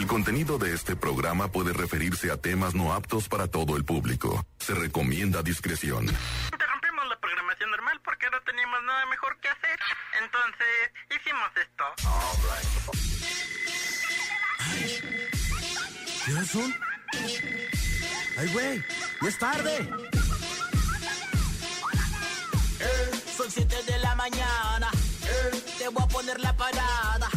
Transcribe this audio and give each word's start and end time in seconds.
El 0.00 0.06
contenido 0.06 0.56
de 0.56 0.72
este 0.72 0.96
programa 0.96 1.48
puede 1.52 1.74
referirse 1.74 2.30
a 2.30 2.38
temas 2.38 2.74
no 2.74 2.94
aptos 2.94 3.28
para 3.28 3.48
todo 3.48 3.76
el 3.76 3.84
público. 3.84 4.46
Se 4.58 4.72
recomienda 4.72 5.42
discreción. 5.42 6.06
Interrumpimos 6.50 7.06
la 7.06 7.20
programación 7.20 7.70
normal 7.70 8.00
porque 8.02 8.26
no 8.32 8.40
teníamos 8.40 8.82
nada 8.84 9.04
mejor 9.10 9.38
que 9.42 9.48
hacer. 9.48 9.78
Entonces, 10.22 10.90
hicimos 11.20 11.50
esto. 11.54 11.84
¿Qué 16.24 16.32
horas 16.32 16.48
son? 16.48 16.74
¡Ay, 18.38 18.48
güey! 18.54 18.84
¡Ya 19.20 19.28
es 19.28 19.38
tarde! 19.38 19.90
Son 23.36 23.50
7 23.50 23.76
de 23.86 23.98
la 23.98 24.14
mañana. 24.14 24.90
Te 25.76 25.88
voy 25.88 26.02
a 26.02 26.08
poner 26.08 26.40
la 26.40 26.56
parada. 26.56 27.28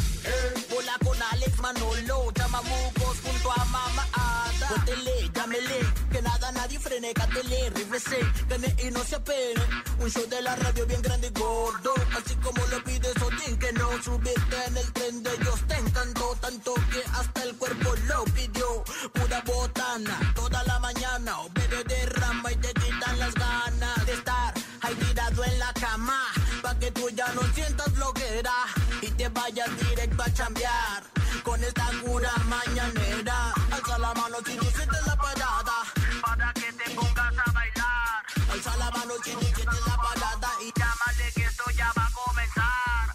Manolo, 1.64 2.30
chamamucos 2.34 3.18
junto 3.24 3.50
a 3.50 3.64
Mama 3.72 4.06
Ada. 4.12 4.68
Pótele, 4.68 5.32
llámele, 5.34 5.80
que 6.12 6.22
nada 6.22 6.52
nadie 6.52 6.78
frene, 6.78 7.14
cátele, 7.14 7.70
rífese, 7.70 8.20
gane 8.50 8.76
y 8.84 8.92
no 8.92 9.02
se 9.06 9.16
apene. 9.16 9.64
Un 9.98 10.12
show 10.12 10.28
de 10.28 10.42
la 10.42 10.58
radio 10.58 10.86
bien 10.86 11.02
grande 11.02 11.28
y 11.28 11.40
gordo, 11.40 11.94
así 12.18 12.36
como 12.44 12.62
lo 12.68 12.84
pides 12.84 13.16
Odín, 13.22 13.58
que 13.58 13.72
no 13.72 13.88
subiste 14.04 14.58
en 14.68 14.76
el 14.76 14.92
tren 14.92 15.24
de 15.24 15.30
ellos. 15.36 15.62
Te 15.66 15.78
encantó 15.78 16.36
tanto 16.42 16.74
que 16.92 17.02
hasta 17.14 17.44
el 17.44 17.56
cuerpo 17.56 17.96
lo 18.10 18.26
pidió. 18.26 18.84
Pura 19.14 19.42
botana, 19.46 20.34
toda 20.36 20.64
la 20.66 20.80
mañana, 20.80 21.40
o 21.40 21.50
bebé 21.54 21.82
derrama 21.86 22.52
y 22.52 22.58
te 22.58 22.74
quitan 22.74 23.20
las 23.20 23.34
ganas 23.36 24.06
de 24.06 24.12
estar 24.12 24.54
ahí 24.82 24.96
tirado 24.96 25.46
en 25.46 25.60
la 25.60 25.72
cama, 25.80 26.26
pa' 26.62 26.78
que 26.78 26.92
tú 26.92 27.10
ya 27.12 27.32
no 27.32 27.42
sientas 27.54 27.90
floquera 27.94 28.54
y 29.02 29.08
te 29.12 29.30
vayas 29.30 29.70
directo 29.80 30.24
a 30.24 30.34
chambear. 30.34 31.13
Con 31.54 31.64
esta 31.64 31.86
cura 32.04 32.32
mañanera, 32.50 33.54
alza 33.70 34.00
la 34.00 34.12
mano 34.16 34.38
si 34.44 34.58
tú 34.58 34.66
sientes 34.76 35.06
la 35.06 35.16
parada, 35.16 35.84
para 36.26 36.52
que 36.54 36.74
te 36.74 36.90
pongas 36.96 37.34
a 37.46 37.52
bailar. 37.52 38.24
Alza 38.52 38.78
la 38.78 38.90
mano 38.90 39.14
si 39.24 39.34
tú 39.34 39.40
sientes 39.40 39.86
la 39.86 39.96
parada 39.96 40.50
y 40.66 40.72
llámale 40.80 41.32
que 41.36 41.44
esto 41.44 41.64
ya 41.78 41.92
va 41.96 42.08
a 42.08 42.12
comenzar. 42.12 43.14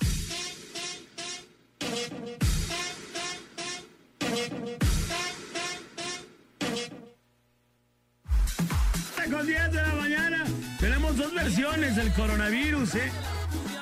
Con 9.32 9.46
10 9.48 9.72
de 9.72 9.82
la 9.82 9.94
mañana. 9.94 10.44
Tenemos 10.78 11.16
dos 11.16 11.34
versiones 11.34 11.96
del 11.96 12.12
coronavirus, 12.12 12.94
¿eh? 12.94 13.12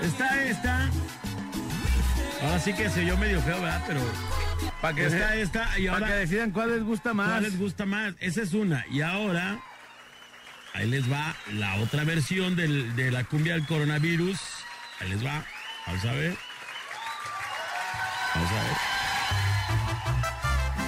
Está 0.00 0.44
esta. 0.44 0.91
Ahora 2.42 2.58
sí 2.58 2.72
que 2.72 2.88
se 2.90 3.04
yo 3.04 3.16
medio 3.16 3.40
feo, 3.42 3.60
¿verdad? 3.60 3.82
Pero. 3.86 4.00
Para 4.80 4.94
que, 4.94 5.06
está 5.06 5.30
se- 5.30 5.42
esta 5.42 5.78
y 5.78 5.86
ahora. 5.86 6.06
que 6.06 6.12
decidan 6.14 6.50
cuál 6.50 6.70
les 6.70 6.82
gusta 6.84 7.14
más. 7.14 7.28
¿Cuál 7.30 7.42
les 7.44 7.58
gusta 7.58 7.86
más? 7.86 8.14
Esa 8.20 8.42
es 8.42 8.52
una. 8.54 8.84
Y 8.90 9.00
ahora. 9.02 9.58
Ahí 10.74 10.86
les 10.90 11.10
va 11.10 11.34
la 11.54 11.76
otra 11.76 12.04
versión 12.04 12.54
del- 12.54 12.94
de 12.96 13.10
la 13.10 13.24
cumbia 13.24 13.54
del 13.54 13.66
coronavirus. 13.66 14.38
Ahí 15.00 15.08
les 15.08 15.24
va. 15.24 15.42
Vamos 15.86 16.04
a 16.04 16.12
ver. 16.12 16.36
Vamos 18.34 18.50
a 18.50 18.54
ver. 18.54 18.76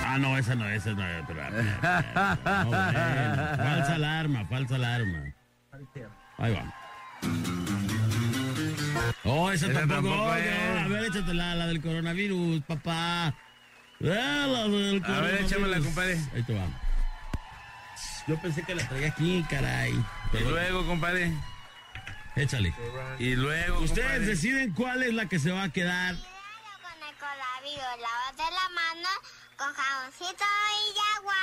Ah, 0.07 0.19
no, 0.19 0.37
esa 0.37 0.55
no, 0.55 0.69
esa 0.69 0.91
no. 0.91 1.05
Pero, 1.27 1.51
no, 1.51 1.57
bueno. 1.57 1.81
falsa 3.57 3.95
alarma, 3.95 4.45
falsa 4.47 4.75
alarma. 4.75 5.23
Ahí 6.39 6.53
va. 6.55 6.75
Oh, 9.25 9.51
esa, 9.51 9.67
Esa 9.67 9.81
tampoco. 9.81 10.09
tampoco 10.09 10.35
es. 10.35 10.79
a 10.85 10.89
ver, 10.89 11.05
échate 11.05 11.35
la, 11.35 11.55
la 11.55 11.67
del 11.67 11.81
coronavirus, 11.83 12.63
papá. 12.65 13.35
La 14.01 14.47
del 14.69 15.03
A 15.05 15.21
ver, 15.21 15.43
échamela, 15.43 15.79
compadre. 15.81 16.19
Ahí 16.35 16.43
te 16.45 16.55
va. 16.55 16.67
Yo 18.27 18.41
pensé 18.41 18.63
que 18.63 18.75
la 18.75 18.87
traía 18.89 19.09
aquí, 19.09 19.45
caray. 19.49 19.93
Y 19.93 20.05
Pero 20.33 20.51
luego, 20.51 20.87
compadre. 20.87 21.33
échale. 22.37 22.75
Y 23.19 23.35
luego, 23.35 23.79
Ustedes 23.81 24.05
compadre. 24.07 24.27
deciden 24.27 24.73
cuál 24.75 25.03
es 25.03 25.15
la 25.15 25.27
que 25.27 25.39
se 25.39 25.51
va 25.51 25.65
a 25.65 25.69
quedar. 25.73 26.15
con 26.15 27.09
el 27.09 27.15
coronavirus, 27.17 28.03
lávate 28.03 28.55
la 28.55 28.69
mano 28.75 29.09
con 29.57 29.75
jaboncito 29.75 30.45
y 30.45 31.17
agua. 31.19 31.35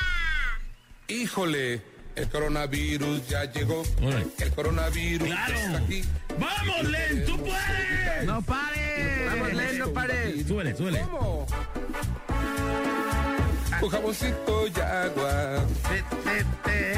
Híjole, 1.08 1.84
el 2.16 2.30
coronavirus 2.30 3.28
ya 3.28 3.46
llegó. 3.52 3.84
El 4.40 4.52
coronavirus 4.52 5.28
¡Claro! 5.28 5.54
está 5.54 5.78
aquí. 5.78 6.04
¡Vamos, 6.40 6.90
Len! 6.90 7.26
¡Tú 7.26 7.38
puedes! 7.38 8.26
¡No 8.26 8.42
pare! 8.42 9.26
Vamos, 9.28 9.54
Len, 9.54 9.80
no 9.80 9.94
pare. 9.94 10.44
Súbele, 10.44 10.76
súbele. 10.76 11.00
¿Cómo? 11.02 11.46
Con 13.80 13.90
jaboncito 13.90 14.68
y 14.68 14.80
agua. 14.80 15.66
Te, 15.90 16.02
te, 16.24 16.46
te. 16.64 16.96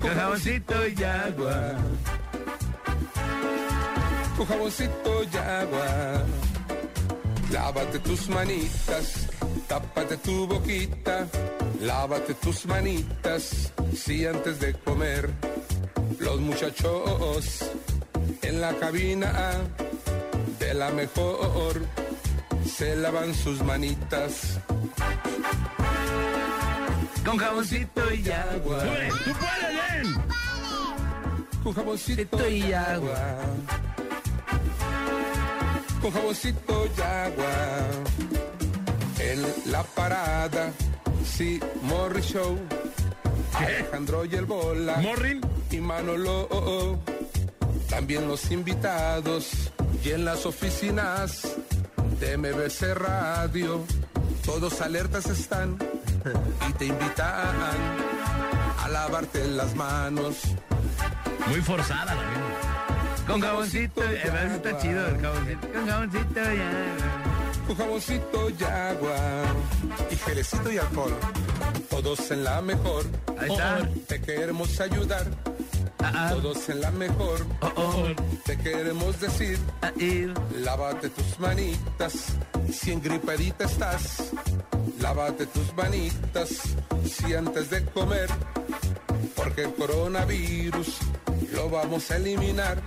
Con 0.00 0.14
jaboncito 0.14 0.88
y 0.88 1.04
agua. 1.04 1.74
Con 4.36 4.46
jaboncito 4.46 5.24
y 5.24 5.36
agua. 5.36 6.24
Lávate 7.52 7.98
tus 7.98 8.28
manitas, 8.28 9.28
tápate 9.66 10.16
tu 10.18 10.46
boquita, 10.46 11.26
lávate 11.80 12.34
tus 12.34 12.64
manitas, 12.66 13.72
si 13.94 14.24
antes 14.24 14.60
de 14.60 14.72
comer. 14.74 15.30
Los 16.20 16.40
muchachos 16.40 17.64
en 18.42 18.60
la 18.60 18.72
cabina 18.74 19.52
de 20.58 20.74
la 20.74 20.90
mejor 20.90 21.82
se 22.66 22.94
lavan 22.96 23.34
sus 23.34 23.62
manitas. 23.64 24.58
Con 27.24 27.36
jaboncito 27.36 28.14
y 28.14 28.30
agua. 28.30 28.78
¡Tú 29.24 29.32
puedes! 29.40 30.08
Con 31.62 31.72
jaboncito 31.72 32.48
y 32.48 32.72
agua. 32.72 33.38
Con 36.00 36.10
jaboncito 36.12 36.86
y 36.96 37.00
agua. 37.00 37.90
En 39.18 39.70
la 39.70 39.82
parada, 39.82 40.72
sí, 41.24 41.60
Morri 41.82 42.22
Show. 42.22 42.58
Alejandro 43.54 44.24
y 44.24 44.34
el 44.34 44.46
Bola. 44.46 44.96
Morrin. 44.96 45.40
y 45.70 45.76
Manolo. 45.78 46.98
También 47.88 48.28
los 48.28 48.50
invitados 48.50 49.50
y 50.04 50.10
en 50.10 50.24
las 50.24 50.46
oficinas 50.46 51.42
de 52.18 52.36
MBC 52.36 52.94
Radio. 52.94 53.84
Todos 54.44 54.80
alertas 54.80 55.26
están 55.26 55.76
y 56.68 56.72
te 56.74 56.86
invitan 56.86 57.56
a 58.82 58.88
lavarte 58.88 59.46
las 59.48 59.74
manos. 59.74 60.36
Muy 61.48 61.60
forzada 61.60 62.14
la 62.14 62.14
vida. 62.14 62.89
Con 63.30 63.40
jaboncito. 63.40 64.02
agua. 64.02 64.42
Eso 64.44 64.54
está 64.56 64.78
chido, 64.78 65.06
el 65.06 65.20
jaboncito. 65.20 65.68
Con 65.72 65.86
jaboncito 65.86 66.40
y 66.40 66.60
agua. 66.60 67.66
Con 67.66 67.76
jaboncito 67.76 68.50
y 68.50 68.64
agua 68.64 69.16
y 70.10 70.16
gelecito 70.16 70.72
y 70.72 70.78
alcohol. 70.78 71.16
Todos 71.88 72.30
en 72.32 72.42
la 72.42 72.60
mejor. 72.60 73.04
Ahí 73.38 73.50
está. 73.50 73.88
Te 74.08 74.20
queremos 74.20 74.80
ayudar. 74.80 75.26
Ah, 76.00 76.12
ah. 76.14 76.30
Todos 76.30 76.68
en 76.70 76.80
la 76.80 76.90
mejor. 76.90 77.46
Oh, 77.60 77.72
oh. 77.76 78.08
Te 78.44 78.58
queremos 78.58 79.20
decir. 79.20 79.58
Ah. 79.82 79.92
Lávate 80.58 81.10
tus 81.10 81.38
manitas, 81.38 82.34
si 82.72 82.90
engripadita 82.90 83.64
estás. 83.64 84.32
Lávate 85.00 85.46
tus 85.46 85.72
manitas, 85.76 86.48
si 87.04 87.34
antes 87.34 87.70
de 87.70 87.84
comer. 87.84 88.28
Porque 89.36 89.62
el 89.62 89.74
coronavirus 89.74 90.98
lo 91.52 91.70
vamos 91.70 92.10
a 92.10 92.16
eliminar. 92.16 92.80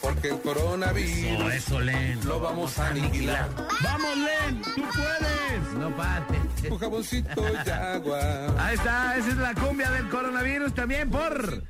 Porque 0.00 0.28
el 0.28 0.40
coronavirus 0.40 1.38
No, 1.38 1.50
eso, 1.50 1.80
Len. 1.80 2.18
lo 2.26 2.40
vamos 2.40 2.78
a 2.78 2.88
aniquilar. 2.88 3.48
¡Vamos, 3.82 4.16
Len! 4.16 4.62
¡Tú 4.62 4.82
puedes! 4.94 5.72
No 5.78 5.94
pare. 5.96 6.38
Un 6.70 6.78
jaboncito 6.78 7.44
y 7.66 7.70
agua. 7.70 8.46
Ahí 8.58 8.74
está, 8.74 9.16
esa 9.16 9.28
es 9.28 9.36
la 9.36 9.54
cumbia 9.54 9.90
del 9.90 10.08
coronavirus 10.08 10.74
también 10.74 11.10
por, 11.10 11.64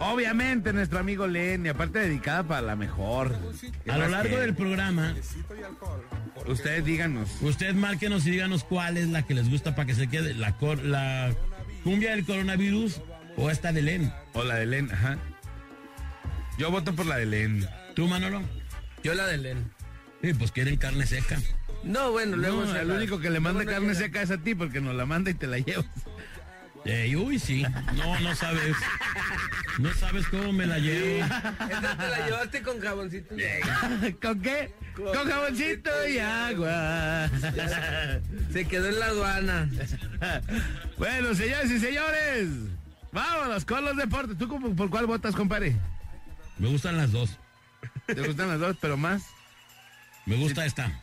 obviamente, 0.00 0.72
nuestro 0.72 0.98
amigo 1.00 1.26
Len, 1.26 1.64
y 1.66 1.68
aparte 1.70 1.98
dedicada 2.00 2.42
para 2.44 2.62
la 2.62 2.76
mejor. 2.76 3.36
A 3.88 3.98
lo 3.98 4.08
largo 4.08 4.36
del 4.36 4.54
programa, 4.54 5.14
Ustedes 6.46 6.84
díganos. 6.84 7.28
usted 7.40 7.74
márquenos 7.74 8.26
y 8.26 8.30
díganos 8.32 8.64
cuál 8.64 8.96
es 8.96 9.08
la 9.08 9.22
que 9.24 9.34
les 9.34 9.48
gusta 9.50 9.74
para 9.74 9.86
que 9.86 9.94
se 9.94 10.08
quede. 10.08 10.34
La, 10.34 10.56
cor- 10.56 10.82
la 10.84 11.32
cumbia 11.84 12.10
del 12.12 12.24
coronavirus 12.26 13.00
o 13.36 13.50
esta 13.50 13.72
de 13.72 13.82
Len. 13.82 14.12
O 14.34 14.44
la 14.44 14.56
de 14.56 14.66
Len, 14.66 14.90
ajá. 14.92 15.18
Yo 16.58 16.70
voto 16.70 16.94
por 16.94 17.06
la 17.06 17.16
de 17.16 17.26
Len. 17.26 17.66
¿Tú, 17.94 18.06
Manolo? 18.06 18.42
Yo 19.02 19.14
la 19.14 19.26
de 19.26 19.38
Len. 19.38 19.72
Sí, 20.22 20.34
pues 20.34 20.52
quieren 20.52 20.76
carne 20.76 21.06
seca. 21.06 21.38
No, 21.82 22.12
bueno, 22.12 22.36
luego 22.36 22.64
No, 22.64 22.76
el 22.76 22.90
único 22.90 23.18
que 23.18 23.30
le 23.30 23.40
manda 23.40 23.64
carne 23.64 23.94
seca 23.94 24.22
es 24.22 24.30
a 24.30 24.38
ti 24.38 24.54
porque 24.54 24.80
nos 24.80 24.94
la 24.94 25.04
manda 25.04 25.30
y 25.30 25.34
te 25.34 25.46
la 25.46 25.58
llevas. 25.58 25.86
Ey, 26.84 27.14
uy, 27.14 27.38
sí. 27.38 27.64
No, 27.96 28.20
no 28.20 28.34
sabes. 28.34 28.76
No 29.78 29.92
sabes 29.94 30.26
cómo 30.28 30.52
me 30.52 30.66
la 30.66 30.78
llevo. 30.78 31.24
Esta 31.24 31.96
te 31.96 32.08
la 32.08 32.26
llevaste 32.26 32.62
con 32.62 32.80
jaboncito. 32.80 33.34
¿Con 34.22 34.40
qué? 34.42 34.74
Con 34.94 35.28
jaboncito 35.28 35.90
y 36.08 36.18
agua. 36.18 37.30
Se 38.52 38.66
quedó 38.66 38.88
en 38.88 38.98
la 38.98 39.06
aduana. 39.06 39.68
Bueno, 40.98 41.34
señores 41.34 41.68
y 41.68 41.80
señores, 41.80 42.48
vámonos 43.10 43.64
con 43.64 43.84
los 43.84 43.96
deportes. 43.96 44.38
¿Tú 44.38 44.76
por 44.76 44.88
cuál 44.88 45.06
votas, 45.06 45.34
compadre? 45.34 45.74
Me 46.58 46.68
gustan 46.68 46.96
las 46.96 47.12
dos. 47.12 47.38
¿Te 48.06 48.20
gustan 48.26 48.48
las 48.48 48.60
dos, 48.60 48.76
pero 48.80 48.96
más? 48.96 49.22
Me 50.26 50.36
gusta 50.36 50.64
esta. 50.66 51.00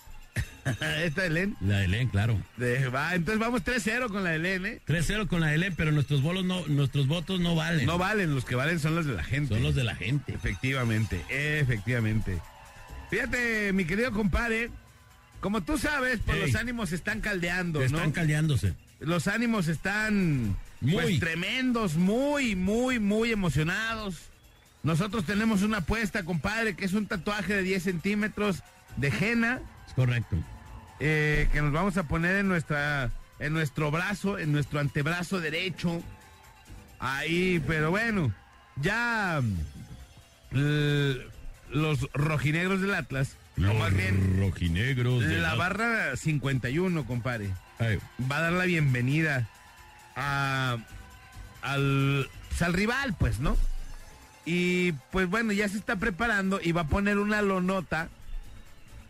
Esta 1.03 1.23
de 1.23 1.29
Len. 1.29 1.55
La 1.61 1.79
de 1.79 1.87
Len, 1.87 2.09
claro. 2.09 2.39
De- 2.57 2.87
va, 2.89 3.15
entonces 3.15 3.39
vamos 3.39 3.63
3-0 3.63 4.09
con 4.09 4.23
la 4.23 4.31
de 4.31 4.39
Len, 4.39 4.65
¿eh? 4.65 4.81
3-0 4.87 5.27
con 5.27 5.41
la 5.41 5.47
de 5.47 5.57
Len, 5.57 5.73
pero 5.75 5.91
nuestros 5.91 6.21
bolos 6.21 6.45
no, 6.45 6.65
nuestros 6.67 7.07
votos 7.07 7.39
no 7.39 7.55
valen. 7.55 7.85
No 7.85 7.97
valen, 7.97 8.35
los 8.35 8.45
que 8.45 8.55
valen 8.55 8.79
son 8.79 8.95
los 8.95 9.05
de 9.05 9.13
la 9.13 9.23
gente. 9.23 9.53
Son 9.55 9.63
los 9.63 9.73
de 9.75 9.83
la 9.83 9.95
gente. 9.95 10.33
Efectivamente, 10.33 11.23
efectivamente. 11.29 12.39
Fíjate, 13.09 13.73
mi 13.73 13.85
querido 13.85 14.11
compadre, 14.11 14.69
como 15.39 15.61
tú 15.63 15.77
sabes, 15.77 16.19
pues 16.25 16.37
Ey. 16.37 16.43
los 16.51 16.55
ánimos 16.55 16.91
están 16.91 17.21
caldeando, 17.21 17.81
Están 17.81 18.07
¿no? 18.09 18.13
caldeándose. 18.13 18.73
los 18.99 19.27
ánimos 19.27 19.67
están 19.69 20.55
pues, 20.81 20.93
Muy. 20.93 21.19
tremendos, 21.19 21.95
muy, 21.95 22.55
muy, 22.55 22.99
muy 22.99 23.31
emocionados. 23.31 24.28
Nosotros 24.83 25.25
tenemos 25.25 25.61
una 25.61 25.77
apuesta, 25.79 26.23
compadre, 26.23 26.75
que 26.75 26.85
es 26.85 26.93
un 26.93 27.05
tatuaje 27.07 27.53
de 27.55 27.63
10 27.63 27.83
centímetros 27.83 28.63
de 28.97 29.09
henna 29.09 29.59
Es 29.87 29.93
correcto. 29.93 30.37
eh, 30.99 31.49
que 31.51 31.61
nos 31.61 31.71
vamos 31.71 31.97
a 31.97 32.03
poner 32.03 32.37
en 32.37 32.47
nuestra, 32.47 33.11
en 33.39 33.53
nuestro 33.53 33.91
brazo, 33.91 34.37
en 34.39 34.51
nuestro 34.51 34.79
antebrazo 34.79 35.39
derecho. 35.39 36.01
Ahí, 36.99 37.61
pero 37.67 37.91
bueno, 37.91 38.33
ya 38.77 39.41
mm, 40.51 41.13
los 41.71 42.09
rojinegros 42.13 42.81
del 42.81 42.93
Atlas, 42.93 43.35
o 43.57 43.73
más 43.73 43.93
bien 43.93 44.39
rojinegros. 44.39 45.21
de 45.25 45.37
la 45.39 45.55
barra 45.55 46.15
51, 46.15 47.05
compadre 47.05 47.49
Ay, 47.77 47.99
va 48.31 48.37
a 48.37 48.41
dar 48.41 48.53
la 48.53 48.65
bienvenida 48.65 49.47
a, 50.15 50.77
al, 51.61 52.29
al 52.59 52.73
rival, 52.73 53.15
pues, 53.19 53.39
¿no? 53.39 53.55
Y 54.51 54.93
pues 55.11 55.29
bueno, 55.29 55.53
ya 55.53 55.69
se 55.69 55.77
está 55.77 55.97
preparando 55.97 56.59
y 56.59 56.71
va 56.71 56.81
a 56.81 56.87
poner 56.87 57.19
una 57.19 57.39
lonota, 57.43 58.09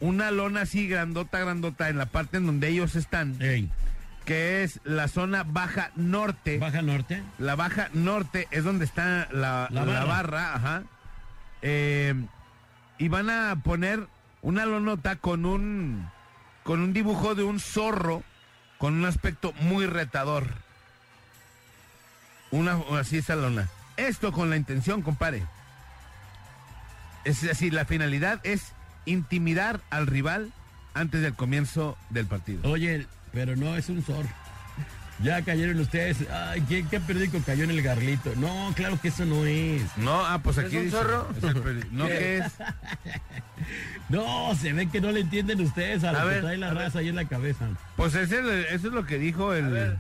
una 0.02 0.32
lona 0.32 0.64
así 0.64 0.86
grandota, 0.86 1.40
grandota 1.40 1.88
en 1.88 1.98
la 1.98 2.08
parte 2.08 2.36
en 2.36 2.46
donde 2.46 2.68
ellos 2.68 2.98
están, 2.98 3.42
ey, 3.42 3.70
que 4.26 4.64
es 4.64 4.82
la 4.84 5.08
zona 5.08 5.44
baja 5.44 5.92
norte. 5.96 6.58
Baja 6.58 6.82
Norte. 6.82 7.24
La 7.38 7.56
baja 7.56 7.88
norte 7.94 8.50
es 8.52 8.66
donde 8.66 8.84
está 8.84 9.30
la, 9.32 9.70
La 9.72 9.86
barra, 10.04 10.56
ajá. 10.56 10.84
Eh, 11.62 12.16
y 12.98 13.08
van 13.08 13.30
a 13.30 13.56
poner 13.64 14.08
una 14.42 14.66
lonota 14.66 15.16
con 15.16 15.46
un 15.46 16.06
con 16.64 16.82
un 16.82 16.92
dibujo 16.92 17.34
de 17.34 17.44
un 17.44 17.62
zorro 17.62 18.24
con 18.78 18.94
un 18.94 19.06
aspecto 19.06 19.54
muy 19.62 19.86
retador. 19.86 20.48
Una 22.52 22.78
así 23.00 23.20
esa 23.20 23.38
lona. 23.38 23.70
Esto 24.08 24.32
con 24.32 24.50
la 24.50 24.56
intención, 24.58 25.02
compadre. 25.02 25.44
Es 27.26 27.44
así, 27.44 27.70
la 27.70 27.86
finalidad 27.86 28.40
es 28.44 28.72
intimidar 29.06 29.82
al 29.90 30.08
rival 30.08 30.52
antes 30.94 31.22
del 31.22 31.34
comienzo 31.36 31.98
del 32.10 32.26
partido. 32.26 32.70
Oye, 32.70 33.06
pero 33.34 33.56
no 33.56 33.76
es 33.76 33.90
un 33.90 34.02
zorro. 34.04 34.30
Ya 35.22 35.42
cayeron 35.42 35.78
ustedes. 35.82 36.18
Ay, 36.32 36.62
¿qué, 36.62 36.86
qué 36.90 37.00
periódico 37.02 37.40
cayó 37.46 37.66
en 37.66 37.72
el 37.72 37.82
garlito? 37.82 38.32
No, 38.38 38.72
claro 38.74 38.98
que 39.02 39.10
eso 39.10 39.26
no 39.26 39.46
es. 39.46 39.82
No, 39.98 40.26
ah, 40.26 40.40
pues 40.42 40.58
aquí 40.58 40.78
un 40.78 40.86
dice- 40.86 40.96
zorro? 40.96 41.28
es 41.38 41.44
el 41.44 41.56
peri- 41.62 41.90
no, 41.92 42.08
¿qué 42.08 42.38
es? 42.38 42.54
No, 44.08 44.56
se 44.56 44.74
ve 44.74 44.88
que 44.90 45.02
no 45.02 45.12
le 45.12 45.20
entienden 45.20 45.62
ustedes 45.62 46.04
a 46.04 46.12
lo 46.14 46.20
A 46.20 46.22
que 46.24 46.28
ver, 46.30 46.42
trae 46.42 46.58
la 46.58 46.74
raza 46.74 47.00
ahí 47.00 47.10
en 47.10 47.16
la 47.16 47.26
cabeza. 47.26 47.68
Pues 47.98 48.16
ese, 48.16 48.40
eso 48.74 48.88
es 48.88 48.94
lo 48.94 49.06
que 49.06 49.20
dijo 49.20 49.54
el. 49.54 49.98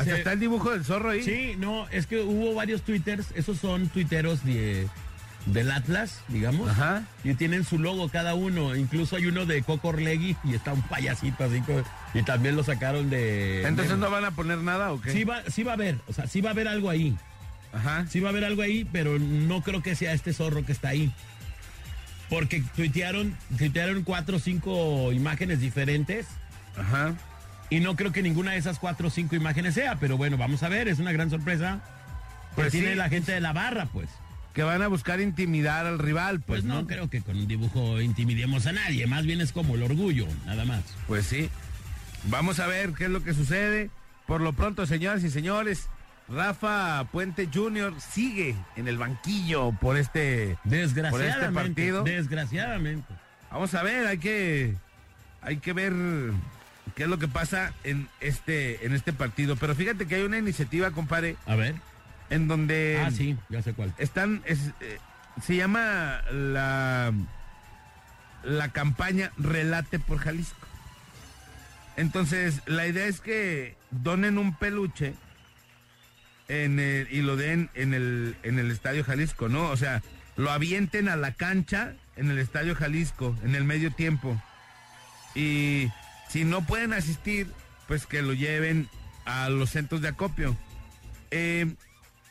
Hasta 0.00 0.18
está 0.18 0.32
el 0.32 0.40
dibujo 0.40 0.70
del 0.70 0.84
zorro 0.84 1.10
ahí. 1.10 1.22
Sí, 1.22 1.54
no, 1.58 1.88
es 1.88 2.06
que 2.06 2.20
hubo 2.20 2.54
varios 2.54 2.82
twitters, 2.82 3.26
esos 3.34 3.58
son 3.58 3.88
tuiteros 3.88 4.44
de, 4.44 4.88
del 5.46 5.70
Atlas, 5.70 6.20
digamos. 6.28 6.68
Ajá. 6.70 7.04
Y 7.24 7.34
tienen 7.34 7.64
su 7.64 7.78
logo 7.78 8.08
cada 8.08 8.34
uno. 8.34 8.74
Incluso 8.76 9.16
hay 9.16 9.26
uno 9.26 9.46
de 9.46 9.62
Coco 9.62 9.88
Orlegui 9.88 10.36
y 10.44 10.54
está 10.54 10.72
un 10.72 10.82
payasito 10.82 11.44
así. 11.44 11.62
Y 12.14 12.22
también 12.22 12.56
lo 12.56 12.64
sacaron 12.64 13.10
de. 13.10 13.62
Entonces 13.66 13.94
de- 13.94 14.00
no 14.00 14.10
van 14.10 14.24
a 14.24 14.30
poner 14.32 14.58
nada 14.58 14.92
o 14.92 15.00
qué? 15.00 15.12
Sí 15.12 15.24
va, 15.24 15.42
sí 15.48 15.62
va 15.62 15.72
a 15.72 15.74
haber, 15.74 15.96
o 16.08 16.12
sea, 16.12 16.26
sí 16.26 16.40
va 16.40 16.50
a 16.50 16.52
haber 16.52 16.68
algo 16.68 16.90
ahí. 16.90 17.16
Ajá. 17.72 18.04
Sí 18.08 18.18
va 18.20 18.28
a 18.28 18.32
haber 18.32 18.44
algo 18.44 18.62
ahí, 18.62 18.84
pero 18.90 19.18
no 19.18 19.62
creo 19.62 19.82
que 19.82 19.94
sea 19.94 20.12
este 20.12 20.32
zorro 20.32 20.66
que 20.66 20.72
está 20.72 20.88
ahí. 20.88 21.12
Porque 22.28 22.62
tuitearon, 22.76 23.36
tuitearon 23.58 24.02
cuatro 24.04 24.36
o 24.36 24.40
cinco 24.40 25.12
imágenes 25.12 25.60
diferentes. 25.60 26.26
Ajá. 26.76 27.14
Y 27.70 27.80
no 27.80 27.94
creo 27.96 28.10
que 28.12 28.22
ninguna 28.22 28.52
de 28.52 28.58
esas 28.58 28.78
cuatro 28.78 29.08
o 29.08 29.10
cinco 29.10 29.36
imágenes 29.36 29.74
sea, 29.74 29.96
pero 29.96 30.16
bueno, 30.16 30.36
vamos 30.36 30.62
a 30.64 30.68
ver, 30.68 30.88
es 30.88 30.98
una 30.98 31.12
gran 31.12 31.30
sorpresa. 31.30 31.80
Pues 32.54 32.66
Pues 32.66 32.72
tiene 32.72 32.96
la 32.96 33.08
gente 33.08 33.30
de 33.32 33.40
la 33.40 33.52
barra, 33.52 33.86
pues. 33.86 34.08
Que 34.54 34.64
van 34.64 34.82
a 34.82 34.88
buscar 34.88 35.20
intimidar 35.20 35.86
al 35.86 36.00
rival, 36.00 36.40
Pues 36.40 36.62
pues, 36.62 36.64
no, 36.64 36.82
¿no? 36.82 36.86
creo 36.88 37.08
que 37.08 37.20
con 37.22 37.36
un 37.36 37.46
dibujo 37.46 38.00
intimidemos 38.00 38.66
a 38.66 38.72
nadie, 38.72 39.06
más 39.06 39.24
bien 39.24 39.40
es 39.40 39.52
como 39.52 39.76
el 39.76 39.84
orgullo, 39.84 40.26
nada 40.46 40.64
más. 40.64 40.82
Pues 41.06 41.26
sí. 41.26 41.48
Vamos 42.24 42.58
a 42.58 42.66
ver 42.66 42.92
qué 42.92 43.04
es 43.04 43.10
lo 43.10 43.22
que 43.22 43.32
sucede. 43.34 43.90
Por 44.26 44.40
lo 44.40 44.52
pronto, 44.52 44.84
señoras 44.86 45.22
y 45.22 45.30
señores, 45.30 45.88
Rafa 46.28 47.04
Puente 47.12 47.48
Jr. 47.52 47.94
sigue 48.00 48.56
en 48.76 48.88
el 48.88 48.98
banquillo 48.98 49.72
por 49.80 49.96
este. 49.96 50.56
Desgraciadamente. 50.64 51.52
partido. 51.52 52.02
Desgraciadamente. 52.02 53.14
Vamos 53.50 53.72
a 53.74 53.82
ver, 53.84 54.06
hay 54.08 54.18
que. 54.18 54.74
Hay 55.42 55.56
que 55.58 55.72
ver 55.72 55.92
qué 56.90 57.04
es 57.04 57.08
lo 57.08 57.18
que 57.18 57.28
pasa 57.28 57.72
en 57.84 58.08
este, 58.20 58.84
en 58.86 58.92
este 58.94 59.12
partido. 59.12 59.56
Pero 59.56 59.74
fíjate 59.74 60.06
que 60.06 60.16
hay 60.16 60.22
una 60.22 60.38
iniciativa, 60.38 60.90
compadre, 60.90 61.36
A 61.46 61.54
ver. 61.56 61.74
en 62.30 62.48
donde. 62.48 63.02
ah, 63.04 63.10
sí, 63.10 63.36
ya 63.48 63.62
sé 63.62 63.72
cuál. 63.74 63.94
están 63.98 64.42
es, 64.46 64.58
eh, 64.80 64.98
se 65.42 65.56
llama 65.56 66.20
la 66.32 67.12
la 68.42 68.68
campaña 68.70 69.32
Relate 69.36 69.98
por 69.98 70.18
Jalisco. 70.18 70.66
Entonces, 71.96 72.62
la 72.66 72.86
idea 72.86 73.06
es 73.06 73.20
que 73.20 73.76
donen 73.90 74.38
un 74.38 74.54
peluche 74.54 75.14
en 76.48 76.78
el- 76.80 77.08
y 77.10 77.20
lo 77.22 77.36
den 77.36 77.68
en 77.74 77.92
el, 77.94 78.36
en 78.42 78.58
el 78.58 78.70
Estadio 78.70 79.04
Jalisco, 79.04 79.48
¿no? 79.48 79.68
O 79.68 79.76
sea, 79.76 80.02
lo 80.36 80.50
avienten 80.50 81.08
a 81.08 81.16
la 81.16 81.32
cancha 81.34 81.92
en 82.16 82.30
el 82.30 82.38
Estadio 82.38 82.74
Jalisco, 82.74 83.36
en 83.44 83.54
el 83.54 83.64
medio 83.64 83.92
tiempo. 83.92 84.40
Y 85.34 85.90
si 86.30 86.44
no 86.44 86.64
pueden 86.64 86.92
asistir, 86.92 87.48
pues 87.88 88.06
que 88.06 88.22
lo 88.22 88.32
lleven 88.32 88.88
a 89.24 89.48
los 89.48 89.70
centros 89.70 90.00
de 90.00 90.08
acopio. 90.08 90.56
Eh, 91.30 91.74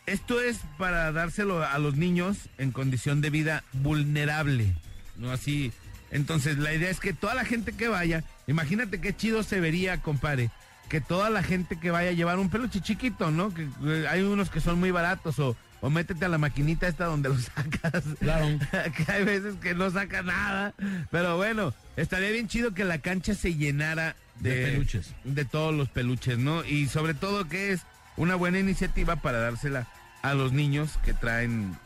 esto 0.05 0.41
es 0.41 0.59
para 0.77 1.11
dárselo 1.11 1.63
a 1.63 1.77
los 1.77 1.95
niños 1.95 2.49
en 2.57 2.71
condición 2.71 3.21
de 3.21 3.29
vida 3.29 3.63
vulnerable, 3.73 4.73
¿no? 5.17 5.31
Así. 5.31 5.71
Entonces, 6.11 6.57
la 6.57 6.73
idea 6.73 6.89
es 6.89 6.99
que 6.99 7.13
toda 7.13 7.35
la 7.35 7.45
gente 7.45 7.73
que 7.73 7.87
vaya, 7.87 8.23
imagínate 8.47 8.99
qué 8.99 9.15
chido 9.15 9.43
se 9.43 9.59
vería, 9.59 10.01
compadre, 10.01 10.49
que 10.89 11.01
toda 11.01 11.29
la 11.29 11.43
gente 11.43 11.79
que 11.79 11.91
vaya 11.91 12.09
a 12.09 12.13
llevar 12.13 12.39
un 12.39 12.49
peluche 12.49 12.81
chiquito, 12.81 13.29
¿no? 13.29 13.53
Que 13.53 13.67
eh, 13.85 14.07
hay 14.09 14.23
unos 14.23 14.49
que 14.49 14.61
son 14.61 14.79
muy 14.79 14.89
baratos 14.89 15.37
o, 15.37 15.55
o 15.81 15.89
métete 15.89 16.25
a 16.25 16.29
la 16.29 16.37
maquinita 16.37 16.87
esta 16.87 17.05
donde 17.05 17.29
lo 17.29 17.37
sacas. 17.39 18.03
Claro. 18.19 18.59
que 18.95 19.11
hay 19.11 19.23
veces 19.23 19.55
que 19.61 19.73
no 19.73 19.89
saca 19.91 20.21
nada. 20.21 20.73
Pero 21.11 21.37
bueno, 21.37 21.73
estaría 21.95 22.31
bien 22.31 22.47
chido 22.47 22.73
que 22.73 22.85
la 22.85 22.99
cancha 22.99 23.33
se 23.33 23.55
llenara 23.55 24.15
de, 24.39 24.55
De 24.55 24.65
peluches. 24.71 25.13
De 25.23 25.45
todos 25.45 25.73
los 25.73 25.89
peluches, 25.89 26.37
¿no? 26.37 26.63
Y 26.63 26.87
sobre 26.87 27.13
todo 27.13 27.47
que 27.47 27.71
es 27.71 27.81
una 28.17 28.35
buena 28.35 28.59
iniciativa 28.59 29.17
para 29.17 29.39
dársela 29.39 29.87
a 30.21 30.33
los 30.33 30.51
niños 30.51 30.99
que 31.03 31.13
traen, 31.13 31.77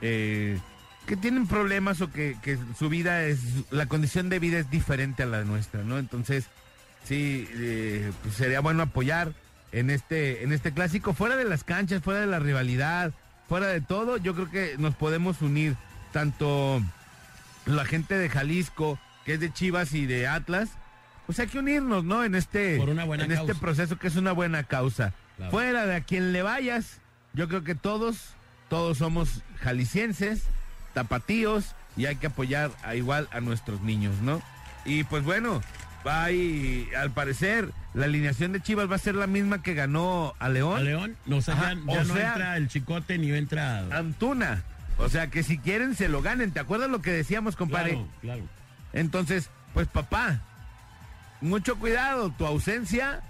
eh, 0.00 0.58
que 1.06 1.16
tienen 1.16 1.46
problemas 1.46 2.00
o 2.00 2.10
que, 2.10 2.36
que 2.42 2.58
su 2.78 2.88
vida 2.88 3.24
es, 3.24 3.40
la 3.70 3.86
condición 3.86 4.28
de 4.28 4.38
vida 4.38 4.58
es 4.58 4.70
diferente 4.70 5.22
a 5.22 5.26
la 5.26 5.44
nuestra, 5.44 5.82
¿no? 5.82 5.98
Entonces, 5.98 6.46
sí, 7.04 7.46
eh, 7.54 8.10
pues 8.22 8.34
sería 8.34 8.60
bueno 8.60 8.82
apoyar 8.82 9.32
en 9.72 9.90
este, 9.90 10.44
en 10.44 10.52
este 10.52 10.72
clásico, 10.72 11.14
fuera 11.14 11.36
de 11.36 11.44
las 11.44 11.64
canchas, 11.64 12.02
fuera 12.02 12.20
de 12.20 12.26
la 12.26 12.38
rivalidad, 12.38 13.12
fuera 13.52 13.66
de 13.66 13.82
todo, 13.82 14.16
yo 14.16 14.34
creo 14.34 14.50
que 14.50 14.76
nos 14.78 14.94
podemos 14.94 15.42
unir 15.42 15.76
tanto 16.10 16.80
la 17.66 17.84
gente 17.84 18.16
de 18.16 18.30
Jalisco, 18.30 18.98
que 19.26 19.34
es 19.34 19.40
de 19.40 19.52
Chivas 19.52 19.92
y 19.92 20.06
de 20.06 20.26
Atlas, 20.26 20.70
pues 21.26 21.38
hay 21.38 21.48
que 21.48 21.58
unirnos, 21.58 22.02
¿no? 22.02 22.24
En 22.24 22.34
este, 22.34 22.78
Por 22.78 22.88
una 22.88 23.04
buena 23.04 23.24
en 23.24 23.32
este 23.32 23.54
proceso 23.54 23.98
que 23.98 24.08
es 24.08 24.16
una 24.16 24.32
buena 24.32 24.62
causa. 24.62 25.12
Claro. 25.36 25.50
Fuera 25.50 25.84
de 25.84 25.96
a 25.96 26.00
quien 26.00 26.32
le 26.32 26.40
vayas, 26.40 27.02
yo 27.34 27.46
creo 27.46 27.62
que 27.62 27.74
todos, 27.74 28.36
todos 28.70 28.96
somos 28.96 29.42
jaliscienses, 29.60 30.44
tapatíos 30.94 31.74
y 31.94 32.06
hay 32.06 32.16
que 32.16 32.28
apoyar 32.28 32.70
a 32.82 32.94
igual 32.94 33.28
a 33.32 33.42
nuestros 33.42 33.82
niños, 33.82 34.14
¿no? 34.22 34.40
Y 34.86 35.04
pues 35.04 35.24
bueno, 35.24 35.60
hay, 36.04 36.88
al 36.98 37.10
parecer, 37.12 37.70
la 37.94 38.06
alineación 38.06 38.52
de 38.52 38.60
Chivas 38.60 38.90
va 38.90 38.96
a 38.96 38.98
ser 38.98 39.14
la 39.14 39.26
misma 39.26 39.62
que 39.62 39.74
ganó 39.74 40.34
a 40.38 40.48
León. 40.48 40.78
A 40.78 40.82
León, 40.82 41.16
no, 41.26 41.36
o 41.38 41.42
sea, 41.42 41.54
Ajá, 41.54 41.74
ya, 41.74 42.00
o 42.00 42.04
no 42.04 42.14
sea- 42.14 42.28
entra 42.32 42.56
el 42.56 42.68
chicote 42.68 43.18
ni 43.18 43.30
entra. 43.32 43.80
Antuna. 43.90 44.62
O 44.98 45.08
sea, 45.08 45.28
que 45.28 45.42
si 45.42 45.58
quieren 45.58 45.94
se 45.94 46.08
lo 46.08 46.22
ganen. 46.22 46.52
¿Te 46.52 46.60
acuerdas 46.60 46.90
lo 46.90 47.00
que 47.02 47.10
decíamos, 47.12 47.56
compadre? 47.56 47.92
Claro, 47.92 48.08
claro. 48.20 48.42
Entonces, 48.92 49.48
pues 49.74 49.88
papá, 49.88 50.40
mucho 51.40 51.76
cuidado, 51.76 52.30
tu 52.30 52.46
ausencia 52.46 53.20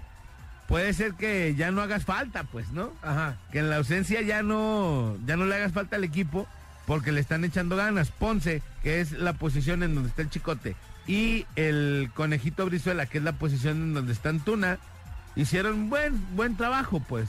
puede 0.67 0.93
ser 0.93 1.13
que 1.13 1.55
ya 1.55 1.71
no 1.71 1.81
hagas 1.81 2.03
falta, 2.05 2.43
pues, 2.43 2.69
¿no? 2.71 2.91
Ajá. 3.01 3.37
Que 3.51 3.59
en 3.59 3.69
la 3.69 3.77
ausencia 3.77 4.21
ya 4.21 4.43
no, 4.43 5.17
ya 5.25 5.35
no 5.37 5.45
le 5.45 5.55
hagas 5.55 5.71
falta 5.71 5.95
al 5.95 6.03
equipo 6.03 6.47
porque 6.85 7.11
le 7.11 7.21
están 7.21 7.43
echando 7.45 7.75
ganas. 7.75 8.11
Ponce, 8.11 8.61
que 8.83 8.99
es 9.01 9.11
la 9.13 9.33
posición 9.33 9.83
en 9.83 9.95
donde 9.95 10.09
está 10.09 10.21
el 10.21 10.29
chicote, 10.29 10.75
y 11.07 11.45
el 11.55 12.09
conejito 12.13 12.65
Brizuela, 12.65 13.05
que 13.05 13.17
es 13.17 13.23
la 13.23 13.33
posición 13.33 13.77
en 13.77 13.93
donde 13.93 14.13
está 14.13 14.29
Antuna, 14.29 14.79
hicieron 15.35 15.89
buen, 15.89 16.35
buen 16.35 16.55
trabajo, 16.55 17.01
pues. 17.01 17.27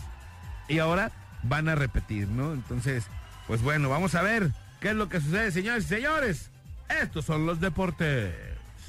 Y 0.69 0.79
ahora 0.79 1.11
van 1.43 1.69
a 1.69 1.75
repetir, 1.75 2.29
¿no? 2.29 2.53
Entonces, 2.53 3.05
pues 3.47 3.63
bueno, 3.63 3.89
vamos 3.89 4.15
a 4.15 4.23
ver 4.23 4.51
qué 4.81 4.91
es 4.91 4.95
lo 4.95 5.09
que 5.09 5.21
sucede, 5.21 5.51
señores 5.51 5.85
y 5.85 5.89
señores. 5.89 6.51
Estos 6.89 7.25
son 7.25 7.47
los 7.47 7.61
deportes. 7.61 8.35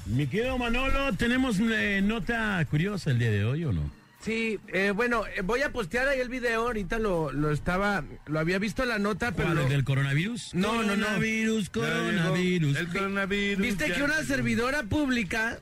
Mi 0.06 0.26
querido 0.26 0.56
Manolo, 0.56 1.12
¿tenemos 1.14 1.58
eh, 1.58 2.00
nota 2.02 2.64
curiosa 2.70 3.10
el 3.10 3.18
día 3.18 3.30
de 3.30 3.44
hoy 3.44 3.64
o 3.64 3.72
no? 3.72 3.90
Sí, 4.26 4.58
eh, 4.72 4.90
bueno, 4.90 5.22
eh, 5.36 5.42
voy 5.42 5.62
a 5.62 5.70
postear 5.70 6.08
ahí 6.08 6.18
el 6.18 6.28
video, 6.28 6.62
ahorita 6.62 6.98
lo, 6.98 7.30
lo 7.30 7.52
estaba, 7.52 8.02
lo 8.26 8.40
había 8.40 8.58
visto 8.58 8.82
en 8.82 8.88
la 8.88 8.98
nota, 8.98 9.30
pero... 9.30 9.44
¿Cuál, 9.50 9.56
lo- 9.58 9.62
el 9.62 9.68
del 9.68 9.84
coronavirus? 9.84 10.52
No, 10.52 10.82
no, 10.82 10.96
no. 10.96 11.04
Coronavirus, 11.06 11.70
coronavirus. 11.70 12.76
El 12.76 12.88
coronavirus. 12.88 13.62
Viste 13.62 13.92
que 13.92 14.02
una 14.02 14.20
servidora 14.24 14.82
pública, 14.82 15.60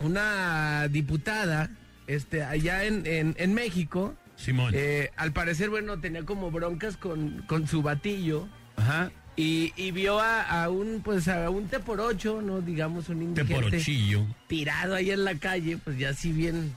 una 0.00 0.88
diputada, 0.88 1.70
este, 2.08 2.42
allá 2.42 2.82
en, 2.84 3.06
en, 3.06 3.36
en 3.38 3.54
México, 3.54 4.16
Simón. 4.34 4.72
eh, 4.76 5.10
al 5.16 5.32
parecer, 5.32 5.70
bueno, 5.70 6.00
tenía 6.00 6.24
como 6.24 6.50
broncas 6.50 6.96
con, 6.96 7.42
con 7.46 7.68
su 7.68 7.80
batillo 7.82 8.48
Ajá. 8.74 9.12
y, 9.36 9.72
y 9.76 9.92
vio 9.92 10.18
a, 10.18 10.64
a 10.64 10.68
un, 10.68 11.00
pues, 11.04 11.28
a 11.28 11.48
un 11.48 11.68
te 11.68 11.78
por 11.78 12.00
ocho, 12.00 12.42
¿no? 12.42 12.60
Digamos, 12.60 13.08
un 13.08 13.34
Te 13.34 13.44
por 13.44 13.62
indigente 13.72 14.18
tirado 14.48 14.96
ahí 14.96 15.12
en 15.12 15.22
la 15.22 15.36
calle, 15.36 15.78
pues 15.78 15.96
ya 15.96 16.08
así 16.10 16.32
bien, 16.32 16.74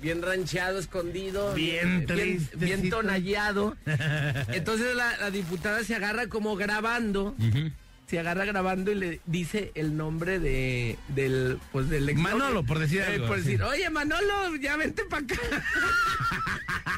bien 0.00 0.22
rancheado, 0.22 0.78
escondido, 0.78 1.54
Bien 1.54 2.04
bien, 2.06 2.06
bien 2.06 2.38
tristecito. 2.50 2.96
tonallado. 2.98 3.76
Entonces 4.52 4.94
la, 4.94 5.16
la 5.18 5.30
diputada 5.30 5.82
se 5.84 5.94
agarra 5.94 6.26
como 6.28 6.56
grabando, 6.56 7.34
se 8.06 8.18
agarra 8.18 8.44
grabando 8.44 8.90
y 8.90 8.94
le 8.94 9.20
dice 9.26 9.70
el 9.74 9.96
nombre 9.96 10.38
de 10.38 10.98
del 11.08 11.58
pues 11.72 11.88
del 11.90 12.08
ex 12.08 12.18
Manolo, 12.20 12.64
por 12.64 12.78
decir 12.78 13.00
Eh, 13.00 13.04
algo, 13.14 13.26
por 13.26 13.36
sí. 13.38 13.42
decir, 13.44 13.62
oye 13.62 13.90
Manolo, 13.90 14.56
ya 14.60 14.76
vente 14.76 15.04
para 15.04 15.24
acá. 15.24 15.36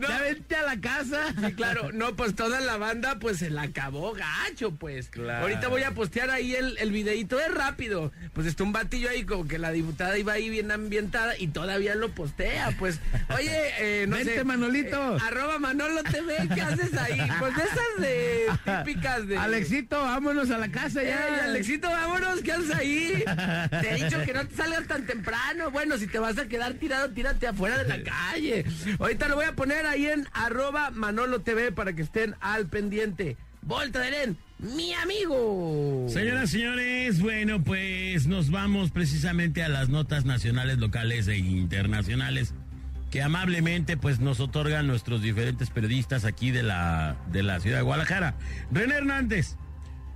No. 0.00 0.08
Ya 0.08 0.20
vente 0.20 0.56
a 0.56 0.62
la 0.62 0.80
casa. 0.80 1.34
Sí, 1.44 1.52
claro, 1.52 1.92
no, 1.92 2.16
pues 2.16 2.34
toda 2.34 2.60
la 2.60 2.76
banda 2.78 3.18
pues 3.18 3.38
se 3.38 3.50
la 3.50 3.62
acabó 3.62 4.12
gacho, 4.14 4.72
pues. 4.74 5.08
Claro. 5.08 5.42
Ahorita 5.42 5.68
voy 5.68 5.82
a 5.82 5.92
postear 5.92 6.30
ahí 6.30 6.54
el, 6.54 6.76
el 6.78 6.92
videito, 6.92 7.38
es 7.38 7.52
rápido. 7.52 8.12
Pues 8.32 8.46
está 8.46 8.62
un 8.64 8.72
batillo 8.72 9.10
ahí 9.10 9.24
como 9.24 9.46
que 9.46 9.58
la 9.58 9.70
diputada 9.72 10.16
iba 10.18 10.32
ahí 10.32 10.48
bien 10.48 10.70
ambientada 10.70 11.36
y 11.38 11.48
todavía 11.48 11.94
lo 11.94 12.10
postea, 12.14 12.74
pues. 12.78 13.00
Oye, 13.36 13.50
eh, 13.78 14.06
no 14.08 14.16
Vente, 14.16 14.34
sé. 14.36 14.44
Manolito. 14.44 15.16
eh, 15.16 15.20
arroba 15.26 15.58
Manolo 15.58 16.02
TV, 16.04 16.36
¿qué 16.54 16.60
haces 16.62 16.94
ahí? 16.96 17.20
Pues 17.38 17.54
de 17.56 17.62
esas 17.62 18.00
de 18.00 18.46
típicas 18.84 19.26
de... 19.28 19.36
Alexito, 19.38 20.00
vámonos 20.00 20.50
a 20.50 20.58
la 20.58 20.68
casa 20.70 21.02
Eh, 21.02 21.08
ya. 21.08 21.44
Alexito, 21.44 21.90
vámonos, 21.90 22.40
¿qué 22.42 22.52
haces 22.52 22.74
ahí? 22.74 23.24
Te 23.80 23.90
he 23.90 24.04
dicho 24.04 24.22
que 24.24 24.32
no 24.32 24.46
te 24.46 24.54
salgas 24.56 24.86
tan 24.86 25.04
temprano. 25.06 25.70
Bueno, 25.70 25.98
si 25.98 26.06
te 26.06 26.18
vas 26.18 26.38
a 26.38 26.46
quedar 26.48 26.74
tirado, 26.74 27.10
tírate 27.10 27.46
afuera 27.46 27.82
de 27.82 27.88
la 27.88 28.02
calle. 28.02 28.64
Ahorita 28.98 29.28
lo 29.28 29.36
voy 29.36 29.44
a 29.46 29.47
poner 29.54 29.86
ahí 29.86 30.06
en 30.06 30.26
arroba 30.32 30.90
Manolo 30.90 31.40
TV 31.40 31.72
para 31.72 31.92
que 31.94 32.02
estén 32.02 32.34
al 32.40 32.66
pendiente. 32.66 33.36
Volta 33.62 34.08
Len, 34.08 34.36
mi 34.58 34.94
amigo. 34.94 36.06
Señoras, 36.08 36.50
señores, 36.50 37.20
bueno, 37.20 37.62
pues 37.62 38.26
nos 38.26 38.50
vamos 38.50 38.90
precisamente 38.90 39.62
a 39.62 39.68
las 39.68 39.88
notas 39.88 40.24
nacionales, 40.24 40.78
locales 40.78 41.28
e 41.28 41.36
internacionales 41.36 42.54
que 43.10 43.22
amablemente 43.22 43.96
pues 43.96 44.20
nos 44.20 44.40
otorgan 44.40 44.86
nuestros 44.86 45.22
diferentes 45.22 45.70
periodistas 45.70 46.24
aquí 46.24 46.50
de 46.50 46.62
la, 46.62 47.16
de 47.32 47.42
la 47.42 47.60
ciudad 47.60 47.78
de 47.78 47.82
Guadalajara. 47.82 48.34
René 48.70 48.96
Hernández 48.96 49.56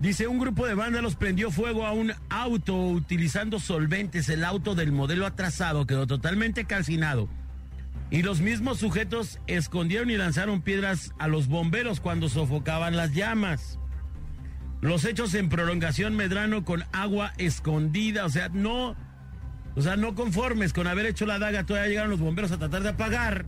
dice, 0.01 0.27
un 0.27 0.39
grupo 0.39 0.67
de 0.67 0.75
vándalos 0.75 1.17
prendió 1.17 1.51
fuego 1.51 1.87
a 1.87 1.93
un 1.93 2.13
auto 2.29 2.77
utilizando 2.89 3.59
solventes. 3.61 4.29
El 4.29 4.45
auto 4.45 4.75
del 4.75 4.93
modelo 4.93 5.27
atrasado 5.27 5.87
quedó 5.87 6.07
totalmente 6.07 6.65
calcinado. 6.65 7.29
Y 8.13 8.21
los 8.21 8.43
mismos 8.43 8.79
sujetos 8.79 9.41
escondieron 9.47 10.11
y 10.11 10.19
lanzaron 10.19 10.61
piedras 10.61 11.15
a 11.19 11.29
los 11.29 11.49
bomberos 11.49 11.99
cuando 11.99 12.29
sofocaban 12.29 12.95
las 12.95 13.15
llamas. 13.15 13.79
Los 14.83 15.07
hechos 15.07 15.33
en 15.33 15.49
prolongación 15.49 16.15
Medrano 16.15 16.63
con 16.63 16.85
agua 16.93 17.33
escondida, 17.39 18.27
o 18.27 18.29
sea, 18.29 18.51
no, 18.51 18.95
o 19.75 19.81
sea, 19.81 19.97
no 19.97 20.15
conformes 20.15 20.75
con 20.75 20.89
haber 20.89 21.07
hecho 21.07 21.25
la 21.25 21.39
daga, 21.39 21.65
todavía 21.65 21.89
llegaron 21.89 22.11
los 22.11 22.21
bomberos 22.21 22.53
a 22.53 22.59
tratar 22.59 22.83
de 22.83 22.91
apagar. 22.91 23.47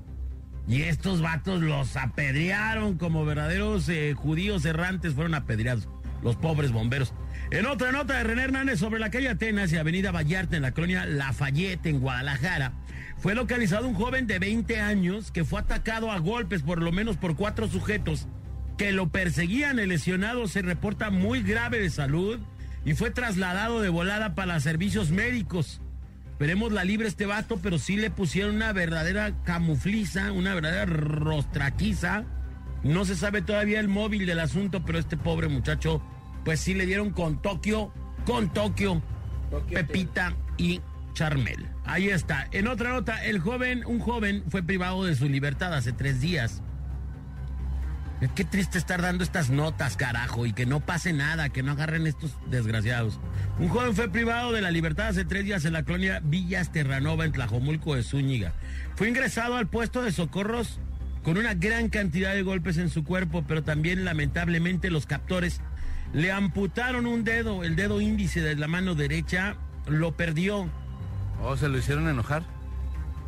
Y 0.66 0.80
estos 0.80 1.20
vatos 1.20 1.60
los 1.60 1.94
apedrearon 1.98 2.96
como 2.96 3.26
verdaderos 3.26 3.86
eh, 3.90 4.14
judíos 4.16 4.64
errantes, 4.64 5.12
fueron 5.12 5.34
apedreados, 5.34 5.90
los 6.22 6.36
pobres 6.36 6.72
bomberos. 6.72 7.12
En 7.50 7.66
otra 7.66 7.92
nota 7.92 8.14
de 8.16 8.24
René 8.24 8.44
Hernández 8.44 8.78
sobre 8.78 8.98
la 8.98 9.10
calle 9.10 9.28
Atenas 9.28 9.70
y 9.72 9.76
Avenida 9.76 10.10
Vallarta 10.10 10.56
en 10.56 10.62
la 10.62 10.72
colonia 10.72 11.04
Lafayette 11.04 11.84
en 11.84 12.00
Guadalajara, 12.00 12.72
fue 13.18 13.34
localizado 13.34 13.88
un 13.88 13.94
joven 13.94 14.26
de 14.26 14.38
20 14.38 14.80
años 14.80 15.30
que 15.30 15.44
fue 15.44 15.60
atacado 15.60 16.10
a 16.10 16.18
golpes 16.18 16.62
por 16.62 16.82
lo 16.82 16.92
menos 16.92 17.16
por 17.16 17.36
cuatro 17.36 17.68
sujetos 17.68 18.26
que 18.76 18.92
lo 18.92 19.08
perseguían. 19.08 19.78
El 19.78 19.90
lesionado 19.90 20.46
se 20.46 20.62
reporta 20.62 21.10
muy 21.10 21.42
grave 21.42 21.78
de 21.80 21.90
salud 21.90 22.38
y 22.84 22.94
fue 22.94 23.10
trasladado 23.10 23.80
de 23.80 23.88
volada 23.88 24.34
para 24.34 24.60
servicios 24.60 25.10
médicos. 25.10 25.80
Esperemos 26.32 26.72
la 26.72 26.84
libre 26.84 27.08
este 27.08 27.26
vato, 27.26 27.58
pero 27.62 27.78
sí 27.78 27.96
le 27.96 28.10
pusieron 28.10 28.56
una 28.56 28.72
verdadera 28.72 29.32
camufliza, 29.44 30.32
una 30.32 30.52
verdadera 30.54 30.86
rostraquiza. 30.86 32.24
No 32.82 33.04
se 33.04 33.16
sabe 33.16 33.40
todavía 33.40 33.80
el 33.80 33.88
móvil 33.88 34.26
del 34.26 34.40
asunto, 34.40 34.84
pero 34.84 34.98
este 34.98 35.16
pobre 35.16 35.48
muchacho, 35.48 36.02
pues 36.44 36.60
sí 36.60 36.74
le 36.74 36.86
dieron 36.86 37.10
con 37.10 37.40
Tokio, 37.40 37.92
con 38.26 38.52
Tokio, 38.52 39.00
Pepita 39.70 40.34
y 40.58 40.80
Charmel. 41.14 41.73
Ahí 41.84 42.08
está. 42.08 42.48
En 42.52 42.66
otra 42.66 42.92
nota, 42.92 43.24
el 43.24 43.38
joven, 43.38 43.84
un 43.86 44.00
joven 44.00 44.42
fue 44.48 44.62
privado 44.62 45.04
de 45.04 45.14
su 45.14 45.28
libertad 45.28 45.74
hace 45.74 45.92
tres 45.92 46.20
días. 46.20 46.62
Qué 48.34 48.44
triste 48.44 48.78
estar 48.78 49.02
dando 49.02 49.22
estas 49.22 49.50
notas, 49.50 49.96
carajo, 49.96 50.46
y 50.46 50.52
que 50.52 50.64
no 50.64 50.80
pase 50.80 51.12
nada, 51.12 51.50
que 51.50 51.62
no 51.62 51.72
agarren 51.72 52.06
estos 52.06 52.38
desgraciados. 52.48 53.20
Un 53.58 53.68
joven 53.68 53.94
fue 53.94 54.08
privado 54.08 54.52
de 54.52 54.62
la 54.62 54.70
libertad 54.70 55.08
hace 55.08 55.24
tres 55.24 55.44
días 55.44 55.64
en 55.66 55.74
la 55.74 55.82
colonia 55.82 56.20
Villas 56.24 56.72
Terranova, 56.72 57.26
en 57.26 57.32
Tlajomulco 57.32 57.94
de 57.94 58.02
Zúñiga. 58.02 58.54
Fue 58.94 59.08
ingresado 59.08 59.56
al 59.56 59.66
puesto 59.66 60.02
de 60.02 60.12
socorros 60.12 60.78
con 61.22 61.36
una 61.36 61.54
gran 61.54 61.90
cantidad 61.90 62.32
de 62.32 62.42
golpes 62.42 62.78
en 62.78 62.88
su 62.88 63.04
cuerpo, 63.04 63.44
pero 63.46 63.62
también 63.62 64.04
lamentablemente 64.04 64.90
los 64.90 65.06
captores 65.06 65.60
le 66.14 66.32
amputaron 66.32 67.06
un 67.06 67.24
dedo, 67.24 67.64
el 67.64 67.76
dedo 67.76 68.00
índice 68.00 68.40
de 68.40 68.56
la 68.56 68.68
mano 68.68 68.94
derecha, 68.94 69.56
lo 69.86 70.16
perdió. 70.16 70.70
Oh, 71.42 71.56
se 71.56 71.68
lo 71.68 71.78
hicieron 71.78 72.08
enojar. 72.08 72.44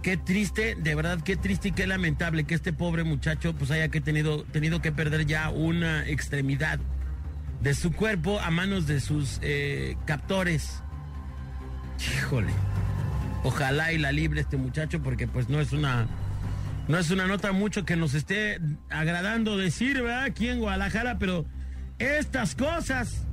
Qué 0.02 0.16
triste, 0.16 0.76
de 0.76 0.94
verdad, 0.94 1.20
qué 1.20 1.36
triste 1.36 1.68
y 1.68 1.72
qué 1.72 1.86
lamentable 1.86 2.44
que 2.44 2.54
este 2.54 2.72
pobre 2.72 3.02
muchacho 3.02 3.54
pues 3.54 3.70
haya 3.70 3.88
que 3.88 4.00
tenido, 4.00 4.44
tenido 4.44 4.80
que 4.80 4.92
perder 4.92 5.26
ya 5.26 5.50
una 5.50 6.06
extremidad 6.06 6.78
de 7.60 7.74
su 7.74 7.92
cuerpo 7.92 8.38
a 8.40 8.50
manos 8.50 8.86
de 8.86 9.00
sus 9.00 9.40
eh, 9.42 9.96
captores. 10.04 10.82
Híjole. 12.18 12.52
Ojalá 13.42 13.92
y 13.92 13.98
la 13.98 14.12
libre 14.12 14.40
este 14.40 14.56
muchacho 14.56 15.02
porque 15.02 15.26
pues 15.26 15.48
no 15.48 15.60
es 15.60 15.72
una 15.72 16.06
no 16.88 16.98
es 16.98 17.10
una 17.10 17.26
nota 17.26 17.50
mucho 17.50 17.84
que 17.84 17.96
nos 17.96 18.14
esté 18.14 18.60
agradando 18.90 19.56
decir, 19.56 20.02
¿verdad? 20.02 20.22
Aquí 20.22 20.48
en 20.48 20.60
Guadalajara, 20.60 21.18
pero 21.18 21.44
estas 21.98 22.54
cosas 22.54 23.25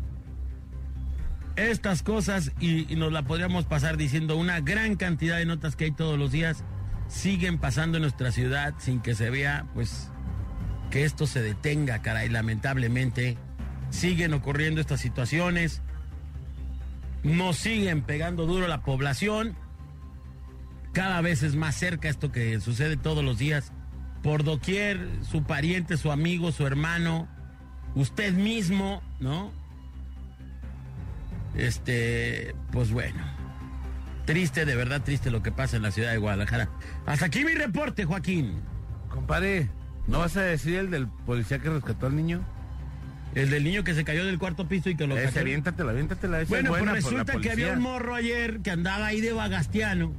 estas 1.56 2.04
cosas 2.04 2.52
y, 2.60 2.96
nos 2.96 3.12
la 3.12 3.24
podríamos 3.24 3.66
pasar 3.66 3.98
diciendo 3.98 4.38
una 4.38 4.62
gran 4.62 4.96
cantidad 4.96 5.38
de 5.38 5.46
notas 5.46 5.76
que 5.76 5.86
hay 5.86 5.92
todos 5.92 6.18
los 6.18 6.32
días 6.32 6.64
siguen 7.08 7.60
pasando 7.60 7.98
en 7.98 8.04
nuestra 8.04 8.32
ciudad 8.32 8.74
sin 8.80 9.02
que 9.02 9.14
se 9.14 9.30
vea 9.30 9.68
pues 9.74 10.10
que 10.90 11.06
esto 11.06 11.26
se 11.26 11.42
detenga, 11.42 12.04
caray, 12.04 12.30
lamentablemente. 12.30 13.36
Siguen 13.90 14.34
ocurriendo 14.36 14.80
estas 14.80 15.02
situaciones, 15.02 15.82
nos 17.24 17.58
siguen 17.58 18.04
pegando 18.04 18.46
duro 18.46 18.68
la 18.68 18.82
población, 18.82 19.56
cada 20.94 21.22
vez 21.22 21.42
es 21.42 21.56
más 21.56 21.76
cerca 21.76 22.10
esto 22.10 22.32
que 22.32 22.60
sucede 22.60 22.96
todos 22.96 23.24
los 23.24 23.40
días, 23.40 23.72
por 24.22 24.44
doquier, 24.44 25.10
su 25.24 25.44
pariente, 25.44 25.98
su 25.98 26.12
amigo, 26.12 26.52
su 26.52 26.68
hermano, 26.68 27.28
usted 27.96 28.34
mismo, 28.34 29.02
¿no? 29.20 29.52
Este, 31.56 32.56
pues 32.72 32.92
bueno. 32.92 33.24
Triste, 34.26 34.66
de 34.66 34.76
verdad 34.76 35.02
triste 35.04 35.32
lo 35.32 35.44
que 35.44 35.52
pasa 35.52 35.76
en 35.76 35.84
la 35.84 35.92
ciudad 35.92 36.12
de 36.12 36.18
Guadalajara. 36.18 36.70
Hasta 37.06 37.26
aquí 37.26 37.44
mi 37.44 37.54
reporte, 37.54 38.06
Joaquín. 38.06 38.62
Compadre, 39.10 39.70
¿no 40.08 40.20
vas 40.20 40.38
a 40.38 40.42
decir 40.42 40.76
el 40.76 40.90
del 40.90 41.08
policía 41.08 41.60
que 41.60 41.70
rescató 41.70 42.08
al 42.08 42.16
niño? 42.16 42.42
El 43.36 43.50
del 43.50 43.64
niño 43.64 43.84
que 43.84 43.94
se 43.94 44.04
cayó 44.04 44.26
del 44.26 44.40
cuarto 44.40 44.68
piso 44.68 44.90
y 44.90 44.96
que 44.96 45.08
lo 45.08 45.16
cachó. 45.16 45.40
aviéntatela, 45.40 45.92
aviéntatela. 45.92 46.38
esa 46.38 46.44
es 46.44 46.50
Bueno, 46.50 46.70
pues 46.70 46.82
buena 46.82 46.94
la 46.94 47.00
resulta 47.00 47.38
que 47.40 47.52
había 47.52 47.74
un 47.74 47.82
morro 47.82 48.16
ayer 48.16 48.62
que 48.62 48.72
andaba 48.72 49.08
ahí 49.08 49.22
de 49.22 49.34
Bagastiano 49.34 50.14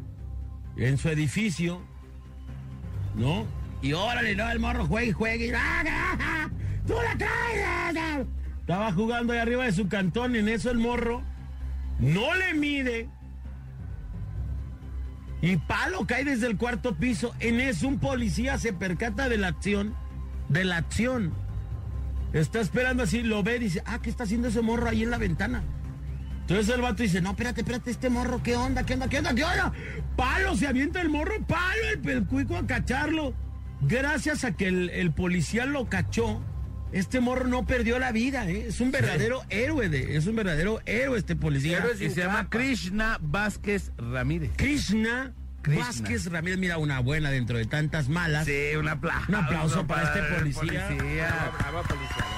en 0.77 0.99
su 0.99 1.09
edificio, 1.09 1.81
¿no? 3.15 3.47
Y 3.83 3.93
órale, 3.93 4.35
no, 4.35 4.51
el 4.51 4.59
morro 4.59 4.87
juegue 4.87 5.09
y 5.09 5.13
juegue. 5.13 5.47
y, 5.47 5.51
¡ah, 5.51 5.85
ah, 5.89 6.19
ah! 6.21 6.51
¡Tú 6.87 6.95
la 6.95 7.17
traes! 7.17 8.27
Estaba 8.65 8.93
jugando 8.93 9.35
ahí 9.35 9.41
arriba 9.41 9.65
de 9.65 9.73
su 9.73 9.89
cantón, 9.89 10.35
en 10.37 10.49
eso 10.49 10.71
el 10.71 10.79
morro 10.79 11.23
no 11.99 12.35
le 12.35 12.55
mide. 12.55 13.11
Y 15.43 15.59
palo 15.59 16.07
cae 16.07 16.25
desde 16.25 16.47
el 16.47 16.57
cuarto 16.57 16.95
piso. 16.95 17.35
En 17.41 17.61
eso 17.61 17.87
un 17.87 17.99
policía 17.99 18.57
se 18.57 18.73
percata 18.73 19.29
de 19.29 19.37
la 19.37 19.49
acción. 19.49 19.95
De 20.49 20.65
la 20.65 20.79
acción. 20.79 21.35
Está 22.33 22.59
esperando 22.61 23.03
así, 23.03 23.23
lo 23.23 23.43
ve 23.43 23.57
y 23.57 23.61
dice, 23.61 23.83
ah, 23.85 23.99
¿qué 24.01 24.09
está 24.09 24.25
haciendo 24.25 24.49
ese 24.49 24.63
morro 24.63 24.89
ahí 24.89 25.03
en 25.03 25.11
la 25.11 25.19
ventana? 25.19 25.63
Entonces 26.41 26.75
el 26.75 26.81
vato 26.81 27.03
dice, 27.03 27.21
no, 27.21 27.33
espérate, 27.33 27.61
espérate, 27.61 27.91
este 27.91 28.09
morro, 28.09 28.43
¿qué 28.43 28.57
onda? 28.57 28.87
¿Qué 28.87 28.95
onda? 28.95 29.09
¿Qué 29.09 29.19
onda? 29.19 29.35
¿Qué 29.35 29.45
onda? 29.45 29.75
Palo, 30.17 30.57
se 30.57 30.67
avienta 30.67 31.03
el 31.03 31.11
morro, 31.11 31.35
palo, 31.47 31.83
el, 31.93 32.09
el 32.09 32.27
cuico 32.27 32.57
a 32.57 32.67
cacharlo. 32.67 33.35
Gracias 33.83 34.45
a 34.45 34.53
que 34.53 34.69
el 34.69 35.13
policía 35.13 35.67
lo 35.67 35.91
cachó, 35.91 36.41
este 36.95 37.21
morro 37.21 37.47
no 37.47 37.67
perdió 37.67 37.99
la 37.99 38.13
vida, 38.13 38.49
¿eh? 38.49 38.67
Es 38.69 38.81
un 38.81 38.91
verdadero 38.91 39.43
héroe, 39.51 39.89
de, 39.89 40.17
es 40.17 40.27
un 40.27 40.37
verdadero 40.37 40.81
héroe 40.87 41.19
este 41.19 41.37
policía. 41.37 41.79
Héroe 41.79 41.93
Y 42.01 42.11
se 42.11 42.21
llama 42.23 42.49
Krishna 42.49 43.19
Vázquez 43.21 43.91
Ramírez. 43.99 44.53
Krishna, 44.57 45.33
Krishna. 45.63 45.85
Vázquez 45.87 46.27
Ramírez, 46.31 46.59
mira, 46.59 46.79
una 46.79 47.01
buena 47.01 47.31
dentro 47.31 47.59
de 47.59 47.65
tantas 47.67 48.09
malas. 48.09 48.47
Sí, 48.47 48.77
un 48.79 48.89
aplauso. 48.89 49.25
Un 49.29 49.35
aplauso 49.35 49.87
para 49.87 50.03
este 50.05 50.19
el 50.21 50.27
policía. 50.35 50.87
Felicidades. 50.87 51.55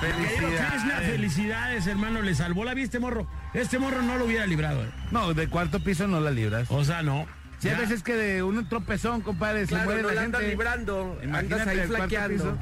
Querido 0.00 0.68
Krishna, 0.70 0.96
felicidades, 1.00 1.86
hermano, 1.86 2.22
le 2.22 2.34
salvó 2.34 2.64
la 2.64 2.74
vida 2.74 2.84
este 2.84 2.98
morro. 2.98 3.26
Este 3.54 3.78
morro 3.78 4.02
no 4.02 4.16
lo 4.16 4.26
hubiera 4.26 4.46
librado. 4.46 4.84
¿eh? 4.84 4.90
No, 5.10 5.34
de 5.34 5.48
cuarto 5.48 5.80
piso 5.80 6.06
no 6.06 6.20
la 6.20 6.30
libras. 6.30 6.68
O 6.70 6.84
sea, 6.84 7.02
no. 7.02 7.26
Si 7.58 7.68
hay 7.68 7.74
Ya. 7.74 7.80
veces 7.80 8.02
que 8.02 8.14
de 8.14 8.42
un 8.42 8.68
tropezón, 8.68 9.22
compadre, 9.22 9.64
Claro, 9.66 9.82
se 9.82 9.86
muere 9.86 10.02
no 10.02 10.08
la 10.08 10.14
la 10.14 10.22
gente. 10.22 10.48
librando, 10.48 11.18
Imagínate 11.22 11.54
andas 11.62 11.68
ahí 11.68 11.86
flaqueando. 11.88 12.58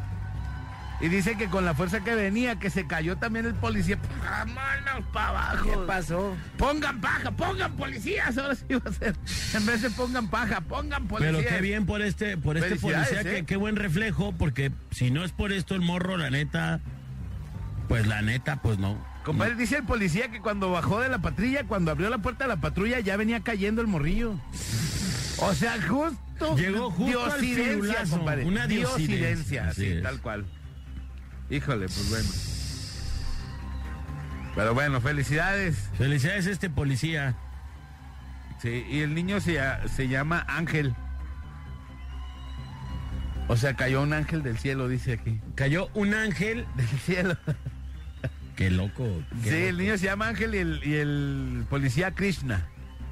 Y 1.01 1.09
dice 1.09 1.37
que 1.37 1.49
con 1.49 1.65
la 1.65 1.75
fuerza 1.75 2.01
que 2.01 2.15
venía, 2.15 2.59
que 2.59 2.71
se 2.71 2.87
cayó 2.87 3.17
también 3.17 3.47
el 3.47 3.55
policía. 3.55 3.99
¡Vámonos 4.25 5.11
para 5.13 5.29
abajo! 5.29 5.71
¿Qué 5.71 5.77
pasó? 5.87 6.37
Pongan 6.57 7.01
paja, 7.01 7.31
pongan 7.33 7.73
policías, 7.73 8.39
ahora 8.39 8.55
sí 8.55 8.65
va 8.71 8.91
a 8.91 8.93
ser. 8.93 9.17
En 9.55 9.67
vez 9.67 9.83
de 9.83 9.91
pongan 9.91 10.29
paja, 10.29 10.61
pongan 10.61 11.07
policías. 11.09 11.37
Pero 11.37 11.49
qué 11.49 11.61
bien 11.61 11.85
por 11.85 12.01
este, 12.01 12.37
por 12.37 12.57
este 12.57 12.77
policía, 12.77 13.21
¿eh? 13.21 13.25
qué, 13.25 13.45
qué 13.45 13.57
buen 13.57 13.77
reflejo, 13.77 14.33
porque 14.33 14.71
si 14.93 15.11
no 15.11 15.25
es 15.25 15.33
por 15.33 15.53
esto 15.53 15.75
el 15.75 15.81
morro, 15.81 16.17
la 16.17 16.31
neta, 16.31 16.81
pues 17.89 18.07
la 18.07 18.23
neta, 18.23 18.57
pues 18.63 18.79
no. 18.79 18.97
Compadre, 19.25 19.55
dice 19.55 19.79
el 19.79 19.85
policía 19.85 20.31
que 20.31 20.41
cuando 20.41 20.71
bajó 20.71 21.01
de 21.01 21.09
la 21.09 21.19
patrulla, 21.19 21.65
cuando 21.65 21.91
abrió 21.91 22.11
la 22.11 22.19
puerta 22.19 22.45
de 22.45 22.49
la 22.49 22.57
patrulla, 22.61 23.01
ya 23.01 23.17
venía 23.17 23.41
cayendo 23.41 23.81
el 23.81 23.89
morrillo. 23.89 24.35
O 25.39 25.55
sea, 25.55 25.77
justo. 25.81 26.57
Llegó 26.57 26.91
justo 26.91 27.25
al 27.25 27.41
diosidencia, 27.41 27.75
firulazo, 27.75 28.17
compadre. 28.17 28.45
una 28.45 28.67
diosidencia, 28.67 29.69
así 29.69 29.95
sí, 29.95 30.03
tal 30.03 30.21
cual. 30.21 30.45
Híjole, 31.51 31.87
pues 31.87 32.11
bueno. 32.11 32.29
Pero 34.55 34.75
bueno, 34.75 35.01
felicidades. 35.01 35.91
Felicidades 35.99 36.47
a 36.47 36.51
este 36.51 36.71
policía. 36.71 37.35
Sí, 38.63 38.87
y 38.89 39.01
el 39.01 39.15
niño 39.15 39.41
se, 39.41 39.61
se 39.95 40.09
llama 40.09 40.45
Ángel. 40.49 40.95
O 43.49 43.57
sea, 43.57 43.75
cayó 43.75 44.03
un 44.03 44.13
ángel 44.13 44.43
del 44.43 44.59
cielo, 44.59 44.89
dice 44.89 45.13
aquí. 45.15 45.41
Cayó 45.55 45.91
un 45.95 46.15
ángel. 46.15 46.67
Del 46.77 46.89
cielo. 46.89 47.37
Qué 48.57 48.71
loco. 48.71 49.07
qué 49.43 49.51
Sí, 49.51 49.57
el 49.65 49.77
niño 49.77 49.99
se 49.99 50.07
llama 50.07 50.29
Ángel 50.29 50.55
y 50.55 50.59
el, 50.59 50.81
y 50.85 50.95
el 50.95 51.67
policía 51.69 52.13
Krishna. 52.13 52.67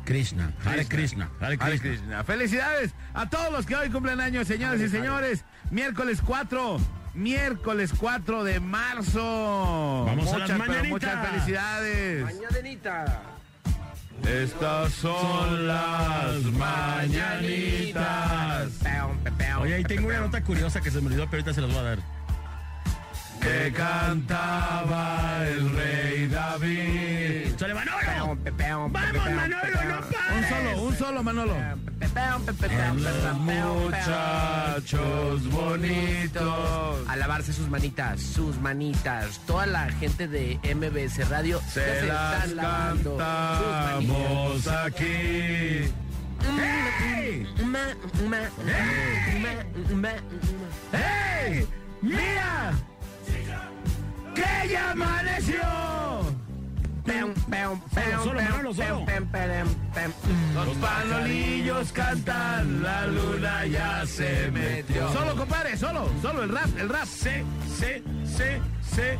Krishna. 0.04 0.52
Hare 0.64 0.86
Krishna. 0.86 1.30
Hare 1.40 1.56
Hare 1.60 1.78
Krishna. 1.78 1.90
Krishna. 1.90 2.24
Felicidades 2.24 2.94
a 3.12 3.28
todos 3.28 3.52
los 3.52 3.66
que 3.66 3.76
hoy 3.76 3.90
cumplen 3.90 4.20
años, 4.20 4.48
señoras 4.48 4.80
y 4.80 4.88
señores. 4.88 5.44
Miércoles 5.70 6.20
4, 6.24 6.78
miércoles 7.14 7.92
4 7.98 8.44
de 8.44 8.60
marzo. 8.60 10.04
Vamos 10.06 10.32
a 10.32 10.38
las 10.38 10.50
muchas, 10.50 10.58
mañanitas. 10.58 10.88
muchas 10.90 11.28
felicidades. 11.28 12.24
Mañanita. 12.24 13.22
Estas 14.26 14.92
son 14.92 15.66
las 15.66 16.42
mañanitas 16.52 18.02
Oye, 19.60 19.74
ahí 19.74 19.84
tengo 19.84 20.08
una 20.08 20.20
nota 20.20 20.42
curiosa 20.42 20.80
que 20.80 20.90
se 20.90 21.00
me 21.00 21.06
olvidó, 21.06 21.26
pero 21.26 21.42
ahorita 21.42 21.54
se 21.54 21.60
las 21.60 21.70
voy 21.70 21.78
a 21.78 21.82
dar. 21.82 21.98
que 23.40 23.72
cantaba 23.72 25.44
el 25.46 25.70
rey 25.76 26.26
David. 26.26 27.56
¡Sale 27.56 27.74
Manolo! 27.74 28.38
¡Vamos, 28.58 28.92
Manolo, 28.92 29.22
no 29.22 30.36
Un 30.36 30.44
solo, 30.48 30.82
un 30.82 30.96
solo, 30.96 31.22
Manolo. 31.22 31.54
Muchachos 33.90 35.50
bonitos. 35.50 37.08
A 37.08 37.16
lavarse 37.16 37.52
sus 37.52 37.68
manitas, 37.68 38.20
sus 38.20 38.58
manitas. 38.60 39.38
Toda 39.46 39.66
la 39.66 39.90
gente 39.90 40.28
de 40.28 40.58
MBS 40.74 41.28
Radio 41.28 41.60
ya 41.60 41.70
Se 41.70 42.06
las 42.06 42.44
están 42.44 42.56
lavando 42.56 43.16
cantamos 43.16 44.66
aquí. 44.68 45.92
¡Hey! 46.58 47.46
¡Hey! 50.92 51.66
¡Mira! 52.00 52.72
¡Que 54.34 54.68
ya 54.68 54.90
amaneció! 54.90 55.91
Los 60.54 60.76
panolillos 60.76 61.92
cantan, 61.92 62.82
la 62.82 63.06
luna 63.06 63.66
ya 63.66 64.06
se 64.06 64.50
metió. 64.50 65.12
Solo, 65.12 65.36
compadre, 65.36 65.76
solo, 65.76 66.08
solo 66.20 66.44
el 66.44 66.50
rap, 66.50 66.68
el 66.78 66.88
rap. 66.88 67.04
Se, 67.06 67.44
se, 67.76 68.02
se, 68.24 68.60
se. 68.94 69.18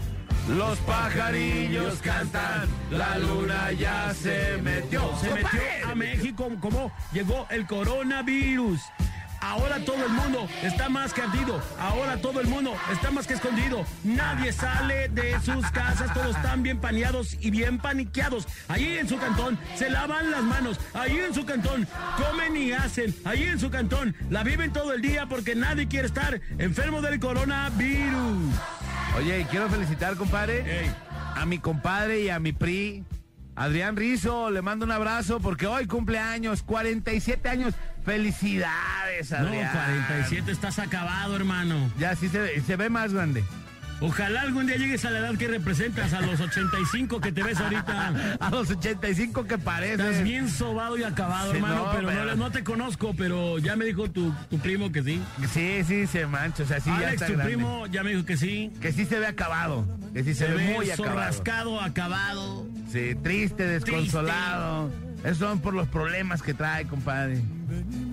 Los 0.49 0.79
pajarillos 0.79 2.01
cantan, 2.03 2.69
la 2.91 3.19
luna 3.19 3.73
ya 3.73 4.13
se 4.15 4.59
metió. 4.63 5.03
Se 5.21 5.33
metió 5.35 5.61
a 5.89 5.95
México 5.95 6.51
como 6.61 6.93
llegó 7.13 7.47
el 7.51 7.67
coronavirus. 7.67 8.81
Ahora 9.43 9.85
todo 9.85 10.07
el 10.07 10.13
mundo 10.13 10.49
está 10.63 10.89
más 10.89 11.13
que 11.13 11.23
ardido. 11.23 11.61
Ahora 11.79 12.17
todo 12.17 12.41
el 12.41 12.47
mundo 12.47 12.75
está 12.93 13.11
más 13.11 13.27
que 13.27 13.35
escondido. 13.35 13.85
Nadie 14.05 14.53
sale 14.53 15.09
de 15.09 15.39
sus 15.41 15.69
casas. 15.73 16.15
Todos 16.15 16.37
están 16.37 16.63
bien 16.63 16.79
paneados 16.79 17.37
y 17.41 17.51
bien 17.51 17.79
paniqueados. 17.79 18.47
Allí 18.69 18.99
en 18.99 19.09
su 19.09 19.19
cantón 19.19 19.59
se 19.75 19.91
lavan 19.91 20.31
las 20.31 20.43
manos. 20.43 20.79
Allí 20.95 21.19
en 21.19 21.35
su 21.35 21.45
cantón 21.45 21.89
comen 22.17 22.57
y 22.57 22.73
hacen. 22.73 23.15
Allí 23.25 23.45
en 23.45 23.59
su 23.59 23.71
cantón 23.71 24.15
la 24.31 24.45
viven 24.45 24.73
todo 24.73 24.93
el 24.93 25.03
día 25.03 25.27
porque 25.27 25.55
nadie 25.55 25.89
quiere 25.89 26.07
estar 26.07 26.41
enfermo 26.59 27.03
del 27.03 27.19
coronavirus. 27.19 28.55
Oye, 29.19 29.47
quiero 29.51 29.69
felicitar, 29.69 30.17
compadre, 30.17 30.91
a 31.35 31.45
mi 31.45 31.59
compadre 31.59 32.23
y 32.23 32.29
a 32.31 32.39
mi 32.39 32.53
PRI, 32.53 33.05
Adrián 33.57 33.97
Rizo. 33.97 34.51
Le 34.51 34.63
mando 34.63 34.87
un 34.87 34.93
abrazo 34.93 35.41
porque 35.41 35.67
hoy 35.67 35.87
cumple 35.87 36.19
años, 36.19 36.63
47 36.63 37.49
años. 37.49 37.75
Felicidades, 38.05 39.31
No, 39.31 39.37
Adrián. 39.39 39.71
47 39.73 40.51
estás 40.53 40.79
acabado, 40.79 41.37
hermano. 41.37 41.91
Ya 41.99 42.15
sí 42.17 42.29
se 42.29 42.39
ve, 42.41 42.63
se 42.67 42.77
ve 42.77 42.89
más 42.91 43.13
grande. 43.13 43.45
Ojalá 44.01 44.41
algún 44.41 44.67
día 44.67 44.75
llegues 44.77 45.05
a 45.05 45.11
la 45.11 45.21
edad 45.21 45.37
que 45.37 45.47
representas, 45.47 46.13
a 46.13 46.21
los 46.23 46.41
85 46.41 47.21
que 47.21 47.31
te 47.31 47.45
ves 47.45 47.59
ahorita. 47.61 48.37
A 48.41 48.51
los 48.51 48.69
85 48.69 49.45
que 49.47 49.59
parece. 49.59 49.93
Estás 49.95 50.25
bien 50.25 50.49
sobado 50.51 50.99
y 50.99 51.05
acabado, 51.05 51.53
Sí, 51.53 51.59
hermano, 51.59 51.85
no, 51.87 51.93
pero, 51.93 52.09
pero- 52.09 52.25
No, 52.25 52.35
no 52.35 52.51
te 52.51 52.65
conozco, 52.65 53.15
pero 53.17 53.61
ya 53.61 53.77
me 53.77 53.85
dijo 53.85 54.11
tu, 54.11 54.33
tu 54.51 54.59
primo 54.59 54.91
que 54.91 55.05
sí. 55.05 55.23
Sí, 55.53 55.85
sí, 55.87 56.09
se 56.09 56.27
mancha. 56.27 56.65
O 56.65 56.67
sea, 56.67 56.81
sí, 56.81 56.91
ya 56.91 56.97
Alex, 56.97 57.13
está 57.13 57.27
tu 57.29 57.33
grande. 57.35 57.53
primo, 57.55 57.87
ya 57.87 58.03
me 58.03 58.11
dijo 58.11 58.25
que 58.27 58.37
sí. 58.37 58.73
Que 58.81 58.91
sí 58.91 59.05
se 59.07 59.21
ve 59.21 59.27
acabado. 59.29 59.87
Que 60.13 60.25
sí 60.25 60.35
se, 60.35 60.47
Se, 60.47 60.53
ve, 60.53 60.57
ve 60.67 60.75
muy 60.75 60.91
acabado. 60.91 61.15
sorrascado, 61.15 61.81
acabado. 61.81 62.67
Sí, 62.91 63.15
triste, 63.23 63.69
desconsolado. 63.69 64.91
Son 65.39 65.61
por 65.61 65.75
los 65.75 65.89
problemas 65.89 66.43
que 66.43 66.55
trae, 66.55 66.87
compadre. 66.87 67.41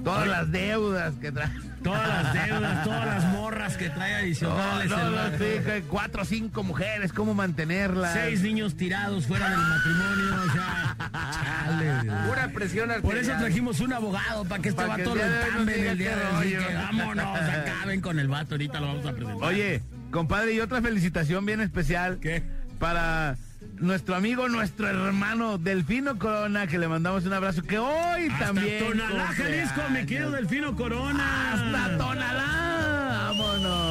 Todas 0.03 0.21
Oye. 0.23 0.31
las 0.31 0.51
deudas 0.51 1.13
que 1.19 1.31
trae. 1.31 1.49
Todas 1.83 2.07
las 2.07 2.33
deudas, 2.47 2.83
todas 2.83 3.05
las 3.05 3.25
morras 3.33 3.77
que 3.77 3.89
trae 3.89 4.15
adicionales. 4.15 4.89
no, 4.89 5.09
no, 5.09 5.29
sí, 5.31 5.63
que 5.65 5.83
cuatro 5.87 6.21
o 6.21 6.25
cinco 6.25 6.63
mujeres, 6.63 7.11
¿cómo 7.13 7.33
mantenerlas? 7.33 8.13
Seis 8.13 8.41
niños 8.41 8.75
tirados 8.75 9.25
fuera 9.27 9.49
del 9.49 9.59
matrimonio, 9.59 10.35
o 10.47 10.51
sea, 10.51 10.95
chale. 11.31 12.11
Pura 12.27 12.47
presión 12.53 12.89
Por 13.01 13.15
eso 13.17 13.31
arterial. 13.31 13.39
trajimos 13.39 13.79
un 13.79 13.93
abogado, 13.93 14.45
para 14.45 14.61
que 14.61 14.69
este 14.69 14.81
que 14.81 14.87
vato 14.87 15.13
el 15.13 15.65
lo 15.65 15.71
el 15.71 15.97
día 15.97 16.15
de 16.15 16.25
hoy. 16.37 16.49
que 16.51 16.73
Vámonos, 16.73 17.25
acaben 17.39 18.01
con 18.01 18.19
el 18.19 18.27
vato, 18.27 18.55
ahorita 18.55 18.79
lo 18.79 18.87
vamos 18.87 19.05
a 19.05 19.13
presentar. 19.13 19.43
Oye, 19.47 19.81
compadre, 20.11 20.53
y 20.53 20.59
otra 20.59 20.81
felicitación 20.81 21.45
bien 21.45 21.61
especial 21.61 22.19
¿Qué? 22.19 22.43
para 22.79 23.35
nuestro 23.79 24.15
amigo, 24.15 24.47
nuestro 24.49 24.87
hermano 24.87 25.57
Delfino 25.57 26.17
Corona, 26.17 26.67
que 26.67 26.77
le 26.77 26.87
mandamos 26.87 27.25
un 27.25 27.33
abrazo, 27.33 27.61
que 27.63 27.79
hoy 27.79 28.27
Hasta 28.31 28.45
también. 28.45 28.87
Tonalá, 28.87 29.27
Jalisco, 29.27 29.81
mi 29.91 30.05
querido 30.05 30.31
Delfino 30.31 30.75
Corona. 30.75 31.53
Hasta 31.53 31.97
Tonalá. 31.97 33.31
Vámonos. 33.31 33.88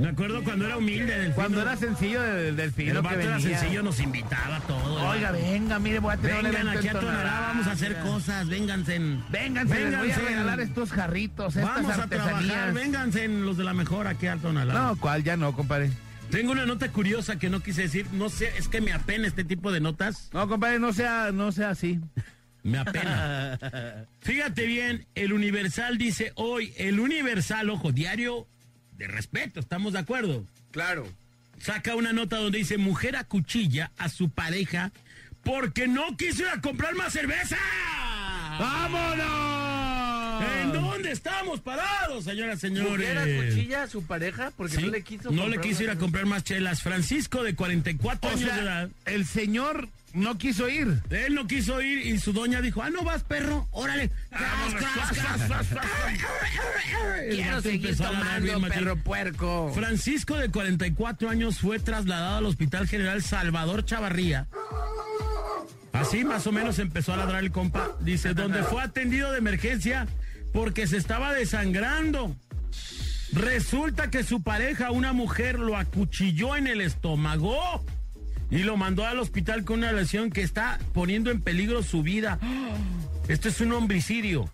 Me 0.00 0.08
acuerdo 0.08 0.42
cuando 0.42 0.64
era 0.66 0.78
humilde, 0.78 1.12
Delfino. 1.12 1.34
Cuando 1.34 1.60
era 1.62 1.76
sencillo 1.76 2.22
del 2.22 2.56
Delfino 2.56 2.90
El 2.90 2.96
que 2.96 3.02
vato 3.02 3.20
era 3.20 3.36
venía. 3.36 3.58
sencillo, 3.58 3.82
nos 3.82 4.00
invitaba 4.00 4.56
a 4.56 4.60
todo. 4.60 5.08
Oiga, 5.08 5.30
venga, 5.30 5.78
mire, 5.78 5.98
voy 5.98 6.14
a 6.14 6.16
tener 6.16 6.36
un 6.36 6.42
Vengan 6.44 6.54
evento 6.62 6.78
aquí 6.78 6.88
en 6.88 6.96
a 6.96 7.00
Tonalá, 7.00 7.40
vamos 7.40 7.66
a 7.66 7.72
hacer 7.72 7.96
cosas, 8.00 8.48
vénganse. 8.48 8.94
En, 8.94 9.22
Vénganse, 9.30 9.74
les 9.74 9.84
voy 9.84 9.94
a 9.94 10.00
Vénganse. 10.00 10.20
regalar 10.22 10.60
estos 10.60 10.90
jarritos, 10.90 11.54
estas 11.56 11.74
Vamos 11.74 11.98
a 11.98 12.06
trabajar, 12.06 12.34
artesanías. 12.34 12.74
vénganse 12.74 13.24
en 13.24 13.44
los 13.44 13.56
de 13.58 13.64
la 13.64 13.74
mejor 13.74 14.06
aquí 14.06 14.26
a 14.26 14.36
Tonalá. 14.36 14.72
No, 14.72 14.96
¿cuál? 14.96 15.22
Ya 15.22 15.36
no, 15.36 15.52
compadre. 15.54 15.90
Tengo 16.30 16.52
una 16.52 16.64
nota 16.64 16.90
curiosa 16.90 17.38
que 17.38 17.50
no 17.50 17.60
quise 17.60 17.82
decir, 17.82 18.06
no 18.12 18.30
sé, 18.30 18.52
es 18.56 18.68
que 18.68 18.80
me 18.80 18.92
apena 18.92 19.26
este 19.26 19.44
tipo 19.44 19.70
de 19.70 19.80
notas. 19.80 20.30
No, 20.32 20.48
compadre, 20.48 20.78
no 20.78 20.92
sea, 20.94 21.30
no 21.32 21.52
sea 21.52 21.70
así. 21.70 22.00
Me 22.62 22.78
apena. 22.78 23.58
Fíjate 24.20 24.64
bien, 24.64 25.06
el 25.14 25.32
Universal 25.32 25.98
dice 25.98 26.32
hoy, 26.36 26.72
el 26.78 27.00
Universal, 27.00 27.68
ojo, 27.68 27.92
diario 27.92 28.46
de 29.00 29.08
respeto, 29.08 29.60
¿estamos 29.60 29.94
de 29.94 29.98
acuerdo? 29.98 30.44
Claro. 30.72 31.08
Saca 31.58 31.94
una 31.94 32.12
nota 32.12 32.36
donde 32.36 32.58
dice, 32.58 32.76
mujer 32.76 33.16
acuchilla 33.16 33.90
a 33.96 34.10
su 34.10 34.28
pareja 34.28 34.92
porque 35.42 35.88
no 35.88 36.16
quiso 36.18 36.42
ir 36.42 36.48
a 36.48 36.60
comprar 36.60 36.94
más 36.94 37.12
cerveza. 37.14 37.56
¡Vámonos! 38.58 40.44
¿En 40.62 40.72
dónde 40.72 41.12
estamos 41.12 41.60
parados, 41.60 42.24
señoras 42.24 42.62
y 42.64 42.70
¿Mujer 42.70 43.16
señores? 43.18 43.54
cuchilla 43.54 43.82
a 43.84 43.86
su 43.88 44.02
pareja 44.04 44.52
porque 44.56 44.76
Sí, 44.76 44.82
no 44.82 44.90
le 44.90 45.02
quiso 45.02 45.30
no 45.30 45.48
le 45.48 45.60
quiso 45.60 45.82
ir 45.82 45.90
a 45.90 45.96
comprar 45.96 46.26
más 46.26 46.44
chelas. 46.44 46.82
Francisco, 46.82 47.42
de 47.42 47.54
44 47.54 48.28
O 48.28 48.32
años 48.34 48.54
de 48.54 48.60
edad. 48.60 48.90
el 49.06 49.24
señor 49.26 49.88
no 50.12 50.38
quiso 50.38 50.68
ir. 50.68 51.02
Él 51.10 51.34
no 51.34 51.46
quiso 51.46 51.80
ir 51.80 52.06
y 52.06 52.18
su 52.18 52.32
doña 52.32 52.60
dijo, 52.60 52.82
ah, 52.82 52.90
no 52.90 53.02
vas, 53.02 53.22
perro, 53.24 53.68
órale. 53.70 54.10
Quiero 57.30 57.60
seguir 57.62 57.96
tomando, 57.96 58.60
perro 58.68 58.96
puerco. 58.96 59.72
Francisco, 59.74 60.36
de 60.36 60.50
44 60.50 61.28
años, 61.28 61.58
fue 61.58 61.78
trasladado 61.78 62.38
al 62.38 62.46
Hospital 62.46 62.88
General 62.88 63.22
Salvador 63.22 63.84
Chavarría. 63.84 64.48
Así 65.92 66.24
más 66.24 66.46
o 66.46 66.52
menos 66.52 66.78
empezó 66.78 67.12
a 67.12 67.16
ladrar 67.16 67.42
el 67.42 67.50
compa. 67.50 67.90
Dice, 68.00 68.34
donde 68.34 68.62
fue 68.62 68.82
atendido 68.82 69.32
de 69.32 69.38
emergencia 69.38 70.06
porque 70.52 70.86
se 70.86 70.96
estaba 70.96 71.32
desangrando. 71.34 72.36
Resulta 73.32 74.10
que 74.10 74.24
su 74.24 74.42
pareja, 74.42 74.90
una 74.90 75.12
mujer, 75.12 75.58
lo 75.58 75.76
acuchilló 75.76 76.56
en 76.56 76.66
el 76.66 76.80
estómago 76.80 77.84
y 78.50 78.58
lo 78.58 78.76
mandó 78.76 79.06
al 79.06 79.18
hospital 79.18 79.64
con 79.64 79.78
una 79.78 79.92
lesión 79.92 80.30
que 80.30 80.42
está 80.42 80.78
poniendo 80.92 81.30
en 81.30 81.40
peligro 81.40 81.82
su 81.82 82.02
vida. 82.02 82.38
Esto 83.28 83.48
es 83.48 83.60
un 83.60 83.72
homicidio. 83.72 84.50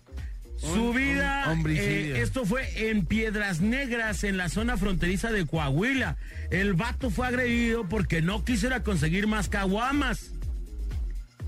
Su 0.57 0.91
vida, 0.91 1.55
eh, 1.67 2.19
esto 2.19 2.43
fue 2.43 2.89
en 2.89 3.05
Piedras 3.05 3.61
Negras, 3.61 4.23
en 4.23 4.37
la 4.37 4.49
zona 4.49 4.75
fronteriza 4.75 5.31
de 5.31 5.45
Coahuila. 5.45 6.17
El 6.49 6.73
vato 6.73 7.11
fue 7.11 7.27
agredido 7.27 7.87
porque 7.87 8.23
no 8.23 8.43
quiso 8.43 8.65
ir 8.65 8.73
a 8.73 8.81
conseguir 8.81 9.27
más 9.27 9.49
caguamas. 9.49 10.31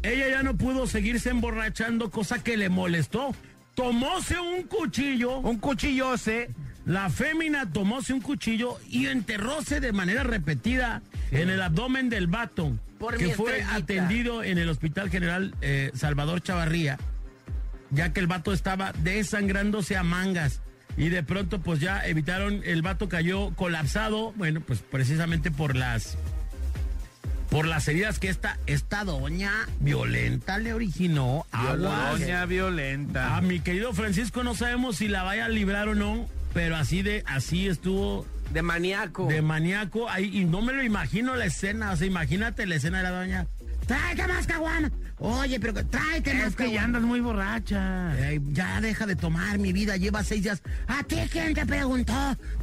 Ella 0.03 0.29
ya 0.29 0.43
no 0.43 0.57
pudo 0.57 0.85
seguirse 0.85 1.31
emborrachando, 1.31 2.11
cosa 2.11 2.43
que 2.43 2.55
le 2.55 2.69
molestó. 2.69 3.33
Tomóse 3.73 4.39
un 4.39 4.63
cuchillo. 4.63 5.39
Un 5.39 5.57
cuchillose. 5.57 6.49
La 6.85 7.09
fémina 7.09 7.71
tomóse 7.71 8.13
un 8.13 8.21
cuchillo 8.21 8.77
y 8.89 9.07
enterróse 9.07 9.79
de 9.79 9.91
manera 9.91 10.23
repetida 10.23 11.01
en 11.31 11.49
el 11.49 11.61
abdomen 11.61 12.09
del 12.09 12.27
vato, 12.27 12.77
Por 12.97 13.17
que 13.17 13.29
fue 13.29 13.63
atendido 13.63 14.43
en 14.43 14.57
el 14.57 14.69
Hospital 14.69 15.09
General 15.09 15.53
eh, 15.61 15.91
Salvador 15.93 16.41
Chavarría, 16.41 16.97
ya 17.91 18.13
que 18.13 18.19
el 18.19 18.27
vato 18.27 18.53
estaba 18.53 18.93
desangrándose 19.03 19.97
a 19.97 20.03
mangas. 20.03 20.61
Y 20.97 21.09
de 21.09 21.23
pronto, 21.23 21.61
pues 21.61 21.79
ya 21.79 22.05
evitaron, 22.05 22.61
el 22.65 22.81
vato 22.81 23.07
cayó 23.07 23.51
colapsado, 23.55 24.33
bueno, 24.33 24.61
pues 24.61 24.79
precisamente 24.79 25.49
por 25.49 25.75
las 25.75 26.17
por 27.49 27.65
las 27.65 27.87
heridas 27.87 28.19
que 28.19 28.29
esta, 28.29 28.59
esta 28.67 29.03
doña 29.03 29.51
violenta 29.79 30.59
le 30.59 30.73
originó. 30.73 31.47
Doña 31.51 32.45
violenta. 32.45 33.35
A 33.35 33.41
mi 33.41 33.59
querido 33.59 33.93
Francisco 33.93 34.43
no 34.43 34.53
sabemos 34.53 34.97
si 34.97 35.07
la 35.07 35.23
vaya 35.23 35.45
a 35.45 35.49
librar 35.49 35.87
o 35.89 35.95
no, 35.95 36.27
pero 36.53 36.75
así 36.75 37.01
de 37.01 37.23
así 37.25 37.67
estuvo 37.67 38.27
De 38.51 38.61
maníaco. 38.61 39.27
de 39.27 39.41
maníaco 39.41 40.09
ahí 40.09 40.29
y 40.39 40.45
no 40.45 40.61
me 40.61 40.73
lo 40.73 40.83
imagino 40.83 41.35
la 41.35 41.45
escena, 41.45 41.91
o 41.91 41.95
sea, 41.95 42.07
imagínate 42.07 42.65
la 42.65 42.75
escena 42.75 42.97
de 42.97 43.03
la 43.03 43.11
doña. 43.11 43.47
Tráete 43.85 44.27
más 44.27 44.45
caguama. 44.45 44.91
Oye, 45.17 45.59
pero 45.59 45.73
que- 45.73 45.83
tráete 45.83 46.33
más 46.35 46.47
Es 46.49 46.55
que 46.55 46.71
ya 46.71 46.83
andas 46.83 47.01
muy 47.01 47.19
borracha. 47.19 48.13
Ey, 48.29 48.39
ya 48.51 48.79
deja 48.81 49.05
de 49.05 49.15
tomar 49.15 49.57
mi 49.57 49.73
vida, 49.73 49.97
lleva 49.97 50.23
seis 50.23 50.43
días. 50.43 50.61
¿A 50.87 51.03
ti 51.03 51.17
quién 51.31 51.53
te 51.53 51.65
preguntó? 51.65 52.13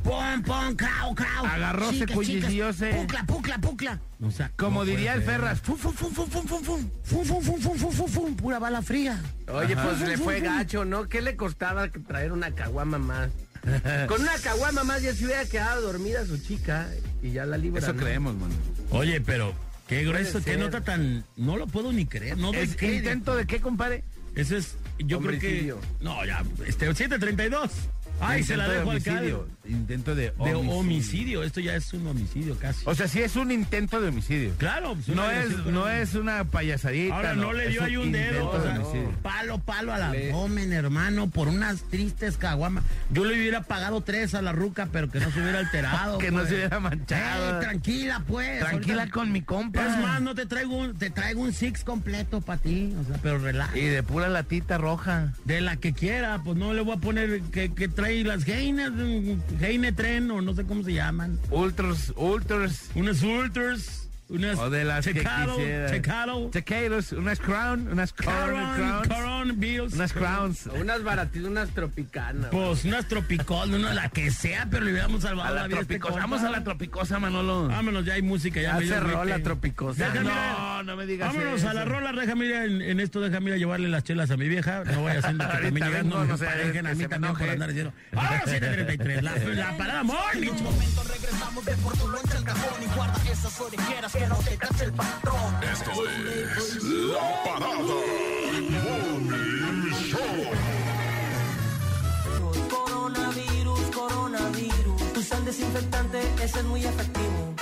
Pon, 0.02 0.42
pon, 0.42 0.74
crau, 0.76 1.14
crau. 1.14 1.44
Agarróse, 1.44 2.06
chicas, 2.06 2.76
Pucla, 2.94 3.24
pucla, 3.26 3.58
pucla. 3.58 4.00
O 4.22 4.30
sea, 4.30 4.50
Como 4.56 4.84
diría 4.84 5.14
el. 5.14 5.22
Ferras. 5.22 5.60
Fum, 5.60 5.76
fum, 5.76 5.92
fum, 5.92 6.12
fum, 6.12 6.26
fum, 6.30 6.46
fum, 6.46 6.62
fum. 6.62 6.90
Fum, 7.04 7.24
fum, 7.24 7.42
fum, 7.42 7.60
fum, 7.60 7.76
fum, 7.78 7.92
fum, 7.92 8.08
fum, 8.08 8.36
pura 8.36 8.58
bala 8.58 8.80
fría. 8.80 9.20
Oye, 9.48 9.74
Ajá. 9.74 9.82
pues 9.88 10.08
le 10.08 10.16
fue 10.16 10.40
gacho, 10.40 10.84
¿no? 10.84 11.08
¿Qué 11.08 11.20
le 11.20 11.36
costaba 11.36 11.88
traer 11.88 12.32
una 12.32 12.52
caguama 12.52 12.98
más? 12.98 13.30
Con 14.08 14.22
una 14.22 14.34
caguama 14.38 14.84
más 14.84 15.02
ya 15.02 15.14
se 15.14 15.24
hubiera 15.24 15.44
quedado 15.44 15.82
dormida 15.82 16.24
su 16.24 16.38
chica 16.38 16.88
y 17.22 17.32
ya 17.32 17.46
la 17.46 17.58
libra. 17.58 17.80
Eso 17.80 17.92
¿no? 17.92 18.00
creemos, 18.00 18.34
mano. 18.36 18.54
Oye, 18.90 19.20
pero 19.20 19.54
qué 19.88 20.04
grueso, 20.04 20.42
qué 20.42 20.56
nota 20.56 20.82
tan. 20.82 21.24
No 21.36 21.56
lo 21.56 21.66
puedo 21.66 21.92
ni 21.92 22.06
creer. 22.06 22.38
No 22.38 22.52
¿Es 22.52 22.76
crédito. 22.76 23.08
intento 23.08 23.36
de 23.36 23.46
qué, 23.46 23.60
compadre? 23.60 24.04
Ese 24.34 24.58
es. 24.58 24.76
Yo 24.98 25.20
creo 25.20 25.40
que. 25.40 25.74
No, 26.00 26.24
ya. 26.24 26.42
Este, 26.66 26.86
732. 26.86 27.70
Ay, 28.20 28.42
se 28.42 28.56
la 28.56 28.64
Intento 28.66 28.70
de 28.72 28.78
dejo 28.78 28.90
al 28.90 28.96
homicidio. 28.96 29.38
caldo. 29.40 29.56
Intento 29.66 30.14
de 30.14 30.22
De 30.22 30.30
homicidio. 30.54 30.70
homicidio. 30.78 31.42
Esto 31.42 31.60
ya 31.60 31.74
es 31.74 31.92
un 31.92 32.06
homicidio 32.06 32.56
casi. 32.58 32.82
O 32.84 32.94
sea, 32.94 33.08
sí 33.08 33.20
es 33.20 33.34
un 33.36 33.50
intento 33.50 34.00
de 34.00 34.08
homicidio. 34.08 34.54
claro. 34.58 34.94
pues, 34.94 35.08
No 35.08 35.30
es, 35.30 35.50
no 35.66 35.88
es 35.88 36.14
una 36.14 36.44
payasadita. 36.44 37.14
Ahora 37.16 37.34
no, 37.34 37.52
le 37.52 37.68
dio 37.68 37.82
ahí 37.82 37.96
un 37.96 38.12
dedo. 38.12 38.48
O 38.50 38.58
de 38.58 38.62
sea, 38.70 38.80
homicidio. 38.80 39.10
palo, 39.22 39.58
palo 39.58 39.92
al 39.92 40.12
Le- 40.12 40.30
abdomen, 40.30 40.72
hermano, 40.72 41.28
por 41.30 41.48
unas 41.48 41.82
tristes 41.90 42.36
caguamas. 42.36 42.84
Yo 43.10 43.24
le 43.24 43.34
hubiera 43.34 43.62
pagado 43.62 44.00
tres 44.02 44.34
a 44.34 44.42
la 44.42 44.52
ruca, 44.52 44.88
pero 44.92 45.10
que 45.10 45.18
no 45.18 45.30
se 45.32 45.40
hubiera 45.40 45.58
alterado. 45.58 46.18
Que 46.26 46.30
no 46.30 46.38
pues. 46.38 46.48
se 46.48 46.54
hubiera 46.56 46.78
manchado. 46.80 47.54
Ey, 47.56 47.60
tranquila, 47.60 48.22
pues. 48.26 48.60
Tranquila 48.60 49.02
ahorita- 49.02 49.12
con 49.14 49.32
mi 49.32 49.42
compa. 49.42 49.82
Es 49.84 49.98
más, 50.02 50.22
no 50.22 50.34
te 50.34 50.46
traigo 50.46 50.76
un, 50.76 50.96
te 50.96 51.10
traigo 51.10 51.42
un 51.42 51.52
six 51.52 51.82
completo 51.84 52.40
para 52.40 52.60
ti, 52.62 52.94
o 53.00 53.04
sea, 53.04 53.18
pero 53.22 53.38
relaja. 53.38 53.76
Y 53.76 53.84
de 53.86 54.02
pura 54.02 54.28
latita 54.28 54.78
roja. 54.78 55.32
De 55.44 55.60
la 55.60 55.76
que 55.76 55.92
quiera, 55.92 56.40
pues 56.44 56.56
no 56.56 56.72
le 56.72 56.82
voy 56.82 56.96
a 56.96 57.00
poner 57.00 57.40
que, 57.52 57.72
que 57.74 57.88
trae 58.06 58.22
las 58.22 58.46
Heine, 58.46 58.90
mm, 58.90 59.42
Heine 59.60 59.92
Tren 59.92 60.30
o 60.30 60.40
no 60.40 60.54
sé 60.54 60.64
cómo 60.64 60.84
se 60.84 60.92
llaman. 60.92 61.38
Ultras, 61.50 62.12
ultras. 62.16 62.90
Unas 62.94 63.22
Ultras, 63.22 64.05
unas 64.28 64.58
O 64.58 64.70
de 64.70 64.84
las 64.84 65.04
que 65.06 65.14
Tecado, 65.14 65.56
quisiera. 65.56 65.86
Tecado, 65.86 66.50
Tequeros, 66.50 67.12
unas 67.12 67.38
crown, 67.38 67.88
unas 67.92 68.12
crown, 68.12 69.02
Caron 69.08 69.60
Bills. 69.60 69.92
unas 69.94 70.12
crowns. 70.12 70.66
Unas 70.66 71.02
baratitas, 71.04 71.46
unas 71.48 71.70
tropicanas. 71.70 72.50
Pues 72.50 72.84
unas 72.84 73.06
tropicol, 73.06 73.72
una 73.74 73.94
la 73.94 74.08
que 74.08 74.30
sea, 74.30 74.66
pero 74.70 74.84
le 74.84 74.90
hubiéramos 74.92 75.22
salvado 75.22 75.48
A 75.48 75.52
la 75.52 75.60
la 75.62 75.66
vida 75.68 75.78
a 75.78 75.82
este. 75.82 75.98
Vamos 75.98 76.42
a 76.42 76.50
la 76.50 76.64
tropicosa, 76.64 77.18
Manolo. 77.20 77.68
Vámonos, 77.68 78.04
ya 78.04 78.14
hay 78.14 78.22
música, 78.22 78.60
ya, 78.60 78.72
Ya 78.72 78.78
me 78.78 78.84
dio 78.84 78.94
cerró 78.94 79.24
la 79.24 79.38
tropicosa. 79.42 80.08
Déjame 80.08 80.28
ir 80.30 80.34
No, 80.36 80.82
no 80.82 80.96
me 80.96 81.06
digas 81.06 81.28
Vámonos 81.32 81.60
eso. 81.60 81.68
a 81.68 81.74
la 81.74 81.84
rola, 81.84 82.12
déjame 82.12 82.44
ir 82.46 82.52
en, 82.52 82.82
en 82.82 83.00
esto, 83.00 83.20
déjame 83.20 83.50
ir 83.50 83.54
a 83.54 83.58
llevarle 83.58 83.88
las 83.88 84.02
chelas 84.02 84.30
a 84.32 84.36
mi 84.36 84.48
vieja. 84.48 84.82
No 84.84 85.02
voy 85.02 85.12
haciendo 85.12 85.44
que 85.46 85.52
Ahorita 85.52 85.62
también 85.70 85.84
llegando 85.86 86.18
me 86.20 86.26
no 86.26 86.36
sé, 86.38 86.44
emparejen 86.46 86.86
a 86.86 86.88
que 86.90 86.94
mí 86.96 87.02
se 87.02 87.08
también 87.08 87.34
por 87.34 87.48
andar 87.48 87.68
diciendo. 87.68 87.92
¡Ah, 88.16 88.40
733! 88.44 89.22
La, 89.22 89.36
la 89.36 89.76
parada 89.76 90.02
morning. 90.02 90.50
Regresamos 90.50 91.64
de 91.64 91.72
por 91.76 91.96
tu 91.96 92.08
loncha 92.08 92.36
al 92.38 92.44
cajón 92.44 92.82
y 92.82 92.94
guarda 92.96 93.22
esas 93.30 93.60
orejeras 93.60 94.15
que 94.18 94.26
no 94.26 94.36
te 94.36 94.56
cache 94.56 94.84
el 94.84 94.92
patrón. 94.92 95.54
Esto 95.72 95.90
es 96.08 96.82
La 96.84 97.44
Parada 97.44 97.76
Morning 98.84 99.92
Show. 99.92 100.20
Coronavirus, 102.70 103.80
coronavirus. 103.94 105.02
Usa 105.16 105.38
el 105.38 105.44
desinfectante, 105.44 106.20
ese 106.42 106.58
es 106.58 106.64
muy 106.64 106.84
efectivo. 106.84 107.54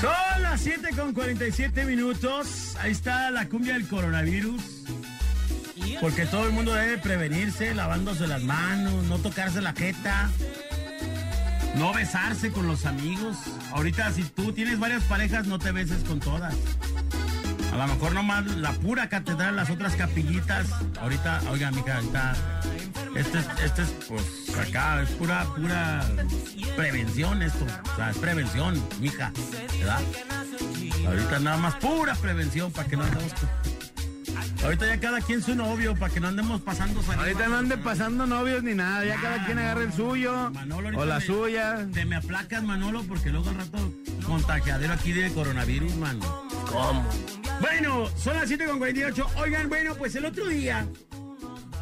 Son 0.00 0.42
las 0.42 0.60
7 0.60 0.90
con 0.94 1.12
47 1.12 1.84
minutos. 1.84 2.76
Ahí 2.80 2.92
está 2.92 3.30
la 3.30 3.48
cumbia 3.48 3.74
del 3.74 3.88
coronavirus. 3.88 4.62
Porque 6.00 6.26
todo 6.26 6.46
el 6.46 6.52
mundo 6.52 6.74
debe 6.74 6.98
prevenirse 6.98 7.74
lavándose 7.74 8.26
las 8.26 8.42
manos, 8.42 9.04
no 9.04 9.18
tocarse 9.18 9.62
la 9.62 9.72
jeta, 9.72 10.30
no 11.76 11.92
besarse 11.92 12.50
con 12.52 12.66
los 12.66 12.86
amigos. 12.86 13.36
Ahorita 13.72 14.10
si 14.12 14.22
tú 14.24 14.52
tienes 14.52 14.78
varias 14.78 15.02
parejas, 15.04 15.46
no 15.46 15.58
te 15.58 15.72
beses 15.72 16.04
con 16.04 16.20
todas. 16.20 16.54
A 17.72 17.76
lo 17.76 17.86
mejor 17.88 18.12
nomás 18.12 18.46
la 18.56 18.72
pura 18.72 19.08
catedral, 19.08 19.56
las 19.56 19.68
otras 19.70 19.94
capillitas. 19.96 20.66
Ahorita, 21.00 21.42
oiga, 21.50 21.70
mija, 21.70 21.96
ahorita. 21.96 22.34
Este, 23.14 23.38
es- 23.38 23.46
este 23.64 23.82
es, 23.82 23.88
pues, 24.08 24.22
acá, 24.58 25.02
es 25.02 25.10
pura, 25.10 25.44
pura 25.56 26.04
prevención 26.76 27.42
esto. 27.42 27.64
O 27.92 27.96
sea, 27.96 28.10
es 28.10 28.18
prevención, 28.18 28.82
mija. 29.00 29.32
Ahorita 31.06 31.38
nada 31.40 31.56
más 31.56 31.74
pura 31.76 32.14
prevención 32.14 32.72
para 32.72 32.88
que 32.88 32.96
no 32.96 33.04
andemos. 33.04 33.32
Ahorita 34.64 34.86
ya 34.86 34.98
cada 35.00 35.20
quien 35.20 35.42
su 35.42 35.54
novio, 35.54 35.94
para 35.96 36.12
que 36.12 36.20
no 36.20 36.28
andemos 36.28 36.60
pasando. 36.60 37.00
Ahorita 37.16 37.48
no 37.48 37.56
ande 37.58 37.76
pasando 37.78 38.26
novios 38.26 38.62
ni 38.62 38.74
nada, 38.74 39.04
ya 39.04 39.16
cada 39.20 39.44
quien 39.46 39.58
agarra 39.58 39.82
el 39.82 39.92
suyo 39.92 40.50
Manolo, 40.52 40.98
o 40.98 41.04
la 41.04 41.18
me- 41.18 41.24
suya. 41.24 41.86
Te 41.92 42.04
me 42.04 42.16
aplacas, 42.16 42.62
Manolo, 42.62 43.02
porque 43.04 43.30
luego 43.30 43.48
al 43.50 43.56
rato 43.56 43.92
contagiadero 44.26 44.92
aquí 44.92 45.12
de 45.12 45.30
coronavirus, 45.32 45.94
mano. 45.96 46.20
¿Cómo? 46.70 47.06
Bueno, 47.60 48.08
son 48.16 48.34
las 48.36 48.48
7 48.48 48.66
con 48.66 48.78
48. 48.78 49.26
Oigan, 49.36 49.68
bueno, 49.68 49.94
pues 49.94 50.14
el 50.16 50.24
otro 50.24 50.46
día 50.48 50.86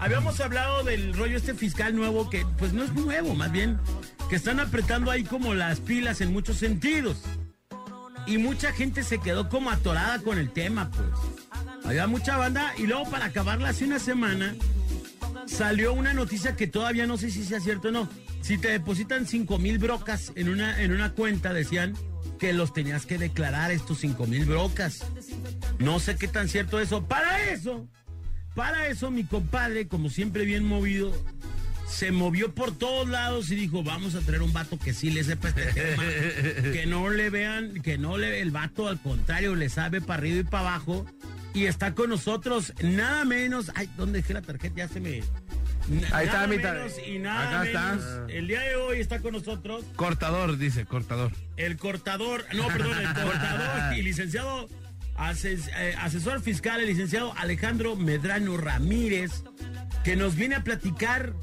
habíamos 0.00 0.38
hablado 0.40 0.84
del 0.84 1.14
rollo 1.14 1.36
este 1.36 1.54
fiscal 1.54 1.96
nuevo 1.96 2.28
que, 2.30 2.44
pues 2.58 2.72
no 2.72 2.84
es 2.84 2.92
nuevo, 2.92 3.34
más 3.34 3.50
bien, 3.50 3.78
que 4.28 4.36
están 4.36 4.60
apretando 4.60 5.10
ahí 5.10 5.24
como 5.24 5.54
las 5.54 5.80
pilas 5.80 6.20
en 6.20 6.32
muchos 6.32 6.58
sentidos. 6.58 7.22
Y 8.26 8.38
mucha 8.38 8.72
gente 8.72 9.02
se 9.02 9.18
quedó 9.18 9.48
como 9.50 9.70
atorada 9.70 10.18
con 10.20 10.38
el 10.38 10.50
tema, 10.50 10.90
pues. 10.90 11.08
Había 11.84 12.06
mucha 12.06 12.36
banda 12.36 12.72
y 12.78 12.86
luego 12.86 13.10
para 13.10 13.26
acabarla 13.26 13.68
hace 13.68 13.84
una 13.84 13.98
semana 13.98 14.54
salió 15.46 15.92
una 15.92 16.14
noticia 16.14 16.56
que 16.56 16.66
todavía 16.66 17.06
no 17.06 17.16
sé 17.16 17.30
si 17.30 17.44
sea 17.44 17.60
cierto 17.60 17.88
o 17.88 17.92
no. 17.92 18.08
Si 18.40 18.58
te 18.58 18.68
depositan 18.68 19.26
5 19.26 19.58
mil 19.58 19.78
brocas 19.78 20.32
en 20.34 20.48
una, 20.48 20.82
en 20.82 20.92
una 20.92 21.12
cuenta, 21.12 21.52
decían 21.52 21.94
que 22.38 22.52
los 22.52 22.72
tenías 22.72 23.06
que 23.06 23.18
declarar 23.18 23.70
estos 23.70 23.98
5 23.98 24.26
mil 24.26 24.44
brocas. 24.44 25.04
No 25.78 26.00
sé 26.00 26.16
qué 26.16 26.28
tan 26.28 26.48
cierto 26.48 26.80
eso. 26.80 27.06
Para 27.06 27.50
eso, 27.50 27.86
para 28.54 28.88
eso 28.88 29.10
mi 29.10 29.24
compadre, 29.24 29.88
como 29.88 30.10
siempre 30.10 30.44
bien 30.44 30.64
movido, 30.64 31.12
se 31.86 32.10
movió 32.10 32.52
por 32.54 32.76
todos 32.76 33.08
lados 33.08 33.50
y 33.50 33.56
dijo, 33.56 33.82
vamos 33.82 34.14
a 34.14 34.20
traer 34.20 34.42
un 34.42 34.52
vato 34.52 34.78
que 34.78 34.92
sí 34.94 35.10
le 35.10 35.22
sepa 35.24 35.48
este 35.48 35.66
tema. 35.72 36.02
que 36.72 36.86
no 36.86 37.08
le 37.10 37.30
vean, 37.30 37.80
que 37.82 37.98
no 37.98 38.18
le 38.18 38.40
el 38.40 38.50
vato, 38.50 38.88
al 38.88 39.00
contrario, 39.00 39.54
le 39.54 39.68
sabe 39.68 40.00
para 40.00 40.18
arriba 40.20 40.40
y 40.40 40.44
para 40.44 40.68
abajo. 40.70 41.06
Y 41.52 41.66
está 41.66 41.94
con 41.94 42.10
nosotros 42.10 42.72
nada 42.82 43.24
menos. 43.24 43.70
Ay, 43.76 43.88
¿dónde 43.96 44.20
dejé 44.22 44.34
la 44.34 44.42
tarjeta? 44.42 44.74
Ya 44.76 44.88
se 44.88 44.98
me. 45.00 45.22
Ahí 46.12 46.26
está 46.26 46.46
mi 46.48 46.56
menos 46.56 46.96
tar- 46.96 47.08
Y 47.08 47.18
nada 47.18 47.60
Acá 47.60 47.66
está. 47.66 47.92
menos, 47.94 48.30
El 48.30 48.48
día 48.48 48.60
de 48.62 48.74
hoy 48.76 48.98
está 49.00 49.20
con 49.20 49.32
nosotros 49.34 49.84
Cortador, 49.94 50.56
dice, 50.56 50.84
cortador. 50.86 51.30
el 51.56 51.76
cortador, 51.76 52.44
no, 52.54 52.66
perdón, 52.68 52.98
el 52.98 53.06
cortador 53.14 53.94
y 53.96 54.02
licenciado, 54.02 54.68
ases- 55.16 55.70
eh, 55.76 55.94
asesor 56.00 56.40
fiscal, 56.40 56.80
el 56.80 56.86
licenciado 56.88 57.34
Alejandro 57.36 57.94
Medrano 57.96 58.56
Ramírez, 58.56 59.44
que 60.02 60.16
nos 60.16 60.34
viene 60.36 60.56
a 60.56 60.64
platicar 60.64 61.34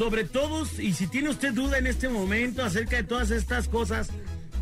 sobre 0.00 0.24
todos, 0.24 0.78
y 0.78 0.94
si 0.94 1.08
tiene 1.08 1.28
usted 1.28 1.52
duda 1.52 1.76
en 1.76 1.86
este 1.86 2.08
momento 2.08 2.64
acerca 2.64 2.96
de 2.96 3.02
todas 3.02 3.30
estas 3.30 3.68
cosas 3.68 4.08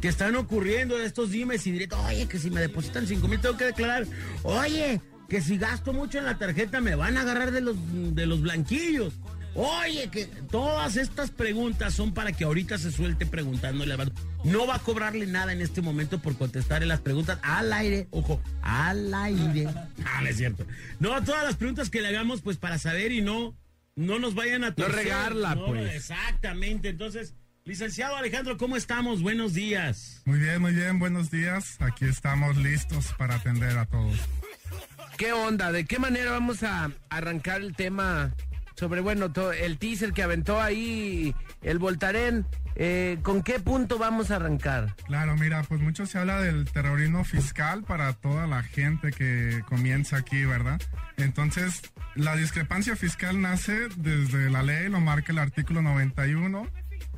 que 0.01 0.09
están 0.09 0.35
ocurriendo, 0.35 0.99
estos 0.99 1.31
dimes 1.31 1.65
y 1.69 1.71
directos, 1.71 2.01
oye, 2.09 2.27
que 2.27 2.41
si 2.41 2.51
me 2.51 2.61
depositan 2.61 3.07
5 3.07 3.29
mil 3.29 3.39
tengo 3.39 3.57
que 3.57 3.67
declarar, 3.67 4.05
oye, 4.43 5.01
que 5.29 5.41
si 5.41 5.57
gasto 5.57 5.93
mucho 5.93 6.19
en 6.19 6.25
la 6.25 6.39
tarjeta 6.39 6.81
me 6.81 6.97
van 6.97 7.17
a 7.17 7.21
agarrar 7.21 7.53
de 7.53 7.61
los, 7.61 7.77
de 8.17 8.27
los 8.27 8.41
blanquillos. 8.43 9.15
Oye, 9.55 10.09
que 10.11 10.25
todas 10.51 10.97
estas 10.97 11.31
preguntas 11.31 11.95
son 11.95 12.13
para 12.13 12.33
que 12.33 12.43
ahorita 12.43 12.77
se 12.77 12.91
suelte 12.91 13.25
preguntándole 13.25 13.95
al. 13.95 14.13
No 14.43 14.67
va 14.67 14.75
a 14.75 14.79
cobrarle 14.81 15.27
nada 15.27 15.53
en 15.53 15.63
este 15.63 15.83
momento 15.83 16.19
por 16.19 16.37
contestarle 16.37 16.87
las 16.87 17.01
preguntas 17.01 17.39
al 17.43 17.73
aire. 17.73 18.09
Ojo, 18.11 18.41
al 18.61 19.15
aire. 19.15 19.69
Ah, 20.05 20.21
no 20.21 20.29
es 20.29 20.37
cierto. 20.37 20.67
No, 20.99 21.23
todas 21.23 21.45
las 21.45 21.55
preguntas 21.55 21.91
que 21.91 22.01
le 22.01 22.09
hagamos, 22.09 22.41
pues 22.43 22.57
para 22.57 22.77
saber 22.77 23.13
y 23.13 23.21
no, 23.23 23.55
no 23.99 24.19
nos 24.21 24.35
vayan 24.35 24.63
a 24.65 24.75
torcer. 24.75 24.95
regarla, 24.95 25.55
No, 25.57 25.67
pues. 25.67 25.95
Exactamente. 25.95 26.89
Entonces, 26.89 27.35
licenciado 27.65 28.17
Alejandro, 28.17 28.57
¿cómo 28.57 28.77
estamos? 28.77 29.23
Buenos 29.23 29.55
días. 29.55 30.23
Muy 30.25 30.39
bien, 30.39 30.61
muy 30.63 30.73
bien, 30.73 30.99
buenos 30.99 31.31
días. 31.31 31.77
Aquí 31.81 32.05
estamos 32.05 32.57
listos 32.57 33.13
para 33.19 33.35
atender 33.35 33.77
a 33.77 33.87
todos. 33.87 34.17
¿Qué 35.17 35.33
onda? 35.33 35.73
¿De 35.73 35.85
qué 35.85 35.99
manera 35.99 36.31
vamos 36.31 36.63
a 36.63 36.93
arrancar 37.11 37.61
el 37.61 37.75
tema 37.75 38.33
sobre, 38.79 39.01
bueno, 39.01 39.33
el 39.59 39.79
teaser 39.79 40.13
que 40.13 40.23
aventó 40.23 40.61
ahí 40.61 41.35
el 41.63 41.79
Voltaren? 41.79 42.47
Eh, 42.77 43.19
¿Con 43.23 43.43
qué 43.43 43.59
punto 43.59 43.99
vamos 43.99 44.31
a 44.31 44.37
arrancar? 44.37 44.95
Claro, 45.07 45.37
mira, 45.37 45.65
pues 45.65 45.81
mucho 45.81 46.07
se 46.07 46.17
habla 46.17 46.41
del 46.41 46.71
terrorismo 46.71 47.25
fiscal 47.25 47.83
para 47.83 48.13
toda 48.13 48.47
la 48.47 48.63
gente 48.63 49.11
que 49.11 49.65
comienza 49.67 50.19
aquí, 50.19 50.45
¿verdad? 50.45 50.81
Entonces, 51.17 51.83
la 52.15 52.37
discrepancia 52.37 52.95
fiscal 52.95 53.41
nace 53.41 53.89
desde 53.97 54.49
la 54.49 54.63
ley, 54.63 54.89
lo 54.89 55.01
marca 55.01 55.33
el 55.33 55.39
artículo 55.39 55.83
91. 55.83 56.69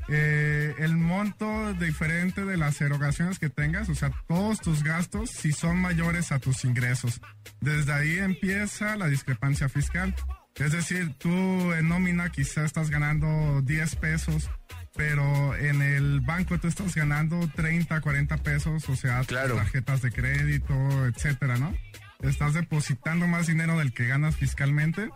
Eh, 0.08 0.74
el 0.78 0.96
monto 0.96 1.74
diferente 1.74 2.44
de 2.44 2.56
las 2.56 2.80
erogaciones 2.80 3.38
que 3.38 3.50
tengas, 3.50 3.88
o 3.90 3.94
sea, 3.94 4.10
todos 4.26 4.60
tus 4.60 4.82
gastos, 4.82 5.30
si 5.30 5.52
son 5.52 5.76
mayores 5.76 6.32
a 6.32 6.38
tus 6.38 6.64
ingresos. 6.64 7.20
Desde 7.60 7.92
ahí 7.92 8.18
empieza 8.18 8.96
la 8.96 9.08
discrepancia 9.08 9.68
fiscal. 9.68 10.14
Es 10.56 10.72
decir, 10.72 11.14
tú 11.18 11.28
en 11.72 11.88
nómina 11.88 12.30
quizás 12.30 12.64
estás 12.66 12.90
ganando 12.90 13.62
10 13.62 13.96
pesos, 13.96 14.50
pero 14.94 15.56
en 15.56 15.80
el 15.80 16.20
banco 16.20 16.58
tú 16.58 16.68
estás 16.68 16.94
ganando 16.94 17.48
30, 17.54 18.00
40 18.00 18.36
pesos, 18.38 18.88
o 18.88 18.96
sea, 18.96 19.22
Claro. 19.24 19.56
tarjetas 19.56 20.02
de 20.02 20.12
crédito, 20.12 21.06
etcétera, 21.06 21.56
¿no? 21.56 21.74
Estás 22.20 22.52
depositando 22.54 23.26
más 23.26 23.46
dinero 23.46 23.78
del 23.78 23.92
que 23.94 24.06
ganas 24.06 24.36
fiscalmente. 24.36 25.08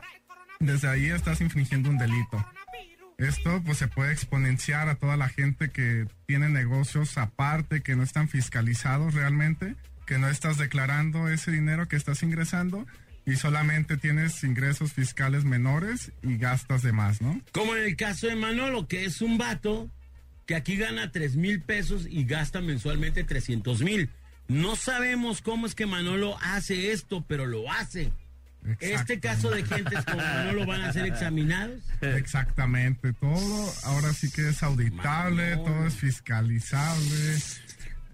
Desde 0.60 0.88
ahí 0.88 1.06
estás 1.10 1.40
infringiendo 1.42 1.90
un 1.90 1.98
delito. 1.98 2.42
Esto 3.18 3.62
pues 3.64 3.78
se 3.78 3.88
puede 3.88 4.12
exponenciar 4.12 4.88
a 4.88 4.94
toda 4.94 5.16
la 5.16 5.28
gente 5.28 5.70
que 5.70 6.06
tiene 6.26 6.48
negocios 6.48 7.18
aparte, 7.18 7.82
que 7.82 7.94
no 7.96 8.02
están 8.02 8.28
fiscalizados 8.28 9.14
realmente, 9.14 9.76
que 10.06 10.18
no 10.18 10.28
estás 10.28 10.56
declarando 10.58 11.28
ese 11.28 11.50
dinero 11.52 11.86
que 11.86 11.96
estás 11.96 12.22
ingresando 12.22 12.86
y 13.26 13.36
solamente 13.36 13.96
tienes 13.96 14.42
ingresos 14.44 14.92
fiscales 14.92 15.44
menores 15.44 16.12
y 16.22 16.36
gastas 16.36 16.82
de 16.82 16.92
más, 16.92 17.22
¿no? 17.22 17.40
Como 17.52 17.74
en 17.74 17.84
el 17.84 17.96
caso 17.96 18.26
de 18.26 18.36
Manolo, 18.36 18.86
que 18.86 19.04
es 19.04 19.22
un 19.22 19.38
vato 19.38 19.90
que 20.46 20.54
aquí 20.54 20.76
gana 20.76 21.10
3 21.10 21.36
mil 21.36 21.62
pesos 21.62 22.06
y 22.08 22.24
gasta 22.24 22.60
mensualmente 22.60 23.24
300 23.24 23.80
mil. 23.82 24.10
No 24.46 24.76
sabemos 24.76 25.40
cómo 25.40 25.66
es 25.66 25.74
que 25.74 25.86
Manolo 25.86 26.36
hace 26.42 26.92
esto, 26.92 27.24
pero 27.26 27.46
lo 27.46 27.70
hace. 27.72 28.12
Este 28.80 29.20
caso 29.20 29.50
de 29.50 29.62
gentes 29.64 30.04
como 30.04 30.18
Manolo 30.18 30.66
van 30.66 30.82
a 30.82 30.92
ser 30.92 31.06
examinados. 31.06 31.80
Exactamente, 32.00 33.12
todo 33.12 33.72
ahora 33.84 34.12
sí 34.12 34.30
que 34.30 34.48
es 34.48 34.62
auditable, 34.62 35.56
todo 35.56 35.86
es 35.86 35.94
fiscalizable. 35.94 37.36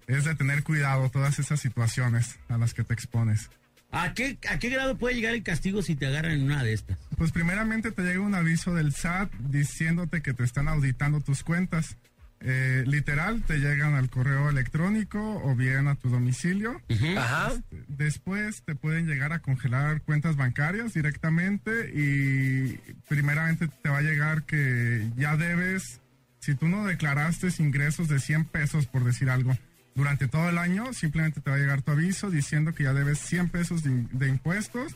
Es 0.07 0.25
de 0.25 0.35
tener 0.35 0.65
cuidado 0.65 1.09
todas 1.09 1.39
esas 1.39 1.61
situaciones 1.61 2.39
a 2.49 2.59
las 2.59 2.75
que 2.75 2.83
te 2.83 2.95
expones. 2.95 3.49
¿A 3.93 4.15
qué, 4.15 4.39
¿A 4.49 4.59
qué 4.59 4.69
grado 4.69 4.97
puede 4.97 5.17
llegar 5.17 5.35
el 5.35 5.43
castigo 5.43 5.83
si 5.83 5.97
te 5.97 6.07
agarran 6.07 6.33
en 6.33 6.43
una 6.45 6.63
de 6.63 6.75
estas? 6.75 6.97
Pues 7.17 7.33
primeramente 7.33 7.91
te 7.91 8.03
llega 8.03 8.21
un 8.21 8.35
aviso 8.35 8.75
del 8.75 8.93
SAT 8.93 9.33
diciéndote 9.35 10.23
que 10.23 10.33
te 10.33 10.45
están 10.45 10.69
auditando 10.69 11.21
tus 11.21 11.43
cuentas. 11.43 11.97
Eh, 12.43 12.85
literal, 12.87 13.43
te 13.43 13.59
llegan 13.59 13.95
al 13.95 14.09
correo 14.09 14.49
electrónico 14.49 15.43
o 15.45 15.55
bien 15.55 15.89
a 15.89 15.97
tu 15.97 16.09
domicilio. 16.09 16.81
Ajá. 17.19 17.53
Después 17.89 18.63
te 18.63 18.75
pueden 18.75 19.07
llegar 19.07 19.33
a 19.33 19.41
congelar 19.41 20.01
cuentas 20.03 20.37
bancarias 20.37 20.95
directamente 20.95 21.91
y 21.95 22.79
primeramente 23.09 23.69
te 23.69 23.89
va 23.91 23.99
a 23.99 24.03
llegar 24.03 24.45
que 24.45 25.07
ya 25.17 25.37
debes, 25.37 26.01
si 26.39 26.55
tú 26.55 26.69
no 26.69 26.87
declaraste 26.87 27.49
ingresos 27.59 28.09
de 28.09 28.21
100 28.21 28.47
pesos 28.47 28.87
por 28.87 29.05
decir 29.05 29.29
algo, 29.29 29.55
durante 29.95 30.29
todo 30.29 30.49
el 30.49 30.59
año 30.59 30.93
simplemente 30.93 31.41
te 31.41 31.51
va 31.51 31.57
a 31.57 31.59
llegar 31.59 31.83
tu 31.83 31.91
aviso 31.93 32.31
diciendo 32.31 32.73
que 32.75 32.85
ya 32.85 32.93
debes 32.93 33.19
100 33.19 33.49
pesos 33.51 33.83
de, 33.83 33.91
de 34.13 34.29
impuestos, 34.29 34.95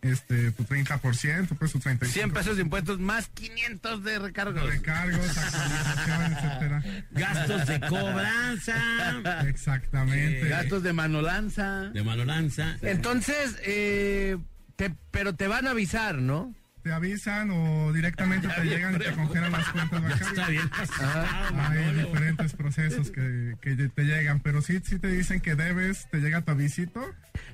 este, 0.00 0.50
tu 0.52 0.64
30%, 0.64 1.48
pues 1.58 1.72
tu 1.72 1.78
35%. 1.80 2.04
100 2.06 2.30
pesos 2.32 2.56
de 2.56 2.62
impuestos 2.62 2.98
más 3.00 3.26
500 3.28 4.02
de 4.04 4.18
recargos. 4.18 4.62
Recargos, 4.66 5.26
etcétera. 5.26 6.82
Gastos 7.10 7.66
de 7.66 7.80
cobranza, 7.80 9.44
Exactamente. 9.46 10.48
Gastos 10.48 10.82
de 10.82 10.92
manolanza. 10.92 11.90
de 11.92 12.02
manolanza. 12.02 12.76
Entonces, 12.82 13.56
eh, 13.64 14.38
te- 14.76 14.94
pero 15.10 15.34
te 15.34 15.48
van 15.48 15.66
a 15.66 15.70
avisar, 15.72 16.16
¿no? 16.16 16.54
Te 16.86 16.92
avisan 16.92 17.50
o 17.50 17.92
directamente 17.92 18.46
te 18.56 18.62
llegan 18.62 18.94
y 18.94 18.98
te 18.98 19.10
congelan 19.10 19.50
las 19.50 19.68
cuentas 19.70 20.00
bancarias. 20.00 20.28
Está 20.30 20.48
bien 20.48 20.70
asustado, 20.72 21.26
Hay 21.48 21.52
Manolo. 21.56 21.92
diferentes 22.06 22.52
procesos 22.52 23.10
que, 23.10 23.56
que 23.60 23.74
te 23.74 24.04
llegan, 24.04 24.38
pero 24.38 24.62
sí, 24.62 24.78
sí 24.84 25.00
te 25.00 25.08
dicen 25.08 25.40
que 25.40 25.56
debes, 25.56 26.06
te 26.12 26.18
llega 26.18 26.42
tu 26.42 26.52
avisito. 26.52 27.04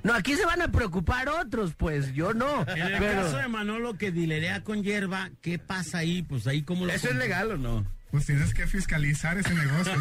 No, 0.03 0.13
aquí 0.13 0.35
se 0.35 0.45
van 0.45 0.61
a 0.61 0.67
preocupar 0.67 1.29
otros, 1.29 1.73
pues 1.73 2.13
yo 2.13 2.35
no. 2.35 2.61
En 2.67 2.77
el 2.77 2.99
Pero- 2.99 3.23
caso 3.23 3.37
de 3.37 3.47
Manolo 3.47 3.97
que 3.97 4.11
dilerea 4.11 4.63
con 4.63 4.83
hierba, 4.83 5.31
¿qué 5.41 5.57
pasa 5.57 5.97
ahí? 5.97 6.21
Pues 6.21 6.45
ahí 6.45 6.61
cómo 6.61 6.85
lo 6.85 6.93
¿Eso 6.93 7.09
es 7.09 7.15
legal 7.15 7.53
o 7.53 7.57
no? 7.57 7.87
Pues 8.13 8.27
tienes 8.27 8.53
que 8.53 8.67
fiscalizar 8.67 9.39
ese 9.39 9.55
negocio. 9.55 9.91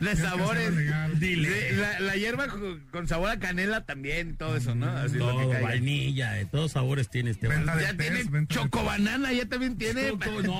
De 0.00 0.16
sabores. 0.16 0.72
Sí, 1.20 1.36
La, 1.36 2.00
la 2.00 2.16
hierba 2.16 2.46
con, 2.90 3.06
sabor 3.06 3.28
a 3.28 3.38
canela 3.38 3.84
también, 3.84 4.36
todo 4.38 4.56
eso, 4.56 4.74
¿no? 4.74 4.86
Así 4.88 5.08
es 5.08 5.12
lo 5.16 5.26
que 5.26 5.32
Todo, 5.42 5.50
caiga. 5.50 5.68
vainilla, 5.68 6.32
de 6.32 6.46
todos 6.46 6.72
sabores 6.72 7.10
tiene 7.10 7.32
este 7.32 7.48
Venta 7.48 7.76
de 7.76 7.82
Ya 7.82 7.88
test, 7.94 8.00
tiene 8.00 8.30
venta 8.30 8.54
de 8.54 8.60
choco 8.62 8.82
banana, 8.82 9.30
ya 9.30 9.44
también 9.44 9.76
tiene 9.76 10.08
Choco- 10.12 10.42
no. 10.42 10.58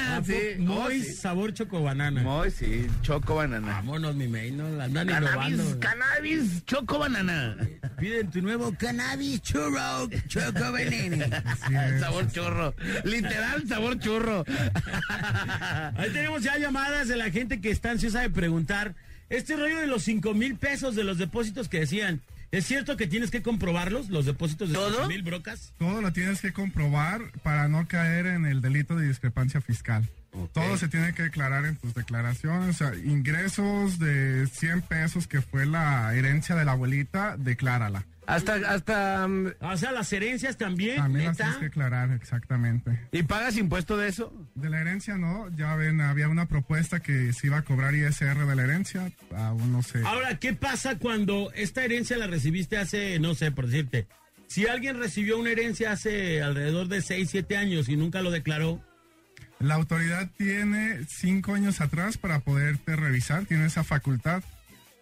Ah, 0.00 0.20
Sí, 0.26 0.34
Muy 0.58 0.76
Oh, 0.76 0.90
sí. 0.90 1.12
sabor 1.14 1.54
choco 1.54 1.82
banana. 1.82 2.22
Muy, 2.22 2.50
sí, 2.50 2.86
choco 3.02 3.36
banana. 3.36 3.74
Vámonos, 3.74 4.16
mi 4.16 4.26
main, 4.26 4.56
no 4.56 4.68
la 4.70 4.84
andan 4.84 5.06
Cannabis, 5.06 5.52
innovando. 5.54 5.80
cannabis, 5.80 6.64
choco 6.64 6.98
banana. 6.98 7.56
Piden 7.98 8.30
tu 8.30 8.42
nuevo 8.42 8.74
cannabis 8.76 9.40
churro, 9.42 10.08
choco 10.26 10.52
banana. 10.72 11.42
Así 11.44 11.74
es. 11.74 12.00
sabor 12.00 12.30
churro. 12.32 12.74
Literal, 13.04 13.51
sabor 13.68 13.98
churro. 13.98 14.44
Ahí 15.96 16.10
tenemos 16.12 16.42
ya 16.42 16.58
llamadas 16.58 17.08
de 17.08 17.16
la 17.16 17.30
gente 17.30 17.60
que 17.60 17.70
está 17.70 17.90
ansiosa 17.90 18.20
de 18.20 18.30
preguntar. 18.30 18.94
Este 19.28 19.56
rollo 19.56 19.78
de 19.78 19.86
los 19.86 20.02
cinco 20.02 20.34
mil 20.34 20.56
pesos 20.56 20.94
de 20.94 21.04
los 21.04 21.18
depósitos 21.18 21.68
que 21.68 21.80
decían, 21.80 22.20
¿es 22.50 22.66
cierto 22.66 22.96
que 22.96 23.06
tienes 23.06 23.30
que 23.30 23.42
comprobarlos, 23.42 24.10
los 24.10 24.26
depósitos 24.26 24.68
de 24.68 24.74
¿Todo? 24.74 24.90
cinco 24.90 25.08
mil 25.08 25.22
brocas? 25.22 25.72
Todo 25.78 26.02
lo 26.02 26.12
tienes 26.12 26.40
que 26.40 26.52
comprobar 26.52 27.20
para 27.42 27.68
no 27.68 27.86
caer 27.88 28.26
en 28.26 28.44
el 28.44 28.60
delito 28.60 28.94
de 28.96 29.08
discrepancia 29.08 29.60
fiscal. 29.60 30.08
Todo 30.52 30.76
se 30.78 30.88
tiene 30.88 31.12
que 31.12 31.24
declarar 31.24 31.66
en 31.66 31.76
tus 31.76 31.94
declaraciones. 31.94 32.68
O 32.70 32.72
sea, 32.72 32.94
ingresos 32.96 33.98
de 33.98 34.46
100 34.46 34.82
pesos 34.82 35.26
que 35.26 35.42
fue 35.42 35.66
la 35.66 36.14
herencia 36.14 36.54
de 36.54 36.64
la 36.64 36.72
abuelita, 36.72 37.36
declárala. 37.36 38.04
Hasta, 38.26 38.54
hasta, 38.54 39.26
mm, 39.26 39.52
O 39.60 39.76
sea, 39.76 39.92
las 39.92 40.12
herencias 40.12 40.56
también, 40.56 40.96
También 40.96 41.26
las 41.26 41.36
tienes 41.36 41.56
que 41.56 41.64
declarar, 41.64 42.10
exactamente. 42.12 42.98
¿Y 43.10 43.24
pagas 43.24 43.56
impuesto 43.56 43.96
de 43.96 44.08
eso? 44.08 44.32
De 44.54 44.70
la 44.70 44.80
herencia 44.80 45.16
no, 45.16 45.48
ya 45.56 45.74
ven, 45.74 46.00
había 46.00 46.28
una 46.28 46.46
propuesta 46.46 47.00
que 47.00 47.32
se 47.32 47.48
iba 47.48 47.58
a 47.58 47.62
cobrar 47.62 47.94
ISR 47.94 48.46
de 48.46 48.56
la 48.56 48.62
herencia, 48.62 49.10
aún 49.36 49.72
no 49.72 49.82
sé. 49.82 50.02
Ahora, 50.04 50.38
¿qué 50.38 50.52
pasa 50.52 50.98
cuando 50.98 51.50
esta 51.54 51.84
herencia 51.84 52.16
la 52.16 52.28
recibiste 52.28 52.78
hace, 52.78 53.18
no 53.18 53.34
sé, 53.34 53.50
por 53.50 53.66
decirte, 53.66 54.06
si 54.46 54.66
alguien 54.66 54.98
recibió 54.98 55.38
una 55.38 55.50
herencia 55.50 55.92
hace 55.92 56.42
alrededor 56.42 56.86
de 56.88 57.02
6, 57.02 57.28
7 57.28 57.56
años 57.56 57.88
y 57.88 57.96
nunca 57.96 58.22
lo 58.22 58.30
declaró, 58.30 58.80
La 59.62 59.74
autoridad 59.74 60.28
tiene 60.36 61.04
cinco 61.08 61.54
años 61.54 61.80
atrás 61.80 62.18
para 62.18 62.40
poderte 62.40 62.96
revisar, 62.96 63.46
tiene 63.46 63.66
esa 63.66 63.84
facultad. 63.84 64.42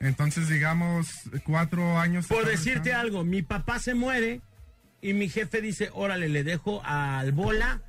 Entonces, 0.01 0.49
digamos, 0.49 1.09
cuatro 1.45 1.99
años. 1.99 2.27
por 2.27 2.45
decirte 2.47 2.91
revisando. 2.91 3.01
algo, 3.01 3.25
mi 3.25 3.43
papá 3.43 3.79
se 3.79 3.95
muere 3.95 4.41
y 5.01 5.15
mi 5.15 5.29
jefe 5.29 5.61
dice, 5.63 5.91
órale, 5.93 6.29
le 6.29 6.45
dejo 6.45 6.83
al 6.85 7.33
bola 7.33 7.83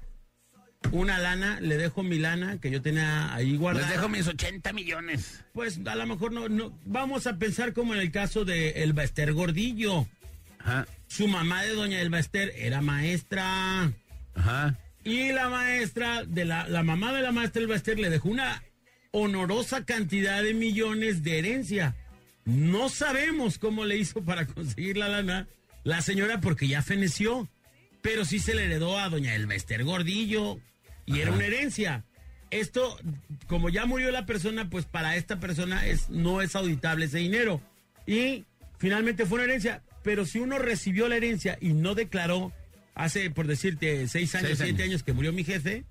una 0.92 1.20
lana, 1.20 1.60
le 1.60 1.78
dejo 1.78 2.04
mi 2.04 2.18
lana 2.20 2.58
que 2.58 2.72
yo 2.72 2.82
tenía 2.82 3.34
ahí 3.34 3.56
guardada. 3.58 3.88
Les 3.88 3.98
dejo 3.98 4.10
mis 4.10 4.28
80 4.28 4.74
millones. 4.74 5.44
Pues 5.54 5.80
a 5.86 5.96
lo 5.96 6.08
mejor 6.08 6.32
no, 6.32 6.50
no, 6.50 6.78
vamos 6.86 7.28
a 7.28 7.38
pensar 7.38 7.74
como 7.74 7.94
en 7.94 8.00
el 8.00 8.12
caso 8.12 8.46
de 8.46 8.84
Elba 8.84 9.04
Ester 9.04 9.34
Gordillo. 9.34 10.08
Ajá, 10.60 10.88
Su 11.08 11.28
mamá 11.28 11.64
de 11.64 11.74
doña 11.74 12.00
Elba 12.00 12.20
Ester 12.20 12.54
era 12.56 12.82
maestra. 12.82 13.92
ajá. 14.36 14.78
Y 15.04 15.32
la 15.32 15.50
maestra, 15.50 16.24
de 16.26 16.46
la, 16.46 16.68
la 16.68 16.84
mamá 16.84 17.14
de 17.14 17.22
la 17.22 17.32
maestra 17.32 17.62
Elba 17.62 17.76
Ester 17.76 18.00
le 18.00 18.10
dejó 18.10 18.30
una 18.30 18.64
honorosa 19.12 19.84
cantidad 19.86 20.44
de 20.44 20.54
millones 20.54 21.24
de 21.24 21.40
herencia. 21.40 21.96
No 22.46 22.90
sabemos 22.90 23.58
cómo 23.58 23.86
le 23.86 23.98
hizo 23.98 24.24
para 24.24 24.46
conseguir 24.46 24.98
la 24.98 25.10
lana 25.10 25.48
la 25.84 26.02
señora 26.02 26.40
porque 26.40 26.68
ya 26.68 26.82
feneció. 26.82 27.50
Pero 28.02 28.26
sí 28.26 28.40
se 28.40 28.56
le 28.56 28.66
heredó 28.66 28.98
a 28.98 29.10
doña 29.10 29.36
Elba 29.36 29.56
Ester 29.56 29.84
Gordillo 29.84 30.60
y 31.06 31.20
era 31.20 31.32
una 31.32 31.46
herencia. 31.46 32.04
Esto, 32.50 32.98
como 33.48 33.70
ya 33.70 33.86
murió 33.86 34.12
la 34.12 34.26
persona, 34.26 34.70
pues 34.70 34.86
para 34.86 35.16
esta 35.16 35.40
persona 35.40 35.86
es, 35.86 36.10
no 36.10 36.42
es 36.42 36.56
auditable 36.56 37.06
ese 37.06 37.20
dinero. 37.20 37.62
Y 38.08 38.46
finalmente 38.78 39.26
fue 39.26 39.36
una 39.36 39.46
herencia. 39.46 39.84
Pero 40.04 40.26
si 40.26 40.40
uno 40.40 40.58
recibió 40.58 41.08
la 41.08 41.18
herencia 41.18 41.58
y 41.62 41.74
no 41.74 41.94
declaró 41.94 42.52
hace, 43.04 43.30
por 43.32 43.48
decirte, 43.48 44.08
seis 44.08 44.34
años, 44.36 44.48
Seis 44.50 44.60
siete 44.60 44.84
años. 44.84 44.92
años 44.94 45.04
que 45.04 45.14
murió 45.14 45.34
mi 45.34 45.44
jefe, 45.44 45.84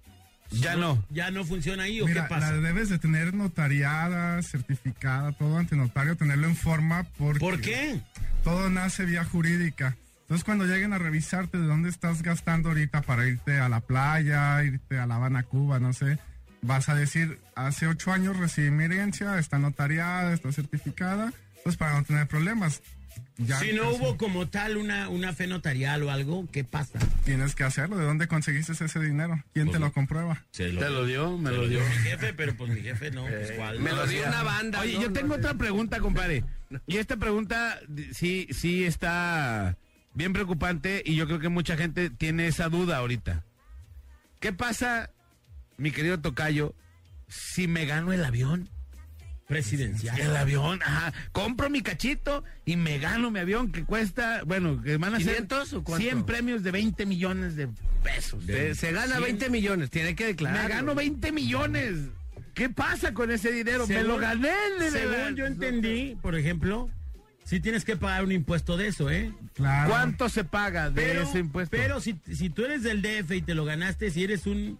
Ya 0.51 0.77
no. 0.77 1.05
ya 1.11 1.31
no 1.31 1.45
funciona 1.45 1.85
ahí 1.85 2.01
o 2.01 2.07
Mira, 2.07 2.25
qué 2.25 2.29
pasa. 2.29 2.53
la 2.53 2.61
debes 2.61 2.89
de 2.89 2.99
tener 2.99 3.35
notariada, 3.35 4.43
certificada, 4.43 5.33
todo 5.33 5.59
ante 5.59 5.77
notario, 5.77 6.17
tenerlo 6.17 6.47
en 6.49 6.57
forma 6.57 7.05
porque 7.19 7.39
¿Por 7.41 7.61
qué? 7.61 8.01
todo 8.45 8.69
nace 8.71 9.05
vía 9.05 9.25
jurídica. 9.25 9.97
Entonces, 10.23 10.45
cuando 10.45 10.65
lleguen 10.67 10.93
a 10.93 10.99
revisarte 10.99 11.59
de 11.59 11.67
dónde 11.67 11.89
estás 11.89 12.23
gastando 12.23 12.69
ahorita 12.69 13.03
para 13.03 13.27
irte 13.27 13.59
a 13.59 13.69
la 13.69 13.81
playa, 13.81 14.63
irte 14.63 14.99
a 14.99 15.07
La 15.07 15.17
Habana, 15.17 15.43
Cuba, 15.43 15.81
no 15.81 15.93
sé, 15.93 16.19
vas 16.63 16.89
a 16.89 16.95
decir, 16.95 17.41
hace 17.57 17.89
ocho 17.89 18.13
años 18.13 18.37
recibí 18.37 18.71
mi 18.71 18.85
herencia, 18.85 19.39
está 19.41 19.59
notariada, 19.59 20.33
está 20.33 20.53
certificada, 20.53 21.33
pues 21.65 21.77
para 21.77 21.95
no 21.95 22.05
tener 22.05 22.29
problemas. 22.29 22.81
Ya 23.39 23.59
si 23.59 23.73
no 23.73 23.91
hubo 23.91 24.17
como 24.19 24.49
tal 24.49 24.77
una, 24.77 25.09
una 25.09 25.33
fe 25.33 25.47
notarial 25.47 26.03
o 26.03 26.11
algo, 26.11 26.47
¿qué 26.53 26.63
pasa? 26.63 26.99
Tienes 27.25 27.55
que 27.55 27.65
hacerlo. 27.65 27.97
¿De 27.97 28.05
dónde 28.05 28.29
conseguiste 28.29 28.73
ese 28.73 29.01
dinero? 29.01 29.43
¿Quién 29.55 29.67
Pues 29.67 29.79
te 29.79 29.81
lo 29.81 29.93
comprueba? 29.93 30.45
Se 30.51 30.69
Te 30.69 30.91
lo 30.91 31.07
dio, 31.07 31.39
me 31.39 31.51
lo 31.51 31.67
dio. 31.67 31.81
mi 31.81 31.97
jefe, 31.97 32.35
pero 32.35 32.55
pues 32.55 32.71
mi 32.71 32.83
jefe 32.83 33.11
no, 33.11 33.25
pues 33.27 33.53
cuál. 33.53 33.81
me 33.81 33.91
No, 33.91 33.97
lo 33.97 34.07
dio 34.07 34.27
una 34.27 34.43
banda. 34.43 34.81
Oye, 34.81 34.95
¿no? 34.95 35.03
yo 35.03 35.09
No 35.09 35.13
tengo 35.15 35.35
otra 35.35 35.55
pregunta, 35.55 36.01
compadre. 36.01 36.45
Y 36.87 36.99
esta 36.99 37.17
pregunta 37.17 37.79
sí, 38.13 38.47
sí 38.51 38.85
está 38.85 39.77
bien 40.13 40.33
preocupante 40.33 41.03
y 41.05 41.15
yo 41.17 41.27
creo 41.27 41.39
que 41.39 41.49
mucha 41.49 41.77
gente 41.77 42.11
tiene 42.11 42.47
esa 42.47 42.69
duda 42.69 42.99
ahorita. 42.99 43.45
¿Qué 44.39 44.53
pasa, 44.53 45.11
mi 45.79 45.91
querido 45.93 46.21
Tocayo, 46.21 46.75
si 47.29 47.69
me 47.69 47.87
gano 47.87 48.13
el 48.13 48.25
avión? 48.25 48.69
Presidencial. 49.51 50.21
El 50.21 50.37
avión, 50.37 50.81
ajá. 50.81 51.13
Compro 51.33 51.69
mi 51.71 51.83
cachito 51.83 52.45
y 52.65 52.77
me 52.77 52.99
gano 52.99 53.33
mi 53.33 53.41
avión 53.41 53.73
que 53.73 53.85
cuesta, 53.85 54.45
bueno, 54.47 54.81
que 54.81 54.97
van 54.97 55.13
a 55.17 55.19
ser 55.19 55.35
500 55.49 55.73
o 55.73 55.83
cuánto? 55.83 56.07
100 56.09 56.25
premios 56.25 56.63
de 56.63 56.71
20 56.71 57.05
millones 57.05 57.57
de 57.57 57.69
pesos. 58.05 58.45
Se, 58.45 58.77
se 58.77 58.93
gana 58.93 59.19
20 59.19 59.51
millones, 59.51 59.91
tiene 59.91 60.15
que 60.15 60.27
declarar. 60.27 60.69
Me 60.69 60.75
gano 60.77 60.95
20 60.95 61.33
millones. 61.33 61.97
¿Qué 62.55 62.71
pasa 62.71 63.13
con 63.13 63.33
ese 63.33 63.51
dinero? 63.51 63.89
me 63.89 64.05
lo 64.05 64.19
gané. 64.19 64.53
de 64.79 64.91
Según 64.93 65.35
yo 65.35 65.47
entendí, 65.47 66.17
por 66.23 66.37
ejemplo, 66.37 66.89
sí 67.43 67.59
tienes 67.59 67.85
que 67.85 67.97
pagar 67.97 68.23
un 68.23 68.31
impuesto 68.31 68.77
de 68.77 68.87
eso, 68.87 69.11
¿eh? 69.11 69.33
Claro. 69.55 69.91
¿Cuánto 69.91 70.29
se 70.29 70.45
paga 70.45 70.91
de 70.91 71.03
Pero, 71.03 71.23
ese 71.23 71.41
impuesto? 71.41 71.77
pero 71.77 72.01
si, 72.01 72.15
si 72.33 72.51
tú 72.51 72.65
eres 72.65 72.85
del 72.85 73.03
DF 73.03 73.33
y 73.33 73.43
te 73.43 73.57
lo 73.57 73.65
ganaste, 73.65 74.13
si 74.13 74.23
eres 74.23 74.47
un 74.47 74.79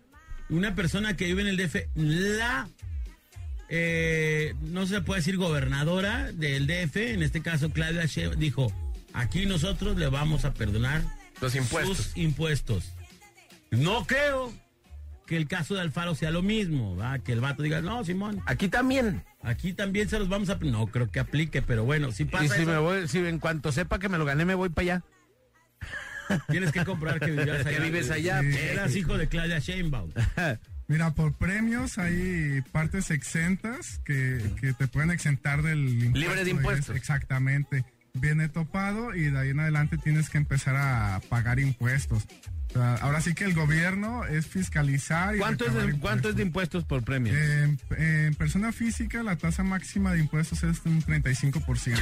una 0.49 0.75
persona 0.75 1.17
que 1.17 1.27
vive 1.27 1.43
en 1.43 1.49
el 1.49 1.57
DF, 1.57 1.77
la 1.95 2.69
eh, 3.71 4.55
no 4.63 4.87
se 4.87 5.01
puede 5.01 5.21
decir 5.21 5.37
gobernadora 5.37 6.33
del 6.33 6.67
DF, 6.67 6.97
en 6.97 7.23
este 7.23 7.41
caso 7.41 7.71
Claudia 7.71 8.05
Sheinbaum, 8.05 8.39
dijo, 8.39 8.73
aquí 9.13 9.47
nosotros 9.47 9.97
le 9.97 10.09
vamos 10.09 10.45
a 10.45 10.53
perdonar 10.53 11.03
Los 11.41 11.55
impuestos. 11.55 11.97
sus 11.97 12.17
impuestos. 12.17 12.93
No 13.71 14.05
creo 14.07 14.53
que 15.27 15.37
el 15.37 15.47
caso 15.47 15.75
de 15.77 15.83
Alfaro 15.83 16.17
sea 16.17 16.33
lo 16.33 16.43
mismo, 16.43 16.99
que 17.25 17.33
el 17.33 17.41
vato 17.41 17.63
diga, 17.63 17.81
no, 17.81 18.05
Simón, 18.05 18.43
Aquí 18.47 18.69
también. 18.69 19.23
aquí 19.43 19.73
también 19.73 20.09
se 20.09 20.19
los 20.19 20.29
vamos 20.29 20.51
a... 20.51 20.57
No 20.57 20.89
creo 20.89 21.09
que 21.09 21.21
aplique, 21.21 21.63
pero 21.63 21.85
bueno, 21.85 22.11
si 22.11 22.25
pasa 22.25 22.45
y 22.47 22.49
si 22.49 22.63
eso, 22.63 22.71
me 22.73 22.79
voy, 22.79 23.07
si 23.07 23.19
en 23.19 23.39
cuanto 23.39 23.71
sepa 23.71 24.01
que 24.01 24.09
me 24.09 24.19
lo 24.19 24.25
gané, 24.25 24.45
me 24.45 24.57
voy 24.57 24.71
para 24.71 24.83
allá. 24.83 25.05
tienes 26.49 26.73
que 26.73 26.85
comprobar 26.85 27.21
que 27.21 27.31
vivías 27.31 27.65
allá. 27.65 27.77
Que 27.77 27.81
vives 27.85 28.11
allá. 28.11 28.41
Sí. 28.41 28.59
Eras 28.59 28.97
hijo 28.97 29.17
de 29.17 29.29
Claudia 29.29 29.61
Sheinbaum. 29.61 30.11
Mira, 30.91 31.13
por 31.13 31.33
premios 31.35 31.99
hay 31.99 32.63
partes 32.73 33.13
exentas 33.13 34.01
que, 34.05 34.43
que 34.61 34.73
te 34.73 34.89
pueden 34.89 35.13
exentar 35.13 35.63
del 35.63 35.89
impuesto. 35.89 36.19
Libre 36.19 36.45
de 36.45 36.51
impuestos. 36.51 36.97
Exactamente. 36.97 37.85
Viene 38.15 38.49
topado 38.49 39.15
y 39.15 39.31
de 39.31 39.39
ahí 39.39 39.51
en 39.51 39.61
adelante 39.61 39.99
tienes 39.99 40.31
que 40.31 40.39
empezar 40.39 40.75
a 40.75 41.21
pagar 41.29 41.61
impuestos. 41.61 42.27
O 42.71 42.73
sea, 42.73 42.97
ahora 42.97 43.21
sí 43.21 43.35
que 43.35 43.45
el 43.45 43.55
gobierno 43.55 44.25
es 44.25 44.49
fiscalizar. 44.49 45.37
Y 45.37 45.39
¿Cuánto 45.39 45.65
es, 45.65 45.75
de, 45.75 45.93
¿Cuánto 46.01 46.31
es 46.31 46.35
de 46.35 46.43
impuestos. 46.43 46.83
por 46.83 47.05
premios? 47.05 47.37
En, 47.37 47.79
en 47.97 48.35
persona 48.35 48.73
física 48.73 49.23
la 49.23 49.37
tasa 49.37 49.63
máxima 49.63 50.13
de 50.13 50.19
impuestos 50.19 50.65
es 50.65 50.81
un 50.87 51.01
35%. 51.03 52.01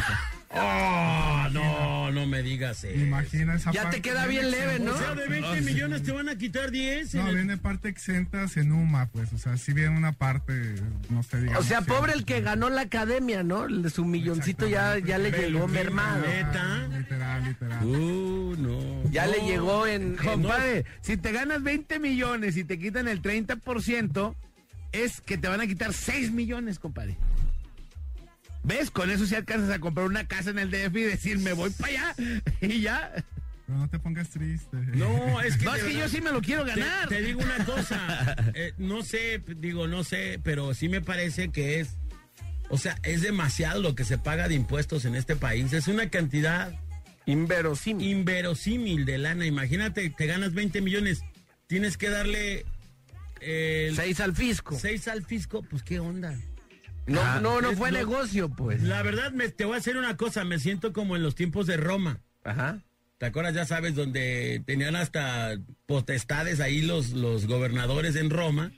Oh, 0.50 1.48
no, 1.52 2.10
no 2.10 2.26
me 2.26 2.42
digas 2.42 2.82
eso. 2.84 2.98
Imagina 2.98 3.56
esa 3.56 3.70
Ya 3.70 3.80
te 3.80 3.84
parte. 3.86 4.02
queda 4.02 4.26
bien 4.26 4.50
leve, 4.50 4.78
¿no? 4.78 4.94
O 4.94 4.98
sea, 4.98 5.14
de 5.14 5.26
20 5.28 5.60
millones 5.60 6.02
te 6.02 6.12
van 6.12 6.28
a 6.28 6.36
quitar 6.36 6.70
10. 6.70 7.14
en 7.14 7.20
No, 7.22 7.28
el- 7.28 7.34
viene 7.36 7.56
parte 7.58 7.88
exenta 7.88 8.46
en 8.56 8.72
UMA, 8.72 9.06
pues, 9.12 9.32
o 9.34 9.38
sea, 9.38 9.56
sí 9.58 9.72
viene 9.74 9.96
una 9.96 10.12
parte, 10.12 10.76
no 11.10 11.22
sé, 11.22 11.40
digamos. 11.42 11.64
O 11.64 11.68
sea, 11.68 11.82
pobre 11.82 12.14
el 12.14 12.24
que 12.24 12.40
ganó 12.40 12.70
la 12.70 12.82
academia, 12.82 13.42
¿no? 13.42 13.66
El 13.66 13.82
de 13.82 13.90
Su 13.90 14.04
milloncito 14.06 14.66
ya, 14.66 14.98
ya 14.98 15.18
le 15.18 15.30
llegó 15.32 15.68
mermado. 15.68 16.22
Neta. 16.26 16.88
Literal, 16.96 17.44
literal. 17.44 17.84
Uh, 17.84 18.56
no. 18.58 19.10
Ya 19.10 19.26
le 19.26 19.38
No. 19.42 19.46
llegó 19.48 19.86
en... 19.86 20.02
en- 20.02 20.16
Compadre, 20.16 20.84
si 21.02 21.16
te 21.18 21.30
ganas 21.32 21.62
20 21.62 21.98
millones 21.98 22.56
y 22.56 22.64
te 22.64 22.78
quitan 22.78 23.06
el 23.08 23.20
30%, 23.20 24.34
es 24.92 25.20
que 25.20 25.36
te 25.36 25.48
van 25.48 25.60
a 25.60 25.66
quitar 25.66 25.92
6 25.92 26.32
millones, 26.32 26.78
compadre. 26.78 27.16
¿Ves? 28.68 28.90
Con 28.90 29.10
eso 29.10 29.26
si 29.26 29.34
alcanzas 29.34 29.70
a 29.70 29.78
comprar 29.80 30.06
una 30.06 30.26
casa 30.28 30.50
en 30.50 30.58
el 30.60 30.70
DF 30.70 30.94
y 30.96 31.02
decir, 31.02 31.38
me 31.38 31.52
voy 31.54 31.70
para 31.70 31.92
allá. 32.12 32.14
Y 32.60 32.80
ya. 32.82 33.12
Pero 33.66 33.78
no 33.80 33.88
te 33.90 33.98
pongas 33.98 34.28
triste. 34.30 34.76
No, 34.76 35.40
es 35.42 35.56
que. 35.56 35.64
No, 35.64 35.74
es 35.74 35.82
que 35.82 35.88
verdad, 35.88 36.00
yo 36.02 36.08
sí 36.08 36.20
me 36.20 36.30
lo 36.32 36.40
quiero 36.40 36.64
te- 36.64 36.70
ganar. 36.70 37.08
Te, 37.08 37.20
digo 37.22 37.40
una 37.42 37.64
cosa. 37.64 38.36
eh, 38.54 38.72
no 38.78 39.02
sé, 39.02 39.42
digo, 39.56 39.86
no 39.88 40.04
sé, 40.04 40.38
pero 40.42 40.72
sí 40.74 40.88
me 40.88 41.00
parece 41.00 41.48
que 41.50 41.80
es. 41.80 41.96
O 42.70 42.76
sea, 42.78 42.98
es 43.02 43.22
demasiado 43.22 43.80
lo 43.82 43.94
que 43.94 44.04
se 44.04 44.18
paga 44.18 44.46
de 44.48 44.54
impuestos 44.54 45.04
en 45.06 45.14
este 45.16 45.34
país. 45.36 45.72
Es 45.72 45.88
una 45.88 46.10
cantidad 46.10 46.72
Inverosímil. 47.26 48.06
inverosímil 48.08 49.04
de 49.06 49.18
lana. 49.18 49.44
Imagínate, 49.46 50.08
te 50.10 50.26
ganas 50.26 50.52
20 50.54 50.80
millones. 50.82 51.20
Tienes 51.66 51.96
que 51.98 52.08
darle. 52.10 52.64
eh, 53.40 53.92
Seis 53.96 54.20
al 54.20 54.34
fisco. 54.34 54.78
seis 54.78 55.08
al 55.08 55.24
fisco, 55.24 55.62
pues 55.62 55.82
qué 55.82 56.00
onda. 56.00 56.34
No, 57.08 57.20
Ah, 57.22 57.40
no, 57.42 57.60
no 57.60 57.72
fue 57.72 57.90
lo- 57.90 57.98
negocio, 57.98 58.48
pues. 58.50 58.82
La 58.82 59.02
verdad, 59.02 59.32
me, 59.32 59.48
te 59.48 59.64
voy 59.64 59.74
a 59.74 59.78
hacer 59.78 59.96
una 59.96 60.16
cosa. 60.16 60.44
Me 60.44 60.58
siento 60.58 60.92
como 60.92 61.16
en 61.16 61.22
los 61.22 61.34
tiempos 61.34 61.66
de 61.66 61.76
Roma. 61.76 62.20
Ajá. 62.44 62.82
¿Te 63.18 63.26
acuerdas? 63.26 63.54
Ya 63.54 63.64
sabes, 63.64 63.94
donde 63.96 64.62
tenían 64.66 64.94
hasta 64.94 65.56
potestades 65.86 66.60
ahí 66.60 66.82
los, 66.82 67.10
los 67.10 67.46
gobernadores 67.46 68.14
en 68.14 68.30
Roma, 68.30 68.70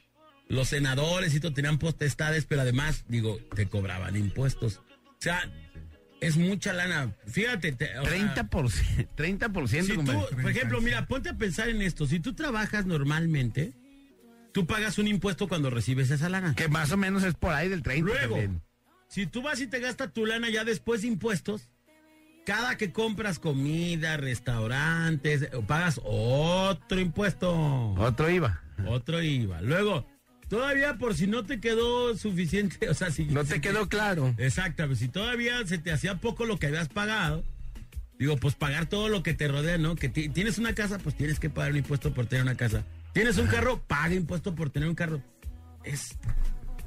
los 0.48 0.68
senadores 0.68 1.34
y 1.34 1.40
todo 1.40 1.52
tenían 1.52 1.78
potestades, 1.78 2.46
pero 2.46 2.62
además, 2.62 3.04
digo, 3.08 3.38
te 3.54 3.66
cobraban 3.68 4.16
impuestos. 4.16 4.78
O 4.78 5.16
sea, 5.18 5.42
es 6.20 6.36
mucha 6.38 6.72
lana. 6.72 7.14
Fíjate, 7.26 7.72
te- 7.72 7.98
o 7.98 8.04
sea, 8.06 8.34
30%, 8.34 9.08
30%, 9.16 9.82
si 9.82 9.92
tú, 9.94 10.04
por 10.04 10.50
ejemplo, 10.50 10.78
30, 10.78 10.80
mira, 10.80 11.06
ponte 11.06 11.28
a 11.30 11.34
pensar 11.36 11.68
en 11.68 11.82
esto. 11.82 12.06
Si 12.06 12.20
tú 12.20 12.32
trabajas 12.34 12.86
normalmente, 12.86 13.72
tú 14.52 14.66
pagas 14.66 14.98
un 14.98 15.08
impuesto 15.08 15.48
cuando 15.48 15.70
recibes 15.70 16.10
esa 16.10 16.28
lana. 16.28 16.54
Que 16.54 16.68
más 16.68 16.90
o 16.92 16.96
menos 16.96 17.22
es 17.24 17.34
por 17.34 17.52
ahí 17.52 17.68
del 17.68 17.82
30 17.82 18.04
Luego, 18.12 18.36
también. 18.36 18.62
si 19.08 19.26
tú 19.26 19.42
vas 19.42 19.60
y 19.60 19.66
te 19.66 19.80
gastas 19.80 20.12
tu 20.12 20.26
lana 20.26 20.48
ya 20.50 20.64
después 20.64 21.02
de 21.02 21.08
impuestos, 21.08 21.68
cada 22.46 22.76
que 22.76 22.90
compras 22.92 23.38
comida, 23.38 24.16
restaurantes, 24.16 25.42
eh, 25.42 25.50
pagas 25.66 26.00
otro 26.04 27.00
impuesto. 27.00 27.50
Otro 27.94 28.30
iba. 28.30 28.62
Otro 28.86 29.22
IVA. 29.22 29.60
Luego, 29.60 30.06
todavía 30.48 30.96
por 30.96 31.14
si 31.14 31.26
no 31.26 31.44
te 31.44 31.60
quedó 31.60 32.16
suficiente, 32.16 32.88
o 32.88 32.94
sea, 32.94 33.10
si... 33.10 33.26
No 33.26 33.44
si 33.44 33.50
te 33.50 33.60
quedó 33.60 33.88
claro. 33.88 34.34
Exacto, 34.38 34.94
si 34.94 35.08
todavía 35.08 35.64
se 35.66 35.78
te 35.78 35.92
hacía 35.92 36.16
poco 36.16 36.46
lo 36.46 36.58
que 36.58 36.68
habías 36.68 36.88
pagado, 36.88 37.44
digo, 38.18 38.36
pues 38.38 38.54
pagar 38.54 38.86
todo 38.86 39.08
lo 39.08 39.22
que 39.22 39.34
te 39.34 39.48
rodea, 39.48 39.76
¿no? 39.78 39.96
Que 39.96 40.08
ti- 40.08 40.28
tienes 40.30 40.58
una 40.58 40.74
casa, 40.74 40.98
pues 40.98 41.14
tienes 41.14 41.38
que 41.38 41.50
pagar 41.50 41.72
un 41.72 41.78
impuesto 41.78 42.12
por 42.14 42.26
tener 42.26 42.42
una 42.42 42.56
casa. 42.56 42.84
Tienes 43.12 43.38
un 43.38 43.46
carro, 43.48 43.80
paga 43.86 44.14
impuesto 44.14 44.54
por 44.54 44.70
tener 44.70 44.88
un 44.88 44.94
carro. 44.94 45.20
Es, 45.84 46.16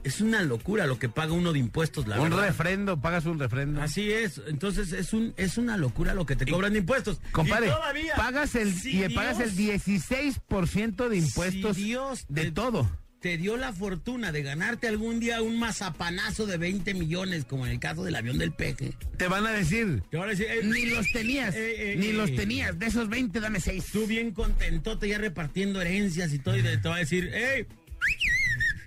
es 0.04 0.22
una 0.22 0.42
locura 0.42 0.86
lo 0.88 1.00
que 1.00 1.10
paga 1.10 1.34
uno 1.34 1.52
de 1.54 1.60
impuestos, 1.60 2.08
la 2.08 2.20
un 2.20 2.30
verdad. 2.30 2.48
refrendo, 2.48 3.00
pagas 3.02 3.26
un 3.26 3.40
refrendo. 3.40 3.82
Así 3.82 4.12
es, 4.12 4.42
entonces 4.48 4.92
es 4.94 5.14
un 5.14 5.34
es 5.38 5.58
una 5.58 5.78
locura 5.78 6.14
lo 6.14 6.26
que 6.26 6.36
te 6.36 6.46
cobran 6.50 6.74
de 6.74 6.80
impuestos. 6.80 7.20
Compadre, 7.32 7.68
Y 7.68 7.70
todavía, 7.72 8.16
pagas 8.16 8.56
el 8.56 8.74
si 8.74 9.04
y 9.04 9.10
pagas 9.10 9.40
el 9.40 9.56
Dios- 9.56 9.82
16% 9.86 11.10
de 11.10 11.18
impuestos 11.18 11.76
si 11.76 11.84
Dios 11.84 12.26
de 12.30 12.44
te- 12.46 12.52
todo. 12.52 12.90
Te 13.24 13.38
dio 13.38 13.56
la 13.56 13.72
fortuna 13.72 14.34
de 14.34 14.44
ganarte 14.44 14.90
algún 14.90 15.22
día 15.22 15.42
un 15.42 15.58
mazapanazo 15.58 16.46
de 16.46 16.58
20 16.58 16.94
millones, 16.94 17.46
como 17.46 17.66
en 17.66 17.72
el 17.72 17.80
caso 17.80 18.04
del 18.04 18.18
avión 18.18 18.38
del 18.38 18.52
peje. 18.52 18.96
Te 19.16 19.30
van 19.30 19.46
a 19.46 19.52
decir, 19.52 20.04
Te 20.12 20.18
van 20.18 20.28
a 20.28 20.32
decir, 20.32 20.48
eh, 20.50 20.60
ni 20.66 20.88
los 20.88 21.10
tenías, 21.14 21.56
eh, 21.56 21.94
eh, 21.94 21.96
ni 21.96 22.12
los 22.12 22.36
tenías, 22.36 22.78
de 22.78 22.86
esos 22.86 23.08
20 23.08 23.40
dame 23.40 23.62
6. 23.62 23.86
Tú 23.94 24.08
bien 24.08 24.32
contentote 24.32 25.08
ya 25.08 25.20
repartiendo 25.20 25.80
herencias 25.80 26.34
y 26.34 26.40
todo, 26.40 26.58
y 26.58 26.64
te 26.64 26.78
va 26.90 26.98
a 26.98 27.00
decir, 27.00 27.32
hey, 27.34 27.66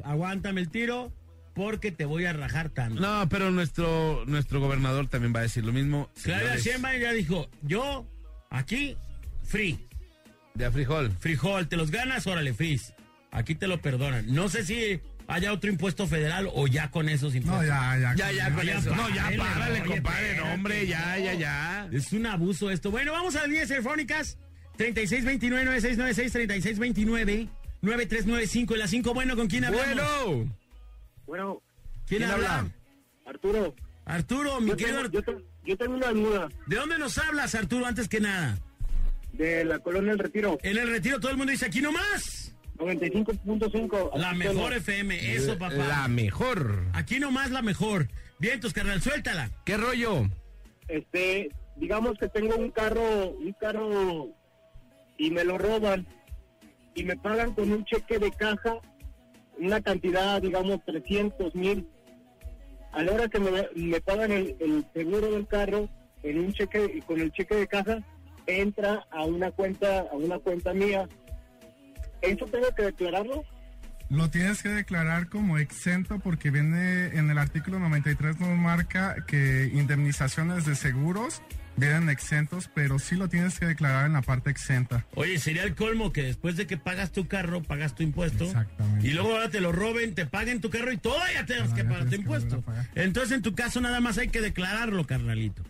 aguántame 0.04 0.60
el 0.60 0.68
tiro 0.68 1.14
porque 1.54 1.90
te 1.90 2.04
voy 2.04 2.26
a 2.26 2.34
rajar 2.34 2.68
tanto. 2.68 3.00
No, 3.00 3.26
pero 3.30 3.50
nuestro, 3.50 4.22
nuestro 4.26 4.60
gobernador 4.60 5.08
también 5.08 5.34
va 5.34 5.38
a 5.38 5.44
decir 5.44 5.64
lo 5.64 5.72
mismo. 5.72 6.10
Claudia 6.22 6.58
Sheinbaum 6.58 7.00
ya 7.00 7.12
dijo, 7.14 7.48
yo 7.62 8.06
aquí, 8.50 8.98
free. 9.44 9.78
De 10.52 10.66
a 10.66 10.70
frijol. 10.70 11.10
Frijol, 11.20 11.68
¿te 11.68 11.78
los 11.78 11.90
ganas? 11.90 12.26
Órale, 12.26 12.52
frizz. 12.52 12.92
Aquí 13.30 13.54
te 13.54 13.66
lo 13.68 13.80
perdonan. 13.80 14.26
No 14.34 14.48
sé 14.48 14.64
si 14.64 15.00
haya 15.28 15.52
otro 15.52 15.70
impuesto 15.70 16.06
federal 16.06 16.48
o 16.54 16.66
ya 16.66 16.90
con 16.90 17.08
esos 17.08 17.34
impuestos. 17.34 17.62
No, 17.66 17.68
ya, 17.68 17.98
ya. 17.98 18.14
Ya, 18.14 18.32
ya, 18.32 18.54
con 18.54 18.64
Ya, 18.66 18.78
eso. 18.78 18.94
No, 18.94 19.08
ya, 19.10 19.30
párale, 19.36 19.82
compadre. 19.84 20.36
No, 20.36 20.52
hombre, 20.54 20.86
ya, 20.86 21.16
no. 21.18 21.24
ya, 21.24 21.34
ya. 21.34 21.88
Es 21.92 22.12
un 22.12 22.26
abuso 22.26 22.70
esto. 22.70 22.90
Bueno, 22.90 23.12
vamos 23.12 23.34
a 23.36 23.40
las 23.40 23.48
líneas 23.48 23.68
telefónicas. 23.68 24.38
3629-9696, 24.78 27.48
3629-9395 27.82 28.74
y 28.74 28.78
la 28.78 28.86
5. 28.88 29.14
Bueno, 29.14 29.36
¿con 29.36 29.48
quién 29.48 29.64
hablamos? 29.64 29.86
Bueno, 29.96 30.56
Bueno, 31.26 31.62
¿Quién, 32.06 32.20
¿quién 32.20 32.30
habla? 32.30 32.58
habla? 32.58 32.70
Arturo, 33.26 33.74
Arturo, 34.04 34.60
mi 34.60 34.70
yo 34.70 34.76
querido 34.76 35.02
tengo, 35.02 35.18
Arturo. 35.18 35.34
yo, 35.34 35.38
te- 35.38 35.44
yo 35.70 35.76
tengo 35.76 35.96
una 35.96 36.10
duda 36.12 36.48
¿De 36.66 36.76
dónde 36.76 36.96
nos 36.98 37.18
hablas, 37.18 37.54
Arturo, 37.56 37.86
antes 37.86 38.08
que 38.08 38.20
nada? 38.20 38.56
de 39.32 39.64
la 39.64 39.78
colonia 39.80 40.10
del 40.12 40.20
Retiro, 40.20 40.58
En 40.62 40.78
el 40.78 40.88
retiro 40.88 41.20
todo 41.20 41.30
el 41.30 41.36
mundo 41.36 41.50
dice, 41.50 41.66
aquí 41.66 41.82
nomás. 41.82 42.54
95.5. 42.76 44.16
La 44.16 44.34
mejor. 44.34 44.72
FM, 44.72 45.34
eso, 45.34 45.58
papá. 45.58 45.74
La 45.74 46.08
mejor. 46.08 46.84
Aquí 46.92 47.18
nomás 47.18 47.50
la 47.50 47.62
mejor. 47.62 48.08
Vientos, 48.38 48.72
carnal, 48.72 49.00
suéltala. 49.00 49.50
¿Qué 49.64 49.76
rollo? 49.76 50.28
Este, 50.88 51.50
digamos 51.76 52.18
que 52.18 52.28
tengo 52.28 52.56
un 52.56 52.70
carro, 52.70 53.30
un 53.30 53.52
carro 53.52 54.28
y 55.18 55.30
me 55.30 55.44
lo 55.44 55.58
roban 55.58 56.06
y 56.94 57.04
me 57.04 57.16
pagan 57.16 57.54
con 57.54 57.72
un 57.72 57.84
cheque 57.84 58.18
de 58.18 58.30
caja 58.30 58.80
una 59.58 59.80
cantidad, 59.80 60.40
digamos, 60.40 60.84
300 60.84 61.54
mil. 61.54 61.86
A 62.92 63.02
la 63.02 63.12
hora 63.12 63.28
que 63.28 63.38
me, 63.38 63.50
me 63.74 64.00
pagan 64.00 64.32
el, 64.32 64.56
el 64.60 64.86
seguro 64.94 65.30
del 65.30 65.46
carro 65.46 65.88
en 66.22 66.38
un 66.38 66.52
cheque, 66.52 67.02
con 67.06 67.20
el 67.20 67.32
cheque 67.32 67.54
de 67.54 67.66
caja, 67.66 67.98
entra 68.46 69.06
a 69.10 69.24
una 69.24 69.50
cuenta, 69.50 70.00
a 70.00 70.14
una 70.14 70.38
cuenta 70.38 70.72
mía. 70.72 71.08
¿Eso 72.26 72.46
tengo 72.46 72.74
que 72.74 72.82
declararlo? 72.82 73.44
Lo 74.08 74.30
tienes 74.30 74.62
que 74.62 74.68
declarar 74.68 75.28
como 75.28 75.58
exento 75.58 76.20
porque 76.20 76.50
viene 76.50 77.06
en 77.06 77.28
el 77.30 77.38
artículo 77.38 77.80
93 77.80 78.38
nos 78.38 78.56
marca 78.56 79.16
que 79.26 79.70
indemnizaciones 79.74 80.64
de 80.64 80.76
seguros 80.76 81.42
vienen 81.76 82.08
exentos, 82.08 82.70
pero 82.72 82.98
sí 82.98 83.16
lo 83.16 83.28
tienes 83.28 83.58
que 83.58 83.66
declarar 83.66 84.06
en 84.06 84.14
la 84.14 84.22
parte 84.22 84.50
exenta. 84.50 85.04
Oye, 85.14 85.38
sería 85.38 85.64
el 85.64 85.74
colmo 85.74 86.12
que 86.12 86.22
después 86.22 86.56
de 86.56 86.66
que 86.66 86.76
pagas 86.76 87.12
tu 87.12 87.26
carro, 87.26 87.62
pagas 87.62 87.94
tu 87.94 88.02
impuesto. 88.02 88.44
Exactamente. 88.44 89.06
Y 89.06 89.10
luego 89.10 89.32
ahora 89.32 89.50
te 89.50 89.60
lo 89.60 89.72
roben, 89.72 90.14
te 90.14 90.24
paguen 90.24 90.60
tu 90.60 90.70
carro 90.70 90.92
y 90.92 90.96
todavía 90.96 91.44
tengas 91.44 91.74
que 91.74 91.84
pagar 91.84 92.08
tu 92.08 92.14
impuesto. 92.14 92.62
Entonces, 92.94 93.32
en 93.32 93.42
tu 93.42 93.54
caso, 93.54 93.80
nada 93.80 94.00
más 94.00 94.18
hay 94.18 94.28
que 94.28 94.40
declararlo, 94.40 95.06
carnalito. 95.06 95.62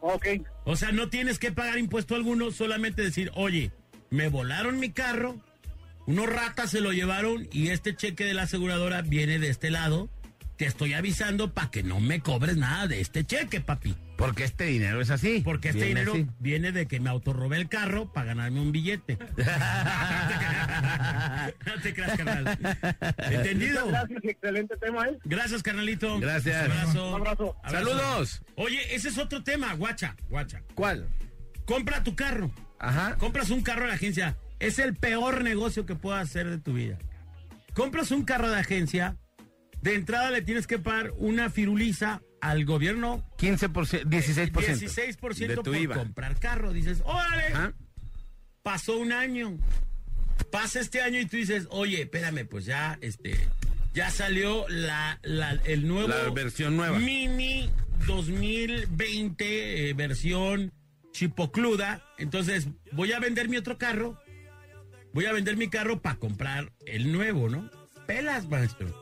Ok, 0.00 0.26
O 0.64 0.76
sea, 0.76 0.92
no 0.92 1.08
tienes 1.08 1.38
que 1.38 1.50
pagar 1.50 1.78
impuesto 1.78 2.14
alguno, 2.14 2.50
solamente 2.50 3.00
decir, 3.00 3.30
oye, 3.34 3.72
me 4.10 4.28
volaron 4.28 4.78
mi 4.78 4.90
carro, 4.90 5.40
unos 6.06 6.26
ratas 6.26 6.70
se 6.70 6.80
lo 6.80 6.92
llevaron 6.92 7.48
y 7.52 7.68
este 7.68 7.96
cheque 7.96 8.24
de 8.24 8.34
la 8.34 8.42
aseguradora 8.42 9.02
viene 9.02 9.38
de 9.38 9.48
este 9.48 9.70
lado. 9.70 10.08
Te 10.56 10.66
estoy 10.66 10.92
avisando 10.92 11.52
para 11.52 11.70
que 11.70 11.82
no 11.82 11.98
me 11.98 12.20
cobres 12.20 12.56
nada 12.56 12.86
de 12.86 13.00
este 13.00 13.24
cheque, 13.24 13.60
papi. 13.60 13.96
Porque 14.16 14.44
este 14.44 14.66
dinero 14.66 15.00
es 15.00 15.10
así. 15.10 15.40
Porque 15.44 15.70
este 15.70 15.86
Viene 15.86 16.02
dinero 16.02 16.12
así. 16.12 16.26
viene 16.38 16.70
de 16.70 16.86
que 16.86 17.00
me 17.00 17.10
autorrobé 17.10 17.56
el 17.56 17.68
carro 17.68 18.12
para 18.12 18.26
ganarme 18.26 18.60
un 18.60 18.70
billete. 18.70 19.18
no 21.66 21.80
te 21.82 21.92
creas, 21.92 22.16
carnal. 22.16 22.56
¿Entendido? 23.18 23.88
gracias, 23.88 24.24
excelente 24.24 24.76
tema, 24.76 25.08
¿eh? 25.08 25.18
Gracias, 25.24 25.62
carnalito. 25.64 26.20
Gracias. 26.20 26.66
Un 26.66 26.70
abrazo. 26.72 27.08
Un 27.08 27.14
abrazo. 27.20 27.56
Saludos. 27.68 28.42
Oye, 28.54 28.94
ese 28.94 29.08
es 29.08 29.18
otro 29.18 29.42
tema, 29.42 29.74
guacha, 29.74 30.14
guacha. 30.28 30.62
¿Cuál? 30.74 31.08
Compra 31.64 32.04
tu 32.04 32.14
carro. 32.14 32.52
Ajá. 32.78 33.16
Compras 33.16 33.50
un 33.50 33.62
carro 33.62 33.86
de 33.86 33.94
agencia. 33.94 34.36
Es 34.60 34.78
el 34.78 34.94
peor 34.94 35.42
negocio 35.42 35.84
que 35.86 35.94
puedas 35.94 36.22
hacer 36.28 36.48
de 36.48 36.58
tu 36.58 36.72
vida. 36.74 36.98
Compras 37.74 38.10
un 38.10 38.24
carro 38.24 38.50
de 38.50 38.58
agencia. 38.58 39.16
De 39.82 39.94
entrada 39.94 40.30
le 40.30 40.40
tienes 40.42 40.66
que 40.66 40.78
pagar 40.78 41.12
una 41.18 41.50
firuliza 41.50 42.22
al 42.40 42.64
gobierno 42.64 43.22
15%, 43.38 44.04
16%. 44.04 44.52
16% 44.52 45.46
de 45.46 45.56
tu 45.56 45.62
por 45.64 45.76
IVA. 45.76 45.94
comprar 45.96 46.38
carro. 46.38 46.72
Dices, 46.72 47.02
órale, 47.04 47.74
pasó 48.62 48.96
un 48.98 49.12
año. 49.12 49.58
Pasa 50.50 50.80
este 50.80 51.02
año 51.02 51.20
y 51.20 51.26
tú 51.26 51.36
dices, 51.36 51.66
oye, 51.70 52.02
espérame, 52.02 52.46
pues 52.48 52.64
ya, 52.64 52.98
este, 53.02 53.36
ya 53.92 54.10
salió 54.10 54.66
la, 54.68 55.18
la- 55.22 55.52
el 55.64 55.86
nuevo 55.86 56.08
La 56.08 56.30
versión 56.30 56.76
nueva. 56.76 56.98
Mini 56.98 57.70
2020 58.06 59.90
eh, 59.90 59.94
versión 59.94 60.72
chipocluda. 61.12 62.02
Entonces, 62.18 62.68
voy 62.92 63.12
a 63.12 63.20
vender 63.20 63.48
mi 63.48 63.56
otro 63.56 63.78
carro. 63.78 64.18
Voy 65.14 65.26
a 65.26 65.32
vender 65.32 65.56
mi 65.56 65.68
carro 65.68 66.00
para 66.02 66.16
comprar 66.16 66.72
el 66.86 67.12
nuevo, 67.12 67.48
¿no? 67.48 67.70
Pelas, 68.06 68.48
maestro. 68.48 68.92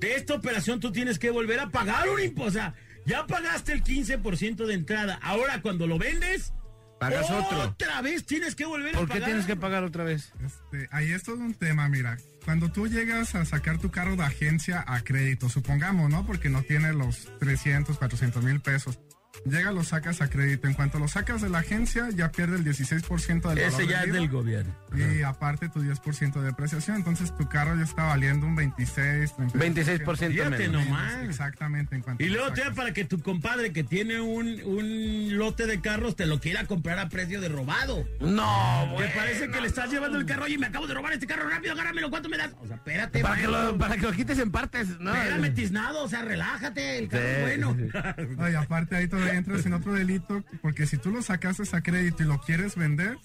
De 0.00 0.16
esta 0.16 0.34
operación 0.34 0.80
tú 0.80 0.90
tienes 0.90 1.18
que 1.18 1.30
volver 1.30 1.60
a 1.60 1.68
pagar 1.70 2.08
un 2.08 2.20
impuesto. 2.20 2.48
O 2.48 2.50
sea, 2.50 2.74
ya 3.06 3.26
pagaste 3.26 3.72
el 3.72 3.84
15% 3.84 4.66
de 4.66 4.74
entrada. 4.74 5.18
Ahora 5.22 5.60
cuando 5.62 5.86
lo 5.86 5.98
vendes, 5.98 6.52
Pagas 6.98 7.30
otro. 7.30 7.60
otra 7.62 8.00
vez 8.00 8.24
tienes 8.24 8.54
que 8.54 8.64
volver 8.64 8.94
a 8.94 8.98
¿Por 8.98 9.08
pagar. 9.08 9.22
qué 9.22 9.26
tienes 9.26 9.46
que 9.46 9.56
pagar 9.56 9.84
otra 9.84 10.04
vez? 10.04 10.32
Este, 10.44 10.88
ahí 10.90 11.12
es 11.12 11.22
todo 11.24 11.36
un 11.36 11.54
tema, 11.54 11.88
mira. 11.88 12.16
Cuando 12.44 12.70
tú 12.72 12.86
llegas 12.88 13.34
a 13.34 13.44
sacar 13.44 13.78
tu 13.78 13.90
carro 13.90 14.16
de 14.16 14.22
agencia 14.24 14.84
a 14.86 15.02
crédito, 15.02 15.48
supongamos, 15.48 16.10
¿no? 16.10 16.24
Porque 16.26 16.48
no 16.48 16.62
tiene 16.62 16.92
los 16.92 17.28
300, 17.40 17.98
400 17.98 18.42
mil 18.42 18.60
pesos. 18.60 18.98
Llega, 19.44 19.72
lo 19.72 19.84
sacas 19.84 20.20
a 20.20 20.28
crédito. 20.28 20.66
En 20.68 20.74
cuanto 20.74 20.98
lo 20.98 21.08
sacas 21.08 21.42
de 21.42 21.48
la 21.48 21.58
agencia, 21.58 22.08
ya 22.14 22.30
pierde 22.32 22.56
el 22.56 22.64
16% 22.64 23.26
del 23.26 23.40
valor 23.40 23.58
Ese 23.58 23.86
ya 23.86 24.02
es 24.04 24.12
del 24.12 24.28
gobierno. 24.28 24.74
Y 24.94 25.22
aparte 25.22 25.68
tu 25.68 25.80
10% 25.82 26.32
de 26.34 26.42
depreciación. 26.46 26.96
Entonces 26.96 27.34
tu 27.36 27.48
carro 27.48 27.76
ya 27.76 27.84
está 27.84 28.04
valiendo 28.04 28.46
un 28.46 28.56
26, 28.56 29.34
26% 29.36 30.30
Fíjate 30.30 30.50
menos. 30.68 30.84
nomás. 30.84 31.24
Exactamente. 31.24 31.94
En 31.96 32.02
cuanto 32.02 32.22
Y 32.22 32.28
luego 32.28 32.52
te 32.52 32.62
para 32.72 32.92
que 32.92 33.04
tu 33.04 33.20
compadre 33.20 33.72
que 33.72 33.84
tiene 33.84 34.20
un, 34.20 34.62
un 34.64 35.36
lote 35.36 35.66
de 35.66 35.80
carros 35.80 36.16
te 36.16 36.26
lo 36.26 36.40
quiera 36.40 36.64
comprar 36.66 36.98
a 36.98 37.08
precio 37.08 37.40
de 37.40 37.48
robado. 37.48 38.06
No, 38.20 38.94
Te 38.98 39.08
parece 39.08 39.48
que 39.50 39.60
le 39.60 39.66
estás 39.66 39.90
llevando 39.90 40.18
el 40.18 40.26
carro 40.26 40.46
y 40.48 40.58
me 40.58 40.66
acabo 40.66 40.86
de 40.86 40.94
robar 40.94 41.12
este 41.12 41.26
carro 41.26 41.48
rápido, 41.48 41.72
agárramelo, 41.72 42.08
¿cuánto 42.10 42.28
me 42.28 42.36
das? 42.38 42.52
O 42.60 42.66
sea, 42.66 42.76
espérate, 42.76 43.20
Para 43.20 43.36
que, 43.40 43.46
lo, 43.48 43.76
para 43.78 43.96
que 43.96 44.02
lo 44.02 44.12
quites 44.12 44.38
en 44.38 44.50
partes, 44.50 45.00
¿no? 45.00 45.14
Espérame, 45.14 45.54
tiznado, 45.54 46.04
o 46.04 46.08
sea, 46.08 46.22
relájate, 46.22 46.98
el 46.98 47.08
carro 47.08 47.22
Sí, 47.22 47.30
es 47.30 47.42
bueno. 47.42 47.76
No, 48.36 48.50
y 48.50 48.54
aparte 48.54 48.96
ahí 48.96 49.08
todavía 49.08 49.21
entras 49.28 49.66
en 49.66 49.72
otro 49.74 49.92
delito, 49.92 50.44
porque 50.60 50.86
si 50.86 50.96
tú 50.98 51.10
lo 51.10 51.22
sacaste 51.22 51.62
a 51.76 51.82
crédito 51.82 52.22
y 52.22 52.26
lo 52.26 52.40
quieres 52.40 52.76
vender, 52.76 53.16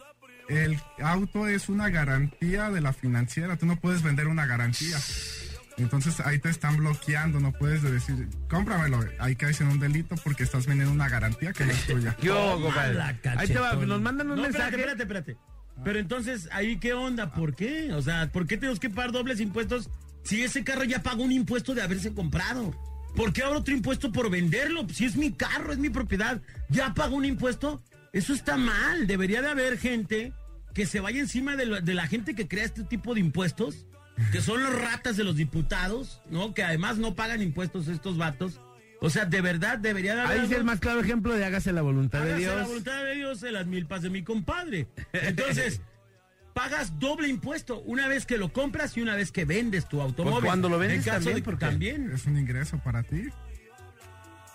el 0.49 0.79
auto 1.03 1.47
es 1.47 1.69
una 1.69 1.89
garantía 1.89 2.69
de 2.69 2.81
la 2.81 2.93
financiera, 2.93 3.57
tú 3.57 3.65
no 3.65 3.75
puedes 3.77 4.01
vender 4.03 4.27
una 4.27 4.45
garantía. 4.45 4.97
Entonces 5.77 6.19
ahí 6.21 6.39
te 6.39 6.49
están 6.49 6.77
bloqueando, 6.77 7.39
no 7.39 7.51
puedes 7.51 7.83
decir, 7.83 8.27
cómpramelo, 8.49 8.99
ahí 9.19 9.35
caes 9.35 9.61
en 9.61 9.67
un 9.67 9.79
delito 9.79 10.15
porque 10.23 10.43
estás 10.43 10.65
vendiendo 10.65 10.91
una 10.93 11.07
garantía 11.07 11.53
que 11.53 11.65
no 11.65 11.71
es 11.71 11.85
tuya. 11.85 12.17
Yo, 12.21 12.59
compadre. 12.61 12.99
Ahí 12.99 13.47
te 13.47 13.59
va, 13.59 13.69
cachetón. 13.71 13.89
nos 13.89 14.01
mandan 14.01 14.31
un 14.31 14.37
No, 14.37 14.41
mensaje. 14.43 14.69
Espérate, 14.75 15.03
espérate, 15.03 15.31
espérate. 15.31 15.37
Pero 15.83 15.99
entonces, 15.99 16.49
¿ahí 16.51 16.77
qué 16.79 16.93
onda? 16.93 17.31
¿Por 17.33 17.53
qué? 17.55 17.93
O 17.93 18.01
sea, 18.01 18.31
¿por 18.31 18.47
qué 18.47 18.57
tenemos 18.57 18.79
que 18.79 18.89
pagar 18.89 19.11
dobles 19.11 19.39
impuestos 19.39 19.91
si 20.23 20.41
ese 20.41 20.63
carro 20.63 20.83
ya 20.83 21.03
pagó 21.03 21.21
un 21.23 21.31
impuesto 21.31 21.75
de 21.75 21.83
haberse 21.83 22.11
comprado? 22.11 22.73
¿Por 23.17 23.33
qué 23.33 23.41
ahora 23.43 23.59
otro 23.59 23.73
impuesto 23.73 24.11
por 24.13 24.29
venderlo? 24.29 24.87
Si 24.93 25.03
es 25.03 25.17
mi 25.17 25.31
carro, 25.33 25.73
es 25.73 25.77
mi 25.79 25.89
propiedad, 25.89 26.39
¿ya 26.69 26.93
pagó 26.93 27.15
un 27.17 27.25
impuesto? 27.25 27.81
Eso 28.13 28.33
está 28.33 28.55
mal. 28.57 29.07
Debería 29.07 29.41
de 29.41 29.49
haber 29.49 29.77
gente 29.77 30.31
que 30.73 30.85
se 30.85 30.99
vaya 31.01 31.19
encima 31.19 31.55
de, 31.57 31.65
lo- 31.65 31.81
de 31.81 31.93
la 31.95 32.07
gente 32.07 32.35
que 32.35 32.47
crea 32.47 32.63
este 32.63 32.83
tipo 32.83 33.13
de 33.15 33.19
impuestos, 33.19 33.87
que 34.31 34.39
son 34.41 34.63
los 34.63 34.73
ratas 34.79 35.17
de 35.17 35.23
los 35.23 35.35
diputados, 35.35 36.21
¿no? 36.29 36.53
Que 36.53 36.63
además 36.63 36.97
no 36.99 37.15
pagan 37.15 37.41
impuestos 37.41 37.87
estos 37.87 38.17
vatos. 38.17 38.61
O 39.01 39.09
sea, 39.09 39.25
de 39.25 39.41
verdad 39.41 39.77
debería 39.77 40.15
de 40.15 40.21
haber... 40.21 40.39
Ahí 40.39 40.45
es 40.45 40.51
el 40.51 40.63
más 40.63 40.79
claro 40.79 40.99
ejemplo 41.01 41.33
de 41.33 41.43
hágase 41.45 41.71
la 41.73 41.81
voluntad 41.83 42.19
de 42.21 42.29
Hágase 42.29 42.39
Dios. 42.41 42.55
la 42.55 42.63
voluntad 42.67 43.03
de 43.03 43.15
Dios 43.15 43.43
en 43.43 43.53
las 43.53 43.67
milpas 43.67 44.01
de 44.01 44.09
mi 44.09 44.23
compadre. 44.23 44.87
Entonces, 45.13 45.81
pagas 46.57 46.99
doble 46.99 47.27
impuesto 47.27 47.79
una 47.81 48.07
vez 48.07 48.25
que 48.25 48.37
lo 48.37 48.51
compras 48.51 48.97
y 48.97 49.01
una 49.01 49.15
vez 49.15 49.31
que 49.31 49.45
vendes 49.45 49.87
tu 49.87 50.01
automóvil. 50.01 50.39
Pues 50.39 50.45
cuando 50.47 50.69
lo 50.69 50.79
vendes 50.79 51.05
también, 51.05 51.35
de- 51.35 51.41
porque- 51.43 51.65
también. 51.65 52.11
Es 52.13 52.25
un 52.25 52.37
ingreso 52.37 52.77
para 52.79 53.03
ti. 53.03 53.27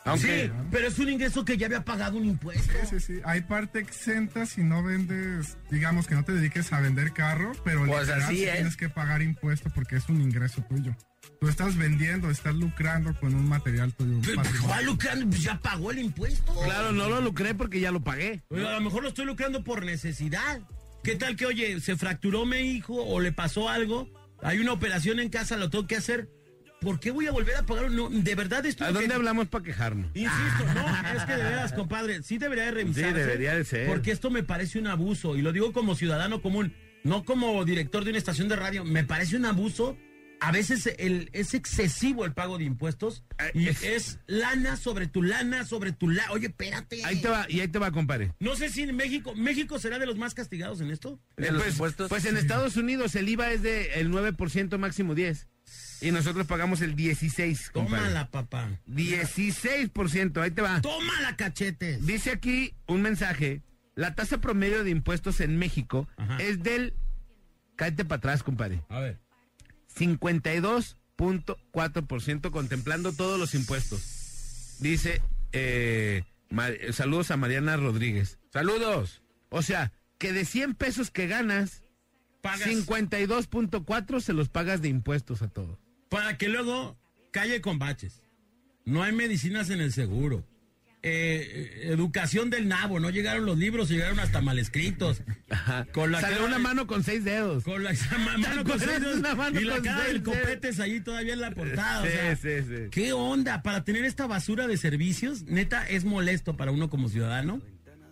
Aunque, 0.05 0.47
Sí, 0.47 0.53
pero 0.73 0.89
es 0.89 0.99
un 0.99 1.09
ingreso 1.11 1.45
que 1.45 1.57
ya 1.57 1.67
había 1.67 1.85
pagado 1.85 2.17
un 2.19 2.25
impuesto. 2.25 2.73
Sí, 2.83 2.99
sí, 2.99 3.01
sí. 3.15 3.21
Hay 3.25 3.43
parte 3.43 3.79
exenta 3.79 4.47
si 4.47 4.65
no 4.65 4.83
vendes, 4.83 5.57
digamos 5.71 6.09
que 6.09 6.17
no 6.17 6.25
te 6.25 6.33
dediques 6.33 6.73
a 6.73 6.81
vender 6.81 7.13
carro, 7.13 7.53
pero 7.65 7.87
Pues 7.87 8.01
literal 8.09 8.23
así 8.23 8.37
sí 8.39 8.45
es. 8.47 8.55
tienes 8.55 8.77
que 8.77 8.89
pagar 8.89 9.23
impuesto 9.23 9.71
porque 9.73 9.95
es 9.97 10.09
un 10.09 10.21
ingreso 10.21 10.61
tuyo. 10.69 10.97
Tú 11.41 11.47
estás 11.49 11.77
vendiendo, 11.77 12.31
estás 12.31 12.55
lucrando 12.57 13.15
con 13.21 13.33
un 13.33 13.49
material 13.49 13.93
tuyo. 13.95 14.19
¿Cuál 14.67 14.87
lucrando? 14.87 15.29
Pues 15.29 15.43
ya 15.45 15.61
pagó 15.61 15.93
el 15.93 16.01
impuesto. 16.01 16.53
claro, 16.65 16.91
no 16.91 17.09
lo 17.09 17.21
lucré 17.21 17.55
porque 17.55 17.79
ya 17.79 17.93
lo 17.93 18.03
pagué. 18.03 18.43
Oye, 18.49 18.67
a 18.67 18.73
lo 18.73 18.81
mejor 18.81 19.05
lo 19.05 19.09
estoy 19.11 19.25
lucrando 19.25 19.63
por 19.63 19.85
necesidad. 19.85 20.61
¿Qué 21.03 21.17
tal 21.17 21.37
que, 21.37 21.47
oye, 21.47 21.81
se 21.81 21.97
fracturó 21.97 22.47
mi 22.47 22.59
hijo 22.59 22.95
o 22.95 23.21
le 23.21 23.33
pasó 23.33 23.69
algo? 23.69 24.09
Hay 24.43 24.59
una 24.59 24.73
operación 24.73 25.19
en 25.21 25.29
casa, 25.31 25.57
lo 25.57 25.69
tengo 25.71 25.87
que 25.87 25.97
hacer. 25.97 26.29
¿Por 26.81 26.99
qué 26.99 27.11
voy 27.13 27.27
a 27.27 27.33
volver 27.33 27.57
a 27.57 27.65
pagar? 27.67 27.91
No, 27.91 28.09
de 28.11 28.35
verdad 28.35 28.65
esto 28.67 28.85
¿A 28.85 28.91
dónde 28.91 29.09
que- 29.09 29.15
hablamos 29.15 29.47
para 29.49 29.65
quejarnos? 29.65 30.11
Insisto, 30.15 30.65
no, 30.75 30.87
es 31.17 31.25
que 31.25 31.37
de 31.37 31.43
veras, 31.45 31.73
compadre, 31.73 32.23
sí 32.23 32.39
debería 32.39 32.65
de 32.67 32.71
revisarse. 32.73 33.09
Sí, 33.11 33.15
debería 33.15 33.55
de 33.55 33.65
ser. 33.65 33.87
Porque 33.89 34.11
esto 34.11 34.31
me 34.31 34.43
parece 34.43 34.79
un 34.79 34.89
abuso, 34.89 35.37
y 35.37 35.43
lo 35.43 35.53
digo 35.53 35.73
como 35.73 35.95
ciudadano 35.95 36.43
común, 36.43 36.75
no 37.05 37.25
como 37.25 37.65
director 37.65 38.03
de 38.05 38.11
una 38.11 38.19
estación 38.19 38.49
de 38.49 38.57
radio, 38.57 38.85
me 38.85 39.05
parece 39.05 39.37
un 39.37 39.45
abuso. 39.45 39.97
A 40.45 40.51
veces 40.53 40.93
el, 40.99 41.31
es 41.33 41.55
excesivo 41.55 42.25
el 42.25 42.33
pago 42.33 42.59
de 42.59 42.65
impuestos 42.65 43.25
y 43.55 43.69
es- 43.69 43.83
es, 43.83 44.19
lana 44.27 44.77
sobre 44.77 45.07
tu 45.07 45.23
lana, 45.23 45.65
sobre 45.65 45.93
tu 45.93 46.09
lana. 46.09 46.33
Oye, 46.33 46.49
espérate. 46.49 47.05
Ahí 47.05 47.21
te 47.23 47.29
va, 47.29 47.47
y 47.49 47.61
ahí 47.61 47.69
te 47.69 47.79
va, 47.79 47.91
compadre. 47.93 48.33
No 48.41 48.57
sé 48.57 48.69
si 48.69 48.83
en 48.83 48.97
México, 48.97 49.35
¿México 49.37 49.79
será 49.79 49.99
de 49.99 50.07
los 50.07 50.17
más 50.19 50.35
castigados 50.35 50.81
en 50.81 50.91
esto? 50.91 51.21
Eh, 51.37 51.49
pues, 51.79 51.95
pues 52.09 52.25
en 52.25 52.37
Estados 52.37 52.77
Unidos 52.77 53.15
el 53.15 53.29
IVA 53.29 53.53
es 53.53 53.63
de 53.63 54.01
el 54.01 54.11
9% 54.11 54.79
máximo 54.79 55.15
10. 55.15 55.49
Y 56.01 56.11
nosotros 56.11 56.49
pagamos 56.49 56.81
el 56.81 56.97
16, 56.97 57.71
compadre. 57.71 57.99
Tómala, 58.03 58.31
papá. 58.33 58.69
16%, 58.87 60.41
ahí 60.43 60.51
te 60.51 60.63
va. 60.63 60.81
Tómala, 60.81 61.37
cachetes. 61.37 62.05
Dice 62.05 62.33
aquí 62.33 62.75
un 62.89 63.03
mensaje, 63.03 63.63
la 63.95 64.15
tasa 64.17 64.41
promedio 64.41 64.83
de 64.83 64.91
impuestos 64.91 65.41
en 65.41 65.57
México 65.59 66.09
Ajá. 66.17 66.39
es 66.39 66.63
del 66.63 66.95
cállate 67.77 68.05
para 68.05 68.19
atrás, 68.19 68.43
compadre. 68.43 68.83
A 68.89 68.99
ver. 68.99 69.21
52.4% 69.97 72.51
contemplando 72.51 73.13
todos 73.13 73.39
los 73.39 73.55
impuestos. 73.55 74.77
Dice, 74.81 75.23
eh, 75.53 76.25
saludos 76.93 77.31
a 77.31 77.37
Mariana 77.37 77.77
Rodríguez. 77.77 78.39
Saludos. 78.53 79.23
O 79.49 79.63
sea, 79.63 79.93
que 80.19 80.33
de 80.33 80.45
100 80.45 80.75
pesos 80.75 81.11
que 81.11 81.27
ganas, 81.27 81.83
Pagas 82.41 82.69
52.4 82.69 84.21
se 84.21 84.33
los 84.33 84.49
pagas 84.49 84.83
de 84.83 84.89
impuestos 84.89 85.43
a 85.43 85.49
todos. 85.49 85.79
para 86.09 86.39
que 86.39 86.49
luego 86.49 86.97
calle 87.31 87.61
con 87.61 87.79
baches. 87.79 88.23
No 88.85 89.03
hay 89.03 89.13
medicinas 89.13 89.71
en 89.71 89.81
el 89.81 89.93
seguro. 89.93 90.45
Eh, 91.05 91.89
educación 91.91 92.49
del 92.49 92.69
nabo, 92.69 93.01
no 93.01 93.11
llegaron 93.11 93.45
los 93.45 93.59
libros, 93.59 93.89
llegaron 93.89 94.21
hasta 94.21 94.41
mal 94.41 94.59
escritos. 94.61 95.23
Con 95.93 96.13
la 96.13 96.21
cara 96.21 96.45
una 96.45 96.61
mano 96.61 96.87
con 96.87 97.03
seis 97.03 97.25
dedos. 97.25 97.65
Con 97.65 97.83
la 97.83 97.93
mano 98.39 98.63
con 98.63 98.79
seis 98.79 99.01
dedos 99.01 99.17
Una 99.19 99.35
mano 99.35 99.61
y 99.61 99.65
la 99.65 99.75
con 99.75 99.85
cara 99.85 100.05
del 100.05 100.23
copetes 100.23 100.79
ahí 100.79 101.01
todavía 101.01 101.33
en 101.33 101.41
la 101.41 101.51
portada. 101.51 102.03
o 102.03 102.07
Sí, 102.07 102.13
sea, 102.13 102.37
sí, 102.37 102.49
sí. 102.69 102.75
¿Qué 102.93 103.13
onda? 103.13 103.63
Para 103.63 103.83
tener 103.83 104.05
esta 104.05 104.29
basura 104.29 104.69
de 104.69 104.77
servicios, 104.77 105.43
neta, 105.43 105.85
es 105.89 106.05
molesto 106.05 106.57
para 106.57 106.71
uno 106.71 106.89
como 106.89 107.09
ciudadano. 107.09 107.61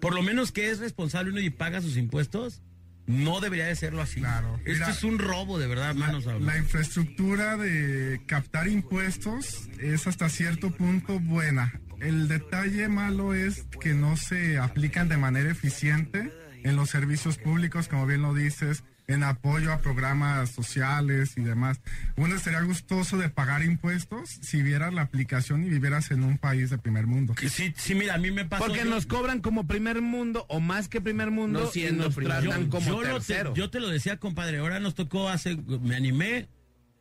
Por 0.01 0.15
lo 0.15 0.23
menos 0.23 0.51
que 0.51 0.71
es 0.71 0.81
responsable 0.81 1.31
uno 1.31 1.41
y 1.41 1.51
paga 1.51 1.81
sus 1.81 1.97
impuestos. 1.97 2.61
No 3.07 3.41
debería 3.41 3.67
de 3.67 3.77
serlo 3.77 4.03
así. 4.03 4.21
Claro. 4.21 4.57
Esto 4.65 4.73
Mira, 4.73 4.91
es 4.91 5.05
un 5.05 5.19
robo, 5.19 5.59
de 5.59 5.67
verdad, 5.67 5.95
manos 5.95 6.27
a 6.27 6.39
La 6.39 6.59
infraestructura 6.59 7.57
de 7.57 8.21
captar 8.27 8.67
impuestos 8.69 9.69
es 9.79 10.07
hasta 10.07 10.29
cierto 10.29 10.71
punto 10.71 11.19
buena. 11.21 11.73
El 12.01 12.29
detalle 12.29 12.89
malo 12.89 13.35
es 13.35 13.67
que 13.81 13.95
no 13.95 14.17
se 14.17 14.59
aplican 14.59 15.09
de 15.09 15.17
manera 15.17 15.51
eficiente 15.51 16.33
en 16.63 16.77
los 16.77 16.91
servicios 16.91 17.39
públicos, 17.39 17.89
como 17.89 18.07
bien 18.07 18.23
lo 18.23 18.35
dices, 18.35 18.85
en 19.07 19.25
apoyo 19.25 19.73
a 19.73 19.79
programas 19.79 20.51
sociales 20.51 21.33
y 21.37 21.41
demás. 21.43 21.81
Uno 22.17 22.37
estaría 22.37 22.61
gustoso 22.63 23.19
de 23.19 23.29
pagar 23.29 23.65
impuestos 23.65 24.31
si 24.41 24.63
vieras 24.63 24.95
la 24.95 25.03
aplicación 25.03 25.65
y 25.65 25.69
vivieras 25.69 26.11
en 26.13 26.23
un 26.23 26.39
país 26.39 26.71
de 26.71 26.79
primer 26.79 27.07
mundo. 27.07 27.35
Sí, 27.51 27.75
sí, 27.77 27.95
mira, 27.97 28.15
a 28.15 28.19
mí 28.19 28.31
me 28.31 28.45
pasó. 28.45 28.65
Porque 28.67 28.85
yo- 28.85 28.91
nos 28.91 29.07
cobran 29.07 29.41
como 29.41 29.67
primer 29.67 30.01
mundo 30.01 30.47
o 30.49 30.61
más 30.61 30.89
que 30.89 31.01
primer 31.01 31.31
mundo 31.33 31.61
No 31.61 31.67
siendo 31.71 32.05
y 32.05 32.07
nos 32.07 32.15
primer 32.15 32.41
tratan 32.43 32.65
yo, 32.65 32.71
como 32.71 32.87
yo 32.87 32.97
lo 33.03 33.03
te, 33.03 33.13
tercero. 33.27 33.55
yo 33.55 33.69
te 33.71 33.81
lo 33.81 33.89
decía, 33.89 34.17
compadre. 34.19 34.59
Ahora 34.59 34.79
nos 34.81 34.95
tocó 34.95 35.29
hace. 35.29 35.57
Me 35.83 35.97
animé, 35.97 36.49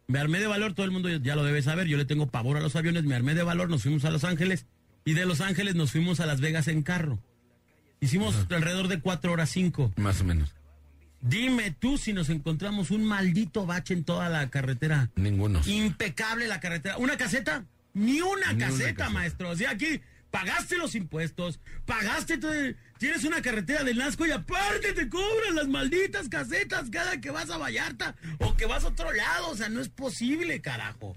me 0.07 0.17
armé 0.19 0.39
de 0.39 0.47
valor. 0.47 0.73
Todo 0.73 0.87
el 0.87 0.91
mundo 0.91 1.09
ya 1.09 1.35
lo 1.35 1.43
debe 1.43 1.61
saber. 1.61 1.85
Yo 1.87 1.97
le 1.97 2.05
tengo 2.05 2.31
pavor 2.31 2.57
a 2.57 2.61
los 2.61 2.75
aviones. 2.75 3.03
Me 3.03 3.13
armé 3.15 3.35
de 3.35 3.43
valor. 3.43 3.69
Nos 3.69 3.83
fuimos 3.83 4.03
a 4.05 4.09
Los 4.09 4.23
Ángeles. 4.23 4.65
Y 5.05 5.13
de 5.13 5.25
Los 5.25 5.41
Ángeles 5.41 5.75
nos 5.75 5.91
fuimos 5.91 6.19
a 6.19 6.25
Las 6.25 6.41
Vegas 6.41 6.67
en 6.67 6.83
carro. 6.83 7.19
Hicimos 8.01 8.35
alrededor 8.49 8.87
de 8.87 8.99
cuatro 8.99 9.31
horas 9.31 9.49
cinco. 9.49 9.91
Más 9.97 10.21
o 10.21 10.23
menos. 10.23 10.53
Dime 11.21 11.71
tú 11.71 11.97
si 11.97 12.13
nos 12.13 12.29
encontramos 12.29 12.91
un 12.91 13.03
maldito 13.03 13.65
bache 13.65 13.93
en 13.93 14.03
toda 14.05 14.29
la 14.29 14.49
carretera. 14.49 15.09
Ninguno. 15.15 15.61
Impecable 15.65 16.47
la 16.47 16.59
carretera. 16.61 16.97
¿Una 16.97 17.17
caseta? 17.17 17.65
Ni 17.93 18.21
una, 18.21 18.53
Ni 18.53 18.63
una 18.63 18.67
caseta, 18.69 19.09
maestro. 19.09 19.49
O 19.49 19.55
sea, 19.55 19.71
aquí 19.71 19.99
pagaste 20.31 20.77
los 20.77 20.95
impuestos, 20.95 21.59
pagaste 21.85 22.37
todo. 22.37 22.53
el- 22.53 22.77
Tienes 22.99 23.23
una 23.23 23.41
carretera 23.41 23.83
del 23.83 23.97
Nasco 23.97 24.25
y 24.27 24.31
aparte 24.31 24.91
te 24.93 25.09
cobran 25.09 25.55
las 25.55 25.67
malditas 25.67 26.27
casetas 26.29 26.89
cada 26.89 27.19
que 27.21 27.31
vas 27.31 27.49
a 27.49 27.57
Vallarta 27.57 28.15
o 28.39 28.55
que 28.57 28.65
vas 28.65 28.83
a 28.83 28.89
otro 28.89 29.11
lado. 29.11 29.49
O 29.49 29.55
sea, 29.55 29.69
no 29.69 29.79
es 29.81 29.89
posible, 29.89 30.61
carajo. 30.61 31.15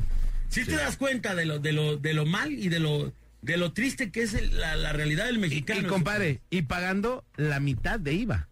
Si 0.48 0.64
te 0.64 0.72
das 0.76 0.96
cuenta 0.96 1.34
de 1.34 1.44
lo, 1.46 1.58
de 1.58 1.72
lo, 1.72 1.96
de 1.96 2.14
lo 2.14 2.24
mal 2.26 2.52
y 2.52 2.68
de 2.68 2.78
lo, 2.80 3.12
de 3.42 3.56
lo 3.56 3.72
triste 3.72 4.10
que 4.10 4.22
es 4.22 4.34
el- 4.34 4.58
la, 4.58 4.76
la 4.76 4.92
realidad 4.92 5.26
del 5.26 5.38
mexicano. 5.38 5.80
y, 5.80 5.84
compadre, 5.84 6.40
y 6.50 6.62
pagando 6.62 7.24
la 7.36 7.60
mitad 7.60 8.00
de 8.00 8.14
IVA. 8.14 8.48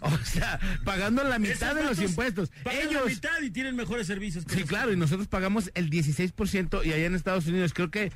O 0.00 0.16
sea, 0.18 0.60
pagando 0.84 1.24
la 1.24 1.40
mitad 1.40 1.74
de 1.74 1.82
los 1.82 2.00
impuestos. 2.00 2.50
pagan 2.62 2.84
la 2.84 2.90
Ellos, 2.90 3.06
mitad 3.06 3.42
y 3.42 3.50
tienen 3.50 3.74
mejores 3.74 4.06
servicios 4.06 4.44
que 4.44 4.50
sí, 4.50 4.56
nosotros. 4.60 4.78
claro, 4.78 4.92
y 4.92 4.96
nosotros 4.96 5.26
pagamos 5.26 5.72
el 5.74 5.90
16% 5.90 6.84
y 6.86 6.92
allá 6.92 7.06
en 7.06 7.16
Estados 7.16 7.46
Unidos 7.48 7.74
creo 7.74 7.90
que 7.90 8.12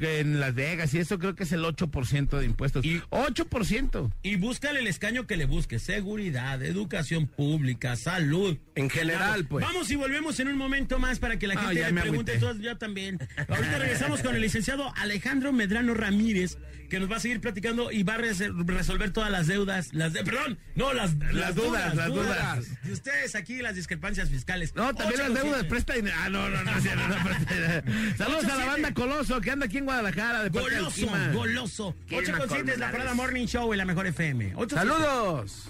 en 0.00 0.40
Las 0.40 0.54
Vegas 0.54 0.92
y 0.94 0.98
eso 0.98 1.18
creo 1.18 1.34
que 1.34 1.44
es 1.44 1.52
el 1.52 1.64
8% 1.64 2.38
de 2.38 2.44
impuestos. 2.44 2.84
Y- 2.84 3.00
8%. 3.10 4.12
Y 4.22 4.36
búscale 4.36 4.80
el 4.80 4.86
escaño 4.86 5.26
que 5.26 5.36
le 5.36 5.44
busques. 5.46 5.82
Seguridad, 5.82 6.62
educación 6.62 7.26
pública, 7.26 7.96
salud. 7.96 8.58
En 8.74 8.90
general, 8.90 9.46
pues. 9.46 9.64
Vamos 9.64 9.90
y 9.90 9.96
volvemos 9.96 10.38
en 10.40 10.48
un 10.48 10.56
momento 10.56 10.98
más 10.98 11.18
para 11.18 11.38
que 11.38 11.46
la 11.46 11.54
Ah, 11.54 11.60
gente 11.60 11.74
ya 11.80 11.86
le 11.88 11.92
me 11.92 12.00
pregunte 12.02 12.38
todo. 12.38 12.56
Yo 12.58 12.76
también. 12.78 13.18
Ahorita 13.48 13.78
regresamos 13.78 14.20
con 14.22 14.34
el 14.34 14.42
licenciado 14.42 14.92
Alejandro 14.96 15.52
Medrano 15.52 15.94
Ramírez, 15.94 16.58
que 16.90 16.98
nos 17.00 17.10
va 17.10 17.16
a 17.16 17.20
seguir 17.20 17.40
platicando 17.40 17.92
y 17.92 18.02
va 18.02 18.14
a 18.14 18.18
res- 18.18 18.42
resolver 18.66 19.10
todas 19.10 19.30
las 19.30 19.46
deudas. 19.46 19.92
Las 19.92 20.12
de, 20.12 20.24
perdón, 20.24 20.58
no, 20.74 20.92
las, 20.94 21.14
las, 21.32 21.54
dudas, 21.54 21.94
las 21.94 22.08
dudas. 22.08 22.82
De 22.82 22.92
ustedes 22.92 23.34
aquí, 23.34 23.60
las 23.60 23.74
discrepancias 23.74 24.30
fiscales. 24.30 24.74
No, 24.74 24.94
también 24.94 25.20
Ocho 25.20 25.28
las 25.32 25.38
con 25.40 25.50
deudas, 25.50 25.64
presta 25.66 25.94
dinero. 25.94 26.16
Ah, 26.18 26.28
no, 26.30 26.48
no, 26.48 26.62
no, 26.64 26.70
no. 26.72 28.16
Saludos 28.16 28.44
a 28.44 28.56
la 28.56 28.64
banda 28.66 28.94
Coloso 28.94 29.40
que 29.40 29.50
anda 29.50 29.67
aquí 29.68 29.78
en 29.78 29.84
Guadalajara. 29.84 30.42
De 30.42 30.50
parte 30.50 30.74
Goloso, 30.76 30.96
Kima. 30.96 31.28
goloso. 31.32 31.94
Quieren 32.06 32.34
8 32.34 32.38
con 32.40 32.48
7 32.56 32.72
es 32.72 32.78
la 32.78 32.90
parada 32.90 33.14
Morning 33.14 33.46
Show 33.46 33.72
en 33.72 33.78
la 33.78 33.84
mejor 33.84 34.06
FM. 34.06 34.52
Ocho, 34.56 34.74
¡Saludos! 34.74 35.64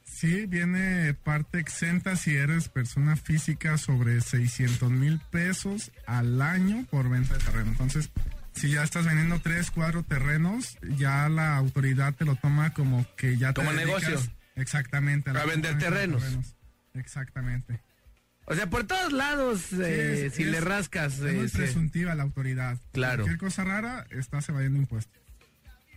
Sí, 0.03 0.45
viene 0.45 1.13
parte 1.15 1.59
exenta 1.59 2.15
si 2.15 2.35
eres 2.35 2.69
persona 2.69 3.15
física 3.15 3.77
sobre 3.77 4.21
600 4.21 4.89
mil 4.91 5.19
pesos 5.31 5.91
al 6.05 6.41
año 6.41 6.85
por 6.91 7.09
venta 7.09 7.33
de 7.33 7.43
terreno. 7.43 7.71
Entonces, 7.71 8.11
si 8.55 8.71
ya 8.71 8.83
estás 8.83 9.05
vendiendo 9.05 9.39
tres, 9.39 9.69
cuatro 9.71 10.03
terrenos, 10.03 10.77
ya 10.97 11.27
la 11.29 11.55
autoridad 11.57 12.13
te 12.13 12.25
lo 12.25 12.35
toma 12.35 12.73
como 12.73 13.05
que 13.17 13.37
ya 13.37 13.53
te 13.53 13.61
Como 13.61 13.71
dedicas 13.73 14.03
negocio. 14.03 14.31
Exactamente. 14.55 15.33
la 15.33 15.41
A 15.41 15.45
vender 15.45 15.77
terrenos. 15.77 16.23
Exactamente. 16.93 17.79
O 18.45 18.53
sea, 18.55 18.69
por 18.69 18.85
todos 18.85 19.11
lados, 19.11 19.73
eh, 19.73 20.27
es- 20.27 20.35
si 20.35 20.43
es- 20.43 20.49
le 20.49 20.61
rascas. 20.61 21.15
Es 21.19 21.21
eh, 21.21 21.33
muy 21.33 21.47
presuntiva 21.49 22.13
la 22.15 22.23
autoridad. 22.23 22.77
Claro. 22.93 23.23
Cualquier 23.23 23.39
cosa 23.39 23.63
rara, 23.63 24.05
estás 24.11 24.47
evadiendo 24.49 24.79
impuestos. 24.79 25.19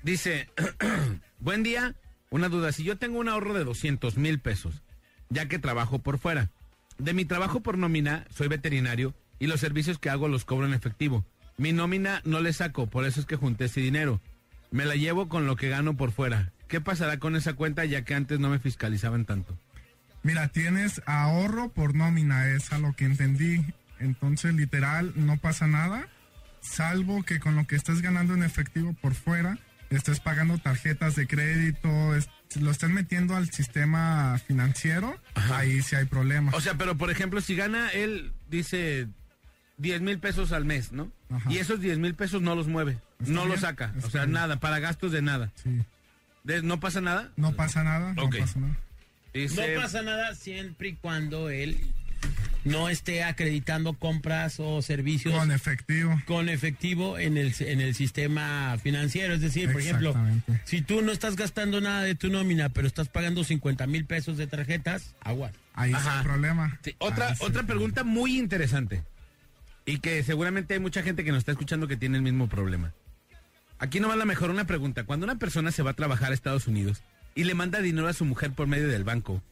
Dice, 0.03 0.49
buen 1.39 1.63
día, 1.63 1.95
una 2.31 2.49
duda. 2.49 2.73
Si 2.73 2.85
yo 2.85 2.97
tengo 2.97 3.19
un 3.19 3.29
ahorro 3.29 3.53
de 3.55 3.65
200 3.65 4.17
mil 4.17 4.39
pesos, 4.41 4.83
ya 5.29 5.47
que 5.47 5.59
trabajo 5.59 5.99
por 6.01 6.19
fuera, 6.19 6.51
de 6.99 7.13
mi 7.13 7.25
trabajo 7.25 7.61
por 7.61 7.77
nómina, 7.79 8.27
soy 8.35 8.49
veterinario 8.49 9.15
y 9.39 9.47
los 9.47 9.61
servicios 9.61 9.99
que 9.99 10.11
hago 10.11 10.27
los 10.29 10.45
cobro 10.45 10.67
en 10.67 10.73
efectivo. 10.75 11.25
Mi 11.59 11.73
nómina 11.73 12.23
no 12.25 12.41
le 12.41 12.53
saco, 12.53 12.87
por 12.87 13.05
eso 13.05 13.19
es 13.19 13.27
que 13.27 13.35
junté 13.35 13.65
ese 13.65 13.81
dinero. 13.81 14.21
Me 14.71 14.85
la 14.85 14.95
llevo 14.95 15.29
con 15.29 15.47
lo 15.47 15.57
que 15.57 15.69
gano 15.69 15.97
por 15.97 16.13
fuera. 16.13 16.53
¿Qué 16.69 16.81
pasará 16.81 17.19
con 17.19 17.35
esa 17.35 17.55
cuenta 17.55 17.85
ya 17.85 18.05
que 18.05 18.15
antes 18.15 18.39
no 18.39 18.49
me 18.49 18.61
fiscalizaban 18.61 19.25
tanto? 19.25 19.59
Mira, 20.23 20.49
tienes 20.49 21.03
ahorro 21.05 21.71
por 21.71 21.97
nómina, 21.97 22.49
es 22.49 22.73
a 22.73 22.79
lo 22.79 22.95
que 22.95 23.07
entendí. 23.07 23.65
Entonces, 23.99 24.55
literal, 24.55 25.13
no 25.17 25.37
pasa 25.39 25.67
nada, 25.67 26.07
salvo 26.61 27.25
que 27.25 27.41
con 27.41 27.57
lo 27.57 27.67
que 27.67 27.75
estés 27.75 28.03
ganando 28.03 28.35
en 28.35 28.45
efectivo 28.45 28.95
por 28.95 29.15
fuera, 29.15 29.59
estés 29.91 30.21
pagando 30.21 30.59
tarjetas 30.59 31.17
de 31.17 31.27
crédito, 31.27 31.89
lo 32.61 32.71
estén 32.71 32.95
metiendo 32.95 33.35
al 33.35 33.51
sistema 33.51 34.39
financiero, 34.47 35.19
ahí 35.35 35.83
sí 35.83 35.97
hay 35.97 36.05
problemas. 36.05 36.55
O 36.55 36.61
sea, 36.61 36.75
pero 36.75 36.97
por 36.97 37.11
ejemplo, 37.11 37.41
si 37.41 37.57
gana 37.57 37.89
él, 37.91 38.33
dice 38.49 39.09
10 39.79 40.01
mil 40.03 40.19
pesos 40.19 40.53
al 40.53 40.65
mes, 40.65 40.93
¿no? 40.93 41.11
Ajá. 41.31 41.51
Y 41.53 41.59
esos 41.59 41.81
10 41.81 41.99
mil 41.99 42.15
pesos 42.15 42.43
no 42.43 42.55
los 42.55 42.67
mueve, 42.69 42.99
Está 43.21 43.33
no 43.33 43.47
los 43.47 43.61
saca. 43.61 43.93
O 44.05 44.11
sea, 44.11 44.23
bien. 44.23 44.33
nada, 44.35 44.57
para 44.61 44.79
gastos 44.81 45.13
de 45.13 45.23
nada. 45.23 45.51
Sí. 45.63 45.71
De- 46.45 46.63
¿No 46.63 46.81
pasa 46.81 47.01
nada? 47.01 47.31
No 47.37 47.55
pasa 47.55 47.83
nada, 47.85 48.13
no 48.15 48.29
pasa 48.31 48.59
nada. 48.61 48.77
Dice, 49.35 49.75
No 49.77 49.83
pasa 49.83 50.03
nada 50.03 50.35
siempre 50.35 50.89
y 50.89 50.93
cuando 50.95 51.51
él 51.51 51.79
no 52.65 52.89
esté 52.89 53.23
acreditando 53.23 53.93
compras 53.93 54.59
o 54.59 54.83
servicios 54.83 55.33
Con 55.35 55.53
efectivo. 55.53 56.21
con 56.27 56.49
efectivo 56.49 57.19
en 57.19 57.37
el, 57.37 57.55
en 57.61 57.81
el 57.81 57.95
sistema 57.95 58.77
financiero. 58.83 59.35
Es 59.35 59.41
decir, 59.41 59.71
por 59.71 59.81
ejemplo, 59.81 60.15
si 60.65 60.81
tú 60.83 61.03
no 61.03 61.13
estás 61.13 61.37
gastando 61.37 61.81
nada 61.81 62.03
de 62.03 62.15
tu 62.17 62.31
nómina, 62.31 62.69
pero 62.71 62.89
estás 62.89 63.09
pagando 63.09 63.45
50 63.45 63.87
mil 63.87 64.05
pesos 64.07 64.37
de 64.39 64.47
tarjetas, 64.49 65.15
aguas. 65.21 65.53
Ahí 65.75 65.93
Ajá. 65.93 66.19
hay 66.19 66.25
problema. 66.25 66.79
Sí, 66.83 66.95
otra, 66.99 67.29
Ahí 67.29 67.37
otra 67.41 67.63
pregunta 67.63 68.03
muy 68.03 68.37
interesante. 68.39 69.03
Y 69.89 70.01
que 70.01 70.23
seguramente 70.23 70.75
hay 70.75 70.81
mucha 70.81 71.03
gente 71.03 71.25
que 71.25 71.31
nos 71.31 71.39
está 71.39 71.53
escuchando 71.53 71.89
que 71.89 71.97
tiene 71.97 72.19
el 72.19 72.23
mismo 72.23 72.47
problema. 72.47 72.93
Aquí 73.79 74.01
no 74.01 74.09
va 74.09 74.17
la 74.17 74.27
mejor 74.27 74.51
una 74.51 74.67
pregunta. 74.67 75.05
Cuando 75.05 75.25
una 75.25 75.39
persona 75.39 75.73
se 75.73 75.83
va 75.83 75.93
a 75.93 75.95
trabajar 75.95 76.31
a 76.31 76.35
Estados 76.35 76.67
Unidos 76.67 77.01
y 77.35 77.45
le 77.45 77.55
manda 77.55 77.81
dinero 77.81 78.07
a 78.07 78.13
su 78.13 78.27
mujer 78.27 78.53
por 78.53 78.67
medio 78.67 78.89
del 78.89 79.05
banco, 79.05 79.43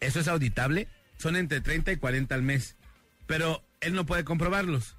¿eso 0.00 0.18
es 0.18 0.26
auditable? 0.26 0.88
Son 1.16 1.36
entre 1.36 1.60
30 1.60 1.92
y 1.92 1.96
40 1.96 2.34
al 2.34 2.42
mes. 2.42 2.74
Pero 3.28 3.62
él 3.80 3.94
no 3.94 4.04
puede 4.04 4.24
comprobarlos. 4.24 4.96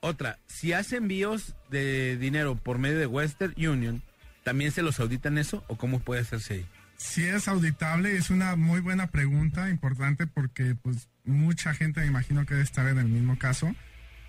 Otra, 0.00 0.38
si 0.46 0.72
hace 0.72 0.96
envíos 0.96 1.54
de 1.68 2.16
dinero 2.16 2.56
por 2.56 2.78
medio 2.78 2.98
de 2.98 3.06
Western 3.06 3.52
Union, 3.58 4.02
¿también 4.44 4.72
se 4.72 4.80
los 4.80 4.98
auditan 4.98 5.36
eso 5.36 5.62
o 5.68 5.76
cómo 5.76 6.00
puede 6.00 6.22
hacerse 6.22 6.54
ahí? 6.54 6.66
Si 6.96 7.26
es 7.26 7.48
auditable, 7.48 8.16
es 8.16 8.30
una 8.30 8.56
muy 8.56 8.80
buena 8.80 9.08
pregunta, 9.08 9.68
importante 9.68 10.26
porque 10.26 10.74
pues 10.74 11.10
mucha 11.26 11.74
gente 11.74 12.00
me 12.00 12.06
imagino 12.06 12.46
que 12.46 12.54
debe 12.54 12.64
estar 12.64 12.88
en 12.88 12.96
el 12.96 13.08
mismo 13.08 13.38
caso. 13.38 13.76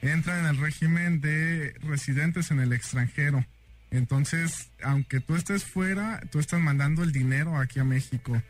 Entra 0.02 0.40
en 0.40 0.46
el 0.46 0.58
régimen 0.58 1.22
de 1.22 1.74
residentes 1.82 2.52
en 2.52 2.60
el 2.60 2.74
extranjero. 2.74 3.46
Entonces, 3.90 4.72
aunque 4.84 5.20
tú 5.20 5.36
estés 5.36 5.64
fuera, 5.64 6.22
tú 6.32 6.40
estás 6.40 6.60
mandando 6.60 7.04
el 7.04 7.12
dinero 7.12 7.58
aquí 7.58 7.80
a 7.80 7.84
México. 7.84 8.42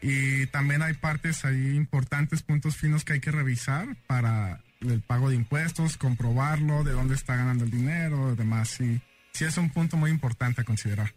Y 0.00 0.46
también 0.46 0.82
hay 0.82 0.94
partes 0.94 1.44
ahí 1.44 1.74
importantes, 1.74 2.42
puntos 2.42 2.76
finos 2.76 3.04
que 3.04 3.14
hay 3.14 3.20
que 3.20 3.30
revisar 3.30 3.96
para 4.06 4.60
el 4.80 5.00
pago 5.00 5.30
de 5.30 5.36
impuestos, 5.36 5.96
comprobarlo, 5.96 6.84
de 6.84 6.92
dónde 6.92 7.14
está 7.14 7.36
ganando 7.36 7.64
el 7.64 7.70
dinero, 7.70 8.36
demás. 8.36 8.68
Sí, 8.68 9.00
sí 9.32 9.44
es 9.44 9.56
un 9.56 9.70
punto 9.70 9.96
muy 9.96 10.10
importante 10.10 10.60
a 10.60 10.64
considerar. 10.64 11.12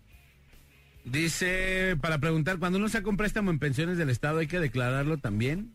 Dice, 1.05 1.95
para 2.01 2.19
preguntar, 2.19 2.57
cuando 2.59 2.77
uno 2.77 2.89
saca 2.89 3.09
un 3.09 3.17
préstamo 3.17 3.51
en 3.51 3.59
pensiones 3.59 3.97
del 3.97 4.09
Estado, 4.09 4.39
¿hay 4.39 4.47
que 4.47 4.59
declararlo 4.59 5.17
también? 5.17 5.73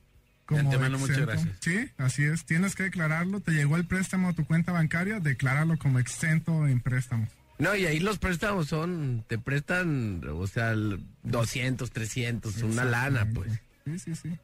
De 0.48 0.58
antemano, 0.58 0.98
muchas 0.98 1.20
gracias. 1.20 1.56
Sí, 1.60 1.88
así 1.96 2.24
es. 2.24 2.44
Tienes 2.44 2.74
que 2.74 2.82
declararlo. 2.84 3.40
Te 3.40 3.52
llegó 3.52 3.76
el 3.76 3.86
préstamo 3.86 4.28
a 4.28 4.32
tu 4.34 4.44
cuenta 4.44 4.72
bancaria, 4.72 5.20
decláralo 5.20 5.78
como 5.78 5.98
exento 5.98 6.66
en 6.66 6.80
préstamos. 6.80 7.30
No, 7.58 7.74
y 7.74 7.86
ahí 7.86 8.00
los 8.00 8.18
préstamos 8.18 8.66
son, 8.68 9.24
te 9.28 9.38
prestan, 9.38 10.22
o 10.28 10.46
sea, 10.46 10.72
el 10.72 11.00
200, 11.22 11.90
300, 11.90 12.62
una 12.62 12.84
lana, 12.84 13.28
pues. 13.32 13.52
Sí, 13.84 13.98
sí, 13.98 14.14
sí. 14.14 14.38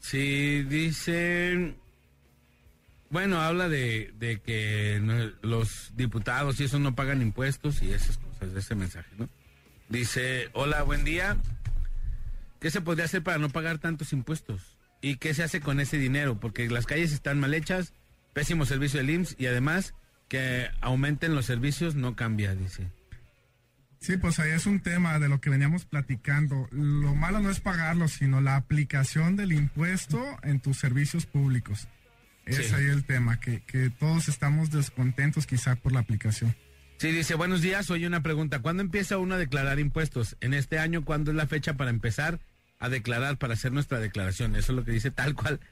Sí, 0.00 0.62
dice... 0.62 1.74
Bueno, 3.10 3.40
habla 3.40 3.68
de, 3.68 4.12
de 4.18 4.38
que 4.40 5.00
los 5.42 5.92
diputados 5.96 6.60
y 6.60 6.64
eso 6.64 6.78
no 6.78 6.94
pagan 6.94 7.22
impuestos 7.22 7.82
y 7.82 7.92
esas 7.92 8.18
cosas, 8.18 8.54
ese 8.54 8.74
mensaje, 8.74 9.10
¿no? 9.16 9.28
Dice, 9.88 10.50
hola, 10.52 10.82
buen 10.82 11.04
día. 11.04 11.36
¿Qué 12.60 12.70
se 12.70 12.80
podría 12.80 13.06
hacer 13.06 13.22
para 13.22 13.38
no 13.38 13.48
pagar 13.48 13.78
tantos 13.78 14.12
impuestos? 14.12 14.77
¿Y 15.00 15.16
qué 15.16 15.34
se 15.34 15.42
hace 15.42 15.60
con 15.60 15.80
ese 15.80 15.98
dinero? 15.98 16.40
Porque 16.40 16.68
las 16.68 16.86
calles 16.86 17.12
están 17.12 17.38
mal 17.38 17.54
hechas, 17.54 17.92
pésimo 18.32 18.66
servicio 18.66 18.98
del 18.98 19.10
IMSS 19.10 19.36
y 19.38 19.46
además 19.46 19.94
que 20.28 20.68
aumenten 20.80 21.34
los 21.34 21.46
servicios 21.46 21.94
no 21.94 22.16
cambia, 22.16 22.54
dice. 22.54 22.90
Sí, 24.00 24.16
pues 24.16 24.38
ahí 24.38 24.50
es 24.52 24.66
un 24.66 24.80
tema 24.80 25.18
de 25.18 25.28
lo 25.28 25.40
que 25.40 25.50
veníamos 25.50 25.84
platicando. 25.84 26.68
Lo 26.70 27.14
malo 27.14 27.40
no 27.40 27.50
es 27.50 27.60
pagarlo, 27.60 28.06
sino 28.08 28.40
la 28.40 28.56
aplicación 28.56 29.36
del 29.36 29.52
impuesto 29.52 30.24
en 30.42 30.60
tus 30.60 30.78
servicios 30.78 31.26
públicos. 31.26 31.88
Es 32.46 32.68
Sí. 32.68 32.74
ahí 32.74 32.86
el 32.86 33.04
tema, 33.04 33.40
que, 33.40 33.60
que 33.60 33.90
todos 33.90 34.28
estamos 34.28 34.70
descontentos 34.70 35.46
quizá 35.46 35.74
por 35.76 35.92
la 35.92 36.00
aplicación. 36.00 36.54
Sí, 36.98 37.10
dice, 37.12 37.34
buenos 37.34 37.60
días, 37.60 37.90
oye 37.90 38.06
una 38.06 38.22
pregunta. 38.22 38.60
¿Cuándo 38.60 38.82
empieza 38.82 39.18
uno 39.18 39.34
a 39.34 39.38
declarar 39.38 39.78
impuestos? 39.78 40.36
En 40.40 40.54
este 40.54 40.78
año, 40.78 41.04
¿cuándo 41.04 41.30
es 41.30 41.36
la 41.36 41.46
fecha 41.46 41.74
para 41.74 41.90
empezar 41.90 42.38
a 42.78 42.88
declarar, 42.88 43.38
para 43.38 43.54
hacer 43.54 43.72
nuestra 43.72 43.98
declaración? 43.98 44.56
Eso 44.56 44.72
es 44.72 44.76
lo 44.76 44.84
que 44.84 44.92
dice 44.92 45.10
tal 45.10 45.34
cual. 45.34 45.60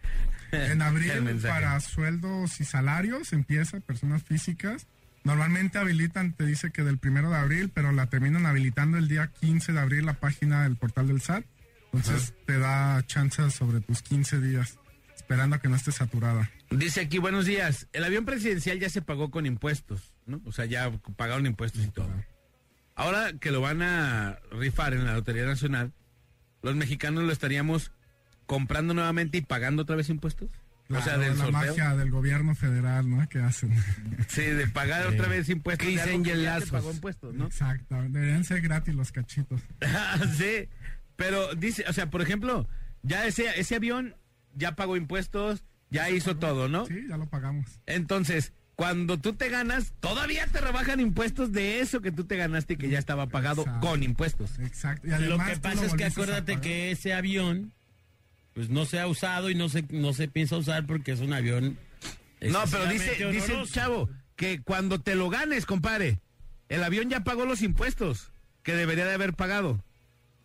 En 0.52 0.80
abril 0.80 1.40
para 1.42 1.80
sueldos 1.80 2.60
y 2.60 2.64
salarios 2.64 3.32
empieza, 3.32 3.80
personas 3.80 4.22
físicas. 4.22 4.86
Normalmente 5.24 5.78
habilitan, 5.78 6.34
te 6.34 6.46
dice 6.46 6.70
que 6.70 6.84
del 6.84 6.98
primero 6.98 7.30
de 7.30 7.36
abril, 7.36 7.68
pero 7.74 7.90
la 7.90 8.06
terminan 8.06 8.46
habilitando 8.46 8.96
el 8.96 9.08
día 9.08 9.32
15 9.40 9.72
de 9.72 9.80
abril 9.80 10.06
la 10.06 10.14
página 10.14 10.62
del 10.62 10.76
portal 10.76 11.08
del 11.08 11.20
SAT. 11.20 11.44
Entonces 11.92 12.34
te 12.46 12.58
da 12.58 13.02
chances 13.06 13.54
sobre 13.54 13.80
tus 13.80 14.02
15 14.02 14.40
días, 14.40 14.78
esperando 15.16 15.56
a 15.56 15.58
que 15.58 15.68
no 15.68 15.74
esté 15.74 15.90
saturada. 15.90 16.48
Dice 16.70 17.00
aquí, 17.00 17.18
buenos 17.18 17.46
días. 17.46 17.88
El 17.92 18.04
avión 18.04 18.24
presidencial 18.24 18.78
ya 18.78 18.88
se 18.88 19.02
pagó 19.02 19.32
con 19.32 19.46
impuestos, 19.46 20.12
¿no? 20.26 20.40
O 20.44 20.52
sea, 20.52 20.64
ya 20.66 20.92
pagaron 21.16 21.46
impuestos 21.46 21.84
y 21.84 21.88
todo. 21.88 22.10
Ahora 22.94 23.32
que 23.40 23.50
lo 23.50 23.60
van 23.60 23.82
a 23.82 24.38
rifar 24.52 24.94
en 24.94 25.04
la 25.04 25.14
Lotería 25.14 25.44
Nacional, 25.44 25.92
los 26.62 26.74
mexicanos 26.76 27.24
lo 27.24 27.32
estaríamos 27.32 27.92
comprando 28.46 28.94
nuevamente 28.94 29.38
y 29.38 29.40
pagando 29.42 29.82
otra 29.82 29.96
vez 29.96 30.08
impuestos. 30.08 30.48
o 30.88 30.94
sea, 30.94 31.02
Claro, 31.02 31.20
del 31.20 31.30
la 31.30 31.36
sorteo. 31.36 31.52
magia 31.52 31.96
del 31.96 32.10
gobierno 32.10 32.54
federal, 32.54 33.08
¿no? 33.10 33.28
Que 33.28 33.40
hacen. 33.40 33.72
Sí, 34.28 34.42
de 34.42 34.66
pagar 34.68 35.06
otra 35.06 35.28
vez 35.28 35.48
impuestos. 35.48 35.86
Se 35.86 36.12
Angel 36.12 36.48
pagó 36.70 36.92
impuestos, 36.92 37.34
¿no? 37.34 37.46
Exacto, 37.46 37.96
deberían 38.08 38.44
ser 38.44 38.60
gratis 38.60 38.94
los 38.94 39.12
cachitos. 39.12 39.60
sí, 40.36 40.68
pero 41.16 41.54
dice, 41.54 41.84
o 41.88 41.92
sea, 41.92 42.10
por 42.10 42.22
ejemplo, 42.22 42.68
ya 43.02 43.26
ese, 43.26 43.58
ese 43.58 43.76
avión 43.76 44.14
ya 44.54 44.76
pagó 44.76 44.96
impuestos, 44.96 45.64
ya 45.90 46.10
hizo 46.10 46.36
todo, 46.36 46.68
¿no? 46.68 46.86
Sí, 46.86 47.06
ya 47.08 47.16
lo 47.16 47.28
pagamos. 47.28 47.80
Entonces, 47.86 48.52
cuando 48.76 49.18
tú 49.18 49.32
te 49.32 49.48
ganas, 49.48 49.92
todavía 50.00 50.46
te 50.46 50.60
rebajan 50.60 51.00
impuestos 51.00 51.50
de 51.52 51.80
eso 51.80 52.00
que 52.02 52.12
tú 52.12 52.24
te 52.24 52.36
ganaste 52.36 52.74
y 52.74 52.76
que 52.76 52.88
ya 52.90 52.98
estaba 52.98 53.26
pagado 53.26 53.62
Exacto. 53.62 53.86
con 53.86 54.02
impuestos. 54.02 54.58
Exacto. 54.58 55.06
Y 55.06 55.10
Lo 55.24 55.38
que 55.38 55.56
pasa 55.56 55.80
lo 55.80 55.86
es 55.88 55.94
que 55.94 56.04
acuérdate 56.04 56.60
que 56.60 56.90
ese 56.90 57.14
avión 57.14 57.72
pues 58.52 58.68
no 58.70 58.84
se 58.86 59.00
ha 59.00 59.06
usado 59.06 59.50
y 59.50 59.54
no 59.54 59.68
se, 59.68 59.84
no 59.90 60.12
se 60.12 60.28
piensa 60.28 60.56
usar 60.56 60.86
porque 60.86 61.12
es 61.12 61.20
un 61.20 61.32
avión 61.34 61.78
No, 62.40 62.64
pero 62.70 62.86
dice, 62.86 63.16
dice 63.30 63.58
el 63.60 63.68
chavo 63.70 64.08
que 64.36 64.60
cuando 64.62 65.00
te 65.00 65.14
lo 65.14 65.30
ganes, 65.30 65.64
compadre, 65.66 66.20
el 66.68 66.82
avión 66.84 67.08
ya 67.08 67.24
pagó 67.24 67.46
los 67.46 67.62
impuestos 67.62 68.30
que 68.62 68.74
debería 68.74 69.06
de 69.06 69.14
haber 69.14 69.32
pagado. 69.32 69.82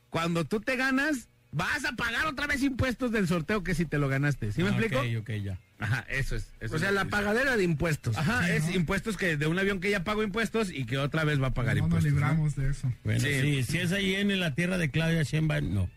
Cuando 0.10 0.46
tú 0.46 0.62
te 0.62 0.76
ganas, 0.78 1.28
vas 1.52 1.84
a 1.86 1.94
pagar 1.98 2.26
otra 2.28 2.48
vez 2.48 2.64
impuestos 2.64 3.12
del 3.12 3.28
sorteo 3.28 3.64
que 3.64 3.76
si 3.76 3.86
te 3.86 3.98
lo 3.98 4.08
ganaste. 4.08 4.52
¿Sí 4.54 4.62
me 4.64 4.70
Ah, 4.70 4.72
explico? 4.72 5.00
Ok, 5.00 5.08
ok, 5.22 5.30
ya. 5.44 5.60
Ajá, 5.82 6.06
eso 6.10 6.36
es. 6.36 6.54
eso 6.60 6.76
O 6.76 6.80
sea, 6.80 6.90
es 6.90 6.96
la 6.96 7.06
pagadera 7.06 7.58
de 7.58 7.64
impuestos. 7.64 8.16
Ajá, 8.18 8.46
Sí, 8.46 8.52
es 8.54 8.66
¿no? 8.68 8.72
impuestos 8.76 9.18
que 9.18 9.36
de 9.36 9.48
un 9.48 9.60
avión 9.60 9.80
que 9.82 9.90
ya 9.90 10.04
pagó 10.04 10.24
impuestos 10.24 10.72
y 10.72 10.86
que 10.86 10.98
otra 10.98 11.24
vez 11.26 11.42
va 11.42 11.48
a 11.48 11.54
pagar 11.54 11.76
No 11.76 11.88
nos 11.88 12.06
impuestos. 12.06 12.14
¿no? 12.14 12.20
libramos 12.20 12.56
de 12.56 12.70
eso. 12.70 12.94
Bueno, 13.04 13.20
Sí. 13.20 13.42
sí, 13.42 13.64
si 13.64 13.78
es 13.80 13.92
ahí 13.92 14.16
en 14.16 14.40
la 14.40 14.54
tierra 14.56 14.78
de 14.78 14.90
Claudia 14.92 15.24
Sheinbaum, 15.24 15.74
no. 15.74 15.90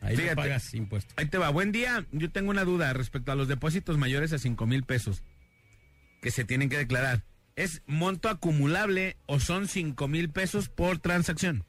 Ahí 0.00 0.16
Fíjate. 0.16 0.34
no 0.36 0.42
pagas 0.42 0.74
impuestos. 0.74 1.14
Ahí 1.16 1.26
te 1.26 1.38
va. 1.38 1.48
Buen 1.48 1.72
día. 1.72 2.04
Yo 2.12 2.30
tengo 2.30 2.50
una 2.50 2.64
duda 2.64 2.92
respecto 2.92 3.32
a 3.32 3.34
los 3.34 3.48
depósitos 3.48 3.96
mayores 3.96 4.32
a 4.34 4.38
cinco 4.38 4.66
mil 4.66 4.82
pesos 4.84 5.22
que 6.20 6.30
se 6.30 6.44
tienen 6.44 6.68
que 6.68 6.76
declarar. 6.76 7.22
¿Es 7.56 7.82
monto 7.86 8.28
acumulable 8.28 9.16
o 9.26 9.40
son 9.40 9.66
cinco 9.68 10.08
mil 10.08 10.28
pesos 10.28 10.68
por 10.68 10.98
transacción? 10.98 11.64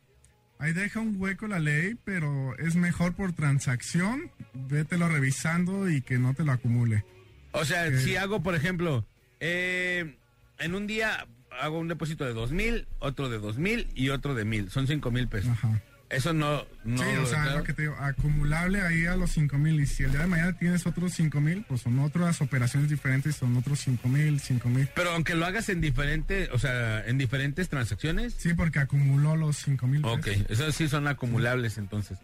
Ahí 0.58 0.74
deja 0.74 1.00
un 1.00 1.16
hueco 1.20 1.48
la 1.48 1.60
ley, 1.60 1.96
pero 2.06 2.58
es 2.58 2.76
mejor 2.76 3.14
por 3.14 3.34
transacción. 3.34 4.32
Vételo 4.54 5.10
revisando 5.10 5.90
y 5.90 6.02
que 6.02 6.18
no 6.18 6.34
te 6.34 6.44
lo 6.46 6.54
acumule. 6.54 7.04
O 7.52 7.66
sea, 7.66 7.88
Ok. 7.88 7.96
si 7.96 8.16
hago, 8.16 8.42
por 8.42 8.56
ejemplo, 8.56 9.06
eh, 9.40 10.16
en 10.60 10.76
un 10.76 10.88
día 10.88 11.28
hago 11.60 11.80
un 11.80 11.88
depósito 11.88 12.26
de 12.26 12.34
dos 12.34 12.52
mil, 12.52 12.88
otro 13.00 13.30
de 13.30 13.38
dos 13.40 13.58
mil 13.58 13.88
y 13.96 14.10
otro 14.10 14.34
de 14.36 14.46
mil. 14.46 14.70
Son 14.70 14.88
cinco 14.88 15.12
mil 15.12 15.28
pesos. 15.28 15.52
Ajá. 15.52 15.82
Eso 16.16 16.34
no... 16.34 16.66
no 16.84 16.98
sí, 17.04 17.10
o 17.18 17.26
sea, 17.26 17.56
lo 17.56 17.64
que 17.64 17.74
te 17.74 17.84
digo, 17.84 17.96
acumulable 18.00 18.82
ahí 18.82 19.06
a 19.06 19.16
los 19.16 19.32
5 19.32 19.58
mil. 19.58 19.80
Y 19.80 19.86
si 19.86 20.04
el 20.04 20.12
día 20.12 20.22
de 20.22 20.28
mañana 20.28 20.58
tienes 20.58 20.86
otros 20.88 21.14
5 21.14 21.40
mil, 21.42 21.64
pues 21.68 21.82
son 21.82 22.00
otras 22.00 22.42
operaciones 22.42 22.90
diferentes, 22.90 23.36
son 23.36 23.56
otros 23.58 23.80
5 23.80 24.08
mil, 24.08 24.40
5 24.40 24.70
mil. 24.70 24.88
Pero 24.96 25.12
aunque 25.12 25.36
lo 25.36 25.46
hagas 25.46 25.70
en 25.70 25.82
diferentes, 25.82 26.50
o 26.52 26.60
sea, 26.60 27.06
en 27.06 27.18
diferentes 27.18 27.70
transacciones. 27.70 28.34
Sí, 28.38 28.54
porque 28.54 28.80
acumuló 28.80 29.36
los 29.36 29.58
5 29.58 29.88
mil. 29.88 30.06
Ok, 30.06 30.28
esos 30.50 30.76
sí 30.76 30.88
son 30.88 31.08
acumulables 31.08 31.78
entonces. 31.78 32.18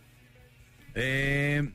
Eh, 0.96 1.72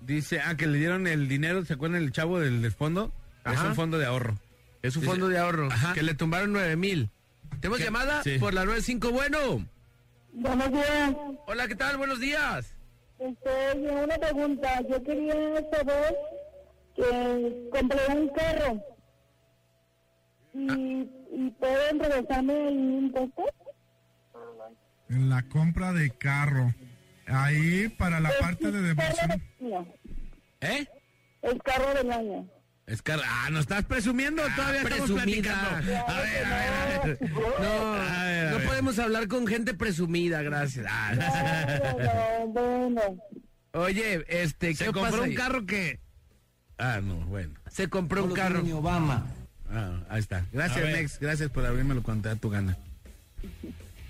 dice, 0.00 0.40
ah, 0.40 0.56
que 0.56 0.66
le 0.66 0.78
dieron 0.78 1.06
el 1.06 1.28
dinero, 1.28 1.64
¿se 1.64 1.74
acuerdan 1.74 2.02
el 2.02 2.12
chavo 2.12 2.40
del, 2.40 2.62
del 2.62 2.72
fondo? 2.72 3.12
Es 3.44 3.60
un 3.60 3.74
fondo 3.74 3.98
de 3.98 4.06
ahorro. 4.06 4.38
Es 4.82 4.96
un 4.96 5.02
Dice- 5.02 5.10
fondo 5.12 5.28
de 5.28 5.38
ahorro. 5.38 5.70
Ajá. 5.70 5.92
Que 5.94 6.02
le 6.02 6.14
tumbaron 6.14 6.52
nueve 6.52 6.76
mil. 6.76 7.10
¿Tenemos 7.60 7.78
¿Qué? 7.78 7.84
llamada? 7.84 8.22
Sí. 8.22 8.36
Por 8.38 8.52
la 8.52 8.64
95, 8.64 9.10
bueno. 9.12 9.66
Buenos 10.34 10.72
días. 10.72 11.14
Hola, 11.46 11.68
¿qué 11.68 11.76
tal? 11.76 11.96
Buenos 11.96 12.18
días. 12.18 12.74
Este, 13.20 13.90
una 13.90 14.18
pregunta. 14.18 14.80
Yo 14.88 15.02
quería 15.02 15.34
saber 15.70 16.16
que 16.96 17.68
compré 17.70 18.00
un 18.16 18.28
carro 18.30 18.82
y, 20.52 21.08
y 21.30 21.50
pueden 21.58 22.00
regresarme 22.00 22.68
el 22.68 22.74
impuesto. 22.74 23.44
En 25.08 25.30
la 25.30 25.42
compra 25.48 25.92
de 25.92 26.10
carro. 26.10 26.74
Ahí 27.26 27.88
para 27.90 28.18
la 28.18 28.30
parte 28.40 28.72
de 28.72 28.82
devolución. 28.82 29.42
¿Eh? 30.60 30.86
El 31.42 31.62
carro 31.62 31.94
del 31.94 32.10
año. 32.10 32.48
Es 32.86 33.00
que, 33.00 33.12
ah, 33.12 33.48
¿no 33.50 33.60
estás 33.60 33.84
presumiendo? 33.86 34.42
Todavía 34.56 34.82
estamos 34.82 35.10
presumida. 35.10 35.54
platicando. 35.80 35.96
A 36.06 36.20
ver, 36.20 36.44
a 36.44 36.50
ver, 36.58 36.72
a 37.00 37.04
ver. 37.04 37.18
No, 37.60 37.94
A 37.94 38.24
ver, 38.24 38.46
a 38.46 38.50
no 38.50 38.58
ver. 38.58 38.66
podemos 38.66 38.98
hablar 38.98 39.26
con 39.28 39.46
gente 39.46 39.72
presumida, 39.74 40.42
gracias. 40.42 40.86
Ah, 40.88 41.14
Bueno, 42.46 42.46
bueno. 42.52 43.00
Oye, 43.72 44.24
este, 44.28 44.68
¿qué 44.68 44.74
Se 44.76 44.84
compró 44.86 45.02
pasa 45.02 45.18
un 45.22 45.30
ahí? 45.30 45.34
carro 45.34 45.66
que... 45.66 45.98
Ah, 46.78 47.00
no, 47.02 47.16
bueno. 47.26 47.54
Se 47.70 47.88
compró 47.88 48.24
un 48.24 48.32
carro. 48.34 48.62
Ah, 49.70 50.00
ahí 50.10 50.20
está. 50.20 50.44
Gracias, 50.52 50.84
A. 50.84 50.88
Nex. 50.90 51.18
Gracias 51.20 51.50
por 51.50 51.64
abrirme 51.66 52.00
cuando 52.02 52.22
te 52.24 52.28
da 52.28 52.36
tu 52.36 52.50
gana. 52.50 52.76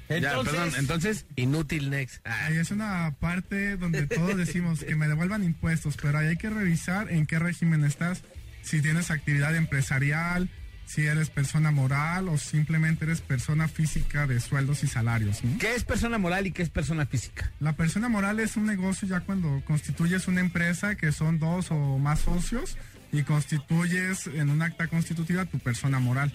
ya, 0.08 0.16
Entonces, 0.16 0.52
perdón. 0.54 0.72
Entonces, 0.78 1.26
Inútil, 1.36 1.90
Next. 1.90 2.26
Ahí 2.26 2.56
es 2.58 2.70
una 2.70 3.14
parte 3.20 3.76
donde 3.76 4.06
todos 4.08 4.36
decimos 4.36 4.80
que 4.84 4.96
me 4.96 5.08
devuelvan 5.08 5.44
impuestos, 5.44 5.96
pero 6.00 6.18
ahí 6.18 6.26
hay 6.28 6.36
que 6.36 6.50
revisar 6.50 7.10
en 7.10 7.24
qué 7.26 7.38
régimen 7.38 7.84
estás, 7.84 8.22
si 8.64 8.80
tienes 8.80 9.10
actividad 9.10 9.54
empresarial, 9.54 10.48
si 10.86 11.06
eres 11.06 11.30
persona 11.30 11.70
moral 11.70 12.28
o 12.28 12.38
simplemente 12.38 13.04
eres 13.04 13.20
persona 13.20 13.68
física 13.68 14.26
de 14.26 14.40
sueldos 14.40 14.82
y 14.84 14.86
salarios. 14.86 15.42
¿no? 15.44 15.58
¿qué 15.58 15.74
es 15.74 15.84
persona 15.84 16.18
moral 16.18 16.46
y 16.46 16.52
qué 16.52 16.62
es 16.62 16.70
persona 16.70 17.06
física? 17.06 17.52
La 17.60 17.74
persona 17.74 18.08
moral 18.08 18.40
es 18.40 18.56
un 18.56 18.66
negocio 18.66 19.08
ya 19.08 19.20
cuando 19.20 19.62
constituyes 19.64 20.28
una 20.28 20.40
empresa 20.40 20.96
que 20.96 21.12
son 21.12 21.38
dos 21.38 21.70
o 21.70 21.98
más 21.98 22.20
socios 22.20 22.76
y 23.12 23.22
constituyes 23.22 24.26
en 24.26 24.50
un 24.50 24.62
acta 24.62 24.88
constitutiva 24.88 25.44
tu 25.44 25.58
persona 25.58 26.00
moral. 26.00 26.32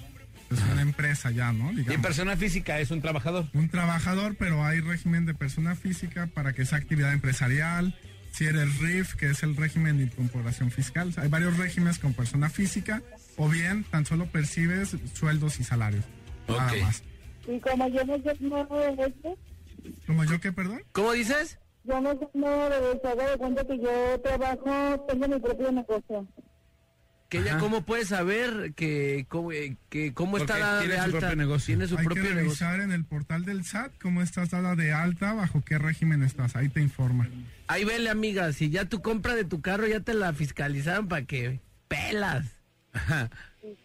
Es 0.50 0.60
una 0.72 0.82
empresa 0.82 1.30
ya, 1.30 1.52
¿no? 1.52 1.72
Y 1.72 1.78
Digamos. 1.78 2.02
persona 2.02 2.36
física 2.36 2.80
es 2.80 2.90
un 2.90 3.02
trabajador. 3.02 3.48
un 3.54 3.70
trabajador, 3.70 4.36
pero 4.36 4.66
hay 4.66 4.80
régimen 4.80 5.28
de 5.28 5.36
persona 5.36 5.76
física 5.76 6.26
para 6.26 6.54
que 6.54 6.66
sea 6.66 6.80
actividad 6.80 7.14
empresarial. 7.14 7.96
Si 8.32 8.46
eres 8.46 8.80
RIF, 8.80 9.16
que 9.16 9.30
es 9.30 9.44
el 9.44 9.56
régimen 9.56 9.98
de 9.98 10.04
incorporación 10.04 10.72
fiscal. 10.72 11.14
Hay 11.18 11.28
varios 11.28 11.58
regímenes 11.58 12.00
con 12.00 12.14
persona 12.14 12.50
física, 12.50 13.02
o 13.38 13.50
bien 13.50 13.84
tan 13.86 14.06
solo 14.06 14.26
percibes 14.28 14.96
sueldos 15.14 15.60
y 15.60 15.64
salarios. 15.64 16.06
Nada 16.48 16.74
más. 16.82 17.04
Y 17.48 17.60
como 17.60 17.88
yo 17.90 18.04
no 18.06 18.18
sé 18.22 18.38
nada 18.40 18.92
de 18.92 19.06
esto, 19.08 19.38
¿Como 20.06 20.24
yo 20.26 20.40
qué, 20.40 20.52
perdón? 20.52 20.84
¿Cómo 20.92 21.14
dices? 21.14 21.58
yo 21.84 22.00
no 22.02 22.12
sé 22.12 22.28
nada 22.34 22.80
de 22.80 22.92
eso. 22.92 23.08
Haga 23.08 23.32
de 23.32 23.38
cuenta 23.38 23.66
que 23.66 23.78
yo 23.80 24.22
trabajo, 24.22 25.06
tengo 25.08 25.28
mi 25.28 25.40
propio 25.40 25.72
negocio. 25.72 26.28
Que 27.30 27.38
ella 27.38 27.52
Ajá. 27.52 27.60
cómo 27.60 27.84
puede 27.84 28.06
saber 28.06 28.74
que 28.76 29.26
cómo, 29.30 29.52
eh, 29.52 29.78
que 29.90 30.14
cómo 30.16 30.32
Porque 30.32 30.52
está 30.52 30.58
dada 30.58 30.80
tiene 30.80 30.96
de 30.96 31.00
su 31.00 31.06
alta. 31.06 31.20
propio 31.20 31.36
negocio. 31.36 31.66
Tiene 31.68 31.88
su 31.88 31.98
Hay 31.98 32.04
propio 32.06 32.24
que 32.24 32.30
negocio. 32.34 32.68
revisar 32.68 32.82
en 32.82 32.92
el 32.92 33.06
portal 33.06 33.46
del 33.46 33.64
SAT 33.64 33.92
cómo 34.02 34.22
estás 34.24 34.50
dada 34.50 34.76
de 34.76 34.92
alta, 34.94 35.34
bajo 35.34 35.64
qué 35.64 35.78
régimen 35.78 36.24
estás. 36.24 36.56
Ahí 36.56 36.70
te 36.70 36.82
informa. 36.82 37.30
Ahí 37.68 37.86
vele, 37.86 38.10
amiga, 38.10 38.52
si 38.52 38.72
ya 38.72 38.86
tu 38.86 39.02
compra 39.04 39.36
de 39.36 39.46
tu 39.46 39.62
carro 39.62 39.86
ya 39.88 40.00
te 40.00 40.16
la 40.16 40.34
fiscalizaron 40.34 41.08
para 41.08 41.26
que 41.26 41.60
pelas. 41.88 42.46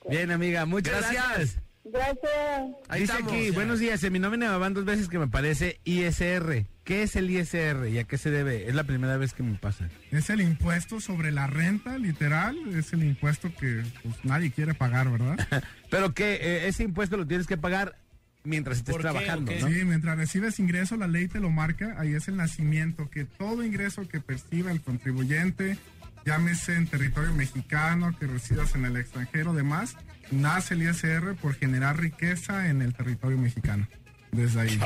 Bien, 0.08 0.30
amiga, 0.30 0.64
muchas 0.64 0.98
Gracias. 1.00 1.24
gracias. 1.28 1.58
Gracias. 1.84 2.76
Ahí 2.88 3.02
Dice 3.02 3.12
estamos. 3.12 3.32
aquí, 3.32 3.50
buenos 3.50 3.78
días, 3.78 4.02
en 4.04 4.12
mi 4.12 4.18
nómina 4.18 4.50
me 4.50 4.56
van 4.58 4.72
dos 4.72 4.84
veces 4.84 5.08
que 5.08 5.18
me 5.18 5.28
parece 5.28 5.80
ISR. 5.84 6.66
¿Qué 6.82 7.02
es 7.02 7.16
el 7.16 7.30
ISR 7.30 7.88
y 7.88 7.98
a 7.98 8.04
qué 8.04 8.18
se 8.18 8.30
debe? 8.30 8.68
Es 8.68 8.74
la 8.74 8.84
primera 8.84 9.16
vez 9.16 9.32
que 9.34 9.42
me 9.42 9.56
pasa. 9.58 9.88
Es 10.10 10.30
el 10.30 10.40
impuesto 10.40 11.00
sobre 11.00 11.30
la 11.30 11.46
renta, 11.46 11.98
literal. 11.98 12.56
Es 12.74 12.92
el 12.92 13.04
impuesto 13.04 13.50
que 13.54 13.82
pues, 14.02 14.24
nadie 14.24 14.50
quiere 14.50 14.74
pagar, 14.74 15.10
¿verdad? 15.10 15.36
Pero 15.90 16.14
que 16.14 16.34
eh, 16.34 16.68
ese 16.68 16.82
impuesto 16.82 17.16
lo 17.16 17.26
tienes 17.26 17.46
que 17.46 17.56
pagar 17.56 17.96
mientras 18.44 18.78
estés 18.78 18.92
¿Por 18.92 19.02
qué, 19.02 19.08
trabajando. 19.10 19.52
Sí, 19.52 19.84
mientras 19.84 20.16
recibes 20.16 20.58
ingreso, 20.58 20.96
la 20.96 21.06
ley 21.06 21.28
te 21.28 21.40
lo 21.40 21.50
marca. 21.50 21.96
Ahí 21.98 22.14
es 22.14 22.28
el 22.28 22.36
nacimiento, 22.36 23.10
que 23.10 23.24
todo 23.24 23.62
ingreso 23.62 24.06
que 24.08 24.20
perciba 24.20 24.70
el 24.70 24.82
contribuyente, 24.82 25.78
llámese 26.24 26.76
en 26.76 26.86
territorio 26.86 27.32
mexicano, 27.34 28.14
que 28.18 28.26
residas 28.26 28.74
en 28.74 28.84
el 28.84 28.96
extranjero, 28.96 29.54
demás, 29.54 29.96
nace 30.30 30.74
el 30.74 30.82
ISR 30.82 31.34
por 31.40 31.54
generar 31.54 31.98
riqueza 31.98 32.68
en 32.68 32.82
el 32.82 32.94
territorio 32.94 33.38
mexicano. 33.38 33.86
Desde 34.32 34.62
ahí. 34.62 34.80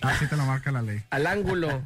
Así 0.00 0.26
te 0.26 0.36
lo 0.36 0.44
marca 0.44 0.72
la 0.72 0.82
ley. 0.82 1.00
Al 1.10 1.26
ángulo. 1.28 1.82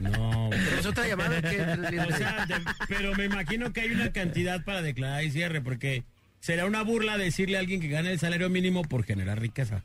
No, 0.00 0.46
güey. 0.48 0.60
¿Tenemos 0.62 0.86
otra 0.86 1.06
llamada 1.08 1.38
o 1.38 1.42
qué? 1.42 1.62
O 1.62 2.16
sea, 2.16 2.44
de- 2.46 2.54
pero 2.86 3.14
me 3.14 3.24
imagino 3.24 3.72
que 3.72 3.80
hay 3.80 3.92
una 3.92 4.12
cantidad 4.12 4.62
para 4.62 4.82
declarar 4.82 5.24
ICR, 5.24 5.62
porque 5.62 6.04
será 6.40 6.66
una 6.66 6.82
burla 6.82 7.16
decirle 7.16 7.56
a 7.56 7.60
alguien 7.60 7.80
que 7.80 7.88
gane 7.88 8.12
el 8.12 8.18
salario 8.18 8.50
mínimo 8.50 8.82
por 8.82 9.04
generar 9.04 9.40
riqueza. 9.40 9.82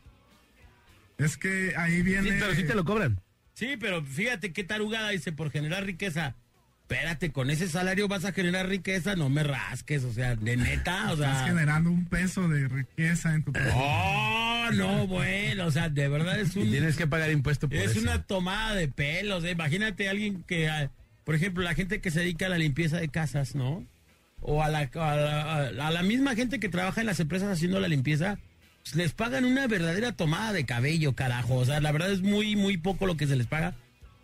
Es 1.17 1.37
que 1.37 1.73
ahí 1.77 2.01
viene. 2.01 2.29
Sí, 2.31 2.35
pero 2.39 2.55
sí 2.55 2.63
te 2.65 2.75
lo 2.75 2.83
cobran. 2.83 3.21
Sí, 3.53 3.77
pero 3.79 4.03
fíjate 4.03 4.51
qué 4.51 4.63
tarugada 4.65 5.09
dice 5.09 5.31
por 5.31 5.49
generar 5.49 5.85
riqueza. 5.85 6.35
Espérate, 6.89 7.31
con 7.33 7.49
ese 7.49 7.67
salario 7.67 8.07
vas 8.07 8.23
a 8.23 8.31
generar 8.31 8.69
riqueza, 8.69 9.17
no 9.17 9.27
me 9.27 9.43
rasques, 9.43 10.05
o 10.05 10.13
sea, 10.13 10.37
de 10.37 10.55
neta, 10.55 11.09
o 11.11 11.15
Estás 11.15 11.39
sea. 11.39 11.47
generando 11.47 11.91
un 11.91 12.05
peso 12.05 12.47
de 12.47 12.65
riqueza 12.69 13.35
en 13.35 13.43
tu 13.43 13.51
Oh, 13.75 14.69
no, 14.73 15.05
bueno, 15.05 15.65
o 15.65 15.71
sea, 15.71 15.89
de 15.89 16.07
verdad 16.07 16.39
es 16.39 16.55
Y 16.55 16.59
un. 16.59 16.71
tienes 16.71 16.95
que 16.95 17.05
pagar 17.05 17.29
impuesto 17.31 17.67
por 17.67 17.77
Es 17.77 17.91
eso. 17.91 17.99
una 17.99 18.23
tomada 18.23 18.73
de 18.73 18.87
pelos. 18.87 19.43
¿eh? 19.43 19.51
Imagínate 19.51 20.07
a 20.07 20.11
alguien 20.11 20.43
que, 20.47 20.69
ah, 20.69 20.89
por 21.25 21.35
ejemplo, 21.35 21.61
la 21.61 21.73
gente 21.75 21.99
que 21.99 22.09
se 22.09 22.21
dedica 22.21 22.45
a 22.45 22.49
la 22.49 22.57
limpieza 22.57 22.97
de 23.01 23.09
casas, 23.09 23.53
¿no? 23.53 23.85
O 24.39 24.63
a 24.63 24.69
la, 24.69 24.89
a 24.93 25.15
la, 25.17 25.87
a 25.87 25.91
la 25.91 26.03
misma 26.03 26.35
gente 26.35 26.57
que 26.61 26.69
trabaja 26.69 27.01
en 27.01 27.07
las 27.07 27.19
empresas 27.19 27.49
haciendo 27.51 27.81
la 27.81 27.89
limpieza, 27.89 28.39
pues, 28.83 28.95
les 28.95 29.11
pagan 29.11 29.43
una 29.43 29.67
verdadera 29.67 30.13
tomada 30.13 30.53
de 30.53 30.65
cabello, 30.65 31.15
carajo. 31.15 31.55
O 31.55 31.65
sea, 31.65 31.81
la 31.81 31.91
verdad 31.91 32.11
es 32.13 32.21
muy, 32.21 32.55
muy 32.55 32.77
poco 32.77 33.07
lo 33.07 33.17
que 33.17 33.27
se 33.27 33.35
les 33.35 33.47
paga. 33.47 33.75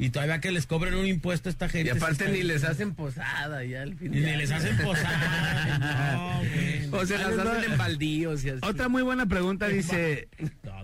Y 0.04 0.10
todavía 0.10 0.42
que 0.42 0.52
les 0.52 0.68
cobren 0.68 0.96
un 0.96 1.06
impuesto 1.06 1.48
a 1.48 1.52
esta 1.52 1.70
gente. 1.70 1.88
Y 1.88 1.98
aparte 1.98 2.30
ni 2.30 2.44
les 2.44 2.66
hacen 2.66 2.94
posada 2.94 3.64
ya 3.64 3.84
al 3.84 3.96
final. 3.96 4.22
ni 4.22 4.36
les 4.36 4.52
hacen 4.52 4.76
posada. 4.78 5.14
No, 6.14 6.40
güey. 6.40 6.90
O 6.92 7.06
se 7.06 7.18
las 7.18 7.30
les 7.30 7.40
va. 7.40 7.54
hacen 7.54 7.72
en 7.72 7.78
baldíos 7.78 8.44
y 8.44 8.50
así. 8.50 8.60
Otra 8.64 8.90
muy 8.90 9.02
buena 9.02 9.28
pregunta 9.28 9.70
dice, 9.70 10.28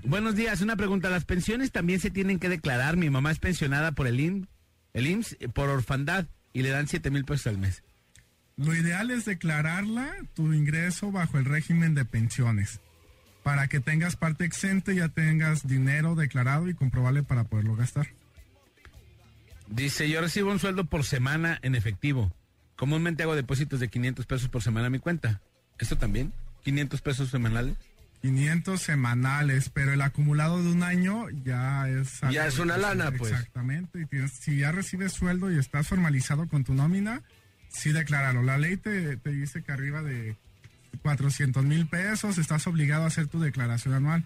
buenos 0.05 0.36
días, 0.36 0.61
una 0.61 0.78
pregunta, 0.78 1.09
¿las 1.09 1.26
pensiones 1.26 1.74
también 1.74 1.99
se 1.99 2.09
tienen 2.11 2.39
que 2.39 2.47
declarar? 2.47 2.95
Mi 2.95 3.09
mamá 3.09 3.32
es 3.32 3.39
pensionada 3.39 3.91
por 3.91 4.07
el 4.07 4.22
IMSS, 4.22 4.47
el 4.93 5.07
IMSS 5.07 5.38
por 5.53 5.67
orfandad 5.67 6.26
y 6.53 6.61
le 6.61 6.70
dan 6.70 6.88
7 6.88 7.11
mil 7.11 7.26
pesos 7.26 7.47
al 7.47 7.57
mes. 7.57 7.84
Lo 8.55 8.74
ideal 8.74 9.11
es 9.11 9.26
declararla, 9.26 10.13
tu 10.34 10.53
ingreso 10.53 11.11
bajo 11.11 11.38
el 11.38 11.43
régimen 11.45 11.93
de 11.93 12.05
pensiones. 12.05 12.80
Para 13.43 13.67
que 13.67 13.82
tengas 13.82 14.15
parte 14.15 14.45
exenta 14.45 14.93
y 14.93 14.97
ya 14.97 15.09
tengas 15.09 15.67
dinero 15.67 16.15
declarado 16.15 16.70
y 16.70 16.74
comprobable 16.74 17.22
para 17.24 17.43
poderlo 17.43 17.76
gastar. 17.76 18.07
Dice, 19.70 20.09
yo 20.09 20.22
recibo 20.22 20.51
un 20.51 20.59
sueldo 20.59 20.86
por 20.86 21.03
semana 21.03 21.59
en 21.61 21.76
efectivo. 21.76 22.32
Comúnmente 22.76 23.24
hago 23.24 23.36
depósitos 23.36 23.80
de 23.80 23.88
500 23.89 24.26
pesos 24.26 24.49
por 24.49 24.63
semana 24.63 24.88
a 24.88 24.89
mi 24.89 24.99
cuenta. 24.99 25.41
¿Esto 25.78 25.97
también? 25.97 26.34
¿500 26.65 27.01
pesos 27.01 27.30
semanales? 27.30 27.76
500 28.22 28.82
semanales, 28.82 29.70
pero 29.70 29.93
el 29.93 30.01
acumulado 30.01 30.61
de 30.61 30.70
un 30.72 30.84
año 30.84 31.30
ya 31.45 31.88
es... 31.88 32.20
Ya 32.32 32.47
es 32.47 32.59
una 32.59 32.78
lana, 32.78 33.11
pues. 33.11 33.32
Exactamente. 33.32 34.01
Y 34.01 34.05
tienes- 34.05 34.32
si 34.34 34.57
ya 34.57 34.72
recibes 34.72 35.13
sueldo 35.13 35.51
y 35.51 35.57
estás 35.57 35.88
formalizado 35.88 36.47
con 36.47 36.63
tu 36.65 36.74
nómina, 36.74 37.22
sí 37.70 37.91
decláralo. 37.93 38.43
La 38.43 38.57
ley 38.57 38.76
te, 38.78 39.15
te 39.17 39.30
dice 39.32 39.61
que 39.63 39.72
arriba 39.72 40.01
de 40.01 40.36
400 41.01 41.63
mil 41.63 41.88
pesos 41.88 42.38
estás 42.38 42.67
obligado 42.67 43.03
a 43.03 43.07
hacer 43.07 43.28
tu 43.28 43.39
declaración 43.39 43.93
anual. 43.93 44.26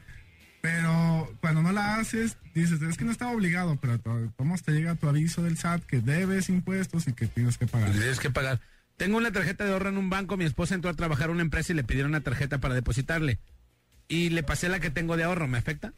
Pero 0.64 1.30
cuando 1.42 1.62
no 1.62 1.74
la 1.74 1.98
haces, 1.98 2.38
dices, 2.56 2.82
es 2.82 2.96
que 2.98 3.04
no 3.04 3.12
estaba 3.12 3.32
obligado, 3.32 3.76
pero 3.76 4.00
¿cómo 4.38 4.58
te 4.58 4.72
llega 4.72 4.96
tu 4.96 5.10
aviso 5.10 5.44
del 5.44 5.58
SAT 5.58 5.84
que 5.84 6.00
debes 6.00 6.48
impuestos 6.48 7.06
y 7.10 7.12
que 7.12 7.28
tienes 7.28 7.58
que 7.58 7.68
pagar? 7.68 7.92
Tienes 7.92 8.18
que 8.18 8.30
pagar. 8.30 8.62
Tengo 8.96 9.18
una 9.18 9.34
tarjeta 9.34 9.66
de 9.66 9.74
ahorro 9.74 9.90
en 9.90 9.98
un 9.98 10.10
banco, 10.10 10.38
mi 10.38 10.46
esposa 10.46 10.74
entró 10.74 10.90
a 10.90 10.94
trabajar 10.94 11.28
a 11.28 11.32
una 11.34 11.42
empresa 11.42 11.74
y 11.74 11.76
le 11.76 11.84
pidieron 11.84 12.12
una 12.12 12.22
tarjeta 12.22 12.60
para 12.60 12.76
depositarle. 12.76 13.40
Y 14.08 14.30
le 14.30 14.42
pasé 14.42 14.70
la 14.70 14.80
que 14.80 14.90
tengo 14.90 15.18
de 15.18 15.26
ahorro, 15.26 15.50
¿me 15.50 15.58
afecta? 15.58 15.92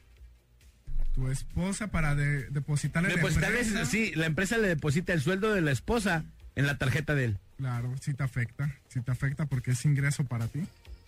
Tu 1.13 1.29
esposa 1.29 1.89
para 1.89 2.15
de- 2.15 2.49
depositarle 2.49 3.09
la 3.09 3.15
Depositarle, 3.17 3.59
empresa, 3.61 3.85
sí, 3.85 4.13
la 4.15 4.25
empresa 4.25 4.57
le 4.57 4.67
deposita 4.67 5.13
el 5.13 5.21
sueldo 5.21 5.53
de 5.53 5.61
la 5.61 5.73
esposa 5.73 6.23
en 6.55 6.65
la 6.65 6.79
tarjeta 6.79 7.13
de 7.13 7.25
él. 7.25 7.37
Claro, 7.57 7.93
sí 8.01 8.15
te 8.15 8.23
afecta, 8.23 8.73
sí 8.87 8.99
te 9.01 9.11
afecta 9.11 9.45
porque 9.45 9.71
es 9.71 9.85
ingreso 9.85 10.23
para 10.23 10.47
ti. 10.47 10.61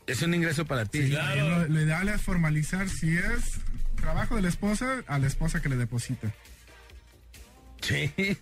Es 0.07 0.21
un 0.21 0.33
ingreso 0.33 0.65
para 0.65 0.85
ti. 0.85 0.99
Y 0.99 1.07
Lo, 1.09 1.67
lo 1.67 1.81
ideal 1.81 2.07
es 2.09 2.21
formalizar 2.21 2.89
si 2.89 3.15
es 3.17 3.59
trabajo 3.95 4.35
de 4.37 4.41
la 4.41 4.49
esposa 4.49 5.03
a 5.07 5.19
la 5.19 5.27
esposa 5.27 5.61
que 5.61 5.69
le 5.69 5.75
deposite. 5.75 6.29
Sí, 7.81 8.11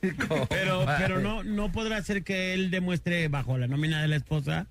Pero, 0.50 0.86
pero 0.98 1.20
no, 1.20 1.44
no 1.44 1.72
podrá 1.72 2.02
ser 2.02 2.24
que 2.24 2.54
él 2.54 2.72
demuestre 2.72 3.28
bajo 3.28 3.58
la 3.58 3.68
nómina 3.68 4.02
de 4.02 4.08
la 4.08 4.16
esposa 4.16 4.68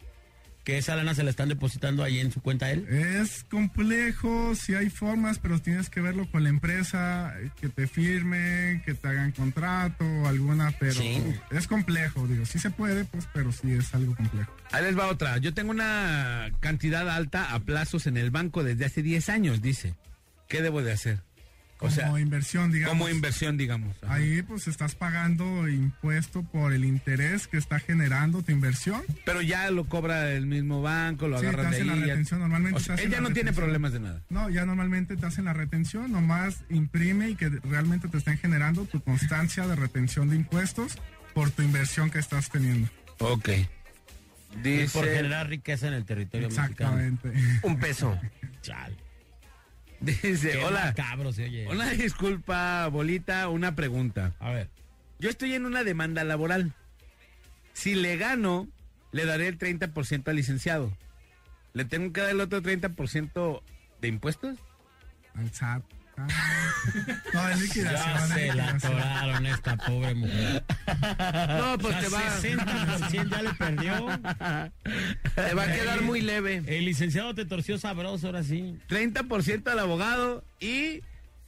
que 0.64 0.78
esa 0.78 0.96
lana 0.96 1.14
se 1.14 1.22
la 1.22 1.30
están 1.30 1.50
depositando 1.50 2.02
ahí 2.02 2.18
en 2.20 2.32
su 2.32 2.40
cuenta 2.40 2.66
a 2.66 2.70
él. 2.72 2.86
Es 2.88 3.44
complejo, 3.50 4.54
sí 4.54 4.74
hay 4.74 4.88
formas, 4.88 5.38
pero 5.38 5.60
tienes 5.60 5.90
que 5.90 6.00
verlo 6.00 6.26
con 6.30 6.42
la 6.42 6.48
empresa, 6.48 7.34
eh, 7.38 7.50
que 7.60 7.68
te 7.68 7.86
firmen, 7.86 8.80
que 8.82 8.94
te 8.94 9.08
hagan 9.08 9.32
contrato, 9.32 10.04
alguna, 10.26 10.72
pero 10.80 10.94
Sí. 10.94 11.22
es 11.50 11.66
complejo, 11.66 12.26
digo, 12.26 12.46
sí 12.46 12.58
se 12.58 12.70
puede, 12.70 13.04
pues, 13.04 13.28
pero 13.34 13.52
sí 13.52 13.72
es 13.72 13.94
algo 13.94 14.14
complejo. 14.16 14.50
Ahí 14.72 14.82
les 14.84 14.98
va 14.98 15.08
otra. 15.08 15.36
Yo 15.38 15.52
tengo 15.52 15.70
una 15.70 16.50
cantidad 16.60 17.08
alta 17.10 17.54
a 17.54 17.60
plazos 17.60 18.06
en 18.06 18.16
el 18.16 18.30
banco 18.30 18.64
desde 18.64 18.86
hace 18.86 19.02
10 19.02 19.28
años, 19.28 19.60
dice. 19.60 19.94
¿Qué 20.48 20.62
debo 20.62 20.82
de 20.82 20.92
hacer? 20.92 21.20
O 21.76 21.86
Como 21.88 21.90
sea, 21.90 22.18
inversión, 22.20 22.70
digamos. 22.70 22.92
como 22.96 23.08
inversión, 23.10 23.56
digamos. 23.56 23.96
Ajá. 24.02 24.14
Ahí 24.14 24.42
pues 24.42 24.68
estás 24.68 24.94
pagando 24.94 25.68
impuesto 25.68 26.42
por 26.44 26.72
el 26.72 26.84
interés 26.84 27.46
que 27.48 27.56
está 27.58 27.78
generando 27.80 28.42
tu 28.42 28.52
inversión. 28.52 29.02
Pero 29.24 29.42
ya 29.42 29.70
lo 29.70 29.84
cobra 29.86 30.30
el 30.32 30.46
mismo 30.46 30.80
banco, 30.82 31.26
lo 31.28 31.36
Sí, 31.38 31.42
te 31.42 31.48
agarran 31.48 31.70
de 31.72 31.76
hacen 31.76 31.86
la 31.88 31.92
ahí. 31.94 32.00
ya- 32.00 32.06
retención, 32.06 32.40
normalmente 32.40 32.76
O 32.76 32.78
te 32.80 32.84
sea, 32.86 32.94
hacen 32.94 33.08
ella 33.08 33.20
la 33.20 33.28
no 33.28 33.34
tiene 33.34 33.52
problemas 33.52 33.92
de 33.92 34.00
nada. 34.00 34.22
No, 34.30 34.48
ya 34.50 34.64
normalmente 34.64 35.16
te 35.16 35.26
hacen 35.26 35.44
la 35.46 35.52
retención, 35.52 36.10
nomás 36.12 36.64
imprime 36.70 37.30
y 37.30 37.34
que 37.34 37.48
realmente 37.50 38.08
te 38.08 38.18
estén 38.18 38.38
generando 38.38 38.84
tu 38.86 39.00
constancia 39.02 39.66
de 39.66 39.74
retención 39.76 40.30
de 40.30 40.36
impuestos 40.36 40.96
por 41.34 41.50
tu 41.50 41.62
inversión 41.62 42.08
que 42.10 42.20
estás 42.20 42.48
teniendo. 42.50 42.88
Ok. 43.18 43.48
Por 44.52 44.62
Dice, 44.62 45.02
generar 45.02 45.48
riqueza 45.48 45.88
en 45.88 45.94
el 45.94 46.04
territorio 46.04 46.48
mexicano. 46.48 46.98
Exactamente. 47.00 47.32
Un 47.62 47.78
peso. 47.80 48.16
Chale. 48.62 48.94
dice, 50.22 50.52
Qué 50.52 50.64
hola. 50.64 50.94
oye. 51.26 51.66
Una 51.68 51.90
disculpa, 51.90 52.86
bolita, 52.88 53.48
una 53.48 53.74
pregunta. 53.74 54.34
A 54.38 54.50
ver. 54.50 54.68
Yo 55.18 55.30
estoy 55.30 55.54
en 55.54 55.64
una 55.66 55.84
demanda 55.84 56.24
laboral. 56.24 56.72
Si 57.72 57.94
le 57.94 58.16
gano, 58.16 58.68
le 59.12 59.24
daré 59.24 59.48
el 59.48 59.58
30% 59.58 60.28
al 60.28 60.36
licenciado. 60.36 60.92
¿Le 61.72 61.84
tengo 61.84 62.12
que 62.12 62.20
dar 62.20 62.30
el 62.30 62.40
otro 62.40 62.62
30% 62.62 63.62
de 64.00 64.08
impuestos? 64.08 64.58
Al 65.34 65.50
SAT. 65.52 65.82
Ah. 66.16 66.28
No, 67.32 67.48
es 67.48 67.60
liquidación. 67.60 68.14
Ya 68.14 68.26
se 68.34 68.54
la 68.54 68.68
atoraron 68.70 69.46
esta 69.46 69.76
pobre 69.76 70.14
mujer. 70.14 70.64
No, 71.58 71.78
pues 71.78 71.96
O 71.96 72.00
te 72.00 72.08
va, 72.08 72.40
60% 72.40 73.30
ya 73.30 73.42
le 73.42 73.54
perdió. 73.54 74.06
te 75.34 75.54
va 75.54 75.62
a 75.64 75.72
quedar 75.72 76.02
muy 76.02 76.20
leve. 76.20 76.62
El 76.66 76.84
licenciado 76.84 77.34
te 77.34 77.44
torció 77.44 77.78
sabroso 77.78 78.26
ahora 78.28 78.42
sí. 78.44 78.78
30% 78.88 79.66
al 79.70 79.78
abogado 79.78 80.44
y... 80.60 81.00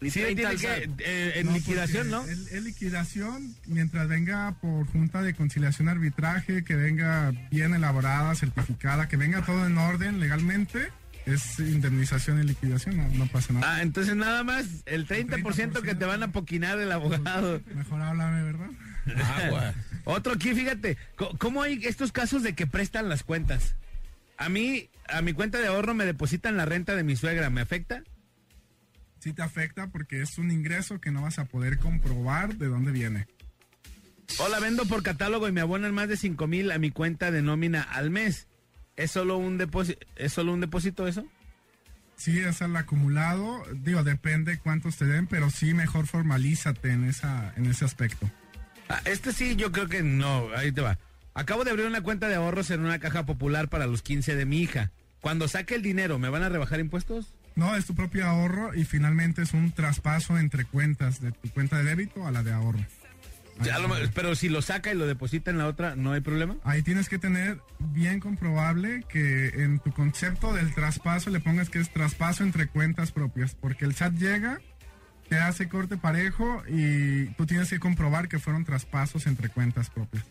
Sí, 0.02 0.10
30 0.20 0.34
tiene 0.34 0.50
que, 0.56 0.58
SAT. 0.58 1.00
eh, 1.00 1.32
en 1.36 1.46
No, 1.46 1.52
liquidación, 1.52 2.10
¿no? 2.10 2.18
porque 2.18 2.32
Es, 2.34 2.52
es 2.52 2.62
liquidación 2.62 3.54
mientras 3.66 4.06
venga 4.08 4.54
por 4.60 4.86
junta 4.88 5.22
de 5.22 5.32
conciliación 5.34 5.88
arbitraje, 5.88 6.64
que 6.64 6.76
venga 6.76 7.32
bien 7.50 7.72
elaborada, 7.72 8.34
certificada, 8.34 9.08
que 9.08 9.16
venga 9.16 9.40
todo 9.42 9.66
en 9.66 9.78
orden 9.78 10.20
legalmente, 10.20 10.90
es 11.26 11.58
indemnización 11.58 12.40
y 12.40 12.44
liquidación, 12.44 12.96
no, 12.96 13.08
no 13.10 13.26
pasa 13.26 13.52
nada. 13.52 13.76
Ah, 13.76 13.82
entonces 13.82 14.14
nada 14.14 14.44
más 14.44 14.66
el 14.86 15.06
30%, 15.06 15.82
que 15.82 15.94
te 15.94 16.04
van 16.04 16.22
a 16.22 16.32
poquinar 16.32 16.78
el 16.78 16.90
abogado. 16.92 17.60
Mejor 17.74 18.00
háblame, 18.00 18.44
¿verdad? 18.44 18.70
Agua. 19.44 19.74
Otro 20.04 20.34
aquí, 20.34 20.54
fíjate, 20.54 20.96
¿cómo 21.38 21.62
hay 21.62 21.80
estos 21.84 22.12
casos 22.12 22.44
de 22.44 22.54
que 22.54 22.68
prestan 22.68 23.08
las 23.08 23.24
cuentas? 23.24 23.74
A 24.38 24.48
mí, 24.48 24.88
a 25.08 25.20
mi 25.20 25.32
cuenta 25.32 25.58
de 25.58 25.66
ahorro 25.66 25.94
me 25.94 26.04
depositan 26.04 26.56
la 26.56 26.64
renta 26.64 26.94
de 26.94 27.02
mi 27.02 27.16
suegra, 27.16 27.50
¿me 27.50 27.60
afecta? 27.60 28.04
Sí 29.18 29.32
te 29.32 29.42
afecta 29.42 29.88
porque 29.88 30.22
es 30.22 30.38
un 30.38 30.52
ingreso 30.52 31.00
que 31.00 31.10
no 31.10 31.22
vas 31.22 31.40
a 31.40 31.46
poder 31.46 31.78
comprobar 31.78 32.54
de 32.54 32.66
dónde 32.66 32.92
viene. 32.92 33.26
Hola, 34.38 34.60
vendo 34.60 34.84
por 34.86 35.02
catálogo 35.02 35.48
y 35.48 35.52
me 35.52 35.60
abonan 35.60 35.92
más 35.92 36.08
de 36.08 36.16
5 36.16 36.46
mil 36.46 36.70
a 36.70 36.78
mi 36.78 36.90
cuenta 36.90 37.32
de 37.32 37.42
nómina 37.42 37.82
al 37.82 38.10
mes. 38.10 38.46
¿Es 38.96 39.10
solo 39.10 39.36
un 39.36 39.58
depósito, 39.58 40.06
¿es 40.16 40.32
solo 40.32 40.52
un 40.52 40.60
depósito 40.60 41.06
eso? 41.06 41.26
Sí, 42.16 42.38
es 42.40 42.62
el 42.62 42.74
acumulado. 42.76 43.62
Digo, 43.74 44.02
depende 44.02 44.58
cuántos 44.58 44.96
te 44.96 45.04
den, 45.04 45.26
pero 45.26 45.50
sí 45.50 45.74
mejor 45.74 46.06
formalízate 46.06 46.90
en, 46.90 47.04
esa, 47.04 47.52
en 47.56 47.66
ese 47.66 47.84
aspecto. 47.84 48.30
Ah, 48.88 49.02
este 49.04 49.32
sí, 49.32 49.56
yo 49.56 49.70
creo 49.70 49.88
que 49.88 50.02
no. 50.02 50.48
Ahí 50.56 50.72
te 50.72 50.80
va. 50.80 50.98
Acabo 51.34 51.64
de 51.64 51.70
abrir 51.70 51.86
una 51.86 52.00
cuenta 52.00 52.28
de 52.28 52.36
ahorros 52.36 52.70
en 52.70 52.80
una 52.80 52.98
caja 52.98 53.26
popular 53.26 53.68
para 53.68 53.86
los 53.86 54.00
15 54.00 54.34
de 54.34 54.46
mi 54.46 54.60
hija. 54.60 54.90
Cuando 55.20 55.48
saque 55.48 55.74
el 55.74 55.82
dinero, 55.82 56.18
¿me 56.18 56.30
van 56.30 56.42
a 56.42 56.48
rebajar 56.48 56.80
impuestos? 56.80 57.34
No, 57.56 57.74
es 57.74 57.84
tu 57.84 57.94
propio 57.94 58.26
ahorro 58.26 58.74
y 58.74 58.84
finalmente 58.84 59.42
es 59.42 59.52
un 59.52 59.72
traspaso 59.72 60.38
entre 60.38 60.64
cuentas, 60.64 61.20
de 61.20 61.32
tu 61.32 61.50
cuenta 61.50 61.78
de 61.78 61.84
débito 61.84 62.26
a 62.26 62.30
la 62.30 62.42
de 62.42 62.52
ahorro. 62.52 62.78
Ya 63.62 63.78
lo- 63.78 63.88
pero 64.14 64.34
si 64.34 64.48
lo 64.48 64.60
saca 64.62 64.92
y 64.92 64.96
lo 64.96 65.06
deposita 65.06 65.50
en 65.50 65.58
la 65.58 65.66
otra, 65.66 65.96
¿no 65.96 66.12
hay 66.12 66.20
problema? 66.20 66.56
Ahí 66.64 66.82
tienes 66.82 67.08
que 67.08 67.18
tener 67.18 67.60
bien 67.78 68.20
comprobable 68.20 69.02
que 69.08 69.48
en 69.62 69.78
tu 69.78 69.92
concepto 69.92 70.52
del 70.52 70.74
traspaso 70.74 71.30
le 71.30 71.40
pongas 71.40 71.70
que 71.70 71.78
es 71.78 71.90
traspaso 71.90 72.42
entre 72.44 72.66
cuentas 72.66 73.12
propias, 73.12 73.54
porque 73.54 73.84
el 73.86 73.94
SAT 73.94 74.14
llega, 74.14 74.60
te 75.28 75.38
hace 75.38 75.68
corte 75.68 75.96
parejo 75.96 76.62
y 76.68 77.26
tú 77.36 77.46
tienes 77.46 77.70
que 77.70 77.78
comprobar 77.80 78.28
que 78.28 78.38
fueron 78.38 78.64
traspasos 78.64 79.26
entre 79.26 79.48
cuentas 79.48 79.88
propias. 79.90 80.24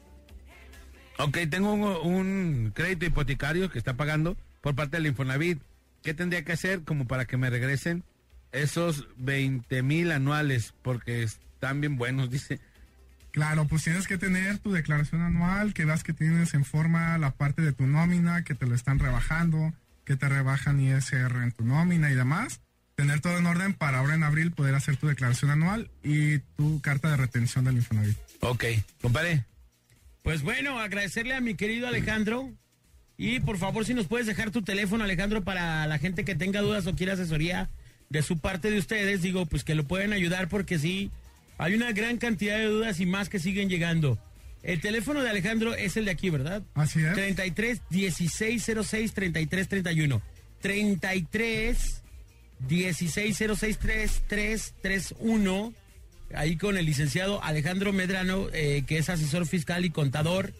Ok, 1.17 1.37
tengo 1.49 1.73
un, 1.73 1.83
un 2.13 2.71
crédito 2.75 3.05
hipotecario 3.05 3.71
que 3.71 3.77
está 3.79 3.95
pagando 3.95 4.37
por 4.61 4.75
parte 4.75 4.97
del 4.97 5.07
Infonavit. 5.07 5.61
¿Qué 6.03 6.13
tendría 6.13 6.43
que 6.43 6.51
hacer 6.51 6.83
como 6.83 7.07
para 7.07 7.25
que 7.25 7.37
me 7.37 7.49
regresen 7.49 8.03
esos 8.51 9.07
20 9.17 9.81
mil 9.81 10.11
anuales? 10.11 10.73
Porque 10.81 11.23
están 11.23 11.81
bien 11.81 11.95
buenos, 11.97 12.29
dice. 12.29 12.59
Claro, 13.35 13.67
pues 13.67 13.83
tienes 13.83 14.07
que 14.07 14.17
tener 14.17 14.59
tu 14.59 14.71
declaración 14.71 15.21
anual, 15.21 15.73
que 15.73 15.83
veas 15.83 16.05
que 16.05 16.13
tienes 16.13 16.53
en 16.53 16.63
forma 16.63 17.17
la 17.17 17.31
parte 17.31 17.61
de 17.61 17.73
tu 17.73 17.85
nómina, 17.85 18.45
que 18.45 18.55
te 18.55 18.65
lo 18.65 18.73
están 18.73 18.97
rebajando, 18.97 19.73
que 20.05 20.15
te 20.15 20.29
rebajan 20.29 20.79
ISR 20.79 21.43
en 21.43 21.51
tu 21.51 21.65
nómina 21.65 22.09
y 22.09 22.15
demás. 22.15 22.61
Tener 22.95 23.19
todo 23.19 23.37
en 23.37 23.45
orden 23.45 23.73
para 23.73 23.99
ahora 23.99 24.15
en 24.15 24.23
abril 24.23 24.53
poder 24.53 24.73
hacer 24.73 24.95
tu 24.95 25.07
declaración 25.07 25.51
anual 25.51 25.91
y 26.01 26.39
tu 26.55 26.79
carta 26.79 27.09
de 27.09 27.17
retención 27.17 27.65
del 27.65 27.75
Infonavit. 27.75 28.15
Ok, 28.39 28.63
compadre. 29.01 29.43
Pues 30.23 30.41
bueno, 30.41 30.79
agradecerle 30.79 31.35
a 31.35 31.41
mi 31.41 31.55
querido 31.55 31.89
Alejandro. 31.89 32.53
Y 33.17 33.41
por 33.41 33.57
favor, 33.57 33.83
si 33.83 33.93
nos 33.93 34.07
puedes 34.07 34.27
dejar 34.27 34.51
tu 34.51 34.61
teléfono, 34.61 35.03
Alejandro, 35.03 35.43
para 35.43 35.85
la 35.87 35.97
gente 35.99 36.23
que 36.23 36.35
tenga 36.35 36.61
dudas 36.61 36.87
o 36.87 36.95
quiera 36.95 37.15
asesoría 37.15 37.69
de 38.07 38.21
su 38.21 38.39
parte 38.39 38.71
de 38.71 38.79
ustedes, 38.79 39.21
digo, 39.21 39.45
pues 39.45 39.65
que 39.65 39.75
lo 39.75 39.83
pueden 39.83 40.13
ayudar 40.13 40.47
porque 40.47 40.79
sí, 40.79 41.11
hay 41.57 41.73
una 41.73 41.91
gran 41.91 42.17
cantidad 42.17 42.57
de 42.57 42.65
dudas 42.65 42.99
y 42.99 43.05
más 43.05 43.29
que 43.29 43.39
siguen 43.39 43.69
llegando. 43.69 44.19
El 44.63 44.81
teléfono 44.81 45.21
de 45.21 45.29
Alejandro 45.29 45.75
es 45.75 45.95
el 45.95 46.05
de 46.05 46.11
aquí, 46.11 46.29
¿verdad? 46.31 46.63
Así 46.73 46.99
es. 47.03 47.13
33 47.13 47.81
1606 47.89 49.13
33 49.13 49.67
31. 49.67 50.21
33 50.59 52.03
1606 52.67 53.77
3331. 53.77 55.73
Ahí 56.33 56.57
con 56.57 56.77
el 56.77 56.85
licenciado 56.87 57.43
Alejandro 57.43 57.93
Medrano, 57.93 58.47
eh, 58.51 58.83
que 58.87 58.97
es 58.97 59.09
asesor 59.09 59.45
fiscal 59.45 59.85
y 59.85 59.91
contador. 59.91 60.53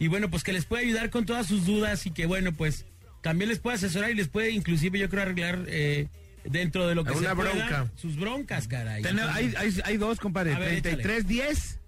Y 0.00 0.08
bueno, 0.08 0.28
pues 0.28 0.42
que 0.42 0.52
les 0.52 0.64
puede 0.64 0.84
ayudar 0.84 1.10
con 1.10 1.24
todas 1.24 1.46
sus 1.46 1.64
dudas 1.64 2.06
y 2.06 2.10
que 2.10 2.26
bueno, 2.26 2.52
pues 2.52 2.86
también 3.22 3.48
les 3.48 3.60
puede 3.60 3.76
asesorar 3.76 4.10
y 4.10 4.14
les 4.14 4.26
puede 4.26 4.50
inclusive 4.50 4.98
yo 4.98 5.08
creo 5.08 5.22
arreglar 5.22 5.64
eh, 5.68 6.08
dentro 6.44 6.86
de 6.88 6.94
lo 6.94 7.04
que 7.04 7.10
Alguna 7.10 7.30
se 7.30 7.36
pueda, 7.36 7.50
bronca. 7.52 7.90
sus 7.96 8.16
broncas, 8.16 8.68
caray. 8.68 9.02
Tener- 9.02 9.28
hay, 9.28 9.54
hay, 9.56 9.80
hay 9.84 9.96
dos, 9.96 10.18
compadre. 10.20 10.54
A 10.54 10.58
ver, 10.58 10.82
3310 10.82 11.78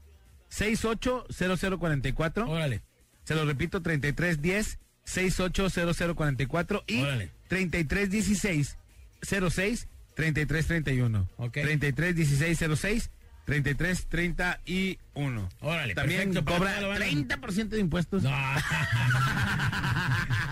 680044. 0.48 2.48
Órale. 2.48 2.82
Se 3.24 3.34
lo 3.34 3.44
repito, 3.44 3.82
3310 3.82 4.78
680044 5.04 6.84
y 6.86 7.02
Órale. 7.02 7.30
3316 7.48 8.76
06 9.22 9.88
3331. 10.14 11.28
Ok. 11.36 11.52
3316 11.52 12.78
06 12.80 13.10
3331. 13.44 15.48
Órale, 15.60 15.94
También 15.94 16.32
perfecto, 16.32 16.50
cobra 16.52 16.80
lo 16.80 16.88
van 16.88 17.02
a- 17.02 17.06
30% 17.06 17.68
de 17.68 17.80
impuestos. 17.80 18.22
No. 18.22 18.30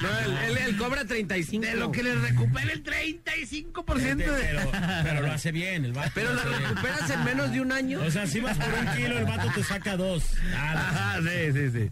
No, 0.03 0.09
él, 0.19 0.37
él- 0.51 0.59
él 0.69 0.77
cobra 0.77 1.05
35. 1.05 1.65
De 1.65 1.77
lo 1.77 1.93
que 1.93 2.03
le 2.03 2.15
recupera 2.17 2.73
el 2.73 2.83
35%. 2.83 4.17
de- 4.17 4.25
pero, 4.25 4.71
pero 5.05 5.23
lo 5.23 5.31
hace 5.33 5.53
bien 5.53 5.85
el 5.85 5.93
vato. 5.93 6.11
Pero 6.15 6.35
lo 6.35 6.43
bien. 6.43 6.61
recuperas 6.63 7.09
en 7.11 7.25
menos 7.25 7.53
de 7.53 7.61
un 7.61 7.71
año. 7.71 8.01
O 8.03 8.11
sea, 8.11 8.27
si 8.27 8.41
vas 8.41 8.59
por 8.59 8.75
un 8.75 8.87
kilo, 8.97 9.17
el 9.19 9.25
vato 9.27 9.49
te 9.55 9.63
saca 9.63 9.97
dos. 9.97 10.25
Nada. 10.51 10.89
Ajá, 10.89 11.21
sí, 11.23 11.53
sí, 11.53 11.71
sí. 11.71 11.91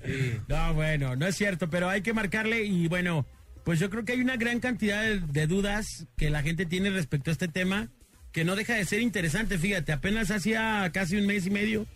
No, 0.48 0.74
bueno, 0.74 1.14
no 1.14 1.24
es 1.26 1.36
cierto, 1.36 1.70
pero 1.70 1.88
hay 1.88 2.02
que 2.02 2.12
marcarle 2.12 2.64
y 2.64 2.88
bueno, 2.88 3.26
pues 3.64 3.78
yo 3.78 3.90
creo 3.90 4.04
que 4.04 4.12
hay 4.12 4.20
una 4.20 4.36
gran 4.36 4.58
cantidad 4.58 5.02
de, 5.02 5.20
de 5.20 5.46
dudas 5.46 6.06
que 6.16 6.30
la 6.30 6.42
gente 6.42 6.66
tiene 6.66 6.90
respecto 6.90 7.30
a 7.30 7.32
este 7.32 7.46
tema 7.46 7.90
que 8.32 8.44
no 8.44 8.56
deja 8.56 8.74
de 8.74 8.84
ser 8.84 9.00
interesante. 9.00 9.58
Fíjate, 9.58 9.92
apenas 9.92 10.30
hacía 10.30 10.90
casi 10.92 11.16
un 11.16 11.26
mes 11.26 11.46
y 11.46 11.50
medio 11.50 11.86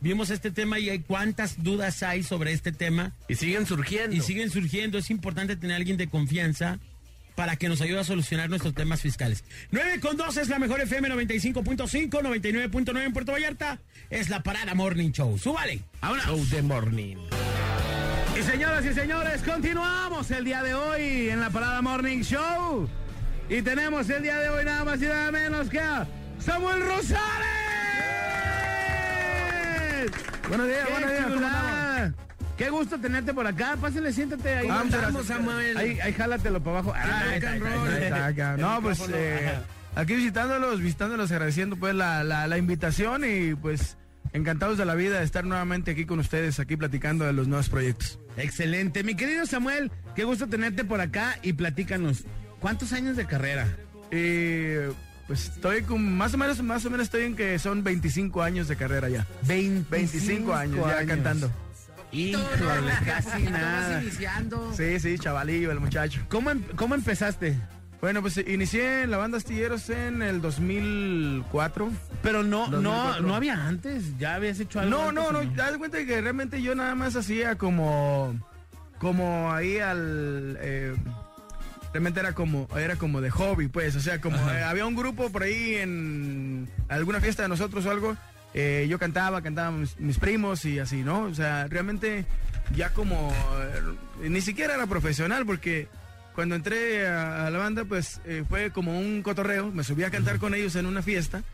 vimos 0.00 0.28
este 0.28 0.50
tema 0.50 0.78
y 0.78 0.90
hay 0.90 0.98
cuántas 0.98 1.62
dudas 1.62 2.02
hay 2.02 2.22
sobre 2.22 2.52
este 2.52 2.72
tema 2.72 3.12
Y 3.26 3.36
siguen 3.36 3.64
surgiendo. 3.66 4.14
y 4.14 4.20
siguen 4.20 4.50
surgiendo. 4.50 4.98
Es 4.98 5.10
importante 5.10 5.56
tener 5.56 5.74
a 5.74 5.76
alguien 5.78 5.96
de 5.96 6.08
confianza 6.08 6.78
para 7.34 7.56
que 7.56 7.68
nos 7.68 7.80
ayude 7.80 8.00
a 8.00 8.04
solucionar 8.04 8.50
nuestros 8.50 8.74
temas 8.74 9.00
fiscales. 9.00 9.44
9 9.70 10.00
con 10.00 10.16
2 10.16 10.36
es 10.36 10.48
la 10.48 10.58
mejor 10.58 10.80
FM 10.82 11.08
95.5, 11.08 12.10
99.9 12.10 13.02
en 13.02 13.12
Puerto 13.14 13.32
Vallarta. 13.32 13.80
Es 14.10 14.28
la 14.28 14.42
Parada 14.42 14.74
Morning 14.74 15.10
Show. 15.10 15.38
Súbale. 15.38 15.80
Ahora. 16.02 16.22
Show 16.24 16.44
de 16.50 16.62
morning. 16.62 17.16
Y 18.38 18.42
señoras 18.42 18.84
y 18.84 18.92
señores, 18.92 19.42
continuamos 19.42 20.30
el 20.30 20.44
día 20.44 20.62
de 20.62 20.74
hoy 20.74 21.28
en 21.30 21.40
la 21.40 21.50
Parada 21.50 21.80
Morning 21.80 22.20
Show. 22.22 22.88
Y 23.48 23.62
tenemos 23.62 24.08
el 24.08 24.22
día 24.22 24.38
de 24.38 24.48
hoy 24.48 24.64
nada 24.64 24.84
más 24.84 25.02
y 25.02 25.06
nada 25.06 25.30
menos 25.30 25.68
que 25.68 25.78
a 25.78 26.06
Samuel 26.38 26.80
Rosales. 26.80 27.20
Buenos 30.48 30.66
días, 30.66 30.86
¡Qué 30.86 30.92
buenos 30.92 31.10
días, 31.10 31.26
¿cómo! 31.26 32.24
Qué 32.56 32.70
gusto 32.70 32.98
tenerte 33.00 33.34
por 33.34 33.46
acá. 33.46 33.76
Pásale, 33.80 34.12
siéntate 34.12 34.54
ahí. 34.54 34.68
Vamos, 34.68 34.92
Vamos, 34.92 35.26
Samuel. 35.26 35.76
Ahí, 35.76 35.98
ahí 36.00 36.12
jálatelo 36.12 36.62
para 36.62 36.78
abajo. 36.78 36.94
Ah, 36.96 37.34
está. 37.34 38.56
No, 38.56 38.80
pues 38.80 39.02
eh, 39.12 39.58
aquí 39.96 40.14
visitándolos, 40.14 40.80
visitándolos, 40.80 41.32
agradeciendo 41.32 41.76
pues 41.76 41.94
la, 41.94 42.22
la, 42.22 42.46
la 42.46 42.56
invitación 42.58 43.24
y 43.24 43.54
pues 43.56 43.96
encantados 44.32 44.78
de 44.78 44.84
la 44.84 44.94
vida 44.94 45.18
de 45.18 45.24
estar 45.24 45.44
nuevamente 45.44 45.90
aquí 45.90 46.06
con 46.06 46.20
ustedes, 46.20 46.60
aquí 46.60 46.76
platicando 46.76 47.24
de 47.24 47.32
los 47.32 47.48
nuevos 47.48 47.68
proyectos. 47.68 48.20
Excelente. 48.36 49.02
Mi 49.02 49.16
querido 49.16 49.46
Samuel, 49.46 49.90
qué 50.14 50.24
gusto 50.24 50.46
tenerte 50.46 50.84
por 50.84 51.00
acá 51.00 51.38
y 51.42 51.54
platícanos. 51.54 52.24
¿Cuántos 52.64 52.94
años 52.94 53.14
de 53.18 53.26
carrera? 53.26 53.68
Y 54.10 54.90
pues 55.26 55.50
estoy 55.50 55.82
con, 55.82 56.16
más 56.16 56.32
o 56.32 56.38
menos, 56.38 56.62
más 56.62 56.82
o 56.86 56.88
menos 56.88 57.04
estoy 57.04 57.24
en 57.24 57.36
que 57.36 57.58
son 57.58 57.84
25 57.84 58.42
años 58.42 58.68
de 58.68 58.76
carrera 58.76 59.10
ya. 59.10 59.26
25 59.42 60.54
años 60.54 60.86
ya 60.86 61.04
cantando. 61.04 61.50
Híjole, 62.10 62.92
casi 63.04 63.42
nada. 63.42 64.00
Iniciando. 64.00 64.72
Sí, 64.74 64.98
sí, 64.98 65.18
chavalillo 65.18 65.72
el 65.72 65.80
muchacho. 65.80 66.22
¿Cómo, 66.30 66.52
em- 66.52 66.62
cómo 66.74 66.94
empezaste? 66.94 67.54
Bueno, 68.00 68.22
pues 68.22 68.38
inicié 68.38 69.02
en 69.02 69.10
la 69.10 69.18
banda 69.18 69.36
Astilleros 69.36 69.90
en 69.90 70.22
el 70.22 70.40
2004. 70.40 71.90
Pero 72.22 72.42
no, 72.44 72.68
no, 72.68 72.80
2004. 72.80 73.26
no 73.26 73.34
había 73.34 73.66
antes. 73.66 74.16
Ya 74.16 74.36
habías 74.36 74.58
hecho 74.58 74.80
algo. 74.80 74.90
No, 74.90 75.08
antes, 75.10 75.14
no, 75.22 75.28
¿o 75.28 75.32
no, 75.44 75.70
de 75.72 75.76
cuenta 75.78 76.02
que 76.06 76.18
realmente 76.18 76.62
yo 76.62 76.74
nada 76.74 76.94
más 76.94 77.14
hacía 77.14 77.58
como, 77.58 78.34
como 78.98 79.52
ahí 79.52 79.80
al, 79.80 80.56
eh, 80.62 80.94
realmente 81.94 82.18
era 82.18 82.32
como, 82.32 82.68
era 82.76 82.96
como 82.96 83.20
de 83.20 83.30
hobby, 83.30 83.68
pues, 83.68 83.94
o 83.94 84.00
sea, 84.00 84.20
como 84.20 84.36
eh, 84.50 84.64
había 84.64 84.84
un 84.84 84.96
grupo 84.96 85.30
por 85.30 85.44
ahí 85.44 85.76
en 85.76 86.68
alguna 86.88 87.20
fiesta 87.20 87.44
de 87.44 87.48
nosotros 87.48 87.86
o 87.86 87.90
algo, 87.92 88.16
eh, 88.52 88.88
yo 88.90 88.98
cantaba, 88.98 89.42
cantaban 89.42 89.82
mis, 89.82 89.96
mis 90.00 90.18
primos 90.18 90.64
y 90.64 90.80
así, 90.80 91.04
¿no? 91.04 91.22
O 91.22 91.34
sea, 91.36 91.68
realmente 91.68 92.26
ya 92.74 92.90
como, 92.90 93.32
eh, 94.22 94.28
ni 94.28 94.40
siquiera 94.40 94.74
era 94.74 94.88
profesional 94.88 95.46
porque 95.46 95.86
cuando 96.34 96.56
entré 96.56 97.06
a, 97.06 97.46
a 97.46 97.50
la 97.50 97.58
banda, 97.58 97.84
pues 97.84 98.20
fue 98.48 98.72
como 98.72 98.98
un 98.98 99.22
cotorreo, 99.22 99.70
me 99.70 99.84
subí 99.84 100.02
a 100.02 100.10
cantar 100.10 100.40
con 100.40 100.52
ellos 100.52 100.74
en 100.74 100.86
una 100.86 101.00
fiesta. 101.00 101.44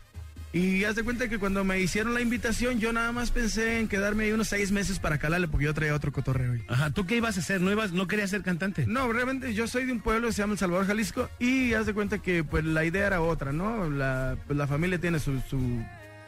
Y 0.53 0.83
haz 0.83 0.95
de 0.95 1.03
cuenta 1.03 1.29
que 1.29 1.39
cuando 1.39 1.63
me 1.63 1.79
hicieron 1.79 2.13
la 2.13 2.19
invitación, 2.19 2.79
yo 2.81 2.91
nada 2.91 3.13
más 3.13 3.31
pensé 3.31 3.79
en 3.79 3.87
quedarme 3.87 4.25
ahí 4.25 4.31
unos 4.33 4.49
seis 4.49 4.71
meses 4.71 4.99
para 4.99 5.17
calarle, 5.17 5.47
porque 5.47 5.65
yo 5.65 5.73
traía 5.73 5.95
otro 5.95 6.11
cotorreo. 6.11 6.51
ahí. 6.53 6.63
Ajá, 6.67 6.89
¿tú 6.91 7.05
qué 7.05 7.15
ibas 7.15 7.37
a 7.37 7.39
hacer? 7.39 7.61
¿No, 7.61 7.71
ibas, 7.71 7.93
no 7.93 8.05
querías 8.07 8.31
ser 8.31 8.41
cantante? 8.41 8.85
No, 8.85 9.11
realmente 9.13 9.53
yo 9.53 9.65
soy 9.67 9.85
de 9.85 9.93
un 9.93 10.01
pueblo 10.01 10.27
que 10.27 10.33
se 10.33 10.41
llama 10.41 10.53
El 10.53 10.59
Salvador, 10.59 10.87
Jalisco, 10.87 11.29
y 11.39 11.73
haz 11.73 11.85
de 11.85 11.93
cuenta 11.93 12.19
que 12.19 12.43
pues 12.43 12.65
la 12.65 12.83
idea 12.83 13.07
era 13.07 13.21
otra, 13.21 13.53
¿no? 13.53 13.89
La, 13.89 14.35
pues, 14.45 14.57
la 14.57 14.67
familia 14.67 14.99
tiene 14.99 15.19
su, 15.19 15.39
su, 15.49 15.81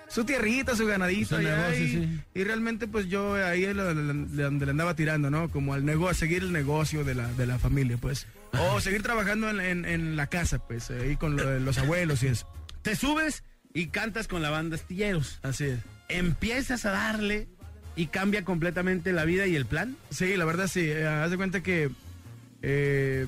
su 0.08 0.24
tierrita, 0.24 0.74
su 0.78 0.86
ganadito, 0.86 1.36
Su 1.36 1.42
negocio, 1.42 1.84
y, 1.84 1.90
sí. 1.90 2.20
y 2.34 2.44
realmente 2.46 2.88
pues 2.88 3.08
yo 3.08 3.34
ahí 3.36 3.66
es 3.66 3.76
donde 3.76 4.66
le 4.66 4.72
andaba 4.72 4.96
tirando, 4.96 5.30
¿no? 5.32 5.50
Como 5.50 5.74
al 5.74 5.84
negocio, 5.84 6.14
seguir 6.16 6.44
el 6.44 6.54
negocio 6.54 7.04
de 7.04 7.16
la, 7.16 7.28
de 7.34 7.46
la 7.46 7.60
familia, 7.60 7.98
pues. 7.98 8.26
O 8.54 8.80
seguir 8.80 9.04
trabajando 9.04 9.50
en, 9.50 9.60
en- 9.60 9.84
en 9.86 10.16
la 10.16 10.28
casa, 10.28 10.60
pues, 10.66 10.90
ahí 10.92 11.18
con 11.18 11.36
lo 11.36 11.60
los 11.60 11.78
abuelos 11.78 12.24
y 12.24 12.28
eso. 12.28 12.48
Te 12.84 12.96
subes 12.96 13.44
y 13.74 13.88
cantas 13.88 14.28
con 14.28 14.42
la 14.42 14.50
banda 14.50 14.76
Astilleros. 14.76 15.40
Así 15.44 15.66
es. 15.66 15.80
Empiezas 16.10 16.86
a 16.86 16.92
darle 16.92 17.48
y 17.96 18.08
cambia 18.08 18.44
completamente 18.44 19.14
la 19.14 19.26
vida 19.26 19.48
y 19.48 19.56
el 19.56 19.66
plan. 19.66 19.98
Sí, 20.10 20.36
la 20.36 20.46
verdad 20.46 20.68
sí. 20.68 20.82
Eh, 20.82 21.06
haz 21.06 21.32
de 21.32 21.38
cuenta 21.38 21.62
que 21.62 21.90
eh, 22.62 23.28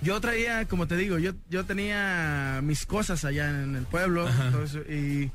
yo 0.00 0.20
traía, 0.20 0.66
como 0.66 0.86
te 0.86 0.96
digo, 0.96 1.18
yo, 1.18 1.32
yo 1.48 1.64
tenía 1.64 2.60
mis 2.62 2.86
cosas 2.86 3.24
allá 3.24 3.50
en 3.50 3.76
el 3.76 3.84
pueblo. 3.84 4.28
y 4.88 5.30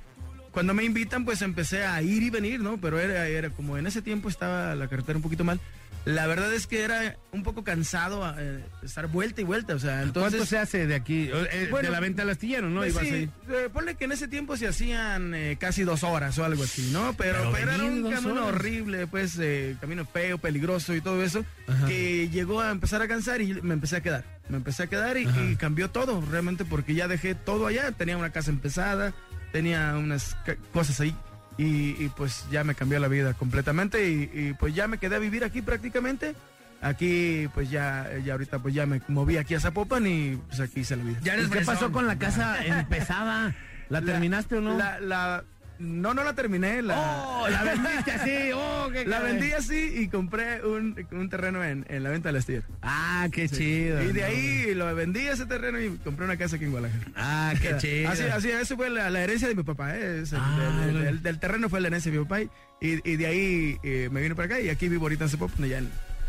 cuando 0.52 0.74
me 0.74 0.84
invitan, 0.84 1.26
pues 1.26 1.42
empecé 1.42 1.84
a 1.84 2.02
ir 2.02 2.24
y 2.24 2.30
venir, 2.30 2.62
¿no? 2.62 2.80
Pero 2.80 3.00
era, 3.00 3.28
era 3.28 3.50
como 3.50 3.78
en 3.78 3.88
ese 3.88 4.02
tiempo 4.02 4.30
estaba 4.30 4.76
la 4.76 4.88
carretera 4.88 5.18
un 5.18 5.24
poquito 5.24 5.44
mal. 5.44 5.60
La 6.06 6.28
verdad 6.28 6.54
es 6.54 6.68
que 6.68 6.82
era 6.84 7.16
un 7.32 7.44
poco 7.44 7.64
cansado 7.64 8.30
eh, 8.38 8.64
estar 8.84 9.08
vuelta 9.08 9.40
y 9.40 9.46
vuelta. 9.46 9.74
O 9.76 9.80
sea, 9.80 10.02
entonces. 10.02 10.32
¿Cuánto 10.34 10.46
se 10.46 10.58
hace 10.58 10.86
de 10.86 10.96
aquí? 10.96 11.30
Eh, 11.32 11.68
Bueno, 11.72 11.88
de 11.88 11.92
la 11.94 12.02
venta 12.02 12.24
al 12.24 12.30
astillero, 12.30 12.70
¿no? 12.70 12.82
Pues 12.82 12.98
sí, 12.98 13.30
eh, 13.50 13.70
ponle 13.72 13.96
que 13.96 14.04
en 14.06 14.12
ese 14.12 14.28
tiempo 14.28 14.58
se 14.58 14.68
hacían 14.68 15.34
eh, 15.34 15.58
casi 15.58 15.84
dos 15.84 16.04
horas 16.04 16.38
o 16.40 16.44
algo 16.44 16.64
así, 16.64 16.90
¿no? 16.92 17.14
Pero, 17.18 17.38
Pero 17.40 17.52
pero 17.54 17.72
era 17.72 17.84
un 17.86 18.12
camino 18.12 18.34
horas. 18.34 18.56
horrible, 18.56 19.08
pues, 19.08 19.38
eh, 19.40 19.78
camino 19.80 20.04
feo, 20.06 20.38
peligroso 20.40 20.94
y 20.94 21.00
todo 21.00 21.24
eso, 21.24 21.46
Ajá. 21.68 21.86
que 21.88 22.28
llegó 22.30 22.60
a 22.60 22.72
empezar 22.72 23.02
a 23.02 23.08
cansar 23.08 23.42
y 23.42 23.54
me 23.62 23.74
empecé 23.74 23.96
a 23.96 24.02
quedar. 24.02 24.26
Me 24.50 24.58
empecé 24.58 24.84
a 24.84 24.88
quedar 24.88 25.16
y, 25.18 25.26
y 25.26 25.56
cambió 25.56 25.90
todo, 25.90 26.22
realmente, 26.30 26.66
porque 26.66 26.96
ya 26.96 27.08
dejé 27.08 27.34
todo 27.34 27.66
allá. 27.68 27.94
Tenía 27.94 28.18
una 28.18 28.32
casa 28.32 28.52
empezada, 28.52 29.14
tenía 29.54 29.96
unas 29.96 30.36
cosas 30.74 31.00
ahí. 31.00 31.16
Y, 31.58 32.04
y, 32.04 32.12
pues 32.16 32.46
ya 32.52 32.64
me 32.64 32.74
cambió 32.76 33.00
la 33.00 33.08
vida 33.08 33.34
completamente 33.36 34.10
y, 34.10 34.30
y, 34.34 34.54
pues 34.54 34.74
ya 34.74 34.88
me 34.88 34.98
quedé 34.98 35.16
a 35.16 35.20
vivir 35.20 35.44
aquí 35.44 35.62
prácticamente. 35.62 36.36
Aquí 36.82 37.48
pues 37.54 37.70
ya, 37.70 38.10
ya 38.26 38.34
ahorita 38.34 38.60
pues 38.60 38.74
ya 38.74 38.86
me 38.86 39.02
moví 39.08 39.38
aquí 39.38 39.56
a 39.56 39.60
Zapopan 39.60 40.06
y 40.06 40.36
pues 40.48 40.60
aquí 40.60 40.82
hice 40.82 40.98
la 40.98 41.04
vida. 41.04 41.20
Ya 41.24 41.36
¿Y 41.36 41.40
eres 41.40 41.50
¿Qué 41.50 41.62
pasó 41.62 41.92
con 41.92 42.08
la 42.08 42.18
casa 42.18 42.58
empezada? 42.66 43.56
¿La, 43.90 44.02
terminaste 44.02 44.58
o 44.58 44.62
no? 44.62 44.78
La, 44.78 45.00
la- 45.00 45.44
no, 45.80 46.14
no 46.14 46.24
la 46.24 46.34
terminé. 46.34 46.82
La, 46.82 46.96
Oh, 47.26 47.48
la 47.50 47.64
vendiste 47.64 48.12
así. 48.12 48.52
Oh, 48.56 48.90
qué 48.92 49.06
la 49.08 49.20
vendí 49.20 49.52
así 49.52 49.94
y 49.98 50.08
compré 50.08 50.66
un, 50.66 50.96
un 51.12 51.30
terreno 51.30 51.64
en, 51.64 51.86
en 51.90 52.04
la 52.04 52.10
venta 52.10 52.30
del 52.30 52.38
astillero. 52.38 52.66
Ah, 52.82 53.28
qué 53.32 53.50
chido. 53.50 54.02
Y 54.04 54.12
de 54.14 54.22
¿no? 54.22 54.28
ahí 54.28 54.74
lo 54.76 54.94
vendí 54.96 55.20
ese 55.28 55.46
terreno 55.46 55.80
y 55.82 55.90
compré 55.98 56.26
una 56.26 56.38
casa 56.38 56.56
aquí 56.56 56.66
en 56.66 56.72
Guadalajara. 56.72 57.12
Ah, 57.16 57.54
qué 57.62 57.76
chido. 57.80 58.10
Así, 58.10 58.24
así, 58.24 58.50
eso 58.52 58.76
fue 58.78 58.90
la, 58.90 59.10
la 59.10 59.22
herencia 59.22 59.48
de 59.48 59.56
mi 59.56 59.64
papá. 59.64 59.96
¿eh? 59.98 60.22
Ese- 60.24 60.38
Ah, 60.40 60.84
del, 60.86 61.22
del- 61.22 61.40
terreno 61.40 61.70
fue 61.70 61.82
la 61.82 61.88
herencia 61.88 62.12
de 62.12 62.18
mi 62.18 62.24
papá 62.24 62.42
y, 62.42 62.50
y 62.82 63.16
de 63.18 63.26
ahí 63.26 63.78
eh, 63.84 64.10
me 64.12 64.22
vine 64.22 64.36
para 64.36 64.46
acá 64.46 64.60
y 64.62 64.70
aquí 64.70 64.88
vivo 64.90 65.04
ahorita 65.06 65.26
en 65.26 65.30
Zapopan. 65.30 65.66
y 65.66 65.70
Ya, 65.70 65.82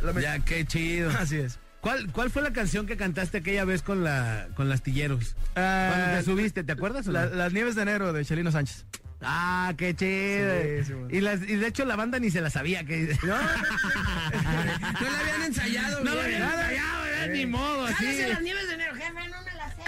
la- 0.03 0.21
Ya, 0.21 0.39
qué 0.41 0.65
chido. 0.65 1.11
Así 1.19 1.37
es. 1.37 1.59
¿Cuál, 1.81 2.11
¿Cuál 2.13 2.31
fue 2.31 2.41
la 2.41 2.51
canción 2.53 2.87
que 2.87 2.97
cantaste 2.97 3.39
aquella 3.39 3.67
vez 3.67 3.83
con 3.83 4.03
la 4.05 4.49
con 4.55 4.71
las 4.71 4.83
tilleros? 4.83 5.37
Ah, 5.55 5.91
Cuando 5.95 6.17
te 6.19 6.25
subiste, 6.25 6.65
¿te 6.65 6.73
acuerdas 6.73 7.07
o 7.09 7.13
no? 7.13 7.21
la- 7.21 7.27
las 7.27 7.53
nieves 7.53 7.75
de 7.75 7.83
enero 7.83 8.13
de 8.15 8.25
Chalino 8.25 8.51
Sánchez. 8.51 8.87
Ah, 9.27 9.73
qué 9.77 9.95
chido. 9.95 10.53
Sí, 10.63 10.85
sí, 10.87 10.93
bueno. 10.93 11.09
y, 11.11 11.21
las, 11.21 11.41
y 11.43 11.57
de 11.57 11.67
hecho 11.67 11.85
la 11.85 11.97
banda 11.97 12.19
ni 12.19 12.31
se 12.31 12.41
la 12.41 12.51
sabía. 12.51 12.85
Que... 12.85 13.17
No, 13.23 13.35
No 13.37 15.11
la 15.11 15.21
habían 15.21 15.43
ensayado, 15.47 16.05
No 16.05 16.13
bien. 16.13 16.25
habían 16.25 16.43
ensayado, 16.43 17.05
ni 17.33 17.47
modo, 17.47 17.87
así. 17.87 18.05
Cállese 18.05 18.29
las 18.29 18.43
nieves 18.43 18.69
de 18.69 18.75
enero, 18.75 18.95
jefe, 18.95 19.11
no 19.13 19.43
me 19.43 19.55
la 19.55 19.69
sé. 19.71 19.83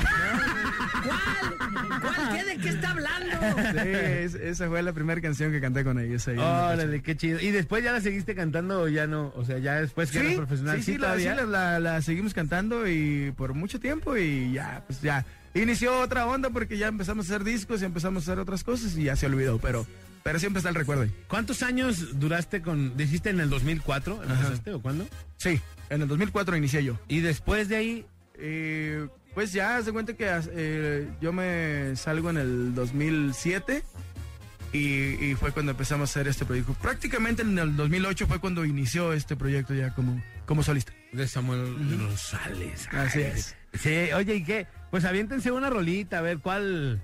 ¿Cuál? 1.04 2.00
¿Cuál? 2.00 2.36
¿Qué? 2.36 2.44
¿De 2.44 2.56
qué 2.58 2.68
está 2.70 2.90
hablando? 2.90 3.36
sí, 3.82 3.88
es- 3.88 4.34
esa 4.34 4.68
fue 4.68 4.82
la 4.82 4.92
primera 4.92 5.20
canción 5.20 5.52
que 5.52 5.60
canté 5.60 5.84
con 5.84 5.98
ellos. 5.98 6.26
ahí 6.28 6.36
la 6.36 6.68
Órale, 6.72 7.02
qué 7.02 7.16
chido. 7.16 7.38
¿Y 7.40 7.50
después 7.50 7.84
ya 7.84 7.92
la 7.92 8.00
seguiste 8.00 8.34
cantando 8.34 8.82
o 8.82 8.88
ya 8.88 9.06
no? 9.06 9.32
O 9.36 9.44
sea, 9.44 9.58
ya 9.58 9.80
después 9.80 10.10
que 10.10 10.20
Sí, 10.20 10.24
eras 10.26 10.36
profesional. 10.38 10.76
sí, 10.78 10.92
sí, 10.92 10.98
la, 10.98 11.14
la, 11.16 11.44
la- 11.46 11.78
la 11.80 12.02
seguimos 12.02 12.32
cantando 12.34 12.86
y 12.88 13.32
por 13.36 13.54
mucho 13.54 13.78
tiempo 13.80 14.16
y 14.16 14.52
ya, 14.52 14.82
pues 14.86 15.00
ya. 15.02 15.24
Inició 15.56 16.00
otra 16.00 16.26
onda 16.26 16.50
porque 16.50 16.76
ya 16.76 16.88
empezamos 16.88 17.26
a 17.26 17.34
hacer 17.34 17.44
discos 17.44 17.80
y 17.80 17.86
empezamos 17.86 18.22
a 18.22 18.30
hacer 18.30 18.38
otras 18.38 18.62
cosas 18.62 18.96
y 18.96 19.04
ya 19.04 19.16
se 19.16 19.26
olvidó, 19.26 19.58
pero, 19.58 19.86
pero 20.22 20.38
siempre 20.38 20.58
está 20.58 20.68
el 20.68 20.74
recuerdo 20.74 21.04
ahí. 21.04 21.12
¿Cuántos 21.28 21.62
años 21.62 22.20
duraste 22.20 22.60
con... 22.60 22.96
dijiste 22.96 23.30
en 23.30 23.40
el 23.40 23.48
2004? 23.48 24.22
¿Empezaste 24.22 24.74
o 24.74 24.82
cuándo? 24.82 25.06
Sí, 25.38 25.60
en 25.88 26.02
el 26.02 26.08
2004 26.08 26.56
inicié 26.56 26.84
yo. 26.84 26.98
Y 27.08 27.20
después 27.20 27.68
de 27.68 27.76
ahí... 27.76 28.06
Eh, 28.34 29.08
pues 29.34 29.52
ya, 29.52 29.82
se 29.82 29.92
cuenta 29.92 30.14
que 30.14 30.26
eh, 30.52 31.08
yo 31.20 31.32
me 31.32 31.94
salgo 31.96 32.30
en 32.30 32.38
el 32.38 32.74
2007 32.74 33.82
y, 34.72 34.78
y 34.78 35.34
fue 35.34 35.52
cuando 35.52 35.72
empezamos 35.72 36.08
a 36.08 36.10
hacer 36.10 36.28
este 36.28 36.44
proyecto. 36.44 36.74
Prácticamente 36.74 37.42
en 37.42 37.58
el 37.58 37.76
2008 37.76 38.26
fue 38.26 38.40
cuando 38.40 38.64
inició 38.64 39.12
este 39.12 39.36
proyecto 39.36 39.74
ya 39.74 39.94
como, 39.94 40.22
como 40.46 40.62
solista. 40.62 40.92
De 41.12 41.28
Samuel 41.28 41.98
Rosales. 41.98 42.88
Así 42.92 43.20
es. 43.20 43.56
Sí, 43.74 44.12
oye, 44.14 44.36
¿y 44.36 44.44
qué? 44.44 44.66
Pues 44.96 45.04
aviéntense 45.04 45.50
una 45.52 45.68
rolita, 45.68 46.20
a 46.20 46.22
ver 46.22 46.38
cuál... 46.38 47.02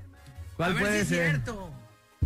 ¿Cuál 0.56 0.70
A 0.70 0.72
ver 0.72 0.82
puede 0.82 0.94
si 0.94 1.00
es 1.02 1.08
ser? 1.08 1.30
cierto. 1.32 1.70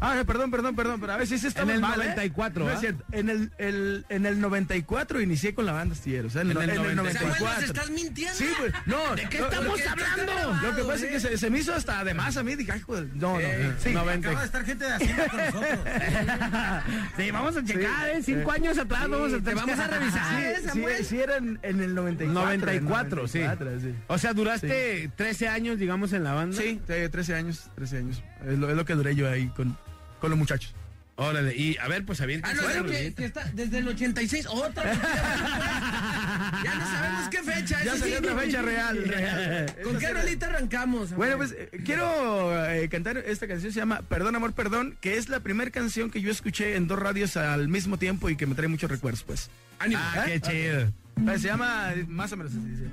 Ah, 0.00 0.14
no, 0.14 0.24
perdón, 0.26 0.50
perdón, 0.50 0.76
perdón, 0.76 1.00
pero 1.00 1.12
a 1.12 1.16
ver 1.16 1.26
si 1.26 1.38
sí 1.38 1.46
estamos 1.46 1.70
En 1.70 1.76
el 1.76 1.80
mal, 1.82 2.00
¿eh? 2.00 2.04
94, 2.08 2.64
No 2.64 2.70
¿ah? 2.70 2.74
es 2.74 2.80
cierto. 2.80 3.04
En 3.12 3.28
el, 3.30 3.50
el- 3.58 4.04
en 4.10 4.26
el 4.26 4.40
94 4.40 5.20
inicié 5.22 5.54
con 5.54 5.64
la 5.66 5.72
banda 5.72 5.94
Astilleros. 5.94 6.36
¿eh? 6.36 6.40
En, 6.42 6.50
En 6.50 6.56
el 6.58 6.70
en 6.70 6.70
el 6.84 6.96
94. 6.96 7.18
Samuel, 7.18 7.38
94. 7.40 7.60
nos 7.60 7.70
estás 7.70 7.90
mintiendo. 7.90 8.34
Sí, 8.34 8.48
pues, 8.58 8.72
no. 8.84 9.14
¿De 9.16 9.28
qué 9.28 9.38
no, 9.38 9.44
estamos 9.46 9.76
que- 9.80 9.88
hablando? 9.88 10.32
Lo 10.68 10.76
que 10.76 10.82
pasa 10.84 11.06
es 11.06 11.10
que 11.12 11.20
se, 11.20 11.38
se 11.38 11.50
me 11.50 11.58
hizo 11.60 11.74
hasta 11.74 12.04
de 12.04 12.14
más 12.14 12.36
a 12.36 12.42
mí. 12.42 12.56
Dije, 12.56 12.72
ay, 12.72 12.80
joder, 12.80 13.08
no, 13.14 13.34
no. 13.34 13.48
Sí, 13.82 13.96
Acaba 13.96 14.40
de 14.40 14.44
estar 14.46 14.64
gente 14.64 14.84
de 14.84 14.92
Hacienda 14.92 15.28
con 15.28 15.38
nosotros. 15.40 15.78
Sí, 17.16 17.30
vamos 17.30 17.56
a 17.56 17.64
checar, 17.64 18.10
Sí. 18.10 18.18
¿eh? 18.18 18.22
Cinco 18.22 18.52
Eh, 18.52 18.56
años 18.56 18.78
atrás 18.78 19.08
vamos 19.08 19.32
a 19.32 19.38
te 19.40 19.54
vamos 19.54 19.78
a 19.78 19.86
revisar. 19.86 20.42
¿eh, 20.42 20.56
Sí, 20.72 20.84
sí, 20.98 21.04
sí, 21.04 21.20
era 21.20 21.36
en, 21.36 21.58
en 21.62 21.80
el 21.80 21.94
94. 21.94 22.44
94, 22.44 23.28
sí. 23.28 23.38
94, 23.40 23.80
sí. 23.80 23.94
O 24.08 24.18
sea, 24.18 24.32
duraste 24.34 25.10
13 25.16 25.48
años, 25.48 25.78
digamos, 25.78 26.12
en 26.12 26.24
la 26.24 26.34
banda. 26.34 26.56
Sí, 26.56 26.80
te- 26.86 27.08
13 27.08 27.34
años, 27.34 27.70
13 27.74 27.98
años. 27.98 28.22
Es 28.46 28.58
lo, 28.58 28.70
es 28.70 28.76
lo 28.76 28.84
que 28.84 28.94
duré 28.94 29.14
yo 29.14 29.28
ahí 29.28 29.48
con, 29.48 29.76
con 30.20 30.30
los 30.30 30.38
muchachos. 30.38 30.74
Órale, 31.18 31.56
y 31.56 31.78
a 31.78 31.88
ver, 31.88 32.04
pues 32.04 32.20
a 32.20 32.26
ver. 32.26 32.42
Ah, 32.44 32.52
no, 32.52 32.84
que, 32.84 33.14
que 33.14 33.24
está 33.24 33.50
desde 33.54 33.78
el 33.78 33.88
86. 33.88 34.46
Otra. 34.50 34.84
ya 36.62 36.74
no 36.74 36.84
sabemos 36.84 37.28
qué 37.30 37.42
fecha. 37.42 37.82
Ya 37.82 37.96
salió 37.96 38.18
sí. 38.18 38.24
otra 38.24 38.36
fecha 38.38 38.60
real. 38.60 39.02
real. 39.02 39.74
¿Con 39.82 39.98
qué 39.98 40.12
rolita 40.12 40.46
arrancamos? 40.46 41.12
Bueno, 41.12 41.38
pues 41.38 41.52
eh, 41.52 41.70
quiero 41.86 42.66
eh, 42.66 42.90
cantar 42.90 43.16
esta 43.16 43.48
canción, 43.48 43.72
se 43.72 43.80
llama 43.80 44.02
Perdón, 44.10 44.36
Amor, 44.36 44.52
Perdón, 44.52 44.98
que 45.00 45.16
es 45.16 45.30
la 45.30 45.40
primera 45.40 45.70
canción 45.70 46.10
que 46.10 46.20
yo 46.20 46.30
escuché 46.30 46.76
en 46.76 46.86
dos 46.86 46.98
radios 46.98 47.38
al 47.38 47.68
mismo 47.68 47.96
tiempo 47.98 48.28
y 48.28 48.36
que 48.36 48.46
me 48.46 48.54
trae 48.54 48.68
muchos 48.68 48.90
recuerdos, 48.90 49.22
pues. 49.22 49.48
Ánimo. 49.78 50.02
Ah, 50.04 50.24
qué 50.26 50.38
chido. 50.38 50.80
Eh, 50.80 50.92
Se 51.38 51.48
llama 51.48 51.94
eh, 51.94 52.04
más 52.06 52.30
o 52.32 52.36
menos 52.36 52.52
así. 52.52 52.60
dice. 52.60 52.90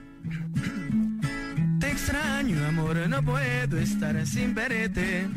Extraño, 1.94 2.58
amor, 2.66 2.96
no 3.08 3.22
puedo 3.22 3.78
estar 3.78 4.26
sin 4.26 4.56
verte. 4.56 5.28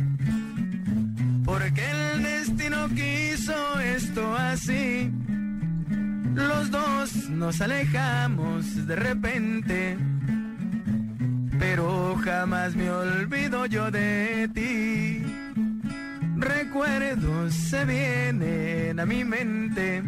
Porque 1.45 1.83
el 1.91 2.23
destino 2.23 2.89
quiso 2.89 3.79
esto 3.81 4.35
así. 4.35 5.13
Los 6.35 6.71
dos 6.71 7.29
nos 7.29 7.61
alejamos 7.61 8.87
de 8.87 8.97
repente. 8.97 9.99
Pero 11.59 12.17
jamás 12.25 12.75
me 12.75 12.91
olvido 12.91 13.67
yo 13.67 13.91
de 13.91 14.49
ti. 14.55 15.23
Recuerdos 16.39 17.53
se 17.53 17.85
vienen 17.85 18.99
a 18.99 19.05
mi 19.05 19.25
mente 19.25 20.03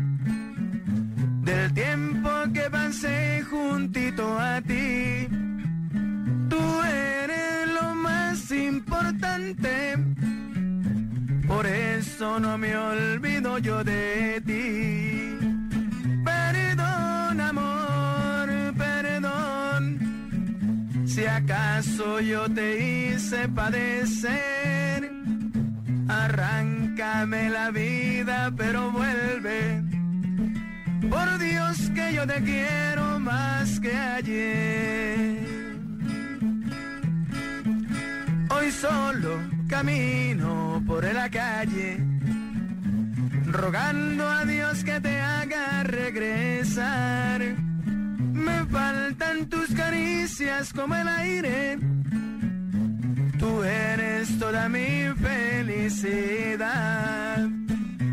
del 1.43 1.75
tiempo 1.75 2.31
que 2.55 2.71
pasé 2.71 3.45
juntito 3.51 4.39
a 4.39 4.63
ti. 4.63 5.38
Por 11.47 11.67
eso 11.67 12.39
no 12.39 12.57
me 12.59 12.77
olvido 12.77 13.59
yo 13.59 13.83
de 13.83 14.41
ti. 14.47 15.39
Perdón, 16.25 17.41
amor, 17.41 18.49
perdón, 18.77 19.83
si 21.07 21.27
acaso 21.27 22.21
yo 22.21 22.49
te 22.49 22.67
hice 22.85 23.49
padecer. 23.49 25.11
Arráncame 26.09 27.51
la 27.51 27.71
vida, 27.71 28.53
pero 28.57 28.91
vuelve. 28.93 29.83
Por 31.11 31.39
Dios 31.39 31.91
que 31.95 32.15
yo 32.15 32.27
te 32.27 32.41
quiero 32.43 33.19
más 33.19 33.81
que 33.81 33.97
ayer. 33.97 35.58
Hoy 38.69 38.75
solo 38.75 39.41
camino 39.67 40.83
por 40.87 41.03
la 41.03 41.31
calle, 41.31 41.97
rogando 43.47 44.29
a 44.29 44.45
Dios 44.45 44.85
que 44.85 45.01
te 45.01 45.19
haga 45.19 45.85
regresar. 45.85 47.41
Me 47.41 48.67
faltan 48.67 49.49
tus 49.49 49.69
caricias 49.75 50.75
como 50.75 50.95
el 50.97 51.09
aire. 51.09 51.79
Tú 53.39 53.63
eres 53.63 54.39
toda 54.39 54.69
mi 54.69 55.15
felicidad. 55.17 56.69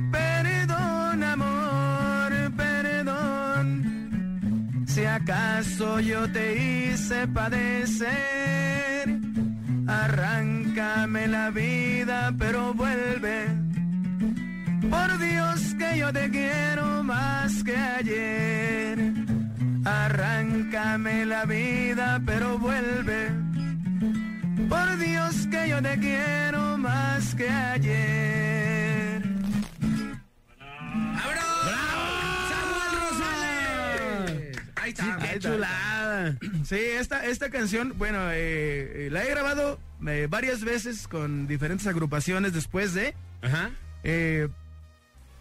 Perdón, 0.10 1.22
amor, 1.22 2.32
perdón. 2.56 3.84
Si 4.88 5.04
¿Acaso 5.04 6.00
yo 6.00 6.32
te 6.32 6.56
hice 6.56 7.28
padecer? 7.28 8.85
Arráncame 10.06 11.28
la 11.28 11.50
vida, 11.50 12.32
pero 12.38 12.76
vuelve. 12.76 13.48
Por 14.88 15.18
Dios 15.18 15.76
que 15.80 15.98
yo 15.98 16.14
te 16.14 16.30
quiero 16.30 17.04
más 17.04 17.64
que 17.64 17.76
ayer. 17.76 19.00
Arráncame 19.84 21.26
la 21.26 21.46
vida, 21.46 22.22
pero 22.24 22.60
vuelve. 22.60 23.32
Por 24.70 24.98
Dios 25.00 25.48
que 25.50 25.70
yo 25.70 25.82
te 25.82 25.98
quiero 25.98 26.78
más 26.78 27.34
que 27.34 27.50
ayer. 27.50 29.24
¡Samuel 32.52 32.92
Rosales! 33.02 34.58
Ahí 34.76 34.92
está. 34.92 35.18
Qué 35.18 35.40
chulada. 35.40 36.36
Sí, 36.64 36.78
esta, 36.80 37.26
esta 37.26 37.50
canción, 37.50 37.94
bueno, 37.98 38.20
eh, 38.32 39.08
eh, 39.08 39.10
la 39.12 39.24
he 39.24 39.30
grabado 39.32 39.80
eh, 40.08 40.28
varias 40.30 40.64
veces 40.64 41.08
con 41.08 41.48
diferentes 41.48 41.88
agrupaciones 41.88 42.54
después 42.54 42.94
de. 42.94 43.16
Ajá. 43.42 43.72
Eh, 44.04 44.48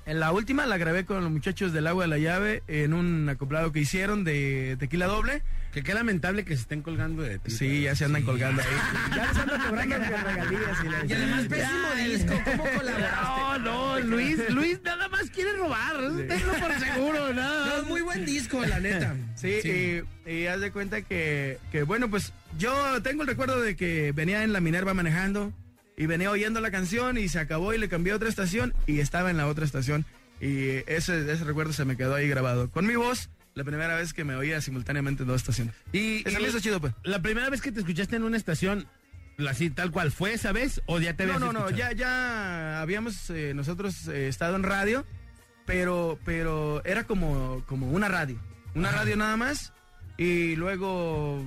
en 0.07 0.21
la 0.21 0.33
última 0.33 0.67
la 0.67 0.77
grabé 0.77 1.07
con 1.07 1.23
los 1.23 1.33
muchachos 1.33 1.73
del 1.73 1.87
Agua 1.87 2.05
de 2.05 2.09
la 2.09 2.19
Llave 2.19 2.63
en 2.69 2.93
un 2.93 3.29
acoplado 3.29 3.73
que 3.73 3.81
hicieron 3.81 4.25
de 4.25 4.77
tequila 4.79 5.07
doble. 5.07 5.43
Que 5.75 5.83
qué 5.83 5.93
lamentable 5.93 6.45
que 6.45 6.55
se 6.55 6.63
estén 6.63 6.83
colgando 6.83 7.23
de 7.23 7.41
ti. 7.41 7.51
Sí, 7.51 7.83
ya 7.83 7.97
se 7.97 8.05
andan 8.05 8.23
colgando 8.23 8.63
ahí. 8.63 8.69
Ya 9.17 9.27
les 9.27 9.37
andan 9.39 9.61
cobrando 9.61 9.97
regalías 9.97 10.85
y 10.85 10.89
la- 10.89 11.05
Y 11.05 11.13
además, 11.13 11.45
pésimo 11.49 11.95
disco. 12.07 12.43
¿Cómo 12.45 12.65
colaboraste? 12.77 13.17
No, 13.25 13.59
no, 13.59 14.01
Luis, 14.01 14.39
Luis 14.51 14.81
nada 14.85 15.09
más 15.09 15.29
quiere 15.31 15.53
robar. 15.55 15.97
Tenlo 16.29 16.53
por 16.61 16.79
seguro, 16.79 17.35
nada. 17.35 17.79
No, 17.83 17.89
muy 17.89 18.03
buen 18.03 18.25
disco, 18.25 18.65
la 18.65 18.79
neta. 18.79 19.17
Sí, 19.35 20.05
Y, 20.27 20.31
y 20.31 20.47
haz 20.47 20.61
de 20.61 20.71
cuenta 20.71 21.03
que, 21.03 21.59
que, 21.73 21.83
bueno, 21.83 22.09
pues 22.09 22.33
yo 22.57 23.03
tengo 23.03 23.23
el 23.23 23.29
recuerdo 23.29 23.61
de 23.61 23.75
que 23.75 24.13
venía 24.13 24.45
en 24.45 24.53
la 24.53 24.61
Minerva 24.61 24.95
manejando 24.95 25.53
y 25.97 26.07
venía 26.07 26.31
oyendo 26.31 26.61
la 26.61 26.71
canción 26.71 27.19
y 27.19 27.29
se 27.29 27.41
acabó 27.41 27.75
y 27.75 27.79
le 27.79 27.89
cambié 27.89 28.13
a 28.13 28.17
otra 28.17 28.29
estación 28.29 28.75
y 28.87 29.01
estaba 29.01 29.29
en 29.29 29.37
la 29.39 29.49
otra 29.49 29.65
estación. 29.65 30.07
Y 30.41 30.69
ese, 30.87 31.31
ese 31.33 31.43
recuerdo 31.45 31.73
se 31.73 31.85
me 31.85 31.97
quedó 31.97 32.15
ahí 32.15 32.29
grabado. 32.29 32.71
Con 32.71 32.87
mi 32.87 32.95
voz, 32.97 33.29
la 33.55 33.65
primera 33.65 33.95
vez 33.97 34.13
que 34.13 34.25
me 34.25 34.35
oía 34.37 34.61
simultáneamente 34.61 35.23
en 35.23 35.29
dos 35.29 35.37
estaciones. 35.43 35.75
Y, 35.93 36.27
Eso 36.29 36.41
me 36.41 36.49
hizo 36.49 36.61
chido, 36.61 36.81
pues. 36.81 36.93
La 37.05 37.23
primera 37.23 37.49
vez 37.51 37.61
que 37.61 37.73
te 37.73 37.81
escuchaste 37.81 38.17
en 38.17 38.25
una 38.25 38.37
estación, 38.37 38.87
así 39.49 39.71
tal 39.71 39.91
cual, 39.91 40.11
¿fue 40.13 40.33
esa 40.35 40.53
vez 40.53 40.83
o 40.87 40.99
ya 41.01 41.15
te 41.17 41.25
No, 41.27 41.35
habías 41.35 41.41
no, 41.41 41.53
no, 41.53 41.69
escuchado? 41.69 41.93
ya, 41.93 41.97
ya 41.97 42.81
habíamos 42.81 43.31
eh, 43.31 43.53
nosotros 43.55 44.09
eh, 44.09 44.29
estado 44.29 44.57
en 44.57 44.63
radio, 44.65 45.07
pero, 45.67 46.19
pero 46.25 46.85
era 46.85 47.05
como, 47.05 47.63
como 47.67 47.91
una 47.91 48.09
radio. 48.09 48.39
Una 48.75 48.91
radio 48.91 49.17
nada 49.17 49.37
más, 49.37 49.73
y 50.19 50.57
luego 50.57 51.45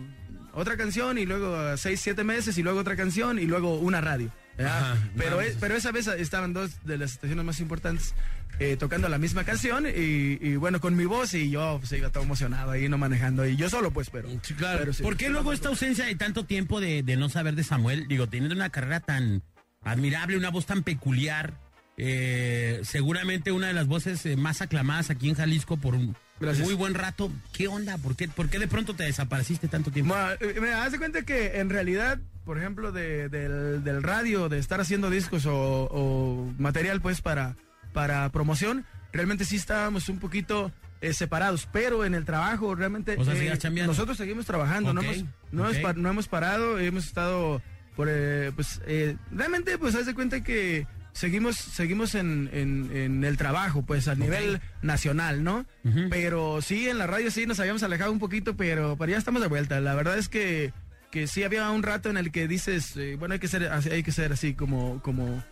otra 0.54 0.78
canción, 0.78 1.18
y 1.18 1.26
luego 1.26 1.76
seis, 1.76 2.00
siete 2.00 2.24
meses, 2.24 2.58
y 2.58 2.64
luego 2.64 2.80
otra 2.80 2.96
canción, 2.96 3.38
y 3.38 3.46
luego 3.46 3.78
una 3.80 4.00
radio. 4.00 4.32
Pero, 5.16 5.42
es- 5.42 5.56
pero 5.60 5.76
esa 5.76 5.92
vez 5.92 6.08
estaban 6.08 6.54
dos 6.54 6.72
de 6.86 6.98
las 6.98 7.12
estaciones 7.14 7.46
más 7.46 7.60
importantes 7.60 8.14
eh, 8.60 8.76
tocando 8.76 9.08
la 9.08 9.20
misma 9.20 9.44
canción, 9.44 9.86
y, 9.86 10.40
y 10.42 10.56
bueno, 10.56 10.80
con 10.82 10.96
mi 10.96 11.06
voz, 11.06 11.36
y 11.36 11.52
yo 11.52 11.78
pues, 11.80 11.92
iba 11.92 12.10
todo 12.10 12.24
emocionado 12.24 12.72
ahí, 12.72 12.90
no 12.90 12.98
manejando, 12.98 13.46
y 13.46 13.56
yo 13.56 13.70
solo 13.70 13.92
pues, 13.92 14.10
pero... 14.10 14.28
Sí, 14.42 14.56
claro. 14.56 14.80
pero 14.80 14.94
sí. 14.94 15.04
¿Por 15.04 15.16
qué 15.16 15.30
luego 15.30 15.54
esta 15.54 15.70
ausencia 15.70 16.06
de 16.06 16.16
tanto 16.16 16.44
tiempo 16.44 16.80
de, 16.82 17.04
de 17.04 17.18
no 17.18 17.30
saber 17.30 17.54
de 17.54 17.64
Samuel? 17.64 18.08
Digo, 18.08 18.26
teniendo 18.28 18.56
una 18.56 18.70
carrera 18.72 19.00
tan 19.00 19.44
admirable, 19.84 20.38
una 20.38 20.50
voz 20.50 20.66
tan 20.66 20.82
peculiar, 20.82 21.54
eh, 21.98 22.80
seguramente 22.84 23.52
una 23.52 23.68
de 23.68 23.74
las 23.74 23.86
voces 23.88 24.26
eh, 24.26 24.36
más 24.38 24.62
aclamadas 24.64 25.12
aquí 25.12 25.30
en 25.30 25.36
Jalisco 25.36 25.78
por 25.78 25.94
un 25.94 26.16
Gracias. 26.40 26.66
muy 26.66 26.76
buen 26.76 26.94
rato. 26.94 27.32
¿Qué 27.54 27.68
onda? 27.68 27.98
¿Por 27.98 28.16
qué, 28.16 28.28
¿Por 28.28 28.50
qué 28.50 28.60
de 28.60 28.68
pronto 28.68 28.96
te 28.96 29.04
desapareciste 29.04 29.68
tanto 29.68 29.92
tiempo? 29.92 30.14
Ma- 30.14 30.34
eh, 30.40 30.60
Me 30.62 30.70
das 30.70 30.92
de 30.92 30.98
cuenta 31.00 31.24
que 31.24 31.60
en 31.60 31.70
realidad, 31.70 32.20
por 32.46 32.58
ejemplo, 32.58 32.92
de- 32.92 33.30
del, 33.30 33.84
del 33.84 34.04
radio, 34.04 34.48
de 34.50 34.60
estar 34.60 34.80
haciendo 34.80 35.10
discos 35.10 35.46
o, 35.46 35.54
o 35.92 36.54
material 36.60 37.02
pues 37.02 37.22
para, 37.22 37.56
para 37.94 38.30
promoción, 38.30 38.86
realmente 39.12 39.46
sí 39.46 39.56
estábamos 39.56 40.10
un 40.10 40.20
poquito 40.20 40.72
eh, 41.02 41.14
separados, 41.14 41.68
pero 41.72 42.06
en 42.06 42.14
el 42.16 42.26
trabajo 42.26 42.74
realmente 42.76 43.16
O 43.18 43.24
sea, 43.26 43.34
eh, 43.36 43.58
nosotros 43.86 44.18
seguimos 44.18 44.46
trabajando, 44.46 44.94
no, 44.94 45.02
hemos, 45.02 45.26
no, 45.52 45.70
hemos 45.70 45.96
no 45.98 46.10
hemos 46.10 46.28
parado, 46.28 46.80
hemos 46.80 47.06
estado 47.06 47.62
por 47.96 48.08
eh, 48.12 48.52
pues 48.56 48.80
eh, 48.86 49.16
realmente 49.32 49.78
pues 49.78 49.96
haz 49.96 50.06
de 50.06 50.14
cuenta 50.14 50.44
que 50.44 50.86
seguimos 51.18 51.56
seguimos 51.58 52.16
en, 52.16 52.50
en- 52.54 52.90
en 52.96 53.24
el 53.24 53.36
trabajo 53.38 53.82
pues 53.84 54.08
a 54.08 54.16
nivel 54.16 54.62
nacional 54.82 55.44
no 55.44 55.66
pero 56.10 56.62
sí 56.62 56.88
en 56.90 56.98
la 56.98 57.08
radio 57.08 57.32
sí 57.32 57.46
nos 57.46 57.60
habíamos 57.60 57.84
alejado 57.84 58.12
un 58.12 58.20
poquito 58.20 58.56
pero 58.56 58.96
pero 58.98 59.12
ya 59.12 59.18
estamos 59.18 59.42
de 59.42 59.48
vuelta. 59.48 59.80
La 59.82 59.96
verdad 59.96 60.18
es 60.18 60.30
que 60.30 60.72
que 61.12 61.26
sí 61.28 61.44
había 61.44 61.70
un 61.72 61.84
rato 61.84 62.10
en 62.10 62.18
el 62.18 62.32
que 62.32 62.48
dices 62.48 62.96
eh, 62.98 63.16
bueno 63.18 63.34
hay 63.34 63.40
que 63.40 63.48
ser 63.48 63.64
así- 63.72 63.90
hay 63.90 64.04
que 64.04 64.12
ser 64.12 64.32
así 64.34 64.54
como 64.54 65.02
como 65.02 65.44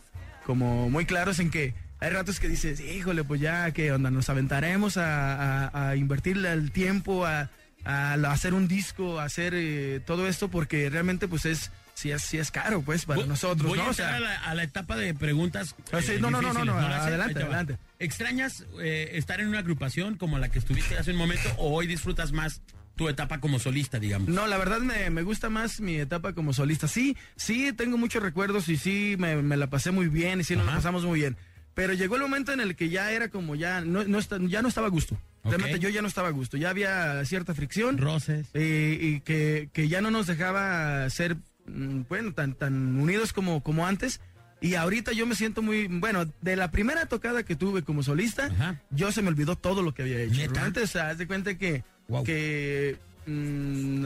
como 0.45 0.89
muy 0.89 1.05
claros 1.05 1.39
en 1.39 1.49
que 1.49 1.73
hay 1.99 2.09
ratos 2.11 2.39
que 2.41 2.49
dices, 2.49 2.81
híjole, 2.81 3.23
pues 3.23 3.39
ya, 3.39 3.71
¿qué 3.71 3.91
onda? 3.93 4.11
Nos 4.11 4.29
aventaremos 4.29 4.97
a, 4.97 5.67
a- 5.69 5.89
a 5.89 5.95
invertirle 5.95 6.51
el 6.51 6.71
tiempo, 6.71 7.25
a, 7.25 7.49
hacer 7.85 8.53
un 8.53 8.67
disco, 8.67 9.19
a 9.19 9.23
hacer 9.23 9.53
eh, 9.55 10.01
todo 10.05 10.27
esto, 10.27 10.49
porque 10.51 10.89
realmente 10.89 11.27
pues 11.29 11.45
es, 11.45 11.71
sí 11.95 12.11
es, 12.11 12.21
sí 12.21 12.37
es 12.37 12.51
caro, 12.51 12.81
pues, 12.83 13.05
para 13.05 13.21
Voy- 13.21 13.27
nosotros, 13.27 13.67
Voy 13.67 13.79
¿no? 13.79 13.85
a 13.85 13.87
O 13.87 13.89
entrar 13.91 14.07
sea, 14.09 14.15
a, 14.17 14.19
la, 14.19 14.35
a 14.41 14.53
la 14.53 14.63
etapa 14.63 14.95
de 14.95 15.13
preguntas. 15.15 15.75
Ah, 15.91 16.01
sí, 16.01 16.11
eh, 16.13 16.17
no, 16.19 16.29
no, 16.29 16.41
no, 16.41 16.53
no, 16.53 16.63
no, 16.65 16.73
adelante, 16.77 17.41
adelante. 17.41 17.77
¿Extrañas 17.99 18.63
eh, 18.79 19.09
estar 19.13 19.41
en 19.41 19.47
una 19.47 19.59
agrupación 19.59 20.15
como 20.17 20.37
la 20.37 20.49
que 20.49 20.59
estuviste 20.59 20.97
hace 20.97 21.11
un 21.11 21.17
momento 21.17 21.49
o 21.57 21.73
hoy 21.73 21.87
disfrutas 21.87 22.31
más 22.31 22.61
tu 22.95 23.09
etapa 23.09 23.39
como 23.39 23.59
solista, 23.59 23.99
digamos? 23.99 24.29
No, 24.29 24.45
la 24.47 24.57
verdad 24.57 24.79
me, 24.79 25.09
me 25.09 25.21
gusta 25.23 25.49
más 25.49 25.81
mi 25.81 25.95
etapa 25.95 26.33
como 26.33 26.53
solista. 26.53 26.87
Sí, 26.87 27.17
sí, 27.35 27.73
tengo 27.73 27.97
muchos 27.97 28.21
recuerdos 28.21 28.69
y 28.69 28.77
sí, 28.77 29.15
me, 29.17 29.41
me 29.41 29.57
la 29.57 29.67
pasé 29.67 29.91
muy 29.91 30.07
bien 30.07 30.39
y 30.41 30.43
sí, 30.43 30.55
nos 30.55 30.65
la 30.65 30.75
pasamos 30.75 31.03
muy 31.05 31.19
bien. 31.19 31.35
Pero 31.73 31.91
llegó 31.93 32.15
el 32.15 32.21
momento 32.21 32.53
en 32.53 32.61
el 32.61 32.75
que 32.77 32.87
ya 32.87 33.11
era 33.11 33.27
como 33.27 33.55
ya 33.55 33.81
no, 33.81 34.05
no 34.05 34.17
está- 34.19 34.37
ya 34.41 34.61
no 34.61 34.69
estaba 34.69 34.87
a 34.87 34.89
gusto. 34.89 35.17
Realmente 35.43 35.77
yo 35.79 35.89
ya 35.89 36.01
no 36.01 36.07
estaba 36.07 36.29
a 36.29 36.31
gusto. 36.31 36.55
Ya 36.57 36.69
había 36.69 37.23
cierta 37.25 37.53
fricción. 37.53 37.97
Roces. 37.97 38.47
eh, 38.53 38.97
y 38.99 39.19
que, 39.19 39.69
que 39.73 39.87
ya 39.89 39.99
no 40.01 40.09
nos 40.09 40.25
dejaba 40.25 41.09
ser, 41.09 41.35
mm, 41.35 41.39
bueno, 41.67 42.33
tan, 42.33 42.53
tan 42.53 42.73
unidos 42.99 43.33
como, 43.33 43.61
como 43.61 43.85
antes. 43.87 44.21
Y 44.61 44.75
ahorita 44.75 45.11
yo 45.11 45.25
me 45.27 45.35
siento 45.35 45.61
muy, 45.61 45.87
bueno, 45.87 46.25
de 46.41 46.55
la 46.55 46.71
primera 46.71 47.05
tocada 47.07 47.43
que 47.43 47.55
tuve 47.55 47.83
como 47.83 48.03
solista, 48.03 48.45
Ajá. 48.45 48.81
yo 48.89 49.11
se 49.11 49.21
me 49.21 49.27
olvidó 49.27 49.55
todo 49.55 49.81
lo 49.83 49.93
que 49.93 50.03
había 50.03 50.19
hecho. 50.21 50.35
¿Neta? 50.35 50.53
Realmente, 50.53 50.81
o 50.81 50.87
sea, 50.87 51.09
haz 51.09 51.17
de 51.17 51.27
cuenta 51.27 51.57
que, 51.57 51.83
Wow. 52.07 52.23
que 52.23 52.97
mm, 53.27 54.05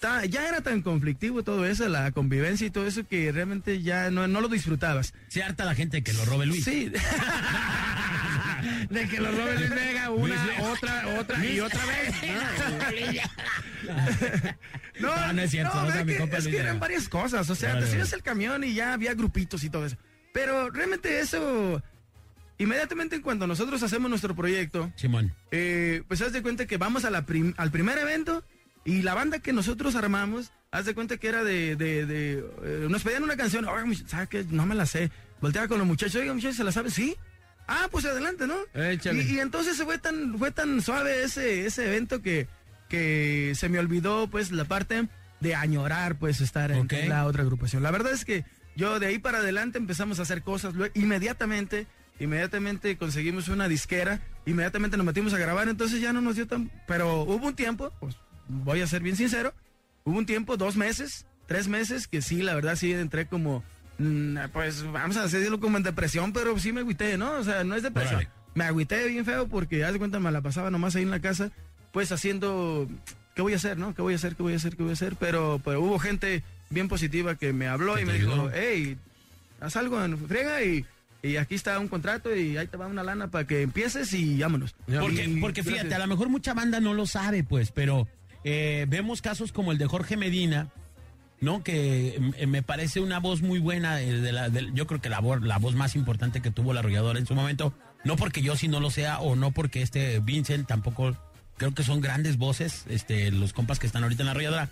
ta- 0.00 0.24
ya 0.26 0.48
era 0.48 0.60
tan 0.60 0.82
conflictivo 0.82 1.42
todo 1.44 1.64
eso, 1.66 1.88
la 1.88 2.10
convivencia 2.10 2.66
y 2.66 2.70
todo 2.70 2.86
eso, 2.86 3.06
que 3.06 3.30
realmente 3.30 3.80
ya 3.82 4.10
no, 4.10 4.26
no 4.26 4.40
lo 4.40 4.48
disfrutabas. 4.48 5.14
Se 5.28 5.42
harta 5.42 5.64
la 5.64 5.74
gente 5.74 6.02
que 6.02 6.12
lo 6.14 6.24
robe 6.24 6.46
Luis. 6.46 6.64
Sí. 6.64 6.90
De 8.90 9.08
que 9.08 9.20
lo 9.20 9.30
robe 9.30 9.54
Luis 9.58 9.70
Vega 9.70 10.10
una, 10.10 10.44
Luis 10.46 10.58
otra, 10.62 11.08
otra 11.18 11.44
y 11.46 11.60
otra 11.60 11.80
vez. 11.86 12.14
No, 15.00 15.32
no 15.32 15.42
es 15.42 15.50
cierto, 15.50 15.74
No, 15.74 15.88
o 15.88 15.92
sea, 15.92 16.04
mi 16.04 16.14
que- 16.14 16.36
es 16.36 16.46
que 16.46 16.58
eran 16.58 16.78
varias 16.78 17.08
cosas. 17.08 17.48
O 17.48 17.54
sea, 17.54 17.74
Vale, 17.74 17.86
te 17.86 17.92
subías 17.92 18.12
el 18.12 18.22
camión 18.22 18.62
y 18.64 18.74
ya 18.74 18.92
había 18.92 19.14
grupitos 19.14 19.64
y 19.64 19.70
todo 19.70 19.86
eso. 19.86 19.96
Pero 20.32 20.70
realmente 20.70 21.20
eso, 21.20 21.82
inmediatamente 22.58 23.20
cuando 23.22 23.46
nosotros 23.46 23.82
hacemos 23.82 24.10
nuestro 24.10 24.36
proyecto, 24.36 24.92
Simón. 24.96 25.32
eh, 25.50 26.02
pues 26.06 26.20
haz 26.20 26.32
de 26.32 26.42
cuenta 26.42 26.66
que 26.66 26.76
vamos 26.76 27.04
a 27.04 27.10
la 27.10 27.24
prim- 27.24 27.54
al 27.56 27.70
primer 27.70 27.98
evento 27.98 28.44
y 28.84 29.02
la 29.02 29.14
banda 29.14 29.38
que 29.38 29.52
nosotros 29.54 29.94
armamos, 29.96 30.52
haz 30.70 30.84
de 30.84 30.94
cuenta 30.94 31.16
que 31.16 31.28
era 31.28 31.42
de, 31.44 31.76
de, 31.76 32.04
de, 32.06 32.44
eh, 32.62 32.86
nos 32.90 33.02
pedían 33.02 33.22
una 33.24 33.36
canción, 33.36 33.64
oiga, 33.64 33.84
much- 33.86 34.06
¿sabe 34.06 34.26
qué? 34.28 34.44
No 34.50 34.66
me 34.66 34.74
la 34.74 34.84
sé. 34.86 35.10
Volteaba 35.40 35.66
con 35.68 35.78
los 35.78 35.86
muchachos, 35.86 36.16
oiga, 36.20 36.34
muchachos, 36.34 36.56
¿se 36.56 36.64
la 36.64 36.72
sabe? 36.72 36.90
Sí. 36.90 37.16
Ah, 37.72 37.88
pues 37.90 38.04
adelante, 38.04 38.46
¿no? 38.48 38.56
Échale. 38.74 39.22
Y, 39.22 39.36
y 39.36 39.38
entonces 39.38 39.76
se 39.76 39.84
fue 39.84 39.98
tan, 39.98 40.36
fue 40.38 40.50
tan 40.50 40.82
suave 40.82 41.22
ese, 41.22 41.66
ese 41.66 41.86
evento 41.86 42.20
que, 42.20 42.48
que 42.88 43.52
se 43.54 43.68
me 43.68 43.78
olvidó 43.78 44.28
pues 44.28 44.50
la 44.50 44.64
parte 44.64 45.08
de 45.38 45.54
añorar 45.54 46.18
pues 46.18 46.40
estar 46.40 46.72
en 46.72 46.80
Ok. 46.80 46.92
la 47.06 47.24
otra 47.26 47.42
agrupación. 47.42 47.82
La 47.82 47.90
verdad 47.92 48.12
es 48.12 48.24
que 48.24 48.44
yo 48.76 48.98
de 48.98 49.06
ahí 49.06 49.18
para 49.18 49.38
adelante 49.38 49.78
empezamos 49.78 50.18
a 50.18 50.22
hacer 50.22 50.42
cosas, 50.42 50.74
luego, 50.74 50.92
inmediatamente, 50.96 51.86
inmediatamente 52.18 52.96
conseguimos 52.98 53.48
una 53.48 53.68
disquera, 53.68 54.20
inmediatamente 54.46 54.96
nos 54.96 55.06
metimos 55.06 55.32
a 55.32 55.38
grabar, 55.38 55.68
entonces 55.68 56.00
ya 56.00 56.12
no 56.12 56.20
nos 56.20 56.36
dio 56.36 56.46
tan... 56.48 56.70
Pero 56.88 57.22
hubo 57.22 57.46
un 57.46 57.54
tiempo, 57.54 57.92
pues 58.00 58.16
voy 58.48 58.80
a 58.80 58.86
ser 58.86 59.02
bien 59.02 59.16
sincero, 59.16 59.54
hubo 60.04 60.18
un 60.18 60.26
tiempo, 60.26 60.56
dos 60.56 60.76
meses, 60.76 61.24
tres 61.46 61.68
meses, 61.68 62.08
que 62.08 62.20
sí, 62.20 62.42
la 62.42 62.54
verdad 62.54 62.74
sí 62.76 62.92
entré 62.92 63.26
como, 63.26 63.62
pues 64.52 64.82
vamos 64.90 65.16
a 65.16 65.22
decirlo 65.22 65.60
como 65.60 65.76
en 65.76 65.82
depresión, 65.82 66.32
pero 66.32 66.58
sí 66.58 66.72
me 66.72 66.80
agüité, 66.80 67.18
¿no? 67.18 67.32
O 67.32 67.44
sea, 67.44 67.64
no 67.64 67.74
es 67.74 67.82
depresión. 67.82 68.26
Me 68.54 68.64
agüité 68.64 69.06
bien 69.08 69.24
feo 69.24 69.46
porque, 69.48 69.84
haz 69.84 69.92
de 69.92 69.98
cuenta, 69.98 70.18
me 70.20 70.30
la 70.30 70.40
pasaba 70.40 70.70
nomás 70.70 70.96
ahí 70.96 71.02
en 71.02 71.10
la 71.10 71.20
casa, 71.20 71.50
pues 71.92 72.10
haciendo, 72.12 72.88
¿qué 73.34 73.42
voy 73.42 73.52
a 73.52 73.56
hacer, 73.56 73.78
no? 73.78 73.94
¿Qué 73.94 74.02
voy 74.02 74.14
a 74.14 74.16
hacer, 74.16 74.36
qué 74.36 74.42
voy 74.42 74.54
a 74.54 74.56
hacer, 74.56 74.76
qué 74.76 74.82
voy 74.82 74.90
a 74.90 74.94
hacer? 74.94 75.16
Pero, 75.18 75.60
pero 75.64 75.80
hubo 75.80 75.98
gente 75.98 76.42
bien 76.70 76.88
positiva 76.88 77.34
que 77.36 77.52
me 77.52 77.68
habló 77.68 77.98
y 77.98 78.04
me 78.04 78.14
dijo, 78.14 78.50
hey, 78.52 78.96
haz 79.60 79.76
algo 79.76 80.02
en 80.04 80.18
friega 80.18 80.62
y, 80.64 80.84
y 81.22 81.36
aquí 81.36 81.54
está 81.54 81.78
un 81.78 81.88
contrato 81.88 82.34
y 82.34 82.56
ahí 82.56 82.66
te 82.66 82.76
va 82.76 82.86
una 82.86 83.02
lana 83.02 83.28
para 83.28 83.46
que 83.46 83.62
empieces 83.62 84.12
y 84.14 84.38
vámonos. 84.40 84.74
Porque, 84.86 85.24
Y 85.24 85.40
porque 85.40 85.62
fíjate, 85.62 85.80
gracias. 85.88 86.00
a 86.00 86.06
lo 86.06 86.08
mejor 86.08 86.28
mucha 86.28 86.54
banda 86.54 86.80
no 86.80 86.94
lo 86.94 87.06
sabe, 87.06 87.44
pues, 87.44 87.70
pero 87.70 88.08
eh, 88.44 88.86
vemos 88.88 89.20
casos 89.22 89.52
como 89.52 89.72
el 89.72 89.78
de 89.78 89.86
Jorge 89.86 90.16
Medina, 90.16 90.68
¿no? 91.40 91.62
Que 91.62 92.20
eh, 92.36 92.46
me 92.46 92.62
parece 92.62 93.00
una 93.00 93.18
voz 93.20 93.42
muy 93.42 93.58
buena, 93.58 93.96
de 93.96 94.32
la, 94.32 94.48
yo 94.48 94.86
creo 94.86 95.00
que 95.00 95.08
la, 95.08 95.20
voz- 95.20 95.42
la 95.42 95.58
voz 95.58 95.74
más 95.74 95.96
importante 95.96 96.40
que 96.42 96.50
tuvo 96.50 96.72
la 96.72 96.80
arrolladora 96.80 97.18
en 97.18 97.26
su 97.26 97.34
momento, 97.34 97.74
no 98.04 98.16
porque 98.16 98.42
yo 98.42 98.56
sí 98.56 98.68
no 98.68 98.80
lo 98.80 98.90
sea 98.90 99.20
o 99.20 99.36
no 99.36 99.50
porque 99.50 99.82
este 99.82 100.20
Vincent 100.20 100.66
tampoco, 100.66 101.16
creo 101.56 101.74
que 101.74 101.82
son 101.82 102.00
grandes 102.00 102.36
voces, 102.38 102.84
este, 102.88 103.30
los 103.30 103.52
compas 103.52 103.78
que 103.78 103.86
están 103.86 104.02
ahorita 104.02 104.22
en 104.22 104.26
la 104.26 104.32
arrolladora. 104.32 104.68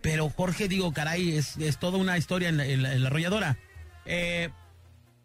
Pero 0.00 0.28
Jorge, 0.30 0.68
digo, 0.68 0.92
caray, 0.92 1.36
es, 1.36 1.56
es 1.56 1.78
toda 1.78 1.98
una 1.98 2.16
historia 2.18 2.48
en 2.50 2.82
la, 2.82 3.06
arrolladora. 3.08 3.58
Eh, 4.06 4.50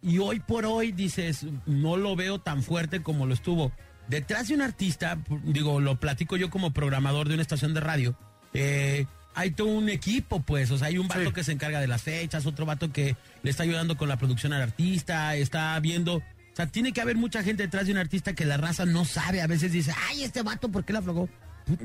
y 0.01 0.17
hoy 0.17 0.39
por 0.39 0.65
hoy, 0.65 0.91
dices, 0.91 1.45
no 1.65 1.95
lo 1.95 2.15
veo 2.15 2.39
tan 2.39 2.63
fuerte 2.63 3.01
como 3.03 3.25
lo 3.25 3.33
estuvo. 3.33 3.71
Detrás 4.07 4.47
de 4.47 4.55
un 4.55 4.61
artista, 4.61 5.17
digo, 5.43 5.79
lo 5.79 5.97
platico 5.99 6.35
yo 6.37 6.49
como 6.49 6.73
programador 6.73 7.27
de 7.27 7.35
una 7.35 7.43
estación 7.43 7.73
de 7.73 7.79
radio, 7.81 8.17
eh, 8.53 9.05
hay 9.35 9.51
todo 9.51 9.67
un 9.67 9.89
equipo, 9.89 10.41
pues, 10.41 10.71
o 10.71 10.77
sea, 10.77 10.87
hay 10.87 10.97
un 10.97 11.07
vato 11.07 11.33
que 11.33 11.43
se 11.43 11.51
encarga 11.51 11.79
de 11.81 11.87
las 11.87 12.01
fechas, 12.03 12.45
otro 12.45 12.65
vato 12.65 12.91
que 12.91 13.15
le 13.43 13.49
está 13.49 13.63
ayudando 13.63 13.97
con 13.97 14.09
la 14.09 14.17
producción 14.17 14.53
al 14.53 14.61
artista, 14.61 15.35
está 15.35 15.79
viendo, 15.79 16.15
o 16.17 16.23
sea, 16.55 16.67
tiene 16.67 16.93
que 16.93 17.01
haber 17.01 17.15
mucha 17.15 17.43
gente 17.43 17.63
detrás 17.63 17.85
de 17.87 17.91
un 17.93 17.97
artista 17.97 18.33
que 18.33 18.45
la 18.45 18.57
raza 18.57 18.85
no 18.85 19.05
sabe, 19.05 19.41
a 19.41 19.47
veces 19.47 19.71
dice, 19.71 19.93
ay, 20.09 20.23
este 20.23 20.41
vato, 20.43 20.69
¿por 20.69 20.85
qué 20.85 20.93
la 20.93 20.99
aflojó? 20.99 21.29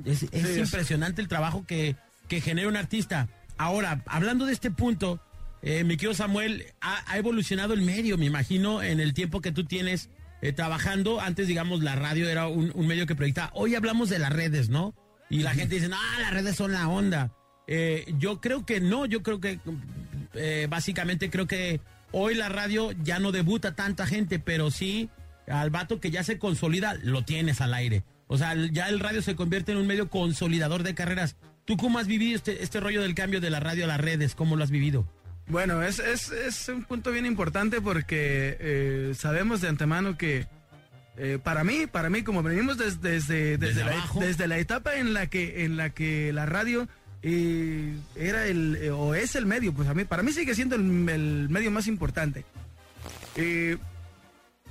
Es, 0.05 0.25
es 0.25 0.33
es- 0.33 0.57
impresionante 0.59 1.23
el 1.23 1.29
trabajo 1.29 1.65
que, 1.67 1.97
que 2.29 2.41
genera 2.41 2.69
un 2.69 2.77
artista. 2.77 3.29
Ahora, 3.57 4.03
hablando 4.07 4.45
de 4.47 4.53
este 4.53 4.71
punto, 4.71 5.21
eh, 5.63 5.85
mi 5.85 5.97
querido 5.97 6.15
Samuel, 6.15 6.67
ha, 6.81 7.03
ha 7.11 7.19
evolucionado 7.19 7.75
el 7.75 7.83
medio, 7.83 8.19
me 8.19 8.27
imagino, 8.27 8.83
en 8.83 9.01
el 9.01 9.15
tiempo 9.15 9.41
que 9.41 9.51
tú 9.53 9.65
tienes 9.65 10.11
eh, 10.43 10.53
trabajando. 10.53 11.21
Antes, 11.21 11.49
digamos, 11.49 11.83
la 11.83 11.97
radio 11.97 12.29
era 12.29 12.47
un, 12.47 12.71
un 12.75 12.87
medio 12.87 13.07
que 13.07 13.17
proyectaba. 13.17 13.51
Hoy 13.55 13.75
hablamos 13.75 14.09
de 14.11 14.19
las 14.21 14.33
redes, 14.33 14.69
¿no? 14.69 14.95
Y 15.31 15.41
la 15.41 15.55
gente 15.55 15.75
dice, 15.75 15.89
no, 15.89 15.97
las 16.21 16.33
redes 16.33 16.57
son 16.57 16.73
la 16.73 16.89
onda. 16.89 17.33
Eh, 17.69 18.05
yo 18.19 18.41
creo 18.41 18.67
que 18.67 18.81
no, 18.81 19.07
yo 19.07 19.23
creo 19.23 19.41
que 19.41 19.61
eh, 20.35 20.67
básicamente 20.69 21.31
creo 21.31 21.47
que 21.47 21.81
hoy 22.13 22.35
la 22.35 22.49
radio 22.49 22.91
ya 23.05 23.19
no 23.21 23.31
debuta 23.31 23.75
tanta 23.75 24.07
gente, 24.07 24.39
pero 24.39 24.71
sí 24.71 25.11
al 25.47 25.71
vato 25.71 26.01
que 26.01 26.11
ya 26.11 26.25
se 26.25 26.39
consolida, 26.39 26.95
lo 27.03 27.25
tienes 27.25 27.61
al 27.61 27.75
aire. 27.75 28.03
O 28.27 28.37
sea, 28.37 28.55
ya 28.73 28.89
el 28.89 29.01
radio 29.01 29.23
se 29.23 29.37
convierte 29.37 29.73
en 29.73 29.79
un 29.79 29.87
medio 29.87 30.09
consolidador 30.11 30.83
de 30.83 30.95
carreras. 30.95 31.37
¿Tú 31.65 31.77
cómo 31.77 31.99
has 31.99 32.07
vivido 32.07 32.37
este, 32.37 32.63
este 32.63 32.81
rollo 32.81 33.03
del 33.03 33.15
cambio 33.15 33.41
de 33.41 33.51
la 33.51 33.61
radio 33.61 33.85
a 33.85 33.87
las 33.89 34.01
redes? 34.01 34.35
¿Cómo 34.35 34.57
lo 34.57 34.65
has 34.65 34.71
vivido? 34.71 35.07
Bueno, 35.47 35.83
es, 35.83 35.99
es, 35.99 36.31
es 36.31 36.69
un 36.69 36.85
punto 36.85 37.11
bien 37.11 37.25
importante 37.25 37.81
porque 37.81 38.57
eh, 38.61 39.13
sabemos 39.15 39.63
de 39.63 39.69
antemano 39.69 40.19
que 40.19 40.47
eh, 41.17 41.39
para 41.43 41.65
mí, 41.65 41.87
para 41.91 42.11
mí, 42.11 42.23
como 42.23 42.43
venimos 42.43 42.77
des- 42.77 43.01
desde, 43.01 43.57
desde, 43.57 43.67
Desde 43.75 43.85
la, 43.85 43.93
abajo. 43.93 44.21
desde 44.21 44.47
la 44.47 44.59
etapa 44.59 44.97
en 44.97 45.15
la 45.15 45.27
que, 45.29 45.65
en 45.65 45.77
la 45.79 45.91
que 45.91 46.33
la 46.35 46.45
radio 46.47 46.87
eh, 47.23 47.95
era 48.17 48.47
el, 48.47 48.77
eh, 48.81 48.91
o 48.91 49.15
es 49.15 49.35
el 49.35 49.47
medio, 49.47 49.73
pues 49.73 49.89
a 49.89 49.95
mí, 49.95 50.05
para 50.05 50.23
mí 50.23 50.33
sigue 50.33 50.55
siendo 50.55 50.77
el, 50.77 51.09
el 51.09 51.49
medio 51.49 51.71
más 51.71 51.87
importante. 51.87 52.45
Eh, 53.37 53.77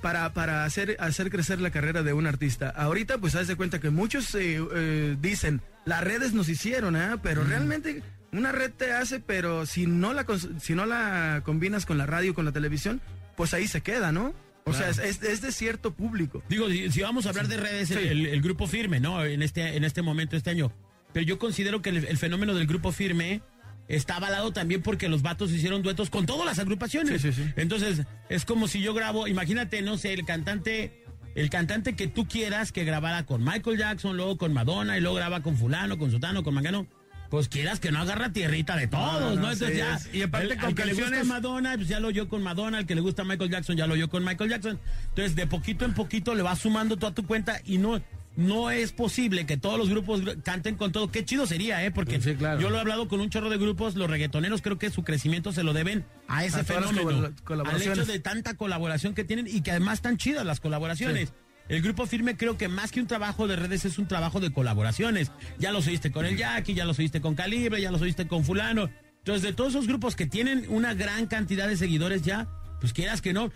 para, 0.01 0.31
para 0.33 0.63
hacer, 0.63 0.95
hacer 0.99 1.29
crecer 1.31 1.59
la 1.59 1.71
carrera 1.71 2.03
de 2.03 2.13
un 2.13 2.27
artista. 2.27 2.69
Ahorita, 2.69 3.17
pues, 3.17 3.35
haz 3.35 3.47
de 3.47 3.55
cuenta 3.55 3.79
que 3.79 3.89
muchos 3.89 4.33
eh, 4.35 4.59
eh, 4.75 5.17
dicen, 5.19 5.61
las 5.85 6.03
redes 6.03 6.33
nos 6.33 6.49
hicieron, 6.49 6.95
¿eh? 6.95 7.15
pero 7.23 7.43
realmente 7.43 8.03
una 8.31 8.51
red 8.51 8.71
te 8.71 8.91
hace, 8.91 9.19
pero 9.19 9.65
si 9.65 9.87
no, 9.87 10.13
la, 10.13 10.25
si 10.61 10.75
no 10.75 10.85
la 10.85 11.41
combinas 11.43 11.85
con 11.85 11.97
la 11.97 12.05
radio, 12.05 12.35
con 12.35 12.45
la 12.45 12.51
televisión, 12.51 13.01
pues 13.35 13.53
ahí 13.55 13.67
se 13.67 13.81
queda, 13.81 14.11
¿no? 14.11 14.33
O 14.65 14.73
sea, 14.73 14.89
es, 14.89 14.99
es- 14.99 15.41
de 15.41 15.51
cierto 15.53 15.93
público. 15.93 16.43
Digo, 16.49 16.69
si, 16.69 16.91
si 16.91 17.01
vamos 17.01 17.25
a 17.25 17.29
hablar 17.29 17.47
de 17.47 17.55
redes, 17.57 17.87
Sí. 17.87 17.93
el- 17.95 18.25
el 18.27 18.41
grupo 18.41 18.67
firme, 18.67 18.99
¿no? 18.99 19.23
En 19.23 19.41
este, 19.41 19.77
en 19.77 19.83
este 19.85 20.01
momento, 20.01 20.35
este 20.35 20.49
año. 20.49 20.71
Pero 21.17 21.25
yo 21.25 21.39
considero 21.39 21.81
que 21.81 21.89
el, 21.89 22.05
el 22.05 22.17
fenómeno 22.19 22.53
del 22.53 22.67
grupo 22.67 22.91
firme 22.91 23.41
está 23.87 24.17
avalado 24.17 24.53
también 24.53 24.83
porque 24.83 25.09
los 25.09 25.23
vatos 25.23 25.49
hicieron 25.49 25.81
duetos 25.81 26.11
con 26.11 26.27
todas 26.27 26.45
las 26.45 26.59
agrupaciones. 26.59 27.19
Sí, 27.23 27.31
sí, 27.33 27.41
sí. 27.43 27.51
Entonces, 27.55 28.03
es 28.29 28.45
como 28.45 28.67
si 28.67 28.81
yo 28.83 28.93
grabo, 28.93 29.27
imagínate, 29.27 29.81
no 29.81 29.97
sé, 29.97 30.13
el 30.13 30.25
cantante, 30.25 31.03
el 31.33 31.49
cantante 31.49 31.95
que 31.95 32.05
tú 32.05 32.27
quieras 32.27 32.71
que 32.71 32.83
grabara 32.83 33.25
con 33.25 33.43
Michael 33.43 33.79
Jackson, 33.79 34.15
luego 34.15 34.37
con 34.37 34.53
Madonna, 34.53 34.95
y 34.95 35.01
luego 35.01 35.15
graba 35.15 35.41
con 35.41 35.57
fulano, 35.57 35.97
con 35.97 36.11
sutano, 36.11 36.43
con 36.43 36.53
mangano. 36.53 36.85
Pues 37.31 37.49
quieras 37.49 37.79
que 37.79 37.91
no 37.91 37.97
agarra 37.97 38.31
tierrita 38.31 38.75
de 38.75 38.85
todos, 38.85 39.19
¿no? 39.19 39.29
No, 39.37 39.41
no, 39.47 39.51
Entonces 39.53 39.75
ya. 39.75 39.95
es- 39.95 40.13
y 40.13 40.21
aparte 40.21 40.53
el- 40.53 40.59
con 40.59 40.65
al 40.67 40.75
que 40.75 40.85
le 40.85 40.93
gusta 40.93 41.23
Madonna, 41.23 41.73
pues 41.77 41.87
ya 41.87 41.99
lo 41.99 42.09
oyó 42.09 42.29
con 42.29 42.43
Madonna, 42.43 42.77
al 42.77 42.85
que 42.85 42.93
le 42.93 43.01
gusta 43.01 43.23
Michael 43.23 43.49
Jackson, 43.49 43.75
ya 43.75 43.87
lo 43.87 43.95
oyó 43.95 44.07
con 44.07 44.23
Michael 44.23 44.51
Jackson. 44.51 44.79
Entonces, 45.09 45.35
de 45.35 45.47
poquito 45.47 45.83
en 45.83 45.95
poquito 45.95 46.35
le 46.35 46.43
vas 46.43 46.59
sumando 46.59 46.95
toda 46.95 47.15
tu 47.15 47.25
cuenta 47.25 47.59
y 47.65 47.79
no, 47.79 47.99
no 48.37 48.71
es 48.71 48.93
posible 48.93 49.45
que 49.45 49.57
todos 49.57 49.77
los 49.77 49.89
grupos 49.89 50.23
gr- 50.23 50.41
canten 50.43 50.75
con 50.75 50.91
todo. 50.93 51.11
Qué 51.11 51.25
chido 51.25 51.45
sería, 51.45 51.83
¿eh? 51.83 51.91
Porque 51.91 52.21
Sí, 52.21 52.35
claro. 52.35 52.61
yo 52.61 52.69
lo 52.69 52.77
he 52.77 52.79
hablado 52.79 53.07
con 53.09 53.19
un 53.19 53.29
chorro 53.29 53.49
de 53.49 53.57
grupos, 53.57 53.95
los 53.95 54.09
reggaetoneros 54.09 54.61
creo 54.61 54.77
que 54.77 54.89
su 54.91 55.03
crecimiento 55.03 55.51
se 55.51 55.63
lo 55.63 55.73
deben 55.73 56.05
a 56.29 56.45
ese 56.45 56.61
A 56.61 56.63
fenómeno. 56.63 57.33
Al 57.65 57.81
hecho 57.81 58.05
de 58.05 58.19
tanta 58.19 58.53
colaboración 58.55 59.13
que 59.13 59.25
tienen 59.25 59.47
y 59.47 59.61
que 59.61 59.71
además 59.71 59.95
están 59.95 60.15
chidas 60.17 60.45
las 60.45 60.59
colaboraciones. 60.61 61.33
El 61.67 61.81
grupo 61.81 62.05
firme 62.05 62.37
creo 62.37 62.57
que 62.57 62.69
más 62.69 62.91
que 62.93 63.01
un 63.01 63.07
trabajo 63.07 63.45
de 63.47 63.57
redes 63.57 63.83
es 63.83 63.97
un 63.97 64.07
trabajo 64.07 64.39
de 64.39 64.53
colaboraciones. 64.53 65.31
Ya 65.59 65.73
los 65.73 65.85
oíste 65.87 66.11
con 66.13 66.25
el 66.25 66.37
Jackie, 66.37 66.73
ya 66.73 66.85
los 66.85 66.97
oíste 66.99 67.19
con 67.19 67.35
Calibre, 67.35 67.81
ya 67.81 67.91
los 67.91 68.01
oíste 68.01 68.25
con 68.25 68.45
fulano. 68.45 68.89
Entonces, 69.17 69.41
de 69.43 69.51
todos 69.51 69.71
esos 69.71 69.87
grupos 69.87 70.15
que 70.15 70.27
tienen 70.27 70.63
una 70.69 70.93
gran 70.93 71.25
cantidad 71.27 71.67
de 71.67 71.75
seguidores 71.75 72.21
ya, 72.21 72.47
pues 72.79 72.93
quieras 72.93 73.21
que 73.21 73.33
no, 73.33 73.51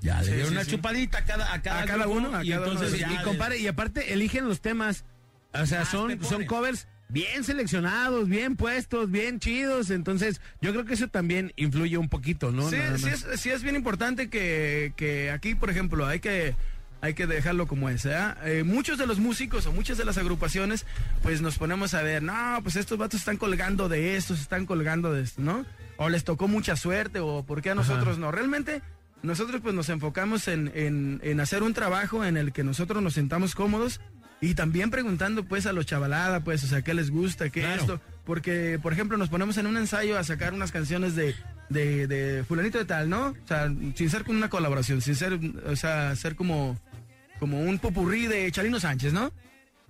ya 0.00 0.18
le 0.20 0.24
Sí, 0.24 0.30
dieron 0.32 0.48
sí, 0.48 0.54
una 0.54 0.64
sí. 0.64 0.70
chupadita 0.72 1.18
a 1.18 1.24
cada, 1.24 1.52
a 1.52 1.62
cada, 1.62 1.82
A 1.82 1.86
cada 1.86 2.04
grupo, 2.04 2.18
uno, 2.18 2.36
a 2.36 2.44
y 2.44 2.50
cada 2.50 2.62
uno 2.62 2.72
entonces 2.72 2.92
de 2.92 2.98
y, 2.98 3.00
ya 3.00 3.12
y 3.12 3.24
compare, 3.24 3.58
y 3.58 3.66
aparte 3.66 4.12
eligen 4.12 4.46
los 4.48 4.60
temas. 4.60 5.04
O 5.52 5.64
sea, 5.66 5.80
Más 5.80 5.88
son, 5.88 6.22
son 6.24 6.44
covers 6.44 6.86
bien 7.08 7.44
seleccionados, 7.44 8.28
bien 8.28 8.56
puestos, 8.56 9.10
bien 9.10 9.38
chidos. 9.40 9.90
Entonces, 9.90 10.40
yo 10.60 10.72
creo 10.72 10.84
que 10.84 10.94
eso 10.94 11.08
también 11.08 11.52
influye 11.56 11.96
un 11.98 12.08
poquito, 12.08 12.50
¿no? 12.52 12.68
Sí, 12.68 12.76
es, 12.76 13.26
sí 13.40 13.50
es 13.50 13.62
bien 13.62 13.76
importante 13.76 14.28
que, 14.28 14.92
que 14.96 15.30
aquí, 15.30 15.54
por 15.54 15.70
ejemplo, 15.70 16.06
hay 16.06 16.20
que 16.20 16.54
hay 17.02 17.14
que 17.14 17.26
dejarlo 17.26 17.66
como 17.66 17.88
es. 17.88 18.04
¿eh? 18.06 18.16
Eh, 18.44 18.62
muchos 18.64 18.98
de 18.98 19.06
los 19.06 19.18
músicos 19.18 19.66
o 19.66 19.72
muchas 19.72 19.98
de 19.98 20.04
las 20.04 20.18
agrupaciones, 20.18 20.86
pues 21.22 21.40
nos 21.40 21.58
ponemos 21.58 21.94
a 21.94 22.02
ver, 22.02 22.22
no, 22.22 22.58
pues 22.62 22.76
estos 22.76 22.98
vatos 22.98 23.20
están 23.20 23.36
colgando 23.36 23.88
de 23.88 24.16
esto, 24.16 24.34
se 24.34 24.42
están 24.42 24.66
colgando 24.66 25.12
de 25.12 25.22
esto, 25.22 25.40
¿no? 25.40 25.64
O 25.98 26.08
les 26.08 26.24
tocó 26.24 26.48
mucha 26.48 26.74
suerte, 26.76 27.20
o 27.20 27.44
por 27.44 27.62
qué 27.62 27.70
a 27.70 27.74
nosotros 27.74 28.18
no. 28.18 28.32
Realmente, 28.32 28.82
nosotros 29.26 29.60
pues 29.62 29.74
nos 29.74 29.88
enfocamos 29.90 30.48
en, 30.48 30.70
en, 30.74 31.20
en 31.22 31.40
hacer 31.40 31.62
un 31.62 31.74
trabajo 31.74 32.24
en 32.24 32.36
el 32.36 32.52
que 32.52 32.64
nosotros 32.64 33.02
nos 33.02 33.14
sentamos 33.14 33.54
cómodos 33.54 34.00
y 34.40 34.54
también 34.54 34.90
preguntando 34.90 35.44
pues 35.44 35.66
a 35.66 35.72
los 35.72 35.86
chavalada, 35.86 36.40
pues, 36.44 36.62
o 36.64 36.66
sea, 36.66 36.82
qué 36.82 36.94
les 36.94 37.10
gusta, 37.10 37.50
qué 37.50 37.60
Claro. 37.60 37.80
esto. 37.80 38.00
Porque, 38.24 38.78
por 38.82 38.92
ejemplo, 38.92 39.16
nos 39.16 39.28
ponemos 39.28 39.56
en 39.56 39.66
un 39.66 39.76
ensayo 39.76 40.18
a 40.18 40.24
sacar 40.24 40.52
unas 40.52 40.72
canciones 40.72 41.14
de, 41.14 41.34
de, 41.68 42.06
de 42.06 42.44
fulanito 42.44 42.76
de 42.78 42.84
tal, 42.84 43.08
¿no? 43.08 43.28
O 43.28 43.46
sea, 43.46 43.72
sin 43.94 44.10
ser 44.10 44.24
con 44.24 44.36
una 44.36 44.50
colaboración, 44.50 45.00
sin 45.00 45.14
ser, 45.14 45.38
o 45.66 45.76
sea, 45.76 46.14
ser 46.16 46.34
como, 46.34 46.76
como 47.38 47.60
un 47.60 47.78
popurrí 47.78 48.26
de 48.26 48.50
Chalino 48.50 48.80
Sánchez, 48.80 49.12
¿no? 49.12 49.30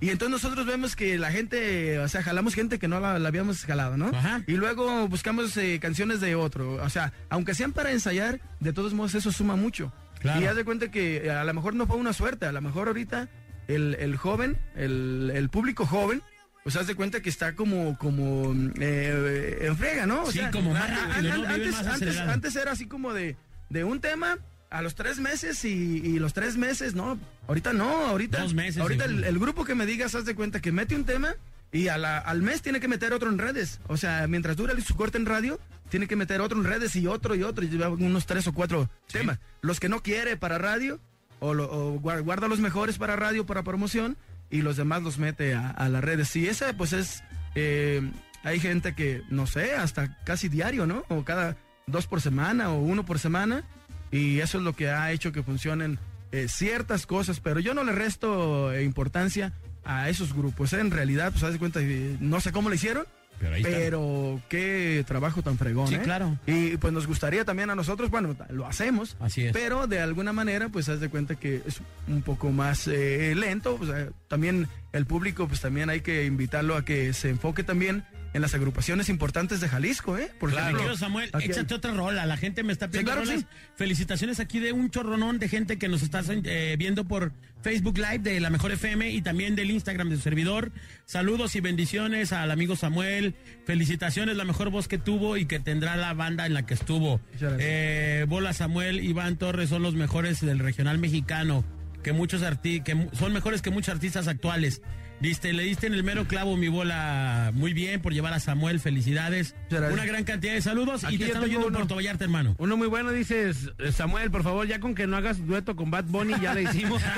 Y 0.01 0.10
entonces 0.10 0.31
nosotros 0.43 0.66
vemos 0.66 0.94
que 0.94 1.18
la 1.18 1.31
gente, 1.32 1.98
o 2.01 2.09
sea, 2.09 2.23
jalamos 2.23 2.55
gente 2.55 2.78
que 2.78 2.86
no 2.86 3.01
la, 3.01 3.18
la 3.18 3.28
habíamos 3.28 3.64
jalado, 3.64 3.97
¿no? 3.97 4.09
Ajá. 4.09 4.43
Y 4.47 4.52
luego 4.52 5.09
buscamos 5.09 5.56
eh, 5.56 5.78
canciones 5.81 6.20
de 6.20 6.35
otro. 6.35 6.74
O 6.85 6.90
sea, 6.90 7.12
aunque 7.31 7.55
sean 7.55 7.73
para 7.73 7.93
ensayar, 7.93 8.40
de 8.60 8.73
todos 8.74 8.93
modos 8.93 9.14
eso 9.14 9.32
suma 9.32 9.56
mucho. 9.56 9.93
Claro. 10.20 10.40
Y 10.43 10.47
haz 10.47 10.56
de 10.56 10.64
cuenta 10.64 10.90
que 10.90 11.27
eh, 11.27 11.31
a 11.31 11.44
lo 11.44 11.55
mejor 11.55 11.74
no 11.74 11.86
fue 11.86 11.97
una 11.97 12.12
suerte, 12.12 12.44
a 12.44 12.52
lo 12.52 12.60
mejor 12.60 12.89
ahorita 12.89 13.28
el, 13.68 13.94
el 13.98 14.16
joven, 14.16 14.59
el, 14.74 15.31
el 15.35 15.48
público 15.48 15.86
joven, 15.86 16.23
pues 16.62 16.77
haz 16.77 16.86
de 16.89 16.94
cuenta 16.94 17.20
que 17.23 17.31
está 17.31 17.55
como, 17.55 17.97
como 17.97 18.55
eh, 18.78 19.59
en 19.62 19.77
frega, 19.77 20.05
¿no? 20.05 20.24
O 20.24 20.32
Sí, 20.32 20.40
como 20.52 20.73
más 20.73 20.90
Antes, 20.90 21.73
más 21.73 21.86
antes, 21.86 22.18
antes 22.18 22.56
era 22.56 22.73
así 22.73 22.86
como 22.86 23.14
de, 23.14 23.36
de 23.70 23.85
un 23.85 24.01
tema 24.01 24.39
a 24.70 24.82
los 24.82 24.94
tres 24.94 25.18
meses 25.18 25.64
y, 25.64 25.68
y 25.68 26.18
los 26.18 26.32
tres 26.34 26.56
meses, 26.56 26.94
no, 26.94 27.18
ahorita 27.48 27.72
no, 27.72 28.06
ahorita. 28.06 28.40
Dos 28.40 28.55
meses, 28.55 28.80
Ahorita 28.82 29.05
el, 29.05 29.38
grupo 29.38 29.64
que 29.64 29.74
me 29.74 29.86
digas, 29.86 30.14
haz 30.14 30.24
de 30.24 30.34
cuenta 30.34 30.60
que 30.60 30.72
mete 30.72 30.94
un 30.97 31.05
tema 31.05 31.34
y 31.72 31.88
a 31.88 31.98
la- 31.98 32.18
al 32.18 32.43
mes 32.43 32.62
tiene 32.62 32.80
que 32.80 32.88
meter 32.88 33.12
otro 33.12 33.28
en 33.30 33.38
redes. 33.38 33.80
O 33.86 33.97
sea, 33.97 34.26
mientras 34.28 34.56
dura 34.56 34.74
su 34.80 34.97
corte 34.97 35.18
en 35.18 35.26
radio, 35.26 35.60
tiene 35.88 36.06
que 36.09 36.16
meter 36.16 36.40
otro 36.40 36.59
en 36.59 36.64
redes 36.64 36.97
y 36.97 37.06
otro 37.06 37.34
y 37.34 37.43
otro, 37.43 37.64
y 37.64 37.68
lleva 37.68 37.88
unos 37.88 38.26
tres 38.26 38.47
o 38.48 38.52
cuatro 38.52 38.90
temas. 39.10 39.38
Los 39.60 39.78
que 39.80 39.88
no 39.88 40.02
quiere 40.02 40.36
para 40.36 40.59
radio, 40.59 41.01
o, 41.38 41.55
lo- 41.55 41.70
o 41.70 41.98
guarda 42.01 42.48
los 42.48 42.59
mejores 42.60 42.98
para 42.98 43.14
radio, 43.16 43.47
para 43.47 43.62
promoción, 43.62 44.16
y 44.51 44.62
los 44.62 44.76
demás 44.76 45.02
los 45.02 45.18
mete 45.18 45.55
a, 45.55 45.70
a 45.70 45.88
las 45.88 46.02
redes. 46.02 46.34
Y 46.36 46.48
esa, 46.48 46.72
pues 46.76 46.93
es. 46.93 47.22
eh, 47.55 48.02
hay 48.44 48.60
gente 48.60 48.94
que, 48.94 49.22
no 49.28 49.47
sé, 49.47 49.74
hasta 49.74 50.16
casi 50.24 50.48
diario, 50.48 50.86
¿no? 50.86 51.05
O 51.09 51.24
cada 51.24 51.56
dos 51.88 52.06
por 52.06 52.20
semana 52.20 52.70
o 52.70 52.78
uno 52.80 53.05
por 53.05 53.18
semana. 53.18 53.64
Y 54.10 54.40
eso 54.40 54.58
es 54.58 54.64
lo 54.64 54.74
que 54.74 54.88
ha 54.90 55.10
hecho 55.12 55.32
que 55.32 55.42
funcionen 55.42 55.98
eh, 56.32 56.46
ciertas 56.48 57.06
cosas, 57.06 57.40
pero 57.40 57.60
yo 57.60 57.74
no 57.74 57.84
le 57.84 57.92
resto 57.92 58.72
eh, 58.72 58.84
importancia 58.84 59.52
a 59.84 60.08
esos 60.08 60.34
grupos. 60.34 60.72
En 60.72 60.90
realidad, 60.90 61.30
pues 61.32 61.44
haz 61.44 61.52
de 61.52 61.58
cuenta, 61.58 61.80
eh, 61.80 62.16
no 62.20 62.40
sé 62.40 62.52
cómo 62.52 62.68
lo 62.68 62.74
hicieron, 62.74 63.04
Pero 63.38 63.54
ahí 63.54 63.62
está. 63.62 63.76
Pero 63.76 64.40
qué 64.48 65.04
trabajo 65.06 65.42
tan 65.42 65.58
fregón, 65.58 65.88
Sí, 65.88 65.94
¿eh? 65.96 66.00
claro. 66.02 66.38
Y 66.46 66.76
pues 66.78 66.92
nos 66.92 67.06
gustaría 67.06 67.44
también 67.44 67.70
a 67.70 67.74
nosotros, 67.74 68.10
bueno, 68.10 68.34
lo 68.50 68.66
hacemos. 68.66 69.16
Así 69.20 69.44
es. 69.46 69.52
Pero 69.52 69.86
de 69.86 70.00
alguna 70.00 70.32
manera, 70.32 70.68
pues 70.70 70.88
haz 70.88 71.00
de 71.00 71.08
cuenta 71.08 71.34
que 71.36 71.62
es 71.66 71.80
un 72.08 72.22
poco 72.22 72.50
más 72.50 72.88
eh, 72.88 73.34
lento. 73.36 73.78
O 73.80 73.86
sea, 73.86 74.08
también 74.28 74.68
el 74.92 75.06
público, 75.06 75.46
pues 75.46 75.60
también 75.60 75.90
hay 75.90 76.00
que 76.00 76.24
invitarlo 76.24 76.76
a 76.76 76.84
que 76.84 77.12
se 77.12 77.28
enfoque 77.30 77.62
también 77.62 78.04
en 78.36 78.42
las 78.42 78.54
agrupaciones 78.54 79.08
importantes 79.08 79.60
de 79.60 79.68
Jalisco, 79.68 80.18
¿eh? 80.18 80.30
Por 80.38 80.50
Mi 80.50 80.58
ejemplo, 80.58 80.94
Samuel, 80.96 81.30
aquí 81.32 81.46
échate 81.46 81.74
otra 81.74 81.92
rola. 81.92 82.26
La 82.26 82.36
gente 82.36 82.62
me 82.62 82.72
está 82.72 82.88
pidiendo 82.88 83.12
claro 83.12 83.26
rolas. 83.26 83.46
Felicitaciones 83.76 84.40
aquí 84.40 84.58
de 84.58 84.72
un 84.72 84.90
chorronón 84.90 85.38
de 85.38 85.48
gente 85.48 85.78
que 85.78 85.88
nos 85.88 86.02
está 86.02 86.22
eh, 86.28 86.76
viendo 86.78 87.08
por 87.08 87.32
Facebook 87.62 87.96
Live 87.96 88.18
de 88.18 88.38
la 88.40 88.50
Mejor 88.50 88.72
FM 88.72 89.10
y 89.10 89.22
también 89.22 89.56
del 89.56 89.70
Instagram 89.70 90.10
de 90.10 90.16
su 90.16 90.22
servidor. 90.22 90.70
Saludos 91.06 91.56
y 91.56 91.60
bendiciones 91.60 92.32
al 92.32 92.50
amigo 92.50 92.76
Samuel. 92.76 93.34
Felicitaciones, 93.64 94.36
la 94.36 94.44
mejor 94.44 94.68
voz 94.68 94.86
que 94.86 94.98
tuvo 94.98 95.38
y 95.38 95.46
que 95.46 95.58
tendrá 95.58 95.96
la 95.96 96.12
banda 96.12 96.44
en 96.44 96.52
la 96.52 96.66
que 96.66 96.74
estuvo. 96.74 97.22
Eh, 97.40 98.26
Bola 98.28 98.52
Samuel, 98.52 99.02
Iván 99.02 99.38
Torres 99.38 99.70
son 99.70 99.82
los 99.82 99.94
mejores 99.94 100.42
del 100.42 100.58
regional 100.58 100.98
mexicano. 100.98 101.64
Que 102.02 102.12
muchos 102.12 102.42
arti 102.42 102.82
que 102.82 103.08
son 103.18 103.32
mejores 103.32 103.62
que 103.62 103.70
muchos 103.70 103.94
artistas 103.94 104.28
actuales. 104.28 104.82
Diste, 105.20 105.52
le 105.55 105.62
diste 105.62 105.86
en 105.86 105.94
el 105.94 106.05
mero 106.05 106.26
clavo 106.26 106.56
mi 106.59 106.68
bola 106.68 107.51
muy 107.55 107.72
bien 107.72 108.02
por 108.02 108.12
llevar 108.12 108.34
a 108.34 108.40
Samuel, 108.40 108.80
felicidades. 108.80 109.55
Una 109.70 110.05
gran 110.05 110.24
cantidad 110.24 110.52
de 110.52 110.60
saludos 110.60 111.05
Aquí 111.05 111.14
y 111.14 111.18
te 111.18 111.28
tengo 111.28 111.44
oyendo 111.47 111.68
en. 111.68 111.72
Puerto 111.72 111.94
Vallarta, 111.94 112.24
hermano. 112.24 112.55
Uno 112.59 112.76
muy 112.76 112.86
bueno 112.86 113.10
dice 113.12 113.51
eh, 113.78 113.93
Samuel, 113.93 114.30
por 114.30 114.43
favor, 114.43 114.66
ya 114.66 114.78
con 114.78 114.94
que 114.94 115.06
no 115.06 115.16
hagas 115.16 115.44
dueto 115.47 115.74
con 115.74 115.90
Bad 115.90 116.05
Bunny, 116.05 116.34
ya 116.40 116.52
le 116.52 116.64
hicimos. 116.64 117.02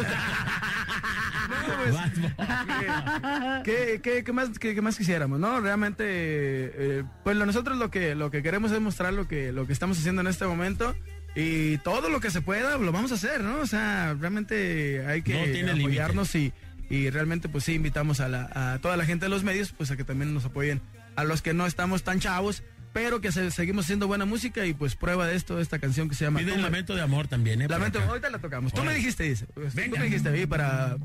Bad 1.93 2.12
Bunny. 2.15 3.62
¿Qué, 3.65 4.01
qué- 4.03 4.23
qué 4.25 4.33
más, 4.33 4.59
qué, 4.59 4.81
más 4.81 4.97
quisiéramos, 4.97 5.41
no? 5.41 5.61
Realmente, 5.61 6.05
eh, 6.07 7.05
pues 7.25 7.37
nosotros 7.37 7.79
lo 7.79 7.91
que, 7.91 8.15
lo 8.15 8.31
que 8.31 8.43
queremos 8.43 8.70
es 8.73 8.81
mostrar 8.81 9.12
lo 9.12 9.27
que, 9.27 9.51
lo 9.53 9.66
que 9.66 9.73
estamos 9.73 9.99
haciendo 9.99 10.20
en 10.20 10.29
este 10.29 10.47
momento 10.47 10.95
y 11.35 11.79
todo 11.79 12.09
lo 12.11 12.20
que 12.20 12.31
se 12.31 12.43
pueda 12.43 12.79
lo 12.79 12.93
vamos 12.93 13.11
a 13.12 13.16
hacer, 13.16 13.43
¿no? 13.43 13.59
O 13.61 13.66
sea, 13.66 14.15
realmente 14.19 15.05
hay 15.07 15.23
que 15.23 15.62
No 15.62 15.73
apoyarnos 15.73 16.35
y, 16.35 16.53
y 16.90 17.10
realmente 17.10 17.48
pues 17.48 17.65
sí 17.65 17.74
invitamos 17.74 18.20
a, 18.20 18.28
la, 18.28 18.51
a 18.74 18.78
toda 18.78 18.97
la 18.97 19.05
gente 19.05 19.27
de 19.27 19.31
los 19.31 19.44
medios 19.44 19.73
pues 19.73 19.90
a 19.90 19.97
que 19.97 20.05
también 20.05 20.32
nos 20.35 20.44
apoyen 20.44 20.81
a 21.16 21.24
los 21.24 21.43
que 21.43 21.52
no 21.55 21.66
estamos 21.66 22.02
tan 22.05 22.20
chavos, 22.20 22.62
pero 22.93 23.20
que 23.20 23.32
se- 23.32 23.51
seguimos 23.51 23.85
haciendo 23.86 24.06
buena 24.06 24.24
música 24.24 24.65
y 24.66 24.73
pues 24.74 24.94
prueba 24.94 25.27
de 25.27 25.36
esto, 25.36 25.60
esta 25.60 25.78
canción 25.78 26.09
que 26.09 26.15
se 26.15 26.24
llama... 26.24 26.40
Tú 26.40 26.47
me- 26.47 26.56
lamento 26.62 26.94
de 26.94 27.02
amor 27.02 27.27
también, 27.28 27.60
¿eh? 27.62 27.69
Lamento, 27.69 27.98
acá. 27.98 28.09
ahorita 28.09 28.31
la 28.31 28.39
tocamos. 28.39 28.73
Tú 28.73 28.82
me 28.85 28.94
dijiste, 28.94 29.24
dice. 29.24 29.47
Tú 29.55 29.60
Venga. 29.74 29.98
me 29.98 30.05
dijiste 30.06 30.28
ahí 30.28 30.47
para, 30.47 30.97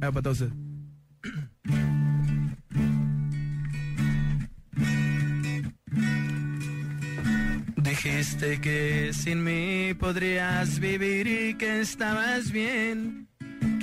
para 0.00 0.22
todos. 0.22 0.44
Dijiste 7.76 8.60
que 8.60 9.10
sin 9.12 9.44
mí 9.44 9.94
podrías 9.94 10.78
vivir 10.80 11.26
y 11.26 11.54
que 11.54 11.80
estabas 11.80 12.50
bien, 12.50 13.28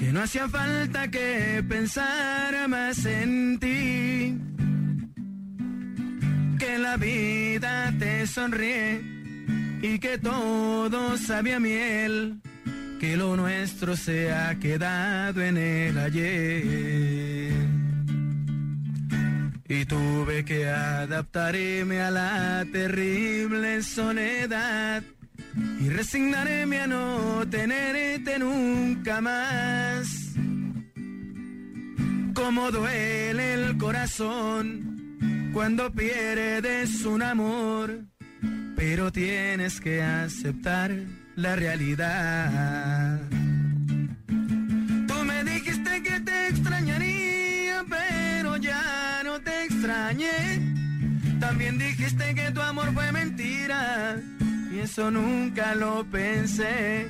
que 0.03 0.11
no 0.11 0.21
hacía 0.21 0.49
falta 0.49 1.09
que 1.09 1.63
pensara 1.65 2.67
más 2.67 3.05
en 3.05 3.57
ti, 3.57 4.37
que 6.59 6.77
la 6.77 6.97
vida 6.97 7.93
te 7.97 8.27
sonríe 8.27 9.01
y 9.81 9.99
que 9.99 10.17
todo 10.17 11.17
sabía 11.17 11.57
miel, 11.61 12.41
que 12.99 13.15
lo 13.15 13.37
nuestro 13.37 13.95
se 13.95 14.33
ha 14.33 14.59
quedado 14.59 15.41
en 15.41 15.55
el 15.57 15.97
ayer. 15.97 17.53
Y 19.69 19.85
tuve 19.85 20.43
que 20.43 20.67
adaptarme 20.67 22.01
a 22.01 22.11
la 22.11 22.65
terrible 22.73 23.81
soledad 23.81 25.01
y 25.79 25.89
resignarme 25.89 26.81
a 26.81 26.87
no 26.87 27.47
tenerte 27.49 28.39
nunca 28.39 29.21
más. 29.21 30.33
Como 32.33 32.71
duele 32.71 33.53
el 33.53 33.77
corazón 33.77 35.49
cuando 35.53 35.91
pierdes 35.91 37.05
un 37.05 37.21
amor 37.21 38.13
pero 38.85 39.11
tienes 39.11 39.79
que 39.79 40.03
aceptar 40.03 40.91
la 41.35 41.55
realidad. 41.55 43.21
Tú 45.07 45.13
me 45.25 45.43
dijiste 45.45 46.03
que 46.03 46.19
te 46.19 46.47
extrañaría, 46.49 47.85
pero 47.89 48.57
ya 48.57 49.21
no 49.23 49.39
te 49.39 49.63
extrañé. 49.63 50.59
También 51.39 51.77
dijiste 51.77 52.35
que 52.35 52.51
tu 52.51 52.61
amor 52.61 52.93
fue 52.93 53.11
mentira, 53.13 54.17
y 54.73 54.79
eso 54.79 55.11
nunca 55.11 55.75
lo 55.75 56.03
pensé. 56.05 57.07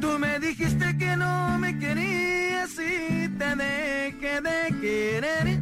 Tú 0.00 0.18
me 0.18 0.38
dijiste 0.38 0.96
que 0.98 1.16
no 1.16 1.58
me 1.58 1.78
querías 1.78 2.70
y 2.74 3.28
te 3.28 3.56
dejé 3.56 4.40
de 4.40 4.80
querer. 4.80 5.60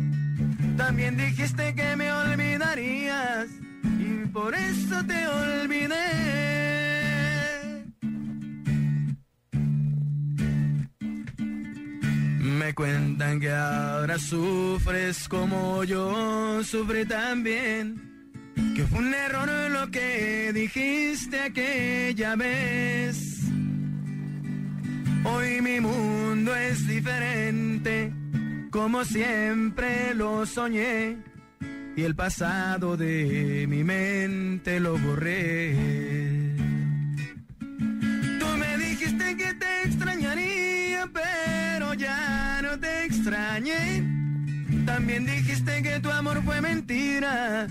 También 0.76 1.16
dijiste 1.16 1.74
que 1.74 1.96
me 1.96 2.10
olvidarías 2.12 3.46
y 3.98 4.26
por 4.28 4.54
eso 4.54 5.04
te 5.04 5.26
olvidé. 5.28 6.08
Me 12.40 12.74
cuentan 12.74 13.40
que 13.40 13.50
ahora 13.50 14.18
sufres 14.18 15.28
como 15.28 15.84
yo 15.84 16.64
sufrí 16.64 17.04
también. 17.04 18.17
Que 18.74 18.84
fue 18.84 18.98
un 18.98 19.14
error 19.14 19.48
lo 19.70 19.90
que 19.90 20.52
dijiste 20.52 21.40
aquella 21.40 22.36
vez. 22.36 23.38
Hoy 25.24 25.60
mi 25.60 25.80
mundo 25.80 26.54
es 26.54 26.86
diferente, 26.86 28.12
como 28.70 29.04
siempre 29.04 30.14
lo 30.14 30.46
soñé 30.46 31.18
y 31.96 32.02
el 32.02 32.14
pasado 32.14 32.96
de 32.96 33.66
mi 33.68 33.82
mente 33.82 34.78
lo 34.78 34.96
borré. 34.98 35.74
Tú 38.38 38.46
me 38.56 38.78
dijiste 38.78 39.36
que 39.36 39.54
te 39.54 39.82
extrañaría, 39.84 41.08
pero 41.12 41.94
ya 41.94 42.60
no 42.62 42.78
te 42.78 43.04
extrañé. 43.04 44.04
También 44.86 45.26
dijiste 45.26 45.82
que 45.82 45.98
tu 45.98 46.10
amor 46.10 46.42
fue 46.44 46.60
mentira 46.60 47.66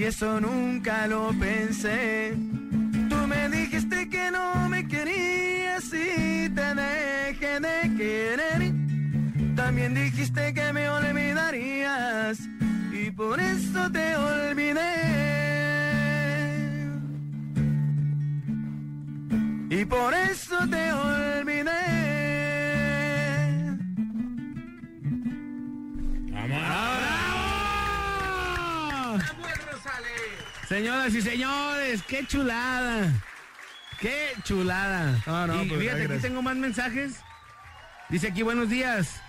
y 0.00 0.04
eso 0.04 0.40
nunca 0.40 1.06
lo 1.06 1.28
pensé. 1.38 2.34
Tú 3.10 3.16
me 3.26 3.50
dijiste 3.50 4.08
que 4.08 4.30
no 4.30 4.66
me 4.70 4.88
querías 4.88 5.84
y 5.92 6.48
te 6.48 6.74
dejé 6.74 7.60
de 7.60 7.96
querer. 7.98 8.72
También 9.54 9.92
dijiste 9.94 10.54
que 10.54 10.72
me 10.72 10.88
olvidarías 10.88 12.38
y 12.92 13.10
por 13.10 13.38
eso 13.40 13.92
te 13.92 14.16
olvidé. 14.16 14.94
Y 19.68 19.84
por 19.84 20.14
eso 20.14 20.56
te 20.66 20.92
olvidé. 20.94 22.00
Señoras 30.70 31.12
y 31.16 31.20
señores, 31.20 32.00
qué 32.06 32.24
chulada. 32.24 33.12
Qué 33.98 34.28
chulada. 34.44 35.20
Ah, 35.26 35.44
no, 35.48 35.64
y 35.64 35.68
pues, 35.68 35.80
fíjate, 35.80 36.04
aquí 36.04 36.18
tengo 36.22 36.42
más 36.42 36.54
mensajes. 36.54 37.16
Dice 38.08 38.28
aquí, 38.28 38.44
buenos 38.44 38.70
días. 38.70 39.20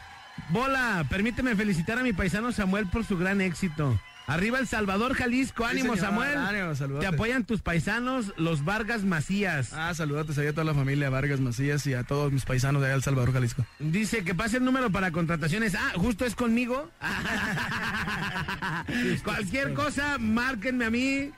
Bola, 0.50 1.04
permíteme 1.10 1.56
felicitar 1.56 1.98
a 1.98 2.04
mi 2.04 2.14
paisano 2.14 2.52
Samuel 2.52 2.86
por 2.86 3.06
su 3.06 3.18
gran 3.18 3.42
éxito. 3.42 4.00
Arriba 4.34 4.60
El 4.60 4.68
Salvador, 4.68 5.14
Jalisco. 5.14 5.66
Ánimo, 5.66 5.96
señor, 5.96 6.10
Samuel. 6.10 6.38
ánimo, 6.38 7.00
Te 7.00 7.08
apoyan 7.08 7.44
tus 7.44 7.62
paisanos, 7.62 8.34
los 8.38 8.64
Vargas 8.64 9.04
Macías. 9.04 9.74
Ah, 9.74 9.94
saludates 9.94 10.38
ahí 10.38 10.48
a 10.48 10.52
toda 10.54 10.64
la 10.64 10.74
familia 10.74 11.10
Vargas 11.10 11.40
Macías 11.40 11.86
y 11.88 11.94
a 11.94 12.04
todos 12.04 12.32
mis 12.32 12.46
paisanos 12.46 12.82
de 12.82 12.88
allá 12.88 12.96
El 12.96 13.04
Salvador, 13.04 13.34
Jalisco. 13.34 13.66
Dice 13.80 14.24
que 14.24 14.34
pase 14.34 14.58
el 14.58 14.64
número 14.64 14.90
para 14.92 15.12
contrataciones. 15.12 15.76
Ah, 15.76 15.92
justo 15.96 16.26
es 16.26 16.36
conmigo. 16.36 16.90
Cualquier 19.24 19.74
cosa, 19.74 20.18
márquenme 20.18 20.86
a 20.86 20.90
mí. 20.90 21.32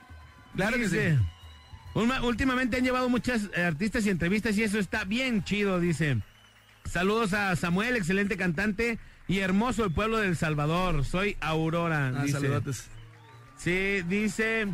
Claro 0.55 0.77
que 0.77 1.17
"Ulma- 1.95 2.21
Últimamente 2.23 2.77
han 2.77 2.83
llevado 2.83 3.09
muchas 3.09 3.49
eh, 3.55 3.63
artistas 3.63 4.05
y 4.05 4.09
entrevistas 4.09 4.57
y 4.57 4.63
eso 4.63 4.79
está 4.79 5.03
bien 5.03 5.43
chido, 5.43 5.79
dice. 5.79 6.17
Saludos 6.85 7.33
a 7.33 7.55
Samuel, 7.55 7.95
excelente 7.95 8.37
cantante 8.37 8.99
y 9.33 9.39
hermoso 9.39 9.83
el 9.83 9.91
pueblo 9.91 10.19
del 10.19 10.37
Salvador. 10.37 11.03
Soy 11.05 11.37
Aurora. 11.41 12.13
Ah, 12.15 12.23
dice. 12.23 12.39
saludates. 12.39 12.87
Sí, 13.57 14.03
dice. 14.07 14.67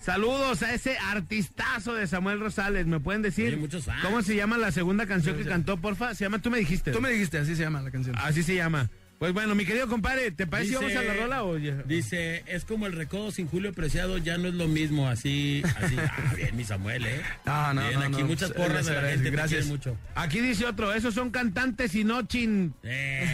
Saludos 0.00 0.62
a 0.62 0.72
ese 0.72 0.96
artistazo 0.96 1.92
de 1.92 2.06
Samuel 2.06 2.40
Rosales. 2.40 2.86
¿Me 2.86 3.00
pueden 3.00 3.20
decir 3.20 3.58
Oye, 3.62 3.82
cómo 4.00 4.22
se 4.22 4.34
llama 4.34 4.56
la 4.56 4.72
segunda 4.72 5.04
canción 5.04 5.36
que 5.36 5.44
cantó, 5.44 5.76
porfa? 5.76 6.14
Se 6.14 6.24
llama 6.24 6.38
Tú 6.38 6.50
me 6.50 6.56
dijiste. 6.56 6.90
Tú 6.90 7.02
me 7.02 7.10
dijiste, 7.10 7.36
así 7.36 7.54
se 7.54 7.62
llama 7.62 7.82
la 7.82 7.90
canción. 7.90 8.16
Así 8.18 8.42
se 8.42 8.54
llama. 8.54 8.88
Pues 9.20 9.34
bueno, 9.34 9.54
mi 9.54 9.66
querido 9.66 9.86
compadre, 9.86 10.30
¿te 10.30 10.46
parece 10.46 10.70
si 10.70 10.74
vamos 10.76 10.96
a 10.96 11.02
la 11.02 11.12
rola 11.12 11.44
o 11.44 11.58
ya? 11.58 11.74
Dice, 11.84 12.42
es 12.46 12.64
como 12.64 12.86
el 12.86 12.94
recodo 12.94 13.30
sin 13.30 13.46
Julio 13.48 13.70
Preciado, 13.74 14.16
ya 14.16 14.38
no 14.38 14.48
es 14.48 14.54
lo 14.54 14.66
mismo, 14.66 15.10
así, 15.10 15.62
así. 15.76 15.94
Ah, 16.10 16.32
bien, 16.34 16.56
mi 16.56 16.64
Samuel, 16.64 17.04
¿eh? 17.04 17.20
No, 17.44 17.74
no, 17.74 17.82
Bien, 17.82 18.00
no, 18.00 18.06
aquí 18.06 18.22
no, 18.22 18.28
muchas 18.28 18.50
pues, 18.50 18.66
porras 18.66 18.86
de 18.86 18.94
la 18.94 19.02
gente, 19.10 19.24
te 19.24 19.30
gracias. 19.30 19.66
mucho. 19.66 19.94
Aquí 20.14 20.40
dice 20.40 20.64
otro, 20.64 20.94
esos 20.94 21.12
son 21.12 21.28
cantantes 21.28 21.94
y 21.94 22.02
no 22.02 22.22
chin. 22.22 22.72
Eh. 22.82 23.26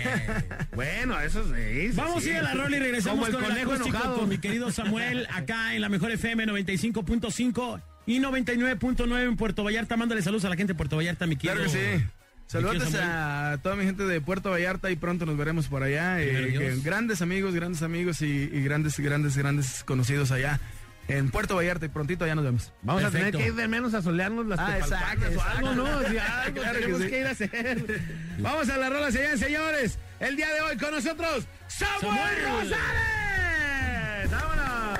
Bueno, 0.74 1.20
esos 1.20 1.46
sí. 1.54 1.90
sí, 1.90 1.96
Vamos 1.96 2.24
sí. 2.24 2.30
a 2.30 2.32
ir 2.32 2.38
a 2.38 2.42
la 2.42 2.54
rola 2.54 2.76
y 2.76 2.80
regresamos 2.80 3.24
Como 3.24 3.26
el 3.28 3.32
con 3.34 3.44
conejo 3.44 3.74
el 3.74 3.80
enojado. 3.82 4.18
con 4.18 4.28
mi 4.28 4.38
querido 4.38 4.72
Samuel, 4.72 5.28
acá 5.32 5.72
en 5.76 5.82
la 5.82 5.88
mejor 5.88 6.10
FM 6.10 6.48
95.5 6.48 7.80
y 8.06 8.18
99.9 8.18 9.22
en 9.22 9.36
Puerto 9.36 9.62
Vallarta. 9.62 9.96
Mándale 9.96 10.20
saludos 10.22 10.44
a 10.46 10.48
la 10.48 10.56
gente 10.56 10.72
de 10.72 10.76
Puerto 10.76 10.96
Vallarta, 10.96 11.28
mi 11.28 11.36
querido. 11.36 11.62
Claro 11.64 11.70
que 11.70 11.98
sí. 12.00 12.04
Saludos 12.46 12.94
a 12.94 13.58
toda 13.62 13.74
mi 13.74 13.84
gente 13.84 14.04
de 14.04 14.20
Puerto 14.20 14.50
Vallarta 14.50 14.90
y 14.90 14.96
pronto 14.96 15.26
nos 15.26 15.36
veremos 15.36 15.66
por 15.66 15.82
allá. 15.82 16.20
eh, 16.20 16.54
que 16.56 16.76
grandes 16.82 17.20
amigos, 17.20 17.54
grandes 17.54 17.82
amigos 17.82 18.22
y, 18.22 18.26
y 18.26 18.62
grandes, 18.62 18.98
grandes, 19.00 19.36
grandes 19.36 19.82
conocidos 19.84 20.30
allá 20.30 20.60
en 21.08 21.30
Puerto 21.30 21.56
Vallarta 21.56 21.86
y 21.86 21.88
prontito 21.88 22.24
allá 22.24 22.34
nos 22.36 22.44
vemos. 22.44 22.72
Vamos 22.82 23.02
a 23.04 23.10
tener 23.10 23.32
que 23.34 23.46
ir 23.48 23.54
de 23.54 23.66
menos 23.68 23.94
a 23.94 24.02
solearnos 24.02 24.46
las 24.46 24.58
Ah, 24.60 24.78
exacto, 24.78 25.26
o 25.36 25.42
algo, 25.42 25.74
¿no? 25.74 26.00
exacto. 26.02 26.08
O 26.08 26.12
sea, 26.12 26.42
algo 26.42 26.60
Claro 26.60 26.72
que 26.78 26.80
tenemos 26.84 27.02
sí. 27.02 27.08
que 27.08 27.20
ir 27.20 27.26
a 27.26 27.30
hacer. 27.30 28.00
Vamos 28.38 28.68
a 28.68 28.76
la 28.76 28.90
rola, 28.90 29.10
señores, 29.10 29.40
señores. 29.40 29.98
El 30.20 30.36
día 30.36 30.52
de 30.54 30.60
hoy 30.62 30.76
con 30.76 30.92
nosotros, 30.92 31.46
Samuel, 31.66 32.00
Samuel. 32.00 32.70
Rosales. 32.70 34.30
¡Vámonos! 34.30 34.98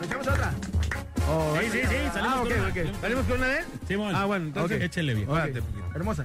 ¿Escuchamos 0.00 0.26
otra? 0.28 0.52
Oh, 1.28 1.56
Sí, 1.60 1.68
sí, 1.72 1.78
sí, 1.80 1.96
salimos 2.12 2.36
Ah, 2.36 2.42
ok, 2.42 2.48
con 2.48 2.58
una. 2.58 2.68
ok. 2.68 3.00
¿Salimos 3.00 3.26
con 3.26 3.36
una 3.38 3.46
de 3.48 3.58
él? 3.60 3.64
Simón. 3.88 4.12
Ah, 4.14 4.24
bueno, 4.26 4.44
entonces 4.46 4.76
Ok. 4.76 4.82
Échele 4.84 5.14
bien. 5.14 5.28
Hermosa. 5.94 6.24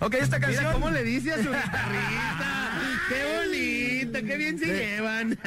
Ok, 0.00 0.14
esta 0.14 0.40
canción. 0.40 0.64
Mira 0.64 0.72
cómo 0.72 0.90
le 0.90 1.04
dice 1.04 1.32
a 1.32 1.36
su 1.36 1.44
guitarrista. 1.44 2.72
¡Qué 3.08 3.36
bonito! 3.36 4.18
¡Qué 4.26 4.36
bien 4.36 4.58
se 4.58 4.66
llevan! 4.66 5.38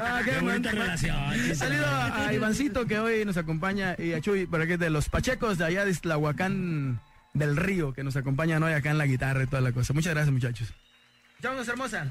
Ah, 0.00 0.20
qué 0.24 0.32
Qué 0.32 0.40
bonita 0.40 0.70
relación. 0.70 1.54
Saludo 1.54 1.86
a 1.86 2.32
Ivancito 2.32 2.86
que 2.86 2.98
hoy 2.98 3.24
nos 3.24 3.36
acompaña 3.36 3.96
y 3.98 4.12
a 4.12 4.20
Chuy, 4.20 4.46
para 4.46 4.66
que 4.66 4.78
de 4.78 4.90
los 4.90 5.08
Pachecos 5.08 5.58
de 5.58 5.64
allá 5.64 5.84
de 5.84 5.94
Tlahuacán 5.94 7.00
del 7.34 7.56
Río 7.56 7.92
que 7.92 8.04
nos 8.04 8.16
acompañan 8.16 8.62
hoy 8.62 8.72
acá 8.72 8.90
en 8.90 8.98
la 8.98 9.06
guitarra 9.06 9.42
y 9.42 9.46
toda 9.46 9.62
la 9.62 9.72
cosa. 9.72 9.92
Muchas 9.92 10.14
gracias, 10.14 10.32
muchachos. 10.32 10.72
Vámonos, 11.40 11.68
hermosa. 11.68 12.06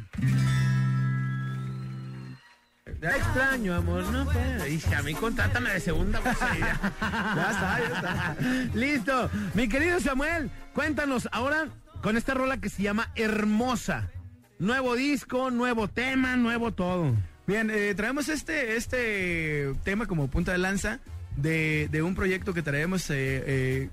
Te 3.00 3.08
extraño, 3.08 3.76
amor, 3.76 4.04
no 4.12 4.26
puedo. 4.26 4.68
Hija, 4.68 5.00
a 5.00 5.02
mí 5.04 5.14
contrátame 5.14 5.72
de 5.72 5.80
segunda 5.80 6.20
voz. 6.20 6.38
Ya 6.40 7.50
está, 7.52 7.80
ya 7.80 7.96
está. 7.96 8.36
Listo. 8.74 9.30
Mi 9.54 9.68
querido 9.68 10.00
Samuel, 10.00 10.50
cuéntanos 10.74 11.28
ahora 11.32 11.68
con 12.02 12.18
esta 12.18 12.34
rola 12.34 12.58
que 12.58 12.70
se 12.70 12.84
llama 12.84 13.12
Hermosa. 13.16 14.10
Nuevo 14.60 14.96
disco, 14.96 15.52
nuevo 15.52 15.88
tema, 15.88 16.36
nuevo 16.38 16.74
todo. 16.74 17.16
Bien, 17.46 17.70
eh, 17.70 17.94
traemos 17.96 18.30
este, 18.30 18.76
este 18.76 19.74
tema 19.84 20.08
como 20.08 20.30
punta 20.30 20.52
de 20.52 20.58
lanza 20.58 21.00
de, 21.36 21.88
de 21.92 22.02
un 22.02 22.16
proyecto 22.16 22.54
que 22.54 22.62
traemos 22.62 23.10
eh, 23.10 23.44
eh, 23.46 23.90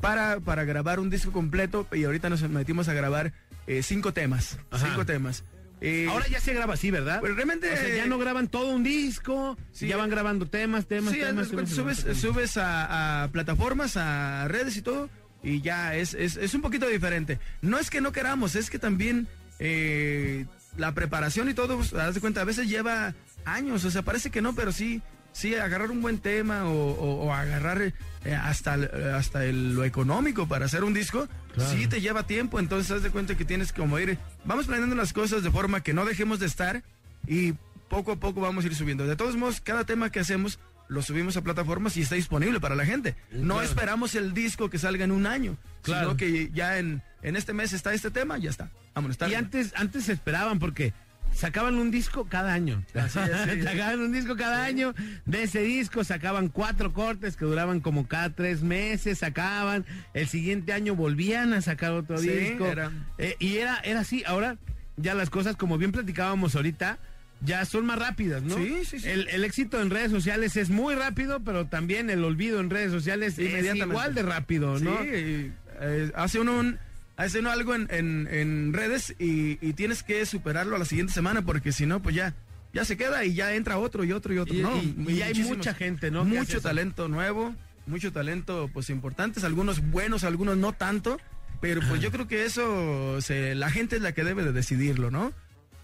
para, 0.00 0.40
para 0.40 0.64
grabar 0.64 1.00
un 1.00 1.10
disco 1.10 1.32
completo 1.32 1.86
y 1.92 2.04
ahorita 2.04 2.28
nos 2.28 2.42
metimos 2.42 2.88
a 2.88 2.94
grabar 2.94 3.32
eh, 3.66 3.82
cinco 3.82 4.12
temas. 4.12 4.58
Ajá. 4.70 4.88
Cinco 4.88 5.06
temas. 5.06 5.44
Eh, 5.80 6.06
Ahora 6.08 6.26
ya 6.28 6.40
se 6.40 6.54
graba 6.54 6.74
así, 6.74 6.90
¿verdad? 6.90 7.20
pues 7.20 7.34
realmente... 7.34 7.70
O 7.72 7.76
sea, 7.76 7.94
ya 7.94 8.06
no 8.06 8.18
graban 8.18 8.48
todo 8.48 8.68
un 8.70 8.82
disco, 8.82 9.58
Sí. 9.72 9.86
ya 9.88 9.96
van 9.96 10.08
grabando 10.10 10.46
temas, 10.46 10.86
temas, 10.86 11.12
Sí, 11.12 11.20
temas. 11.20 11.48
subes, 11.48 12.02
temas. 12.04 12.18
subes 12.18 12.56
a, 12.56 13.24
a 13.24 13.28
plataformas, 13.28 13.96
a 13.96 14.48
redes 14.48 14.76
y 14.78 14.82
todo, 14.82 15.10
y 15.42 15.60
ya 15.60 15.94
es, 15.94 16.14
es, 16.14 16.36
es 16.38 16.54
un 16.54 16.62
poquito 16.62 16.86
diferente. 16.88 17.38
No 17.60 17.78
es 17.78 17.90
que 17.90 18.00
no 18.00 18.10
queramos, 18.12 18.54
es 18.56 18.70
que 18.70 18.78
también 18.78 19.28
eh, 19.58 20.46
la 20.78 20.92
preparación 20.94 21.48
y 21.50 21.54
todo, 21.54 21.76
pues, 21.76 21.92
haz 21.92 22.14
de 22.14 22.20
cuenta, 22.20 22.40
a 22.40 22.44
veces 22.44 22.68
lleva 22.68 23.14
años, 23.44 23.84
o 23.84 23.90
sea, 23.90 24.00
parece 24.02 24.30
que 24.30 24.40
no, 24.42 24.54
pero 24.54 24.72
sí, 24.72 25.02
sí, 25.36 25.54
agarrar 25.54 25.90
un 25.90 26.00
buen 26.00 26.18
tema 26.18 26.64
o, 26.64 26.72
o- 26.92 27.26
o 27.26 27.32
agarrar 27.34 27.82
eh, 27.82 28.34
hasta, 28.34 28.74
hasta 29.16 29.44
el- 29.44 29.74
lo 29.74 29.84
económico 29.84 30.48
para 30.48 30.64
hacer 30.64 30.82
un 30.82 30.94
disco, 30.94 31.28
sí 31.70 31.86
te 31.86 32.00
lleva 32.00 32.26
tiempo, 32.26 32.58
entonces 32.58 32.90
haz 32.90 33.02
de 33.02 33.10
cuenta 33.10 33.36
que 33.36 33.44
tienes 33.44 33.72
que 33.72 33.80
como 33.82 33.98
ir, 33.98 34.18
vamos 34.44 34.66
planeando 34.66 34.94
las 34.96 35.12
cosas 35.12 35.42
de 35.42 35.50
forma 35.50 35.82
que 35.82 35.92
no 35.92 36.04
dejemos 36.04 36.38
de 36.38 36.46
estar 36.46 36.82
y 37.26 37.52
poco 37.88 38.12
a 38.12 38.16
poco 38.16 38.40
vamos 38.40 38.64
a 38.64 38.68
ir 38.68 38.74
subiendo. 38.74 39.06
De 39.06 39.14
todos 39.16 39.36
modos, 39.36 39.60
cada 39.60 39.84
tema 39.84 40.10
que 40.10 40.20
hacemos 40.20 40.58
lo 40.88 41.02
subimos 41.02 41.36
a 41.36 41.42
plataformas 41.42 41.96
y 41.96 42.02
está 42.02 42.14
disponible 42.14 42.58
para 42.60 42.74
la 42.76 42.84
gente. 42.86 43.14
No 43.32 43.60
esperamos 43.62 44.14
el 44.14 44.32
disco 44.34 44.70
que 44.70 44.78
salga 44.78 45.04
en 45.04 45.12
un 45.12 45.26
año, 45.26 45.56
Claro. 45.82 46.06
sino 46.08 46.16
que 46.16 46.50
ya 46.54 46.78
en, 46.78 47.02
en 47.22 47.36
este 47.36 47.52
mes 47.52 47.72
está 47.72 47.92
este 47.92 48.10
tema, 48.10 48.38
ya 48.38 48.50
está. 48.50 48.70
Vámonos, 48.94 49.16
Y 49.28 49.34
antes, 49.34 49.72
antes 49.76 50.04
se 50.04 50.12
esperaban 50.14 50.58
porque 50.58 50.92
sacaban 51.36 51.76
un 51.76 51.90
disco 51.90 52.26
cada 52.28 52.52
año. 52.52 52.82
Así 52.94 53.18
es, 53.18 53.50
sí. 53.54 53.62
sacaban 53.62 54.00
un 54.00 54.12
disco 54.12 54.36
cada 54.36 54.64
año. 54.64 54.94
De 55.24 55.42
ese 55.44 55.60
disco 55.60 56.02
sacaban 56.04 56.48
cuatro 56.48 56.92
cortes 56.92 57.36
que 57.36 57.44
duraban 57.44 57.80
como 57.80 58.08
cada 58.08 58.30
tres 58.30 58.62
meses, 58.62 59.18
sacaban. 59.18 59.84
El 60.14 60.26
siguiente 60.28 60.72
año 60.72 60.94
volvían 60.96 61.52
a 61.52 61.60
sacar 61.60 61.92
otro 61.92 62.18
Sí, 62.18 62.28
disco. 62.28 62.66
era- 62.66 62.90
Eh, 63.18 63.36
y 63.38 63.56
era, 63.58 63.78
era 63.84 64.00
así. 64.00 64.22
Ahora 64.26 64.56
ya 64.96 65.14
las 65.14 65.30
cosas, 65.30 65.56
como 65.56 65.78
bien 65.78 65.92
platicábamos 65.92 66.56
ahorita, 66.56 66.98
ya 67.42 67.64
son 67.66 67.84
más 67.84 67.98
rápidas, 67.98 68.42
¿no? 68.42 68.56
Sí, 68.56 68.78
sí, 68.86 68.98
sí. 68.98 69.08
El, 69.08 69.28
el 69.28 69.44
éxito 69.44 69.80
en 69.82 69.90
redes 69.90 70.10
sociales 70.10 70.56
es 70.56 70.70
muy 70.70 70.94
rápido, 70.94 71.40
pero 71.40 71.66
también 71.66 72.08
el 72.08 72.24
olvido 72.24 72.60
en 72.60 72.70
redes 72.70 72.90
sociales 72.92 73.38
es 73.38 73.74
igual 73.76 74.14
de 74.14 74.22
rápido, 74.22 74.78
¿no? 74.80 74.98
Sí, 75.02 75.06
y, 75.08 75.52
eh, 75.80 76.10
hace 76.14 76.40
uno 76.40 76.58
un- 76.58 76.78
hace 77.16 77.40
uno 77.40 77.50
algo 77.50 77.74
en, 77.74 77.88
en- 77.90 78.28
en 78.30 78.72
redes 78.72 79.14
y, 79.18 79.58
y 79.66 79.72
tienes 79.72 80.02
que 80.02 80.24
superarlo 80.26 80.76
a 80.76 80.78
la 80.78 80.84
siguiente 80.84 81.12
semana 81.12 81.42
porque 81.42 81.72
si 81.72 81.86
no, 81.86 82.00
pues 82.02 82.14
ya, 82.14 82.34
ya 82.72 82.84
se 82.84 82.96
queda 82.96 83.24
y 83.24 83.34
ya 83.34 83.54
entra 83.54 83.78
otro 83.78 84.04
y 84.04 84.12
otro 84.12 84.34
y 84.34 84.38
otro. 84.38 84.54
Y- 84.54 84.62
¿no? 84.62 84.76
y- 84.76 85.12
y 85.12 85.22
hay 85.22 85.34
mucha 85.44 85.74
gente, 85.74 86.10
¿no? 86.10 86.24
Mucho 86.24 86.60
talento 86.60 87.08
nuevo, 87.08 87.54
mucho 87.86 88.12
talento 88.12 88.68
pues 88.72 88.90
importantes, 88.90 89.44
algunos 89.44 89.80
buenos, 89.90 90.24
algunos 90.24 90.56
no 90.56 90.72
tanto, 90.72 91.18
pero 91.60 91.80
pues 91.88 92.00
yo 92.02 92.10
creo 92.12 92.28
que 92.28 92.44
eso 92.44 93.20
se- 93.22 93.54
la 93.54 93.70
gente 93.70 93.96
es 93.96 94.02
la 94.02 94.12
que 94.12 94.24
debe 94.24 94.44
de 94.44 94.52
decidirlo, 94.52 95.10
¿no? 95.10 95.32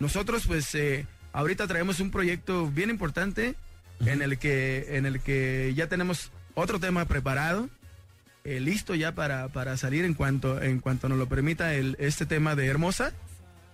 Nosotros 0.00 0.44
pues 0.46 0.74
eh, 0.74 1.06
ahorita 1.32 1.66
traemos 1.66 2.00
un 2.00 2.10
proyecto 2.10 2.66
bien 2.70 2.90
importante 2.90 3.54
en 4.04 4.20
el 4.20 4.36
que 4.38 4.96
en 4.96 5.06
el 5.06 5.20
que 5.20 5.72
ya 5.76 5.86
tenemos 5.88 6.30
otro 6.54 6.78
tema 6.80 7.04
preparado, 7.06 7.70
eh, 8.44 8.60
listo 8.60 8.94
ya 8.94 9.14
para, 9.14 9.48
para 9.48 9.76
salir 9.76 10.04
en 10.04 10.14
cuanto 10.14 10.60
en 10.60 10.80
cuanto 10.80 11.08
nos 11.08 11.18
lo 11.18 11.28
permita 11.28 11.74
el, 11.74 11.96
este 11.98 12.26
tema 12.26 12.54
de 12.54 12.66
Hermosa. 12.66 13.12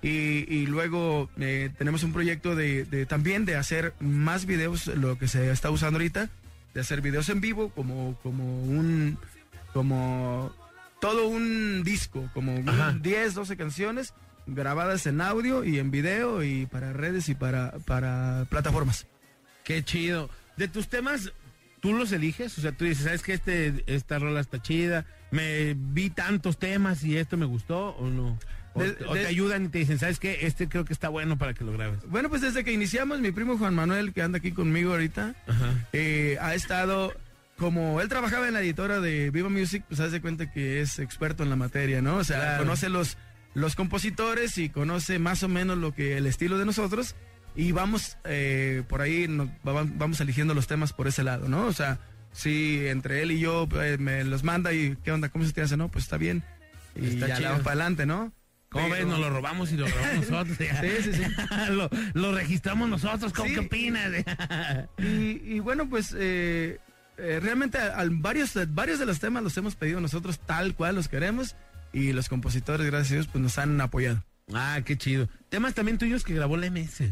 Y, 0.01 0.47
y 0.49 0.67
luego 0.67 1.29
eh, 1.41 1.71
tenemos 1.77 2.05
un 2.05 2.13
proyecto 2.13 2.55
de, 2.55 2.85
de 2.85 3.05
también 3.05 3.45
de 3.45 3.57
hacer 3.57 3.95
más 3.99 4.47
videos, 4.47 4.87
lo 4.87 5.19
que 5.19 5.27
se 5.27 5.51
está 5.51 5.71
usando 5.71 5.99
ahorita, 5.99 6.31
de 6.73 6.81
hacer 6.81 7.01
videos 7.01 7.29
en 7.31 7.41
vivo 7.41 7.71
como, 7.71 8.17
como 8.23 8.63
un 8.63 9.19
como 9.73 10.53
todo 11.01 11.27
un 11.29 11.83
disco, 11.85 12.29
como 12.33 12.55
un 12.55 12.69
Ajá. 12.69 12.97
10, 13.01 13.35
12 13.35 13.57
canciones 13.57 14.15
grabadas 14.47 15.07
en 15.07 15.21
audio 15.21 15.65
y 15.65 15.79
en 15.79 15.91
video 15.91 16.43
y 16.43 16.67
para 16.67 16.93
redes 16.93 17.29
y 17.29 17.35
para, 17.35 17.73
para 17.87 18.47
plataformas. 18.49 19.07
Qué 19.65 19.85
chido. 19.85 20.31
De 20.57 20.67
tus 20.67 20.89
temas, 20.89 21.33
¿tú 21.81 21.93
los 21.95 22.13
eliges? 22.13 22.57
O 22.59 22.61
sea, 22.61 22.73
tú 22.73 22.85
dices, 22.85 23.05
¿sabes 23.05 23.23
que 23.23 23.33
este, 23.35 23.85
esta 23.87 24.19
rola 24.19 24.41
está 24.41 24.61
chida? 24.63 25.07
Me 25.31 25.75
vi 25.75 26.11
tantos 26.11 26.59
temas 26.59 27.05
y 27.05 27.17
esto 27.17 27.37
me 27.37 27.47
gustó 27.47 27.91
o 27.97 28.09
no. 28.09 28.39
O, 28.75 28.83
De- 28.83 28.97
o 29.07 29.15
de- 29.15 29.23
te 29.23 29.27
ayudan 29.27 29.65
y 29.65 29.69
te 29.69 29.79
dicen, 29.79 29.99
¿sabes 29.99 30.19
qué? 30.21 30.41
Este 30.43 30.69
creo 30.69 30.85
que 30.85 30.93
está 30.93 31.09
bueno 31.09 31.37
para 31.39 31.55
que 31.55 31.65
lo 31.65 31.73
grabes. 31.73 32.01
Bueno, 32.09 32.29
pues 32.29 32.43
desde 32.43 32.65
que 32.65 32.73
iniciamos, 32.73 33.21
mi 33.21 33.33
primo 33.33 33.59
Juan 33.59 33.75
Manuel, 33.75 34.13
que 34.13 34.23
anda 34.23 34.39
aquí 34.39 34.53
conmigo 34.53 34.93
ahorita, 34.93 35.35
eh, 35.93 36.37
ha 36.41 36.55
estado, 36.55 37.13
como 37.57 38.01
él 38.01 38.09
trabajaba 38.09 38.47
en 38.49 38.55
la 38.55 38.61
editora 38.61 39.01
de 39.01 39.31
Viva 39.31 39.49
Music, 39.49 39.85
pues 39.89 40.01
hace 40.01 40.21
cuenta 40.21 40.51
que 40.53 40.81
es 40.81 40.99
experto 40.99 41.43
en 41.43 41.51
la 41.51 41.57
materia, 41.57 42.03
¿no? 42.03 42.17
O 42.17 42.25
sea, 42.25 42.39
Claro. 42.41 42.65
conoce 42.65 42.89
los, 42.89 43.17
los 43.55 43.75
compositores 43.75 44.59
y 44.59 44.69
conoce 44.69 45.19
más 45.19 45.43
o 45.43 45.49
menos 45.49 45.79
lo 45.79 45.93
que 45.95 46.17
el 46.17 46.27
estilo 46.27 46.59
de 46.59 46.67
nosotros 46.67 47.17
y 47.59 47.73
vamos 47.73 48.17
eh, 48.25 48.83
por 48.89 49.03
ahí, 49.03 49.27
nos, 49.29 49.49
va- 49.67 49.85
vamos 49.87 50.21
eligiendo 50.21 50.55
los 50.55 50.67
temas 50.67 50.93
por 50.95 51.09
ese 51.09 51.23
lado, 51.25 51.49
¿no? 51.49 51.67
O 51.67 51.73
sea, 51.73 51.99
si 52.33 52.87
entre 52.87 53.21
él 53.23 53.33
y 53.33 53.41
yo 53.41 53.69
eh, 53.83 53.97
me 53.99 54.23
los 54.25 54.45
manda 54.45 54.73
y 54.73 54.97
qué 55.05 55.13
onda, 55.13 55.29
cómo 55.29 55.45
se 55.45 55.53
te 55.53 55.61
hace, 55.61 55.77
no, 55.77 55.89
pues 55.91 56.05
está 56.05 56.17
bien. 56.17 56.43
Y 56.95 57.07
Está 57.09 57.27
ya 57.27 57.51
vamos 57.51 57.65
para 57.65 57.73
adelante, 57.75 58.07
¿no? 58.07 58.33
¿Cómo 58.71 58.85
Pero- 58.89 58.97
ves? 58.97 59.07
Nos 59.07 59.19
lo 59.19 59.31
robamos 59.31 59.73
y 59.73 59.77
lo 59.77 59.89
robamos 59.89 60.31
nosotros. 60.31 60.57
Sí, 60.59 60.89
sí, 61.03 61.13
sí. 61.15 61.23
lo, 61.71 61.91
lo 62.15 62.33
registramos 62.35 62.89
nosotros. 62.89 63.33
¿Cómo 63.33 63.49
Sí. 63.49 63.55
qué 63.55 63.61
opinas? 63.61 64.13
Y, 64.99 65.41
y 65.55 65.61
bueno, 65.61 65.89
pues 65.89 66.15
eh, 66.19 66.79
eh, 67.17 67.41
realmente 67.43 67.79
a- 67.79 67.97
al- 67.97 68.11
varios, 68.11 68.53
varios 68.75 68.99
de 68.99 69.07
los 69.07 69.19
temas 69.21 69.43
los 69.43 69.57
hemos 69.57 69.75
pedido 69.75 70.01
nosotros 70.01 70.39
tal 70.41 70.75
cual 70.75 70.95
los 70.95 71.09
queremos 71.09 71.57
y 71.93 72.13
los 72.13 72.29
compositores, 72.29 72.87
gracias 72.87 73.11
a 73.11 73.15
Dios, 73.15 73.27
pues 73.27 73.43
nos 73.43 73.59
han 73.59 73.81
apoyado. 73.81 74.23
ah, 74.55 74.81
qué 74.85 74.97
chido. 74.97 75.29
Temas 75.49 75.75
también 75.75 75.99
tuyos 75.99 76.23
que 76.25 76.35
grabó 76.35 76.57
la 76.57 76.71
MS. 76.71 77.03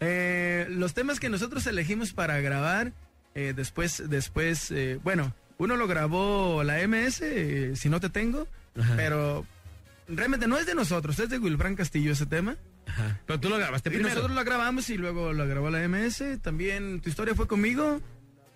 Eh, 0.00 0.66
los 0.70 0.94
temas 0.94 1.20
que 1.20 1.28
nosotros 1.28 1.66
elegimos 1.66 2.12
para 2.12 2.40
grabar, 2.40 2.92
eh, 3.34 3.52
después, 3.54 4.02
después, 4.08 4.70
eh, 4.70 4.98
bueno, 5.02 5.34
uno 5.58 5.76
lo 5.76 5.86
grabó 5.86 6.62
la 6.64 6.80
MS, 6.80 7.20
eh, 7.22 7.72
si 7.76 7.88
no 7.90 8.00
te 8.00 8.08
tengo, 8.08 8.48
Ajá. 8.78 8.94
pero 8.96 9.44
realmente 10.08 10.46
no 10.48 10.56
es 10.58 10.66
de 10.66 10.74
nosotros, 10.74 11.18
es 11.18 11.28
de 11.28 11.38
Wilfran 11.38 11.76
Castillo 11.76 12.12
ese 12.12 12.26
tema. 12.26 12.56
Pero 13.26 13.38
tú 13.38 13.48
lo 13.50 13.58
grabaste 13.58 13.88
Y 13.90 13.92
primero. 13.92 14.14
nosotros 14.16 14.34
lo 14.36 14.44
grabamos 14.44 14.90
y 14.90 14.96
luego 14.96 15.32
lo 15.32 15.46
grabó 15.46 15.70
la 15.70 15.86
MS. 15.86 16.38
También 16.42 17.00
Tu 17.00 17.08
Historia 17.08 17.36
fue 17.36 17.46
conmigo. 17.46 18.00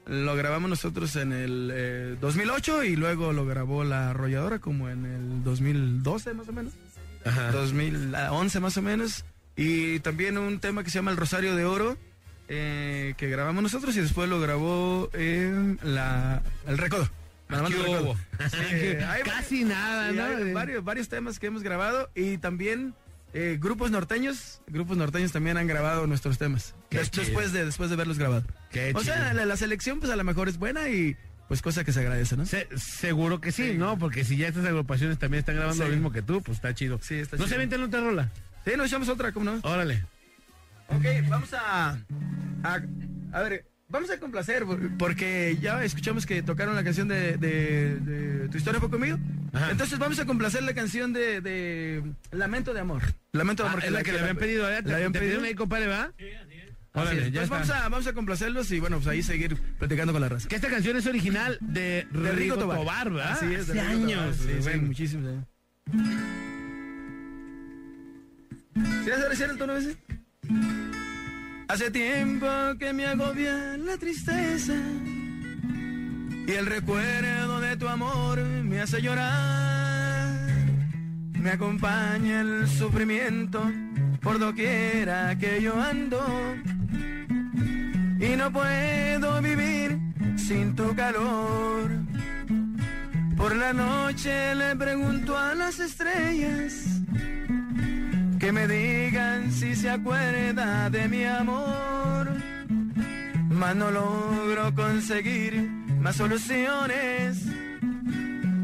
Lo 0.06 0.34
grabamos 0.34 0.68
nosotros 0.68 1.14
en 1.16 1.32
el 1.32 1.70
eh, 1.72 2.16
2008 2.20 2.82
y 2.84 2.96
luego 2.96 3.32
lo 3.32 3.46
grabó 3.46 3.84
la 3.84 4.10
arrolladora 4.10 4.58
como 4.58 4.88
en 4.90 5.04
el 5.06 5.44
2012 5.44 6.34
más 6.34 6.48
o 6.48 6.52
menos. 6.52 6.72
Ajá. 7.24 7.52
2011 7.52 8.60
más 8.60 8.76
o 8.76 8.82
menos. 8.82 9.24
Y 9.56 10.01
también 10.01 10.36
un 10.39 10.59
tema 10.60 10.82
que 10.85 10.90
se 10.90 10.98
llama 10.98 11.10
El 11.10 11.16
Rosario 11.16 11.55
de 11.56 11.64
Oro, 11.64 11.97
eh, 12.48 13.14
que 13.16 13.28
grabamos 13.28 13.62
nosotros 13.62 13.97
y 13.97 14.01
después 14.01 14.28
lo 14.28 14.40
grabó 14.40 15.10
eh, 15.14 15.76
la, 15.82 16.43
el 16.66 16.78
Recodo. 16.78 17.09
Casi 19.24 19.64
nada, 19.64 20.10
sí, 20.10 20.16
¿no? 20.16 20.24
hay 20.24 20.52
varios, 20.52 20.85
varios 20.85 21.09
temas 21.09 21.39
que 21.39 21.47
hemos 21.47 21.62
grabado 21.62 22.10
y 22.14 22.39
también 22.39 22.94
eh, 23.32 23.59
grupos 23.60 23.90
norteños, 23.90 24.60
grupos 24.66 24.97
norteños 24.97 25.32
también 25.32 25.56
han 25.56 25.66
grabado 25.66 26.06
nuestros 26.06 26.39
temas. 26.39 26.74
Des- 26.90 27.10
después 27.10 27.52
de 27.52 27.64
después 27.64 27.90
de 27.90 27.97
verlos 27.97 28.18
grabado. 28.18 28.44
Qué 28.70 28.93
o 28.94 29.01
sea, 29.02 29.35
la, 29.35 29.44
la 29.47 29.56
selección 29.56 30.01
pues 30.01 30.10
a 30.10 30.16
lo 30.16 30.24
mejor 30.24 30.48
es 30.48 30.59
buena 30.59 30.89
y 30.89 31.16
pues 31.48 31.60
cosa 31.62 31.85
que 31.85 31.93
se 31.93 32.01
agradece, 32.01 32.36
¿no? 32.36 32.47
Se- 32.47 32.68
seguro 32.76 33.40
que 33.40 33.52
sí, 33.52 33.74
¿no? 33.76 33.98
Porque 33.98 34.24
si 34.24 34.36
ya 34.36 34.48
estas 34.48 34.64
agrupaciones 34.64 35.18
también 35.18 35.40
están 35.40 35.56
grabando 35.56 35.85
Sí. 35.85 35.89
lo 35.90 35.94
mismo 35.94 36.10
que 36.12 36.22
tú, 36.22 36.43
pues 36.43 36.56
está 36.59 36.74
chido. 36.74 36.98
Sí, 37.02 37.16
está 37.16 37.36
¿No 37.36 37.44
chido. 37.44 37.55
se 37.55 37.59
venden 37.59 37.82
otra 37.82 38.01
rola? 38.01 38.31
Sí, 38.65 38.73
nos 38.77 38.86
echamos 38.86 39.09
otra, 39.09 39.32
¿cómo 39.32 39.45
no? 39.47 39.61
Órale. 39.62 40.05
Ok, 40.89 41.05
vamos 41.28 41.53
a, 41.55 41.99
a. 42.62 42.81
A 43.32 43.43
ver, 43.43 43.66
vamos 43.89 44.11
a 44.11 44.19
complacer, 44.20 44.65
por- 44.65 44.97
porque 44.97 45.57
ya 45.61 45.82
escuchamos 45.85 46.24
que 46.27 46.43
tocaron 46.43 46.74
la 46.74 46.85
canción 46.85 47.09
de, 47.09 47.36
de- 47.36 47.97
de 47.97 48.49
Tu 48.49 48.59
historia 48.59 48.81
fue 48.81 48.91
conmigo. 48.91 49.19
Ajá. 49.53 49.70
Entonces 49.70 49.99
vamos 49.99 50.19
a 50.19 50.24
complacer 50.27 50.62
la 50.62 50.74
canción 50.74 51.12
de, 51.12 51.41
de 51.41 52.03
Lamento 52.32 52.73
de 52.74 52.81
Amor. 52.81 53.03
Lamento 53.32 53.62
de 53.65 53.69
Ah, 53.69 53.73
Amor. 53.73 53.85
es 53.85 53.93
la 53.93 54.03
que 54.03 54.12
le 54.12 54.20
habían 54.20 54.36
pedido, 54.36 54.70
¿eh? 54.70 54.82
¿Te, 54.82 54.91
¿La 54.91 54.97
habían 54.97 55.12
te 55.12 55.19
pedido? 55.20 55.43
ahí, 55.43 55.55
compadre, 55.55 55.86
va? 55.89 56.05
Así 56.05 57.09
Órale, 57.09 57.27
es. 57.27 57.32
ya 57.32 57.41
Pues 57.41 57.45
está. 57.45 57.55
vamos 57.57 57.70
a, 57.70 57.89
vamos 57.89 58.07
a 58.07 58.12
complacerlos 58.12 58.70
y 58.70 58.78
bueno, 58.78 58.97
pues 58.99 59.09
ahí 59.09 59.23
seguir 59.23 59.57
platicando 59.78 60.12
con 60.12 60.23
la 60.23 60.28
raza. 60.28 60.49
Que 60.49 60.55
esta 60.57 60.69
canción 60.70 60.97
es 60.97 61.07
original 61.07 61.59
de, 61.61 62.07
De 62.12 62.32
Rigo 62.32 62.57
Tobar, 62.57 63.11
¿verdad? 63.11 63.32
Así 63.32 63.47
es, 63.53 63.66
de 63.66 63.81
Hace 63.81 63.91
años. 63.93 64.36
Tobar. 64.36 64.49
Sí, 64.53 64.55
sí, 64.62 64.62
bueno. 64.62 64.82
muchísimos 64.82 65.27
años. 65.28 65.45
¿Sí 65.91 65.97
vas 65.99 66.53
a 68.76 69.28
decir 69.28 69.46
el 69.51 69.59
tono 69.59 69.76
ese? 69.76 69.96
Hace 71.68 71.90
tiempo 71.90 72.46
que 72.78 72.92
me 72.92 73.06
agobia 73.06 73.76
la 73.78 73.96
tristeza 73.96 74.74
y 76.46 76.51
el 76.52 76.66
recuerdo 76.66 77.60
de 77.60 77.76
tu 77.76 77.88
amor 77.88 78.38
me 78.40 78.80
hace 78.80 79.01
llorar. 79.01 80.34
Me 81.40 81.51
acompaña 81.51 82.40
el 82.40 82.68
sufrimiento 82.68 83.62
por 84.20 84.38
doquiera 84.38 85.36
que 85.38 85.60
yo 85.62 85.80
ando 85.80 86.24
y 88.20 88.36
no 88.36 88.52
puedo 88.52 89.42
vivir 89.42 89.98
sin 90.36 90.74
tu 90.74 90.94
calor. 90.94 91.90
Por 93.36 93.56
la 93.56 93.72
noche 93.72 94.55
le 94.55 94.76
pregunto 94.76 95.36
a 95.36 95.55
las 95.55 95.80
estrellas 95.80 96.94
que 98.44 98.52
me 98.52 98.68
digan 98.68 99.50
si 99.50 99.74
se 99.74 99.88
acuerda 99.88 100.90
de 100.90 101.08
mi 101.08 101.24
amor. 101.24 102.28
Mas 103.48 103.74
no 103.74 103.90
logro 103.90 104.74
conseguir 104.74 105.70
más 106.02 106.16
soluciones 106.16 107.42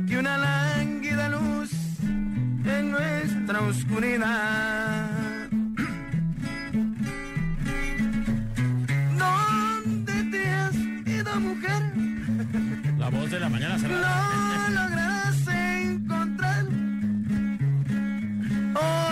que 0.07 0.19
una 0.19 0.36
lánguida 0.36 1.31
luz 1.31 1.70
en 2.77 2.90
nuestra 2.90 3.61
oscuridad. 3.62 5.09
¿Dónde 9.24 10.16
te 10.32 10.43
has 10.47 10.77
ido, 11.19 11.40
mujer? 11.40 11.82
La 12.98 13.09
voz 13.09 13.31
de 13.31 13.40
la 13.40 13.48
mañana 13.48 13.78
cerrada. 13.78 14.69
No 14.69 14.82
lograrás 14.82 15.48
encontrar 15.48 16.66
otro 18.74 19.10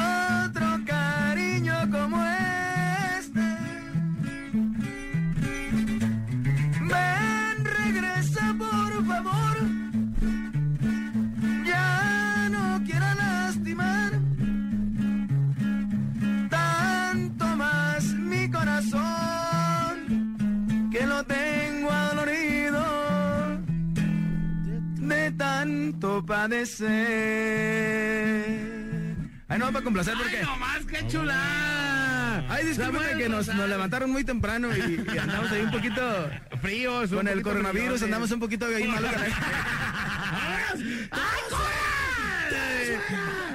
tanto 25.69 26.25
padecer. 26.25 26.89
Ay, 29.49 29.59
no, 29.59 29.73
para 29.73 29.85
complacer 29.85 30.15
porque. 30.17 30.39
¡Ay, 30.39 30.45
no 30.45 30.57
más, 30.57 30.85
qué 30.87 31.07
chula! 31.07 32.45
Ay, 32.49 32.67
discúlpeme 32.67 32.99
Samuel 32.99 33.19
que 33.19 33.29
nos, 33.29 33.47
levantaron 33.49 34.11
muy 34.11 34.25
temprano 34.25 34.69
y, 34.75 35.05
y 35.15 35.19
andamos 35.19 35.51
ahí 35.51 35.63
un 35.63 35.71
poquito. 35.71 36.31
Fríos, 36.63 37.11
Con 37.11 37.29
el 37.29 37.43
coronavirus 37.43 38.03
andamos 38.03 38.31
un 38.31 38.41
poquito 38.41 38.67
ahí 38.67 38.87
malos. 38.89 39.11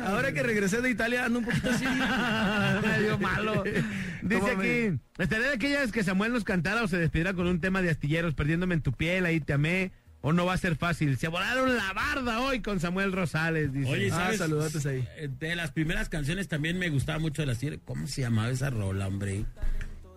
Ahora 0.05 0.31
que 0.33 0.43
regresé 0.43 0.81
de 0.81 0.89
Italia 0.89 1.25
ando 1.25 1.39
un 1.39 1.45
poquito 1.45 1.69
así. 1.69 1.85
Medio 2.87 3.17
malo. 3.17 3.63
Dice 4.21 4.39
¿Cómo 4.39 4.55
me- 4.55 4.87
aquí, 4.87 4.99
estaría 5.17 5.47
de 5.47 5.53
aquellas 5.53 5.91
que 5.91 6.03
Samuel 6.03 6.33
nos 6.33 6.43
cantara 6.43 6.83
o 6.83 6.87
se 6.87 6.97
despidiera 6.97 7.33
con 7.33 7.47
un 7.47 7.59
tema 7.59 7.81
de 7.81 7.89
astilleros, 7.89 8.35
perdiéndome 8.35 8.75
en 8.75 8.81
tu 8.81 8.93
piel, 8.93 9.25
ahí 9.25 9.39
te 9.39 9.53
amé, 9.53 9.91
o 10.25 10.31
no 10.31 10.45
va 10.45 10.53
a 10.53 10.57
ser 10.57 10.77
fácil. 10.77 11.17
Se 11.17 11.27
volaron 11.27 11.75
la 11.75 11.91
barda 11.91 12.39
hoy 12.39 12.61
con 12.61 12.79
Samuel 12.79 13.11
Rosales, 13.11 13.73
dice. 13.73 13.89
Oye, 13.91 14.09
Ah, 14.11 14.15
¿sabes? 14.15 14.37
saludotes 14.39 14.85
ahí. 14.85 15.05
Eh, 15.17 15.27
De 15.37 15.53
las 15.55 15.71
primeras 15.71 16.07
canciones 16.07 16.47
también 16.47 16.79
me 16.79 16.89
gustaba 16.89 17.19
mucho 17.19 17.41
de 17.41 17.47
la 17.47 17.55
serie. 17.55 17.79
¿Cómo 17.83 18.07
se 18.07 18.21
llamaba 18.21 18.49
esa 18.49 18.69
rola, 18.69 19.07
hombre? 19.07 19.43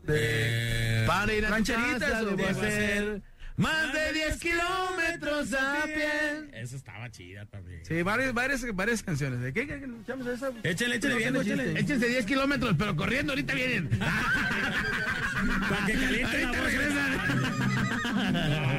Eh, 0.08 1.02
Para 1.08 1.34
ir 1.34 1.44
a 1.44 1.50
Rancheritas, 1.50 2.24
debo 2.24 2.46
hacer 2.46 3.20
más 3.56 3.92
de 3.92 4.12
10 4.12 4.36
kilómetros 4.38 5.52
a 5.54 5.82
pie. 5.86 6.50
Esa 6.60 6.76
estaba 6.76 7.10
chida 7.10 7.44
también. 7.46 7.84
Sí, 7.84 8.02
varias, 8.02 8.32
varias, 8.32 8.64
varias 8.76 9.02
canciones. 9.02 9.40
¿De 9.40 9.52
qué, 9.52 9.66
qué, 9.66 9.80
qué 9.80 9.86
escuchamos 9.86 10.26
esa? 10.28 10.50
Échale, 10.62 10.96
échale 10.96 11.16
bien, 11.16 11.34
échale. 11.34 11.80
Échense 11.80 12.06
10 12.06 12.26
kilómetros, 12.26 12.76
pero 12.78 12.94
corriendo, 12.94 13.32
ahorita 13.32 13.54
vienen. 13.54 13.88
Para 13.98 15.86
que 15.86 15.92
caliente 15.94 16.40
la 16.42 16.48
Ahorita 16.48 16.62
voz. 16.62 16.70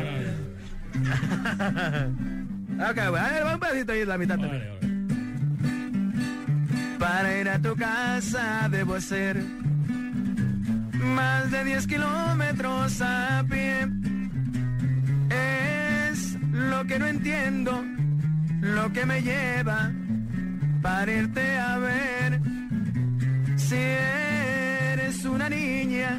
Ok, 2.78 2.96
bueno, 3.10 3.26
a 3.26 3.30
ver, 3.32 3.44
va 3.44 3.54
un 3.56 3.60
pedacito 3.60 3.92
ahí, 3.92 4.06
la 4.06 4.20
mitad 4.20 4.38
también. 4.38 4.62
Órale, 4.62 4.70
órale. 4.70 4.98
Para 7.00 7.40
ir 7.40 7.50
a 7.50 7.60
tu 7.60 7.76
casa 7.76 8.68
debo 8.70 8.94
hacer 8.94 9.42
más 10.94 11.50
de 11.50 11.64
10 11.64 11.88
kilómetros 11.88 13.02
a 13.02 13.44
pie. 13.50 13.88
Es 15.30 16.38
lo 16.52 16.86
que 16.86 17.00
no 17.00 17.08
entiendo, 17.08 17.84
lo 18.62 18.94
que 18.94 19.06
me 19.08 19.22
lleva 19.24 19.92
para 20.84 21.12
irte 21.12 21.58
a 21.58 21.78
ver. 21.80 22.42
Si 23.56 23.76
eres 23.76 25.26
una 25.26 25.50
niña 25.50 26.12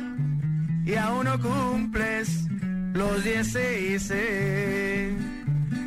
y 0.85 0.95
aún 0.97 1.25
no 1.25 1.39
cumples 1.41 1.88
los 3.19 3.25
16, 3.25 5.13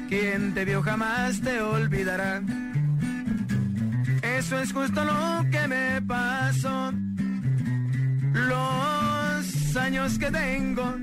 quien 0.09 0.53
te 0.53 0.65
vio 0.65 0.81
jamás 0.81 1.39
te 1.39 1.61
olvidará. 1.61 2.41
Eso 4.21 4.59
es 4.59 4.73
justo 4.73 5.03
lo 5.05 5.45
que 5.49 5.67
me 5.67 6.01
pasó. 6.01 6.91
Los 8.33 9.77
años 9.77 10.19
que 10.19 10.31
tengo 10.31 10.95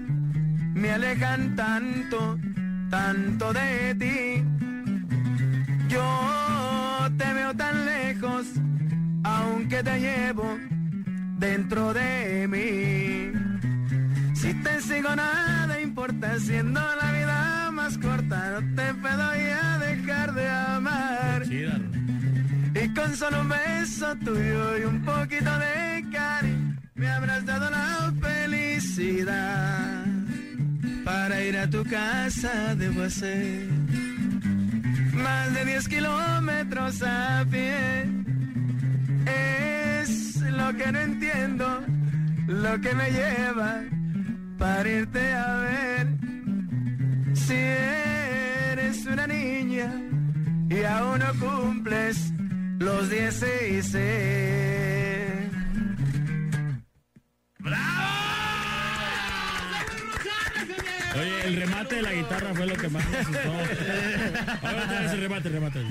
me 0.74 0.90
alejan 0.90 1.56
tanto, 1.56 2.38
tanto 2.90 3.52
de 3.54 3.94
ti. 3.94 4.44
Yo 5.88 7.08
te 7.16 7.32
veo 7.32 7.54
tan 7.54 7.86
lejos, 7.86 8.46
aunque 9.24 9.82
te 9.82 9.98
llevo 9.98 10.58
dentro 11.38 11.94
de 11.94 12.46
mí. 12.48 13.32
Si 14.34 14.54
te 14.54 14.80
sigo 14.82 15.16
nada 15.16 15.77
importa, 15.88 16.38
siendo 16.38 16.80
la 16.80 17.12
vida 17.12 17.70
más 17.72 17.96
corta, 17.96 18.60
no 18.60 18.76
te 18.76 18.94
puedo 18.94 19.26
ya 19.34 19.78
dejar 19.78 20.34
de 20.34 20.48
amar. 20.48 21.42
Chida. 21.48 21.80
Y 22.82 22.94
con 22.94 23.16
solo 23.16 23.40
un 23.40 23.48
beso 23.48 24.14
tuyo 24.16 24.78
y 24.78 24.82
un 24.84 25.02
poquito 25.02 25.50
de 25.64 26.04
cariño 26.12 26.76
me 26.94 27.08
habrás 27.08 27.44
dado 27.46 27.70
la 27.70 28.12
felicidad. 28.20 30.04
Para 31.04 31.42
ir 31.42 31.56
a 31.56 31.70
tu 31.70 31.82
casa 31.84 32.74
debo 32.74 33.02
hacer 33.04 33.66
más 35.24 35.54
de 35.54 35.64
10 35.64 35.88
kilómetros 35.88 37.02
a 37.02 37.46
pie. 37.50 38.06
Es 40.04 40.36
lo 40.60 40.68
que 40.76 40.92
no 40.92 40.98
entiendo, 41.00 41.66
lo 42.46 42.80
que 42.82 42.94
me 42.94 43.10
lleva 43.10 43.97
para 44.58 44.88
irte 44.88 45.32
a 45.32 45.56
ver. 45.60 46.06
Si 47.34 47.54
eres 47.54 49.06
una 49.06 49.26
niña 49.26 49.90
y 50.68 50.82
aún 50.82 51.20
no 51.20 51.32
cumples 51.38 52.32
los 52.78 53.08
16. 53.08 53.98
Oye, 61.14 61.46
el 61.46 61.56
remate 61.56 61.96
de 61.96 62.02
la 62.02 62.12
guitarra 62.12 62.54
fue 62.54 62.66
lo 62.66 62.76
que 62.76 62.88
más 62.88 63.10
me 63.10 63.16
asustó. 63.16 63.38
Ahora 64.62 65.00
vez 65.00 65.12
el 65.12 65.20
remate, 65.20 65.48
el 65.48 65.54
remate. 65.54 65.80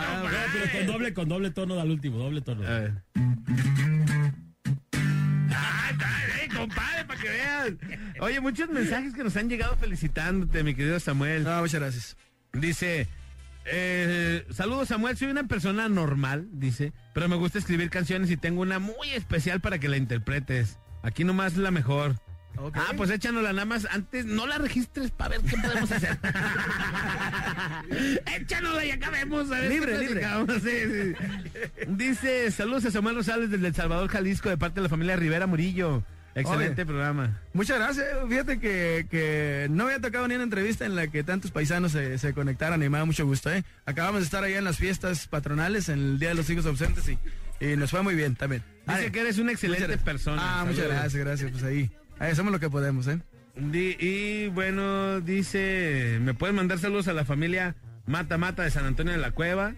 No, 0.00 0.26
pero 0.52 0.72
con 0.72 0.86
doble, 0.86 1.14
con 1.14 1.28
doble 1.28 1.50
tono 1.50 1.80
al 1.80 1.90
último, 1.90 2.18
doble 2.18 2.40
tono. 2.42 2.66
A 2.66 2.70
ver. 2.70 2.92
Compadre, 6.60 7.04
para 7.06 7.20
que 7.20 7.28
vean. 7.28 7.78
Oye, 8.20 8.40
muchos 8.40 8.68
mensajes 8.70 9.14
que 9.14 9.24
nos 9.24 9.36
han 9.36 9.48
llegado 9.48 9.76
felicitándote, 9.76 10.62
mi 10.62 10.74
querido 10.74 11.00
Samuel. 11.00 11.44
No, 11.44 11.60
muchas 11.60 11.80
gracias. 11.80 12.16
Dice, 12.52 13.08
eh, 13.64 14.44
saludos 14.50 14.88
Samuel, 14.88 15.16
soy 15.16 15.28
una 15.28 15.44
persona 15.44 15.88
normal, 15.88 16.48
dice, 16.52 16.92
pero 17.14 17.28
me 17.28 17.36
gusta 17.36 17.58
escribir 17.58 17.90
canciones 17.90 18.30
y 18.30 18.36
tengo 18.36 18.62
una 18.62 18.78
muy 18.78 19.10
especial 19.14 19.60
para 19.60 19.78
que 19.78 19.88
la 19.88 19.96
interpretes. 19.96 20.78
Aquí 21.02 21.24
nomás 21.24 21.56
la 21.56 21.70
mejor. 21.70 22.16
Ah, 22.74 22.92
pues 22.96 23.10
échanosla 23.10 23.52
nada 23.52 23.64
más. 23.64 23.86
Antes 23.90 24.26
no 24.26 24.46
la 24.46 24.58
registres 24.58 25.12
para 25.12 25.38
ver 25.38 25.46
qué 25.48 25.56
podemos 25.56 25.90
hacer. 25.92 26.18
échanosla 28.36 28.84
y 28.84 28.90
acá 28.90 29.10
vemos. 29.10 29.50
A 29.50 29.60
ver 29.60 29.70
Libre, 29.70 29.98
libre. 29.98 30.20
platicamos. 30.20 30.62
Sí, 30.62 30.70
sí. 30.90 31.14
Dice, 31.88 32.50
saludos 32.50 32.84
a 32.86 32.90
Samuel 32.90 33.16
Rosales 33.16 33.50
desde 33.50 33.66
El 33.68 33.74
Salvador, 33.74 34.08
Jalisco, 34.08 34.48
de 34.48 34.58
parte 34.58 34.76
de 34.76 34.82
la 34.82 34.88
familia 34.88 35.16
Rivera 35.16 35.46
Murillo. 35.46 36.02
Excelente 36.34 36.82
Oye. 36.82 36.86
programa. 36.86 37.40
Muchas 37.52 37.78
gracias. 37.78 38.06
Fíjate 38.28 38.60
que, 38.60 39.06
que 39.10 39.66
no 39.70 39.84
había 39.84 40.00
tocado 40.00 40.28
ni 40.28 40.34
una 40.36 40.44
entrevista 40.44 40.86
en 40.86 40.94
la 40.94 41.08
que 41.08 41.24
tantos 41.24 41.50
paisanos 41.50 41.92
se, 41.92 42.18
se 42.18 42.32
conectaran 42.32 42.82
y 42.82 42.88
me 42.88 42.98
da 42.98 43.04
mucho 43.04 43.26
gusto. 43.26 43.52
¿eh? 43.52 43.64
Acabamos 43.86 44.20
de 44.20 44.24
estar 44.26 44.44
allá 44.44 44.58
en 44.58 44.64
las 44.64 44.76
fiestas 44.76 45.26
patronales, 45.26 45.88
en 45.88 45.98
el 45.98 46.18
Día 46.18 46.28
de 46.30 46.36
los 46.36 46.48
Hijos 46.48 46.66
Ausentes 46.66 47.08
y, 47.08 47.18
y 47.64 47.76
nos 47.76 47.90
fue 47.90 48.02
muy 48.02 48.14
bien 48.14 48.36
también. 48.36 48.62
Dice 48.86 49.10
que 49.12 49.20
eres 49.20 49.38
una 49.38 49.52
excelente 49.52 49.98
persona. 49.98 50.60
Ah, 50.60 50.64
muchas 50.64 50.86
gracias, 50.86 51.14
gracias. 51.14 51.50
Pues 51.50 51.62
ahí, 51.64 51.90
ahí 52.18 52.30
hacemos 52.30 52.52
lo 52.52 52.60
que 52.60 52.70
podemos, 52.70 53.06
¿eh? 53.08 53.18
Di- 53.56 53.96
y 53.98 54.46
bueno, 54.48 55.20
dice, 55.20 56.18
me 56.22 56.34
pueden 56.34 56.54
mandar 56.54 56.78
saludos 56.78 57.08
a 57.08 57.12
la 57.12 57.24
familia 57.24 57.74
Mata 58.06 58.38
Mata 58.38 58.62
de 58.62 58.70
San 58.70 58.84
Antonio 58.86 59.12
de 59.12 59.18
la 59.18 59.32
Cueva. 59.32 59.74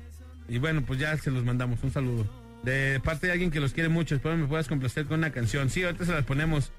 Y 0.49 0.59
bueno, 0.59 0.83
pues 0.87 0.99
ya 0.99 1.17
se 1.17 1.31
los 1.31 1.45
mandamos, 1.45 1.83
un 1.83 1.93
saludo. 1.93 2.27
De 2.63 3.01
parte 3.03 3.27
de 3.27 3.33
alguien 3.33 3.51
que 3.51 3.59
los 3.61 3.73
quiere 3.73 3.89
mucho, 3.89 4.15
espero 4.15 4.37
me 4.37 4.47
puedas 4.47 4.69
complacer 4.69 5.07
con 5.07 5.19
una 5.19 5.31
canción. 5.31 5.69
Sí, 5.71 5.83
ahorita 5.83 6.05
se 6.05 6.13
las 6.13 6.25
ponemos. 6.25 6.73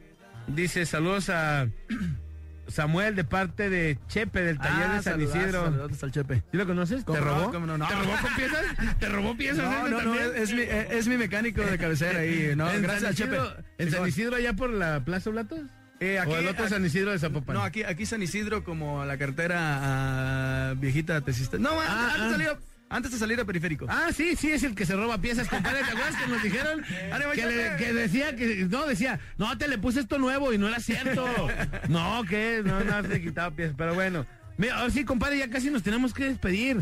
Dice, 0.47 0.85
saludos 0.85 1.29
a 1.29 1.67
Samuel 2.67 3.15
de 3.15 3.23
parte 3.25 3.69
de 3.69 3.97
Chepe 4.07 4.41
del 4.41 4.57
taller 4.57 4.87
Ah, 4.89 4.95
de 4.95 5.01
San 5.03 5.13
saludazo, 5.13 5.37
Isidro. 5.39 5.63
saludotes 5.65 6.03
al 6.03 6.11
Chepe. 6.11 6.43
¿Sí 6.51 6.57
lo 6.57 6.65
conoces? 6.65 7.03
¿Cómo 7.03 7.19
¿Te 7.19 7.23
robó? 7.25 7.51
¿Cómo 7.51 7.65
no? 7.67 7.77
No. 7.77 7.87
¿Te 7.87 7.95
robó 7.95 8.13
con 8.21 8.35
piezas? 8.35 8.65
¿Te 8.99 9.09
robó 9.09 9.35
piezas? 9.37 9.57
No, 9.57 9.89
no, 9.89 10.01
no, 10.01 10.15
es, 10.15 10.49
es 10.49 10.53
mi, 10.53 10.61
es 10.61 11.07
mi 11.07 11.17
mecánico 11.17 11.61
de 11.61 11.77
cabecera 11.77 12.19
ahí, 12.19 12.53
¿no? 12.55 12.71
¿En 12.71 12.81
Gracias 12.81 13.01
San 13.01 13.09
al 13.09 13.15
Chepe. 13.15 13.63
¿En 13.77 13.91
San. 13.91 14.07
Isidro 14.07 14.37
allá 14.37 14.53
por 14.53 14.69
la 14.69 15.03
Plaza 15.03 15.29
Blatos? 15.29 15.59
Eh, 15.99 16.19
¿O 16.25 16.35
el 16.37 16.47
otro 16.47 16.63
aquí- 16.65 16.73
San 16.73 16.85
Isidro 16.85 17.11
de 17.11 17.19
Zapopan? 17.19 17.55
No, 17.55 17.63
aquí, 17.63 17.83
aquí 17.83 18.05
San 18.05 18.21
Isidro 18.23 18.63
como 18.63 19.03
la 19.05 19.17
carretera 19.17 20.69
a 20.69 20.73
viejita 20.75 21.19
tesista. 21.21 21.57
No, 21.57 21.71
antes, 21.79 21.85
Ah, 21.89 22.07
antes 22.15 22.21
ah. 22.21 22.31
salió- 22.31 22.57
antes 22.93 23.11
de 23.11 23.17
salir 23.17 23.39
a 23.39 23.45
periférico. 23.45 23.85
Ah, 23.89 24.09
sí, 24.15 24.35
sí, 24.35 24.51
es 24.51 24.63
el 24.63 24.75
que 24.75 24.85
se 24.85 24.95
roba 24.95 25.17
piezas, 25.19 25.47
compadre. 25.47 25.79
¿Te 25.83 25.91
acuerdas 25.91 26.15
que 26.15 26.27
nos 26.27 26.43
dijeron? 26.43 26.83
que, 27.35 27.45
le- 27.45 27.75
que 27.77 27.93
decía 27.93 28.35
que, 28.35 28.65
no, 28.69 28.85
decía, 28.85 29.19
no, 29.37 29.57
te 29.57 29.67
le 29.67 29.77
puse 29.77 29.99
esto 29.99 30.17
nuevo 30.19 30.53
y 30.53 30.57
no 30.57 30.67
era 30.67 30.79
cierto. 30.79 31.25
No, 31.89 32.23
que 32.29 32.61
no, 32.63 32.79
no, 32.83 33.07
se 33.07 33.21
quitaba 33.21 33.51
piezas, 33.51 33.75
pero 33.77 33.93
bueno. 33.93 34.25
Mira, 34.55 34.75
ahora 34.77 34.91
sí, 34.91 35.03
compadre, 35.03 35.39
ya 35.39 35.49
casi 35.49 35.71
nos 35.71 35.81
tenemos 35.81 36.13
que 36.13 36.25
despedir. 36.25 36.77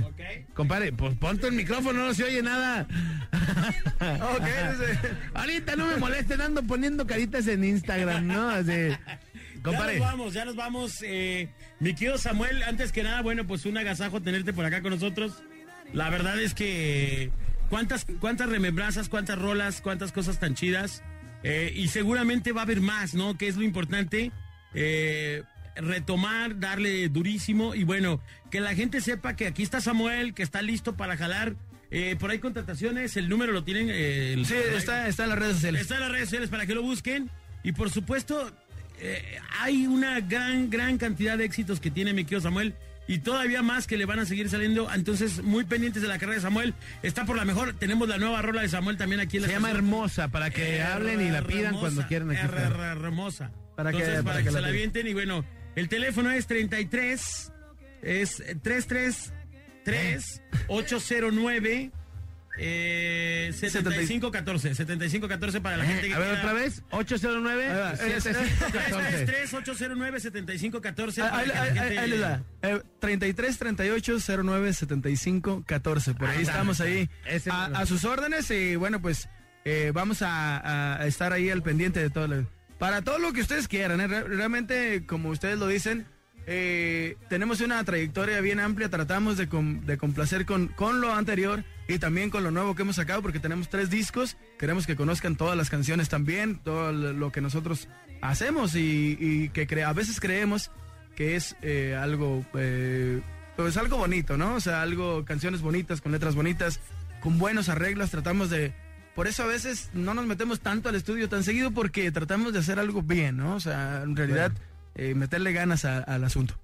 Compadre, 0.53 0.91
pues 0.91 1.15
ponte 1.17 1.47
el 1.47 1.53
micrófono, 1.53 2.05
no 2.05 2.13
se 2.13 2.25
oye 2.25 2.41
nada. 2.43 2.85
Ahorita 5.33 5.75
no 5.75 5.87
me 5.87 5.97
molesten, 5.97 6.41
ando 6.41 6.63
poniendo 6.63 7.07
caritas 7.07 7.47
en 7.47 7.63
Instagram, 7.63 8.27
¿no? 8.27 8.49
Así. 8.49 8.71
Ya 8.89 8.99
Compadre. 9.63 9.99
nos 9.99 10.07
vamos, 10.07 10.33
ya 10.33 10.45
nos 10.45 10.55
vamos. 10.55 10.97
Eh, 11.03 11.49
mi 11.79 11.93
querido 11.93 12.17
Samuel, 12.17 12.63
antes 12.63 12.91
que 12.91 13.03
nada, 13.03 13.21
bueno, 13.21 13.45
pues 13.47 13.65
un 13.65 13.77
agasajo 13.77 14.21
tenerte 14.21 14.53
por 14.53 14.65
acá 14.65 14.81
con 14.81 14.91
nosotros. 14.91 15.41
La 15.93 16.09
verdad 16.09 16.39
es 16.41 16.53
que 16.53 17.31
cuántas, 17.69 18.05
cuántas 18.19 18.49
remembranzas, 18.49 19.09
cuántas 19.09 19.37
rolas, 19.39 19.81
cuántas 19.81 20.11
cosas 20.11 20.39
tan 20.39 20.55
chidas. 20.55 21.03
Eh, 21.43 21.73
y 21.75 21.87
seguramente 21.87 22.51
va 22.51 22.61
a 22.61 22.63
haber 22.63 22.81
más, 22.81 23.13
¿no? 23.13 23.37
Que 23.37 23.47
es 23.47 23.55
lo 23.57 23.63
importante. 23.63 24.31
Eh, 24.73 25.43
retomar, 25.75 26.59
darle 26.59 27.07
durísimo 27.09 27.73
y 27.75 27.83
bueno, 27.83 28.21
que 28.51 28.59
la 28.61 28.75
gente 28.75 29.01
sepa 29.01 29.35
que 29.35 29.47
aquí 29.47 29.63
está 29.63 29.81
Samuel, 29.81 30.33
que 30.33 30.43
está 30.43 30.61
listo 30.61 30.95
para 30.95 31.17
jalar. 31.17 31.55
Eh, 31.89 32.15
por 32.19 32.29
ahí 32.31 32.39
contrataciones, 32.39 33.17
el 33.17 33.27
número 33.27 33.51
lo 33.51 33.63
tienen. 33.63 33.89
eh, 33.89 34.33
el- 34.33 34.45
Sí, 34.45 34.53
está, 34.77 35.07
está 35.07 35.23
en 35.23 35.29
las 35.29 35.39
redes 35.39 35.55
sociales. 35.55 35.81
Está 35.81 35.95
en 35.95 36.01
las 36.01 36.11
redes 36.11 36.25
sociales 36.25 36.49
para 36.49 36.65
que 36.65 36.75
lo 36.75 36.83
busquen. 36.83 37.29
Y 37.63 37.71
por 37.73 37.89
supuesto, 37.89 38.51
eh, 38.99 39.37
hay 39.59 39.87
una 39.87 40.19
gran, 40.21 40.69
gran 40.69 40.97
cantidad 40.97 41.37
de 41.37 41.45
éxitos 41.45 41.79
que 41.79 41.91
tiene 41.91 42.13
mi 42.13 42.23
querido 42.23 42.41
Samuel. 42.41 42.75
Y 43.13 43.19
todavía 43.19 43.61
más 43.61 43.87
que 43.87 43.97
le 43.97 44.05
van 44.05 44.19
a 44.19 44.25
seguir 44.25 44.49
saliendo. 44.49 44.89
Entonces, 44.93 45.43
muy 45.43 45.65
pendientes 45.65 46.01
de 46.01 46.07
la 46.07 46.17
carrera 46.17 46.35
de 46.35 46.41
Samuel. 46.41 46.73
Está 47.03 47.25
por 47.25 47.35
la 47.35 47.43
mejor. 47.43 47.73
Tenemos 47.73 48.07
la 48.07 48.17
nueva 48.17 48.41
rola 48.41 48.61
de 48.61 48.69
Samuel 48.69 48.95
también 48.97 49.19
aquí 49.19 49.37
en 49.37 49.43
la 49.43 49.47
Se 49.49 49.53
llama. 49.55 49.69
Hermosa, 49.71 50.29
para 50.29 50.49
que 50.49 50.81
hablen 50.81 51.19
y 51.19 51.29
la 51.29 51.41
pidan 51.41 51.65
Hermosa, 51.65 51.79
cuando 51.81 52.07
quieran 52.07 52.31
aquí. 52.31 52.39
Hermosa. 52.41 53.51
Para 53.75 53.91
que- 53.91 53.97
Entonces, 53.97 54.23
para, 54.23 54.23
para 54.23 54.37
que, 54.39 54.45
que 54.45 54.51
se 54.51 54.61
la 54.61 54.67
avienten. 54.69 55.07
Y 55.07 55.13
bueno, 55.13 55.43
el 55.75 55.89
teléfono 55.89 56.31
es 56.31 56.47
33, 56.47 57.51
es 58.01 58.43
333 58.63 60.41
809 60.67 61.91
eh, 62.57 63.51
7514. 63.55 64.75
7514 64.75 65.61
para 65.61 65.77
la 65.77 65.85
gente 65.85 66.07
que 66.07 66.13
A 66.13 66.19
ver, 66.19 66.27
quiera- 66.29 66.41
otra 66.43 66.53
vez, 66.53 66.83
809 66.91 67.65
Ahí 67.67 67.75
va, 67.77 67.91
es- 67.93 68.23
7514. 68.23 69.25
333-809-7514 69.25 71.21
Ah, 71.23 71.29
para 71.29 71.37
Ahí, 71.43 71.49
ahí- 71.51 71.65
gente- 71.67 71.79
ahí- 71.81 71.97
ahí 71.97 72.09
les 72.09 72.19
da. 72.19 72.43
Eh, 72.61 72.81
33 72.99 73.57
38 73.57 74.19
09 74.19 74.73
75 74.73 75.63
14. 75.65 76.13
Por 76.13 76.27
ahí, 76.29 76.41
estamos 76.43 76.81
ahí 76.81 77.09
Ese 77.25 77.49
a, 77.51 77.65
a 77.65 77.85
sus 77.85 78.05
órdenes 78.05 78.49
y 78.51 78.75
bueno, 78.75 79.01
pues 79.01 79.29
eh, 79.65 79.91
vamos 79.93 80.21
a, 80.21 80.97
a 81.01 81.05
estar 81.07 81.33
ahí 81.33 81.49
al 81.49 81.61
pendiente 81.63 81.99
de 81.99 82.09
todo. 82.09 82.27
lo- 82.27 82.47
para 82.79 83.03
todo 83.03 83.19
lo 83.19 83.31
que 83.31 83.41
ustedes 83.41 83.67
quieran. 83.67 84.01
¿eh? 84.01 84.07
Re- 84.07 84.23
Realmente, 84.23 85.05
como 85.05 85.29
ustedes 85.29 85.59
lo 85.59 85.67
dicen, 85.67 86.07
eh, 86.47 87.15
tenemos 87.29 87.61
una 87.61 87.83
trayectoria 87.83 88.41
bien 88.41 88.59
amplia. 88.59 88.89
Tratamos 88.89 89.37
de, 89.37 89.47
com- 89.47 89.81
de 89.85 89.97
complacer 89.99 90.45
con, 90.47 90.67
con 90.69 90.99
lo 90.99 91.13
anterior 91.13 91.63
y 91.93 91.99
también 91.99 92.29
con 92.29 92.43
lo 92.43 92.51
nuevo 92.51 92.75
que 92.75 92.81
hemos 92.83 92.95
sacado 92.97 93.21
porque 93.21 93.39
tenemos 93.39 93.69
tres 93.69 93.89
discos. 93.89 94.37
Queremos 94.59 94.85
que 94.87 94.95
conozcan 94.95 95.35
todas 95.35 95.57
las 95.57 95.69
canciones 95.69 96.09
también, 96.09 96.59
todo 96.63 96.91
lo 96.91 97.31
que 97.31 97.41
nosotros 97.41 97.87
hacemos 98.21 98.75
y, 98.75 99.17
y 99.19 99.49
que 99.49 99.67
cre- 99.67 99.85
a 99.85 99.93
veces 99.93 100.19
creemos 100.19 100.71
que 101.15 101.35
es 101.35 101.55
eh, 101.61 101.95
algo, 101.99 102.45
eh, 102.55 103.21
pues 103.55 103.77
algo 103.77 103.97
bonito, 103.97 104.37
¿no? 104.37 104.55
O 104.55 104.59
sea, 104.59 104.81
algo, 104.81 105.25
canciones 105.25 105.61
bonitas, 105.61 106.01
con 106.01 106.11
letras 106.11 106.35
bonitas, 106.35 106.79
con 107.21 107.37
buenos 107.37 107.69
arreglos, 107.69 108.09
tratamos 108.11 108.49
de... 108.49 108.73
Por 109.15 109.27
eso 109.27 109.43
a 109.43 109.47
veces 109.47 109.89
no 109.93 110.13
nos 110.13 110.25
metemos 110.25 110.61
tanto 110.61 110.87
al 110.87 110.95
estudio 110.95 111.27
tan 111.27 111.43
seguido 111.43 111.71
porque 111.71 112.09
tratamos 112.11 112.53
de 112.53 112.59
hacer 112.59 112.79
algo 112.79 113.01
bien, 113.01 113.37
¿no? 113.37 113.55
O 113.55 113.59
sea, 113.59 114.03
en 114.03 114.15
realidad 114.15 114.53
eh, 114.95 115.13
meterle 115.15 115.51
ganas 115.51 115.83
a- 115.83 115.99
al 115.99 116.23
asunto. 116.23 116.55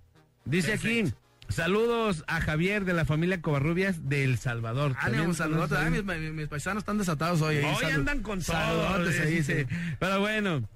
Dice 0.46 0.72
aquí, 0.74 1.04
saludos 1.50 2.24
a 2.28 2.42
Javier 2.42 2.86
de 2.86 2.94
la 2.94 3.06
familia 3.06 3.42
Covarrubias 3.42 4.08
de 4.10 4.24
El 4.24 4.38
Salvador. 4.38 4.94
Ah, 4.98 5.04
También 5.06 5.28
un 5.28 5.36
saludote. 5.36 5.76
Ah, 5.78 5.90
mis, 5.90 6.04
mis- 6.04 6.32
mis 6.34 6.48
paisanos 6.48 6.82
están 6.82 6.98
desatados 6.98 7.42
hoy. 7.42 7.58
Hoy 7.58 7.76
Salud- 7.82 7.94
andan 7.96 8.22
con 8.22 8.42
saludotes 8.42 9.16
sí. 9.16 9.36
dice. 9.36 9.68
Pero 10.00 10.20
bueno. 10.20 10.68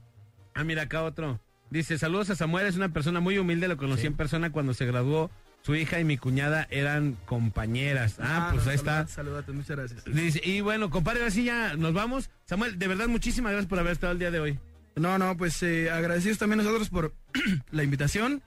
Ah, 0.53 0.63
mira 0.63 0.83
acá 0.83 1.03
otro. 1.03 1.39
Dice, 1.69 1.97
saludos 1.97 2.29
a 2.29 2.35
Samuel, 2.35 2.67
es 2.67 2.75
una 2.75 2.89
persona 2.89 3.21
muy 3.21 3.37
humilde, 3.37 3.67
lo 3.69 3.77
conocí 3.77 4.05
en 4.05 4.15
persona 4.15 4.51
cuando 4.51 4.73
se 4.73 4.85
graduó. 4.85 5.31
Su 5.63 5.75
hija 5.75 5.99
y 5.99 6.03
mi 6.03 6.17
cuñada 6.17 6.67
eran 6.71 7.15
compañeras. 7.27 8.15
Ah, 8.19 8.49
pues 8.51 8.65
no, 8.65 8.71
ahí 8.71 8.75
está. 8.75 9.07
Saludotes, 9.07 9.53
muchas 9.53 9.77
gracias. 9.77 10.03
Dice, 10.05 10.41
y 10.43 10.59
bueno, 10.61 10.89
compadre, 10.89 11.19
ahora 11.19 11.31
sí 11.31 11.43
ya 11.43 11.75
nos 11.77 11.93
vamos. 11.93 12.29
Samuel, 12.45 12.79
de 12.79 12.87
verdad, 12.87 13.07
muchísimas 13.07 13.51
gracias 13.51 13.69
por 13.69 13.77
haber 13.79 13.91
estado 13.93 14.11
el 14.13 14.19
día 14.19 14.31
de 14.31 14.39
hoy. 14.39 14.59
No, 14.95 15.17
no, 15.19 15.37
pues 15.37 15.61
eh, 15.63 15.89
agradecidos 15.91 16.39
también 16.39 16.57
nosotros 16.57 16.89
por 16.89 17.13
la 17.71 17.83
invitación. 17.83 18.41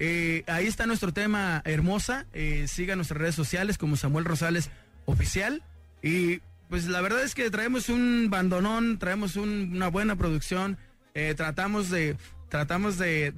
Eh, 0.00 0.42
ahí 0.48 0.66
está 0.66 0.86
nuestro 0.86 1.12
tema 1.12 1.62
hermosa. 1.64 2.26
Eh, 2.32 2.66
sigan 2.66 2.98
nuestras 2.98 3.20
redes 3.20 3.34
sociales 3.34 3.78
como 3.78 3.96
Samuel 3.96 4.24
Rosales 4.24 4.70
Oficial. 5.04 5.62
Y 6.02 6.40
pues 6.68 6.86
la 6.86 7.00
verdad 7.02 7.22
es 7.22 7.34
que 7.34 7.50
traemos 7.50 7.88
un 7.88 8.28
bandonón, 8.30 8.98
traemos 8.98 9.36
un- 9.36 9.70
una 9.74 9.88
buena 9.88 10.16
producción. 10.16 10.78
Eh, 11.14 11.34
tratamos 11.36 11.90
de 11.90 12.16
tratamos 12.48 12.98
de, 12.98 13.30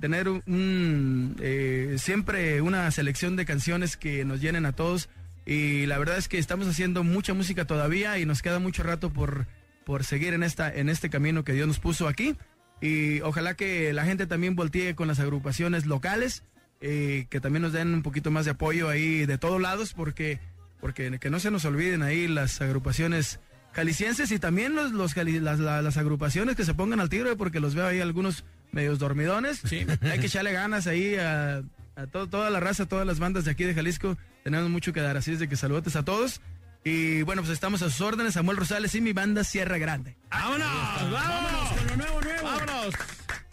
tener 0.00 0.28
un, 0.28 1.36
eh, 1.40 1.94
siempre 1.98 2.60
una 2.60 2.90
selección 2.90 3.36
de 3.36 3.44
canciones 3.44 3.96
que 3.96 4.24
nos 4.24 4.40
llenen 4.40 4.66
a 4.66 4.72
todos 4.72 5.08
Y 5.46 5.86
la 5.86 5.96
verdad 5.96 6.18
es 6.18 6.26
que 6.28 6.38
estamos 6.38 6.66
haciendo 6.66 7.04
mucha 7.04 7.32
música 7.34 7.64
todavía 7.66 8.18
y 8.18 8.26
nos 8.26 8.42
queda 8.42 8.58
mucho 8.58 8.82
rato 8.82 9.10
por, 9.12 9.46
por 9.86 10.04
seguir 10.04 10.34
en, 10.34 10.42
esta, 10.42 10.74
en 10.74 10.88
este 10.90 11.08
camino 11.08 11.42
que 11.44 11.52
Dios 11.54 11.66
nos 11.68 11.78
puso 11.78 12.06
aquí. 12.08 12.34
Y 12.80 13.20
ojalá 13.22 13.54
que 13.54 13.92
la 13.92 14.04
gente 14.04 14.26
también 14.26 14.54
voltee 14.56 14.94
con 14.94 15.08
las 15.08 15.18
agrupaciones 15.20 15.86
locales, 15.86 16.42
eh, 16.80 17.26
que 17.30 17.40
también 17.40 17.62
nos 17.62 17.72
den 17.72 17.92
un 17.92 18.02
poquito 18.02 18.30
más 18.30 18.44
de 18.44 18.52
apoyo 18.52 18.88
ahí 18.88 19.26
de 19.26 19.36
todos 19.38 19.60
lados, 19.60 19.94
porque, 19.94 20.38
porque 20.80 21.18
que 21.18 21.30
no 21.30 21.40
se 21.40 21.50
nos 21.50 21.64
olviden 21.64 22.02
ahí 22.02 22.28
las 22.28 22.60
agrupaciones 22.60 23.40
calicienses 23.72 24.30
y 24.30 24.38
también 24.38 24.74
los, 24.74 24.92
los 24.92 25.16
las, 25.16 25.58
la- 25.58 25.82
las 25.82 25.96
agrupaciones 25.96 26.56
que 26.56 26.64
se 26.64 26.74
pongan 26.74 27.00
al 27.00 27.08
tiro, 27.08 27.36
porque 27.36 27.60
los 27.60 27.74
veo 27.74 27.86
ahí 27.86 28.00
algunos 28.00 28.44
medios 28.72 28.98
dormidones. 28.98 29.60
Hay 30.02 30.18
que 30.20 30.26
echarle 30.26 30.52
ganas 30.52 30.86
ahí 30.86 31.16
a, 31.16 31.62
a 31.96 32.06
to- 32.10 32.28
toda 32.28 32.48
la 32.50 32.60
raza, 32.60 32.86
todas 32.86 33.06
las 33.06 33.18
bandas 33.18 33.44
de 33.44 33.50
aquí 33.50 33.64
de 33.64 33.74
Jalisco. 33.74 34.16
Tenemos 34.44 34.70
mucho 34.70 34.92
que 34.92 35.00
dar, 35.00 35.16
así 35.16 35.32
es 35.32 35.40
de 35.40 35.48
que 35.48 35.56
saludos 35.56 35.96
a 35.96 36.04
todos. 36.04 36.40
Y 36.84 37.22
bueno, 37.22 37.42
pues 37.42 37.52
estamos 37.52 37.82
a 37.82 37.90
sus 37.90 38.00
órdenes, 38.00 38.34
Samuel 38.34 38.56
Rosales 38.56 38.94
y 38.94 39.00
mi 39.00 39.12
banda 39.12 39.44
Sierra 39.44 39.78
Grande. 39.78 40.16
¡Vámonos! 40.30 41.12
¡Vámonos 41.12 41.68
con 41.70 41.86
lo 41.86 41.96
nuevo, 41.96 42.20
nuevo! 42.20 42.42
¡Vámonos! 42.44 42.94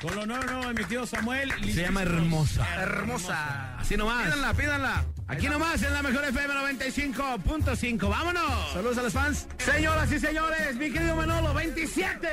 Con 0.02 0.16
lo 0.16 0.26
nuevo, 0.26 0.44
nuevo, 0.44 0.70
mi 0.70 0.84
querido 0.84 1.08
Samuel. 1.08 1.52
Se 1.74 1.82
llama 1.82 2.02
Hermosa. 2.04 2.68
Hermosa. 2.82 3.78
Así 3.78 3.98
nomás. 3.98 4.26
Pídanla, 4.26 4.54
pídanla. 4.54 5.06
Aquí 5.28 5.48
nomás 5.48 5.82
en 5.82 5.94
la 5.94 6.04
mejor 6.04 6.24
FM 6.26 6.54
95.5. 6.54 8.10
¡Vámonos! 8.10 8.74
Saludos 8.74 8.98
a 8.98 9.02
los 9.02 9.14
fans. 9.14 9.48
Señoras 9.58 10.12
y 10.12 10.20
señores, 10.20 10.76
mi 10.76 10.92
querido 10.92 11.16
Manolo, 11.16 11.54
27 11.54 12.28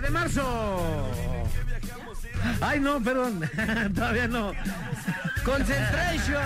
de 0.00 0.10
marzo. 0.10 1.12
Ay, 2.60 2.80
no, 2.80 3.02
perdón. 3.02 3.40
Todavía 3.94 4.28
no. 4.28 4.52
Concentration. 5.44 6.42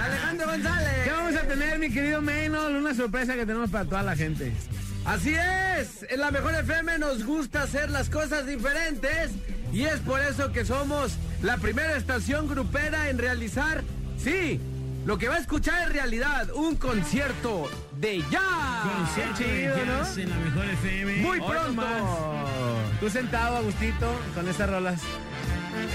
Alejandro 0.00 0.46
González. 0.46 1.04
¿Qué 1.04 1.10
vamos 1.10 1.36
a 1.36 1.42
tener, 1.42 1.78
mi 1.78 1.90
querido 1.90 2.22
Manolo? 2.22 2.78
Una 2.78 2.94
sorpresa 2.94 3.34
que 3.34 3.46
tenemos 3.46 3.70
para 3.70 3.84
toda 3.84 4.02
la 4.02 4.16
gente. 4.16 4.52
Así 5.04 5.34
es, 5.34 6.06
en 6.10 6.20
la 6.20 6.30
mejor 6.30 6.54
FM 6.54 6.98
nos 6.98 7.24
gusta 7.24 7.62
hacer 7.62 7.90
las 7.90 8.10
cosas 8.10 8.46
diferentes 8.46 9.30
y 9.72 9.84
es 9.84 9.98
por 10.00 10.20
eso 10.20 10.52
que 10.52 10.64
somos 10.64 11.16
la 11.42 11.56
primera 11.56 11.96
estación 11.96 12.46
grupera 12.48 13.08
en 13.08 13.16
realizar, 13.16 13.82
sí, 14.22 14.60
lo 15.06 15.16
que 15.16 15.28
va 15.28 15.36
a 15.36 15.38
escuchar 15.38 15.86
en 15.86 15.92
realidad, 15.94 16.50
un 16.54 16.76
concierto 16.76 17.70
de 17.98 18.18
jazz. 18.30 18.42
Concierto 18.98 19.38
Qué 19.38 19.44
de 19.44 19.60
chido, 19.60 19.76
jazz 19.86 20.16
¿no? 20.16 20.22
en 20.22 20.30
la 20.30 20.36
mejor 20.36 20.64
FM. 20.66 21.16
Muy 21.22 21.40
Hoy 21.40 21.48
pronto. 21.48 21.82
Tú 23.00 23.08
sentado, 23.08 23.56
Agustito, 23.56 24.14
con 24.34 24.46
esas 24.46 24.68
rolas. 24.68 25.00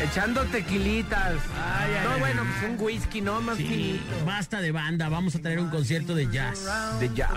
Echando 0.01 0.43
tequilitas. 0.45 1.35
Ay, 1.55 1.93
ay, 1.93 2.03
no, 2.03 2.13
ay. 2.13 2.19
bueno, 2.19 2.43
pues 2.43 2.71
un 2.71 2.83
whisky, 2.83 3.21
no 3.21 3.41
más 3.41 3.57
Sí, 3.57 4.01
basta 4.25 4.59
de 4.59 4.71
banda, 4.71 5.07
vamos 5.09 5.35
a 5.35 5.39
tener 5.39 5.59
un 5.59 5.69
concierto 5.69 6.15
de 6.15 6.27
jazz. 6.31 6.65
De 6.99 7.13
jazz. 7.13 7.31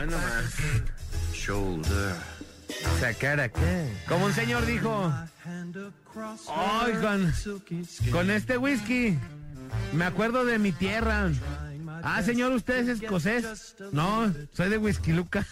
Sacar 2.98 3.40
acá. 3.40 3.60
Como 4.08 4.26
un 4.26 4.32
señor 4.32 4.64
dijo. 4.64 5.12
Ay, 6.48 6.92
con, 7.02 7.32
con 8.10 8.30
este 8.30 8.56
whisky. 8.56 9.18
Me 9.92 10.06
acuerdo 10.06 10.44
de 10.46 10.58
mi 10.58 10.72
tierra. 10.72 11.30
Ah, 12.02 12.22
señor, 12.22 12.52
¿usted 12.52 12.88
es 12.88 13.00
escocés? 13.00 13.76
No, 13.92 14.32
soy 14.52 14.70
de 14.70 14.78
Whisky 14.78 15.12
Luca. 15.12 15.46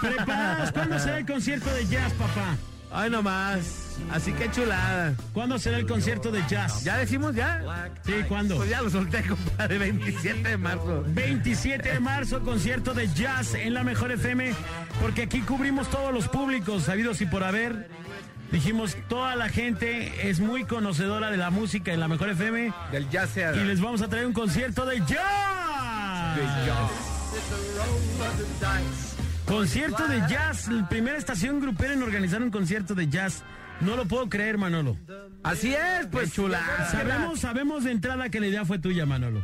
¿Preparados? 0.00 0.72
¿Cuándo 0.72 0.98
será 0.98 1.18
el 1.18 1.26
concierto 1.26 1.72
de 1.74 1.86
jazz, 1.86 2.12
papá? 2.14 2.56
Ay, 2.94 3.08
nomás. 3.08 3.96
Así 4.10 4.32
que 4.32 4.50
chulada. 4.50 5.14
¿Cuándo 5.32 5.58
será 5.58 5.78
el 5.78 5.86
concierto 5.86 6.30
de 6.30 6.42
jazz? 6.48 6.84
¿Ya 6.84 6.98
decimos 6.98 7.34
ya? 7.34 7.90
Sí, 8.04 8.12
¿cuándo? 8.28 8.56
Pues 8.56 8.68
ya 8.68 8.82
lo 8.82 8.90
solté, 8.90 9.22
compadre. 9.22 9.78
27 9.78 10.48
de 10.48 10.56
marzo. 10.58 11.04
27 11.06 11.92
de 11.92 12.00
marzo, 12.00 12.40
concierto 12.42 12.92
de 12.92 13.08
jazz 13.08 13.54
en 13.54 13.72
la 13.74 13.82
Mejor 13.82 14.12
FM, 14.12 14.52
porque 15.00 15.22
aquí 15.22 15.40
cubrimos 15.40 15.88
todos 15.90 16.12
los 16.12 16.28
públicos 16.28 16.84
sabidos 16.84 17.20
y 17.22 17.26
por 17.26 17.44
haber. 17.44 17.88
Dijimos, 18.52 18.96
toda 19.08 19.34
la 19.34 19.48
gente 19.48 20.28
es 20.28 20.38
muy 20.38 20.64
conocedora 20.64 21.30
de 21.30 21.38
la 21.38 21.50
música 21.50 21.92
en 21.92 22.00
la 22.00 22.06
Mejor 22.06 22.28
FM 22.28 22.72
Del 22.92 23.08
jazz 23.08 23.30
y 23.36 23.64
les 23.64 23.80
vamos 23.80 24.02
a 24.02 24.08
traer 24.08 24.26
un 24.26 24.34
concierto 24.34 24.84
de 24.84 25.00
jazz. 25.00 26.38
Concierto 29.46 30.06
de 30.06 30.18
jazz, 30.28 30.68
la 30.68 30.86
primera 30.88 31.16
estación 31.16 31.60
grupera 31.60 31.94
en 31.94 32.02
organizar 32.02 32.42
un 32.42 32.50
concierto 32.50 32.94
de 32.94 33.08
jazz. 33.08 33.42
No 33.80 33.96
lo 33.96 34.04
puedo 34.04 34.28
creer, 34.28 34.58
Manolo. 34.58 34.98
Así 35.42 35.74
es, 35.74 36.06
pues 36.10 36.32
chula. 36.32 36.60
Sabemos, 36.90 37.40
sabemos 37.40 37.84
de 37.84 37.92
entrada 37.92 38.28
que 38.28 38.38
la 38.38 38.48
idea 38.48 38.64
fue 38.66 38.78
tuya, 38.78 39.06
Manolo. 39.06 39.42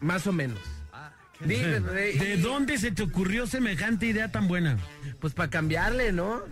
Más 0.00 0.26
o 0.28 0.32
menos. 0.32 0.60
¿De 1.40 2.38
dónde 2.40 2.78
se 2.78 2.92
te 2.92 3.02
ocurrió 3.02 3.46
semejante 3.46 4.06
idea 4.06 4.30
tan 4.30 4.48
buena? 4.48 4.78
Pues 5.20 5.34
para 5.34 5.50
cambiarle, 5.50 6.12
¿no? 6.12 6.42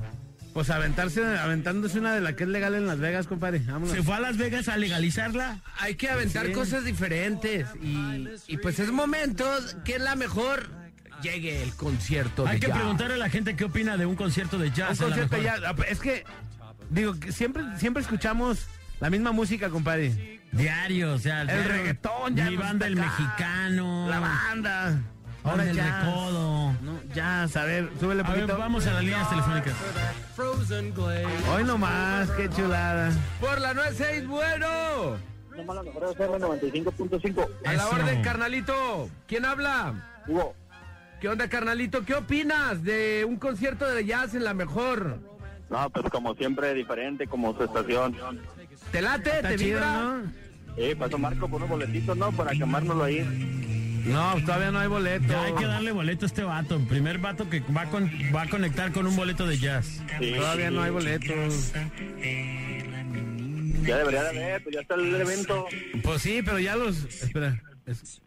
Pues 0.56 0.70
aventarse, 0.70 1.22
aventándose 1.22 1.98
una 1.98 2.14
de 2.14 2.22
la 2.22 2.34
que 2.34 2.44
es 2.44 2.48
legal 2.48 2.74
en 2.74 2.86
Las 2.86 2.98
Vegas, 2.98 3.26
compadre. 3.26 3.58
Vámonos. 3.58 3.90
¿Se 3.90 4.02
fue 4.02 4.14
a 4.14 4.20
Las 4.20 4.38
Vegas 4.38 4.68
a 4.68 4.78
legalizarla? 4.78 5.58
Hay 5.80 5.96
que 5.96 6.08
aventar 6.08 6.50
cosas 6.52 6.82
diferentes 6.82 7.68
y, 7.82 8.26
y 8.48 8.56
pues 8.56 8.78
es 8.78 8.90
momento 8.90 9.44
que 9.84 9.98
la 9.98 10.16
mejor 10.16 10.70
llegue 11.22 11.62
el 11.62 11.74
concierto 11.74 12.44
de 12.44 12.52
Hay 12.52 12.58
que 12.60 12.68
jazz. 12.68 12.76
preguntarle 12.78 13.14
a 13.16 13.18
la 13.18 13.28
gente 13.28 13.54
qué 13.54 13.64
opina 13.64 13.98
de 13.98 14.06
un 14.06 14.16
concierto 14.16 14.56
de 14.56 14.68
Un 14.68 14.74
jazz. 14.74 14.98
la 14.98 15.06
concierto 15.08 15.36
mejor. 15.36 15.60
ya. 15.76 15.84
Es 15.90 15.98
que, 16.00 16.24
digo, 16.88 17.20
que 17.20 17.32
siempre, 17.32 17.62
siempre 17.78 18.02
escuchamos 18.02 18.66
la 18.98 19.10
misma 19.10 19.32
música, 19.32 19.68
compadre. 19.68 20.40
Diario, 20.52 21.12
o 21.12 21.18
sea, 21.18 21.42
El 21.42 21.48
diario, 21.48 21.68
reggaetón 21.68 22.34
ya 22.34 22.48
Mi 22.48 22.56
banda 22.56 22.86
el 22.86 22.98
acá. 22.98 23.10
mexicano. 23.10 24.08
La 24.08 24.20
banda. 24.20 25.02
Ahora 25.46 25.62
el 25.62 25.76
recodo. 25.76 26.72
No, 26.82 27.00
ya, 27.14 27.42
a 27.44 27.64
ver, 27.64 27.90
súbele 28.00 28.22
A 28.22 28.30
ver, 28.30 28.40
poquito. 28.40 28.58
vamos 28.58 28.86
a 28.86 28.92
las 28.94 29.02
líneas 29.04 29.30
telefónicas. 29.30 29.74
Hoy 31.54 31.64
nomás, 31.64 32.30
qué 32.32 32.48
chulada. 32.50 33.12
Por 33.40 33.60
la 33.60 33.74
96, 33.74 34.26
bueno. 34.26 34.66
Somos 35.56 35.76
la 35.76 35.82
mejor 35.82 36.04
FM 36.12 36.38
95.5. 36.38 37.48
A 37.64 37.72
la 37.72 37.88
orden, 37.88 38.22
carnalito. 38.22 39.08
¿Quién 39.26 39.44
habla? 39.44 39.94
Hugo, 40.26 40.54
¿Qué 41.20 41.28
onda, 41.30 41.48
carnalito? 41.48 42.04
¿Qué 42.04 42.14
opinas 42.14 42.82
de 42.82 43.24
un 43.26 43.36
concierto 43.36 43.88
de 43.88 44.04
jazz 44.04 44.34
en 44.34 44.44
la 44.44 44.52
mejor? 44.52 45.18
no, 45.70 45.90
pues 45.90 46.10
como 46.10 46.34
siempre, 46.34 46.74
diferente, 46.74 47.26
como 47.26 47.56
su 47.56 47.64
estación. 47.64 48.16
¿Te 48.92 49.00
late? 49.00 49.30
Está 49.36 49.48
¿Te 49.48 49.56
chido, 49.56 49.78
vibra? 49.80 49.92
¿no? 50.02 50.32
Eh, 50.76 50.94
pasó 50.94 51.16
Marco 51.16 51.48
por 51.48 51.56
unos 51.56 51.70
boletitos, 51.70 52.16
¿no? 52.16 52.30
Para 52.32 52.52
quemárnoslo 52.52 53.02
ahí. 53.04 53.20
No, 54.06 54.36
todavía 54.44 54.70
no 54.70 54.78
hay 54.78 54.88
boleto. 54.88 55.26
Ya 55.28 55.44
hay 55.44 55.54
que 55.54 55.66
darle 55.66 55.92
boleto 55.92 56.24
a 56.24 56.28
este 56.28 56.42
vato. 56.44 56.78
Primer 56.80 57.18
vato 57.18 57.48
que 57.50 57.60
va, 57.60 57.86
con, 57.86 58.10
va 58.34 58.42
a 58.42 58.48
conectar 58.48 58.92
con 58.92 59.06
un 59.06 59.16
boleto 59.16 59.46
de 59.46 59.58
jazz. 59.58 60.00
Sí. 60.20 60.32
Todavía 60.36 60.70
no 60.70 60.82
hay 60.82 60.90
boleto. 60.90 61.32
Ya 63.82 63.98
debería 63.98 64.22
de 64.24 64.28
haber, 64.30 64.62
pues 64.62 64.74
ya 64.74 64.80
está 64.80 64.94
el 64.94 65.14
evento. 65.14 65.66
Pues 66.02 66.22
sí, 66.22 66.40
pero 66.44 66.58
ya 66.58 66.76
los. 66.76 67.04
Espera. 67.04 67.60
es- 67.86 68.20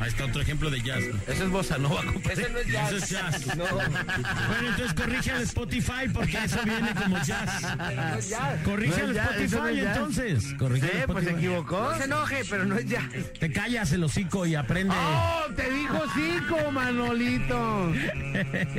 Ahí 0.00 0.08
está 0.08 0.24
otro 0.24 0.40
ejemplo 0.40 0.70
de 0.70 0.80
jazz. 0.80 1.04
Eso 1.26 1.44
es 1.44 1.50
bossa 1.50 1.76
nova, 1.78 2.02
compadre. 2.04 2.42
Ese 2.42 2.50
no 2.52 2.58
es 2.58 2.66
jazz. 2.68 2.92
Eso 2.92 2.96
es 3.04 3.10
jazz. 3.10 3.56
No, 3.56 3.64
Bueno, 3.66 4.68
entonces 4.70 4.94
corrige 4.94 5.30
al 5.30 5.42
Spotify 5.42 6.08
porque 6.12 6.38
eso 6.44 6.58
viene 6.64 6.94
como 6.94 7.22
jazz. 7.22 7.76
no 7.76 8.14
es 8.18 8.28
jazz. 8.30 8.62
Corrige 8.64 9.00
al 9.02 9.16
Spotify 9.16 9.78
es 9.78 9.86
entonces. 9.86 10.54
Corrige 10.58 10.86
al 10.86 10.92
Sí, 10.92 11.04
pues 11.06 11.24
se 11.24 11.30
equivocó. 11.32 11.80
No 11.92 11.98
se 11.98 12.04
enoje, 12.04 12.42
pero 12.48 12.64
no 12.64 12.76
es 12.76 12.86
jazz. 12.86 13.04
Te 13.38 13.52
callas 13.52 13.92
el 13.92 14.02
hocico 14.04 14.46
y 14.46 14.54
aprende. 14.54 14.94
¡Oh! 14.96 15.44
Te 15.54 15.70
dijo 15.70 15.98
cinco, 16.14 16.70
Manolito. 16.72 17.92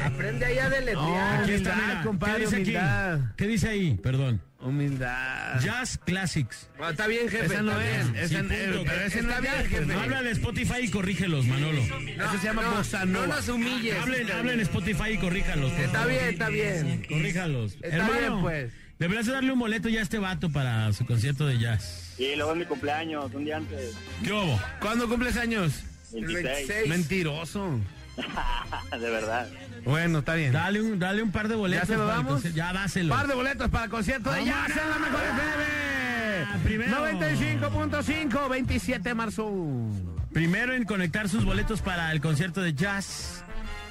Aprende 0.04 0.46
ahí 0.46 0.58
a 0.58 0.70
deletrear. 0.70 1.44
Aquí 1.44 1.52
está, 1.52 1.76
mira. 1.76 2.02
compadre, 2.04 2.34
¿Qué 2.34 2.40
dice 2.46 2.56
humildad. 2.62 3.14
aquí? 3.14 3.24
¿Qué 3.38 3.48
dice 3.48 3.70
ahí? 3.70 4.00
Perdón. 4.02 4.42
Humildad. 4.62 5.60
Jazz 5.62 5.98
Classics. 5.98 6.70
Ah, 6.80 6.92
está 6.92 7.08
bien, 7.08 7.28
jefe. 7.30 7.46
Esa 7.46 7.62
no 7.62 7.80
es. 7.82 8.08
Esa, 8.16 8.28
Sí, 8.28 8.36
eh, 8.52 8.70
punto. 8.74 8.84
pero 8.92 9.02
ese 9.06 9.22
no 9.24 9.30
Está 9.30 9.36
es 9.36 9.42
bien, 9.42 9.54
jazz, 9.54 9.68
jefe. 9.68 9.86
jefe. 9.86 9.94
Háblale 9.94 10.30
a 10.30 10.32
Spotify 10.34 10.78
y 10.84 10.88
corrígelos, 10.90 11.46
Manolo. 11.48 11.82
Eso 11.82 12.38
se 12.40 12.48
llama 12.48 12.62
no, 12.64 12.72
bossa 12.76 13.06
no 13.06 13.28
nos 13.28 13.50
humilles. 13.50 13.96
Hablen, 14.00 14.32
hablen 14.32 14.60
Spotify 14.62 15.12
y 15.14 15.18
corríjalos. 15.18 15.72
Está 15.74 15.90
favor. 16.00 16.10
bien, 16.12 16.26
está 16.26 16.50
bien. 16.50 17.06
Corríjalos. 17.10 17.74
Está 17.82 17.88
Hermano, 17.88 18.14
bien, 18.20 18.42
pues. 18.42 18.74
Deberías 19.00 19.26
de 19.26 19.32
darle 19.34 19.52
un 19.52 19.60
boleto 19.60 19.90
ya 19.90 20.00
a 20.00 20.04
este 20.04 20.20
vato 20.20 20.52
para 20.52 20.94
su 20.94 21.06
concierto 21.08 21.48
de 21.48 21.58
jazz. 21.58 22.14
Y 22.20 22.36
luego 22.36 22.52
es 22.52 22.58
mi 22.60 22.66
cumpleaños, 22.66 23.34
un 23.34 23.46
día 23.46 23.58
antes. 23.58 23.96
¿Qué 24.24 24.32
hubo? 24.32 24.60
¿Cuándo 24.80 25.10
cumples 25.10 25.38
años? 25.38 25.74
26. 26.12 26.44
26. 26.68 26.88
Mentiroso. 26.88 27.80
de 28.92 29.10
verdad. 29.10 29.48
Bueno, 29.84 30.20
está 30.20 30.36
bien. 30.36 30.54
Dale 30.54 30.82
un, 30.82 31.00
dale 31.00 31.24
un 31.24 31.32
par 31.32 31.48
de 31.48 31.56
boletos. 31.56 31.88
¿Ya 31.88 31.94
se 31.94 32.00
lo 32.00 32.06
para 32.06 32.12
el 32.12 32.18
damos? 32.24 32.34
concierto. 32.34 32.58
Ya 32.58 32.74
dáselo. 32.74 33.16
Par 33.16 33.28
de 33.28 33.34
boletos 33.36 33.70
para 33.70 33.84
el 33.86 33.90
concierto 33.92 34.32
de. 34.32 34.46
Jazz 34.46 34.70
en 34.70 34.90
la 34.90 35.00
mejor 35.00 35.22
FM. 35.24 36.64
primero. 36.64 37.08
95.5, 37.08 38.50
27 38.50 39.10
de 39.10 39.16
marzo. 39.16 39.52
Primero 40.34 40.74
en 40.74 40.86
conectar 40.86 41.28
sus 41.30 41.44
boletos 41.46 41.82
para 41.82 42.12
el 42.12 42.22
concierto 42.22 42.62
de 42.62 42.74
jazz. 42.74 43.44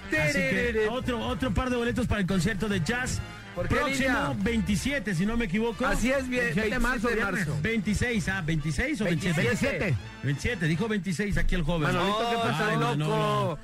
Así 0.09 0.33
que 0.39 0.89
otro, 0.91 1.21
otro 1.21 1.53
par 1.55 1.71
de 1.71 1.77
boletos 1.77 2.07
para 2.07 2.21
el 2.21 2.27
concierto 2.27 2.69
de 2.69 2.81
jazz. 2.81 3.21
¿Por 3.61 3.69
qué 3.69 3.75
Próximo 3.77 4.09
línea? 4.09 4.33
27, 4.43 5.15
si 5.15 5.27
no 5.27 5.37
me 5.37 5.45
equivoco. 5.45 5.87
Así 5.87 6.11
es, 6.11 6.29
bien, 6.29 6.45
27 6.55 6.71
de 6.71 6.79
marzo, 6.79 7.09
de 7.09 7.17
marzo. 7.17 7.59
26, 7.63 8.29
ah, 8.29 8.43
26 8.45 9.01
o 9.01 9.05
27. 9.05 9.43
27. 9.43 9.95
27, 10.23 10.67
dijo 10.67 10.89
26 10.89 11.37
aquí 11.37 11.55
el 11.55 11.63
joven. 11.63 11.83
Manolito, 11.93 12.19
¿qué 12.31 12.37
No, 12.37 12.79
Manolo. 12.79 12.97
loco. 12.97 13.59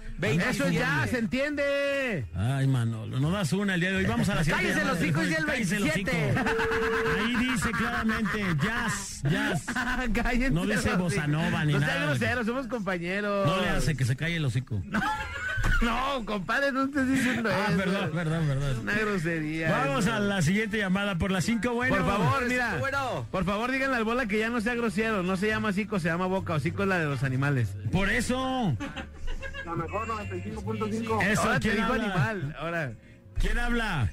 Eso 0.50 0.64
es 0.66 0.72
ya, 0.72 1.06
se 1.10 1.18
entiende. 1.18 2.24
Ay, 2.34 2.66
Manolo, 2.66 3.18
no 3.20 3.30
das 3.30 3.52
una 3.52 3.74
el 3.74 3.80
día 3.80 3.90
de 3.90 3.96
hoy. 3.96 4.04
Vamos 4.06 4.28
a 4.28 4.34
la 4.36 4.44
siguiente. 4.44 4.68
Cállese 4.72 4.86
los 4.86 4.98
telefónica. 4.98 5.28
dice 5.28 5.38
el 5.40 5.46
Cállese 5.46 5.80
los 5.80 5.94
27. 5.94 6.40
hocico. 6.40 7.16
Ahí 7.18 7.36
dice 7.50 7.70
claramente 7.72 8.38
jazz, 8.62 9.22
jazz. 9.30 9.64
Cállense 10.14 10.50
No 10.50 10.66
dice 10.66 10.94
bossa 10.96 11.26
nova 11.26 11.64
ni 11.64 11.72
no 11.74 11.80
nada. 11.80 11.92
sean 11.94 12.06
groseros, 12.08 12.46
somos 12.46 12.66
compañeros. 12.66 13.46
No 13.46 13.60
le 13.60 13.68
hace 13.70 13.94
que 13.96 14.04
se 14.04 14.16
calle 14.16 14.36
el 14.36 14.44
hocico. 14.44 14.82
No, 14.86 15.00
compadre, 16.24 16.72
no 16.72 16.84
estés 16.84 17.08
diciendo 17.08 17.50
Ah, 17.52 17.66
eso. 17.68 17.76
perdón, 17.78 18.10
perdón, 18.12 18.46
perdón. 18.46 18.78
Una 18.80 18.94
grosería. 18.94 19.70
Vamos 19.70 20.04
eso. 20.06 20.14
a 20.14 20.20
la 20.20 20.42
siguiente 20.42 20.78
llamada 20.78 21.16
por 21.16 21.30
las 21.30 21.44
5, 21.44 21.72
bueno. 21.74 21.96
Por 21.96 22.06
favor, 22.06 22.46
mira. 22.46 22.76
Bueno. 22.78 23.26
Por 23.30 23.44
favor, 23.44 23.70
díganle 23.70 23.96
al 23.96 24.04
bola 24.04 24.26
que 24.26 24.38
ya 24.38 24.48
no 24.48 24.60
sea 24.60 24.74
grosero. 24.74 25.22
No 25.22 25.36
se 25.36 25.48
llama 25.48 25.68
hocico, 25.68 25.98
se 26.00 26.08
llama 26.08 26.26
boca. 26.26 26.54
Hocico 26.54 26.82
es 26.82 26.88
la 26.88 26.98
de 26.98 27.06
los 27.06 27.22
animales. 27.22 27.76
Por 27.92 28.10
eso. 28.10 28.76
La 29.64 29.74
mejor 29.74 30.06
95.5. 30.08 31.22
Eso, 31.22 31.42
Ahora 31.42 31.60
te 31.60 31.70
¿quién 31.70 31.82
habla? 31.82 32.04
animal. 32.04 32.56
Ahora. 32.58 32.92
¿Quién 33.40 33.58
habla? 33.58 34.10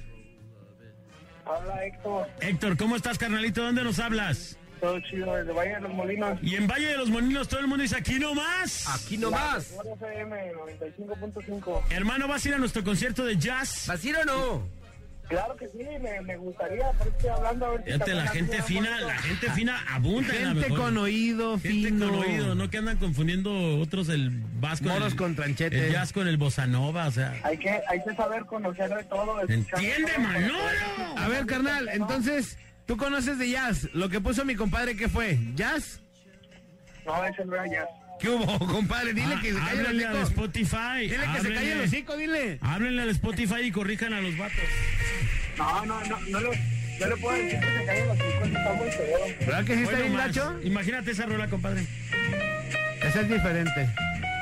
Habla 1.46 1.84
Héctor. 1.86 2.26
Héctor, 2.40 2.76
¿cómo 2.76 2.96
estás, 2.96 3.18
carnalito? 3.18 3.62
¿Dónde 3.62 3.84
nos 3.84 3.98
hablas? 3.98 4.58
Todo 4.80 5.00
chido 5.00 5.34
desde 5.34 5.52
Valle 5.52 5.74
de 5.74 5.80
los 5.80 5.92
Molinos. 5.92 6.38
Y 6.42 6.56
en 6.56 6.66
Valle 6.66 6.88
de 6.88 6.96
los 6.98 7.08
Molinos 7.10 7.48
todo 7.48 7.60
el 7.60 7.66
mundo 7.66 7.82
dice 7.82 7.96
aquí 7.96 8.18
nomás. 8.18 8.86
Aquí 8.94 9.16
nomás. 9.16 9.72
FM 9.72 10.52
95.5. 10.54 11.82
Hermano, 11.90 12.28
¿vas 12.28 12.44
a 12.44 12.48
ir 12.48 12.54
a 12.54 12.58
nuestro 12.58 12.84
concierto 12.84 13.24
de 13.24 13.36
jazz? 13.38 13.84
¿Vas 13.88 14.04
a 14.04 14.08
ir 14.08 14.16
o 14.16 14.24
no? 14.24 14.84
Claro 15.28 15.56
que 15.56 15.66
sí, 15.68 15.78
me, 16.02 16.20
me 16.20 16.36
gustaría, 16.36 16.90
por 16.92 17.06
eso 17.06 17.16
estoy 17.16 17.30
hablando 17.30 17.64
a 17.64 17.70
ver 17.70 17.84
si 17.84 17.92
Fíjate, 17.92 18.14
la 18.14 18.26
gente 18.28 18.62
fina, 18.62 19.00
la 19.00 19.16
gente 19.16 19.50
fina 19.52 19.82
abunda 19.88 20.34
Gente 20.34 20.54
mejor. 20.68 20.78
con 20.78 20.98
oído 20.98 21.52
Gente 21.58 21.68
fino. 21.88 22.10
con 22.10 22.18
oído, 22.18 22.54
no 22.54 22.68
que 22.68 22.76
andan 22.76 22.98
confundiendo 22.98 23.78
otros 23.80 24.10
el 24.10 24.28
vasco. 24.60 24.84
Moros 24.86 25.12
el, 25.12 25.18
con 25.18 25.34
tranchete. 25.34 25.86
El 25.86 25.92
jazz 25.92 26.12
con 26.12 26.28
el 26.28 26.36
bossa 26.36 26.66
nova, 26.66 27.06
o 27.06 27.10
sea. 27.10 27.34
Hay 27.42 27.56
que, 27.56 27.70
hay 27.70 28.04
que 28.06 28.14
saber 28.14 28.44
conocer 28.44 28.90
de 28.94 29.02
todo. 29.04 29.40
¡Entiende, 29.48 30.12
Manolo! 30.18 30.58
A 31.16 31.26
ver, 31.28 31.46
carnal, 31.46 31.88
entonces, 31.88 32.58
tú 32.86 32.96
conoces 32.96 33.38
de 33.38 33.50
jazz. 33.50 33.88
Lo 33.92 34.08
que 34.08 34.20
puso 34.20 34.44
mi 34.44 34.54
compadre, 34.54 34.96
¿qué 34.96 35.08
fue? 35.08 35.38
¿Jazz? 35.54 36.00
No, 37.06 37.24
ese 37.24 37.44
no 37.44 37.54
era 37.54 37.66
jazz. 37.66 37.88
¿Qué 38.20 38.28
hubo, 38.28 38.58
compadre? 38.66 39.12
Dile 39.12 39.34
Ah, 39.34 39.40
que 39.42 39.52
se 39.52 39.58
calle 39.58 39.80
el 39.80 39.86
al 40.06 40.16
hocico. 40.16 40.28
Spotify. 40.44 41.00
Dile 41.00 41.24
que 41.34 41.40
se 41.40 41.54
calle 41.54 41.72
el 41.72 41.80
hocico, 41.82 42.16
dile. 42.16 42.58
Háblenle 42.62 43.02
al 43.02 43.08
Spotify 43.10 43.60
y 43.64 43.70
corrijan 43.72 44.12
a 44.14 44.20
los 44.20 44.36
vatos. 44.38 44.58
No, 45.58 45.84
no, 45.86 46.00
no, 46.04 46.18
no, 46.20 46.40
le, 46.40 46.48
no 47.00 47.06
le 47.08 47.16
puedo 47.16 47.36
decir 47.36 47.60
que 47.60 47.78
se 47.78 47.84
caigan 47.84 48.08
los 48.08 48.16
hijos, 48.18 48.48
está 48.48 48.72
muy 48.74 48.90
feo. 48.90 49.18
¿Verdad 49.40 49.64
que 49.64 49.74
sí 49.76 49.82
está 49.82 49.96
bien 49.98 50.12
nomás. 50.12 50.26
gacho? 50.28 50.60
Imagínate 50.64 51.10
esa 51.10 51.26
rola, 51.26 51.48
compadre. 51.48 51.86
Esa 53.02 53.20
es 53.20 53.28
diferente. 53.28 53.88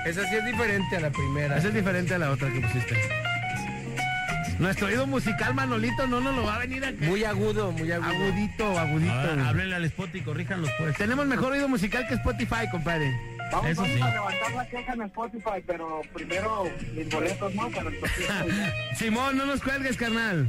Esa 0.06 0.28
sí 0.28 0.34
es 0.36 0.44
diferente 0.46 0.96
a 0.96 1.00
la 1.00 1.10
primera. 1.10 1.56
Esa 1.58 1.68
es 1.68 1.74
diferente 1.74 2.14
a 2.14 2.18
la 2.18 2.30
otra 2.30 2.52
que 2.52 2.60
pusiste. 2.60 2.96
Nuestro 4.62 4.86
oído 4.86 5.08
musical, 5.08 5.54
Manolito, 5.54 6.06
no 6.06 6.20
nos 6.20 6.36
lo 6.36 6.44
va 6.44 6.54
a 6.54 6.58
venir 6.60 6.84
a... 6.84 6.92
Muy 6.92 7.24
agudo, 7.24 7.72
muy 7.72 7.90
agudo. 7.90 8.08
Agudito, 8.08 8.78
agudito. 8.78 9.12
A 9.12 9.26
ver, 9.26 9.40
háblenle 9.40 9.74
al 9.74 9.84
Spot 9.86 10.14
y 10.14 10.20
corríjanlos, 10.20 10.70
pues. 10.78 10.96
Tenemos 10.96 11.26
mejor 11.26 11.52
oído 11.52 11.68
musical 11.68 12.06
que 12.06 12.14
Spotify, 12.14 12.70
compadre. 12.70 13.12
Vamos, 13.50 13.70
Eso 13.70 13.82
vamos 13.82 13.96
sí. 13.96 14.02
a 14.02 14.12
levantar 14.12 14.52
la 14.52 14.68
queja 14.68 14.92
en 14.92 15.02
Spotify, 15.02 15.64
pero 15.66 16.00
primero 16.14 16.70
mis 16.94 17.10
boletos, 17.10 17.54
¿no? 17.56 17.70
Para 17.70 17.90
el. 17.90 18.96
Simón, 18.96 19.36
no 19.36 19.46
nos 19.46 19.60
cuelgues, 19.60 19.96
carnal. 19.96 20.48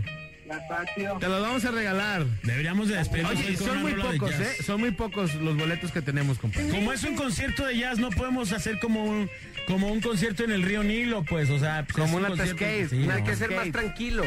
Te 1.20 1.28
los 1.28 1.42
vamos 1.42 1.66
a 1.66 1.72
regalar. 1.72 2.26
Deberíamos 2.44 2.90
de 2.90 2.98
despedirnos 2.98 3.34
Oye, 3.34 3.56
son 3.56 3.82
muy 3.82 3.94
pocos. 3.94 4.32
¿eh? 4.40 4.56
Son 4.64 4.80
muy 4.80 4.92
pocos 4.92 5.34
los 5.36 5.58
boletos 5.58 5.92
que 5.92 6.02
tenemos, 6.02 6.38
compadre. 6.38 6.70
Como 6.70 6.94
es 6.94 7.04
un 7.04 7.16
concierto 7.16 7.66
de 7.66 7.78
jazz, 7.78 7.98
no 7.98 8.10
podemos 8.10 8.52
hacer 8.52 8.78
como 8.80 9.04
un, 9.06 9.30
como 9.68 9.88
un 9.88 10.02
concierto 10.02 10.44
en 10.44 10.52
el 10.52 10.64
río 10.64 10.84
Nilo, 10.84 11.24
pues, 11.24 11.50
o 11.50 11.60
sea, 11.60 11.84
pues, 11.86 11.96
Como 11.98 12.18
un 12.18 12.26
una 12.26 12.30
concierto- 12.30 12.58
Cascade, 12.58 12.90
sí, 12.90 13.04
una 13.04 13.16
Hay 13.16 13.22
no. 13.22 13.28
que 13.28 13.36
ser 13.36 13.50
más 13.52 13.60
Skate. 13.60 13.74
tranquilo. 13.74 14.24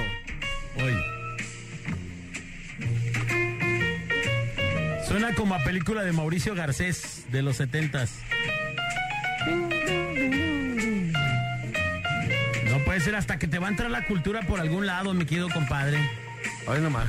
Hoy. 0.76 0.94
Suena 5.06 5.32
como 5.34 5.54
a 5.54 5.62
película 5.64 6.02
de 6.02 6.12
Mauricio 6.12 6.54
Garcés 6.54 7.24
de 7.30 7.42
los 7.42 7.56
setentas. 7.56 8.10
No 12.70 12.78
puede 12.84 13.00
ser 13.00 13.14
hasta 13.14 13.38
que 13.38 13.46
te 13.46 13.58
va 13.58 13.68
a 13.68 13.70
entrar 13.70 13.90
la 13.90 14.04
cultura 14.06 14.42
por 14.42 14.60
algún 14.60 14.86
lado, 14.86 15.14
mi 15.14 15.24
querido 15.24 15.48
compadre. 15.48 15.98
Hoy 16.66 16.80
nomás. 16.80 17.08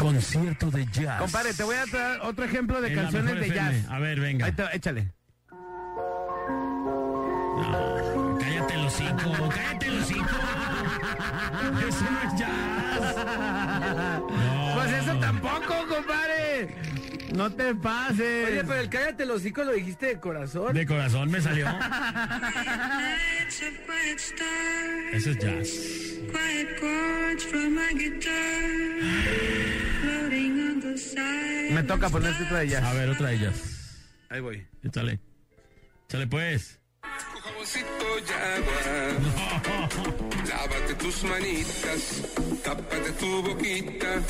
Concierto 0.00 0.70
de 0.70 0.86
jazz. 0.86 1.18
Compadre, 1.20 1.52
te 1.52 1.62
voy 1.62 1.76
a 1.76 1.84
traer 1.84 2.20
otro 2.22 2.44
ejemplo 2.46 2.80
de 2.80 2.88
En 2.88 2.94
canciones 2.94 3.34
de 3.34 3.46
FM. 3.46 3.54
jazz. 3.54 3.90
A 3.90 3.98
ver, 3.98 4.18
venga. 4.18 4.46
Ahí 4.46 4.52
te, 4.52 4.64
échale. 4.72 5.12
No, 7.60 8.38
cállate 8.40 8.74
el 8.74 8.86
hocico, 8.86 9.48
cállate 9.54 9.86
el 9.86 9.98
hocico. 9.98 10.38
Eso 11.86 12.04
no 12.10 12.22
es 12.22 12.40
jazz. 12.40 13.16
No. 14.30 14.74
Pues 14.74 14.92
eso 14.92 15.18
tampoco, 15.20 15.86
compadre. 15.86 16.74
No 17.34 17.52
te 17.52 17.74
pases. 17.74 18.48
Oye, 18.48 18.64
pero 18.64 18.80
el 18.80 18.88
cállate 18.88 19.26
los 19.26 19.36
hocico 19.42 19.64
lo 19.64 19.72
dijiste 19.72 20.06
de 20.06 20.18
corazón. 20.18 20.72
De 20.72 20.86
corazón 20.86 21.30
me 21.30 21.42
salió. 21.42 21.66
Eso 25.12 25.30
es 25.30 25.38
jazz. 25.38 26.00
Me 31.70 31.82
toca 31.84 32.08
ponerte 32.08 32.44
otra 32.44 32.58
de 32.58 32.68
jazz. 32.68 32.84
A 32.84 32.92
ver, 32.94 33.10
otra 33.10 33.28
de 33.28 33.34
ellas. 33.36 33.54
Ahí 34.28 34.40
voy. 34.40 34.66
Échale. 34.82 35.20
Échale 36.08 36.26
pues. 36.26 36.80
Lávate 40.48 40.94
tus 40.94 41.24
manitas, 41.24 42.22
tápate 42.64 43.12
tu 43.18 43.42
boquita, 43.42 44.20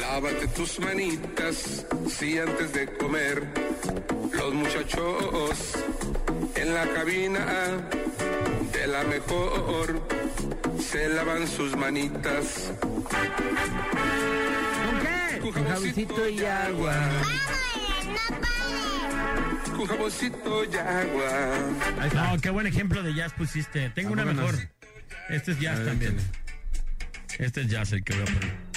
lávate 0.00 0.46
tus 0.48 0.78
manitas, 0.80 1.86
si 2.08 2.38
antes 2.38 2.72
de 2.72 2.86
comer 2.96 3.42
los 4.32 4.54
muchachos 4.54 5.74
en 6.54 6.74
la 6.74 6.86
cabina 6.94 7.46
de 8.72 8.86
la 8.86 9.04
mejor 9.04 10.02
se 10.80 11.08
lavan 11.08 11.46
sus 11.46 11.76
manitas. 11.76 12.72
¿Con? 15.48 15.54
Con 15.54 15.64
Con 15.64 15.72
jaboncito 15.72 16.28
y 16.28 16.44
agua. 16.44 16.94
Con 19.76 19.86
jaboncito 19.86 20.64
y 20.64 20.76
agua. 20.76 21.58
No, 22.14 22.40
qué 22.40 22.50
buen 22.50 22.66
ejemplo 22.66 23.02
de 23.02 23.14
jazz 23.14 23.32
pusiste. 23.32 23.88
Tengo 23.90 24.12
una 24.12 24.26
Tampoco 24.26 24.52
mejor. 24.52 24.68
Este 25.30 25.52
es 25.52 25.60
jazz 25.60 25.82
también. 25.84 26.18
Este 27.38 27.62
es 27.62 27.68
jazz 27.68 27.92
el 27.92 28.04
que 28.04 28.12
voy 28.12 28.22
a 28.22 28.26
poner. 28.26 28.68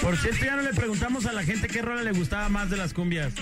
Por 0.00 0.16
cierto, 0.16 0.44
ya 0.46 0.56
no 0.56 0.62
le 0.62 0.72
preguntamos 0.72 1.26
a 1.26 1.32
la 1.34 1.42
gente 1.42 1.68
qué 1.68 1.82
rola 1.82 2.02
le 2.02 2.12
gustaba 2.12 2.48
más 2.48 2.70
de 2.70 2.78
las 2.78 2.94
cumbias. 2.94 3.34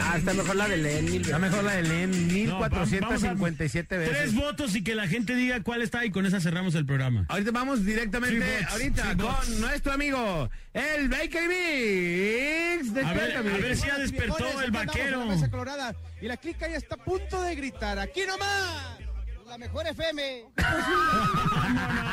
Ah, 0.00 0.14
está 0.16 0.32
mejor 0.34 0.56
la 0.56 0.68
de 0.68 0.76
Len 0.76 1.04
mil 1.04 1.20
Está 1.22 1.38
mejor 1.38 1.64
la 1.64 1.72
de 1.72 1.82
Len, 1.82 2.46
No, 2.46 2.60
va- 2.60 2.68
vamos 2.68 2.88
a- 2.88 2.90
1457 2.90 3.98
veces. 3.98 4.16
Tres 4.16 4.34
votos 4.34 4.74
y 4.74 4.84
que 4.84 4.94
la 4.94 5.08
gente 5.08 5.34
diga 5.34 5.62
cuál 5.62 5.82
está 5.82 6.04
y 6.04 6.10
con 6.10 6.26
esa 6.26 6.40
cerramos 6.40 6.74
el 6.74 6.86
programa. 6.86 7.24
Ahorita 7.28 7.50
vamos 7.50 7.84
directamente, 7.84 8.64
ahorita, 8.70 9.02
con 9.16 9.18
votes. 9.18 9.48
nuestro 9.60 9.92
amigo, 9.92 10.50
el 10.74 11.08
Bakery 11.08 11.48
Mix. 11.48 13.04
A 13.04 13.12
ver, 13.12 13.36
a 13.36 13.76
si 13.76 13.86
ya 13.86 13.98
despertó 13.98 14.36
Viejones, 14.36 14.64
el 14.64 14.70
vaquero. 14.70 15.20
la 15.20 15.26
Mesa 15.26 15.50
Colorada, 15.50 15.94
y 16.20 16.26
la 16.26 16.36
clica 16.36 16.68
ya 16.68 16.76
está 16.76 16.94
a 16.96 16.98
punto 16.98 17.42
de 17.42 17.54
gritar. 17.54 17.98
¡Aquí 17.98 18.22
nomás! 18.26 18.98
La 19.46 19.58
mejor 19.58 19.86
FM. 19.86 20.44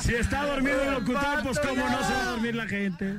Si 0.00 0.14
está 0.14 0.44
dormido 0.46 0.82
el 0.82 0.90
locutor, 0.92 1.42
pues 1.42 1.58
cómo 1.60 1.88
no 1.88 2.02
se 2.04 2.12
va 2.14 2.22
a 2.22 2.30
dormir 2.30 2.54
la 2.54 2.66
gente. 2.66 3.16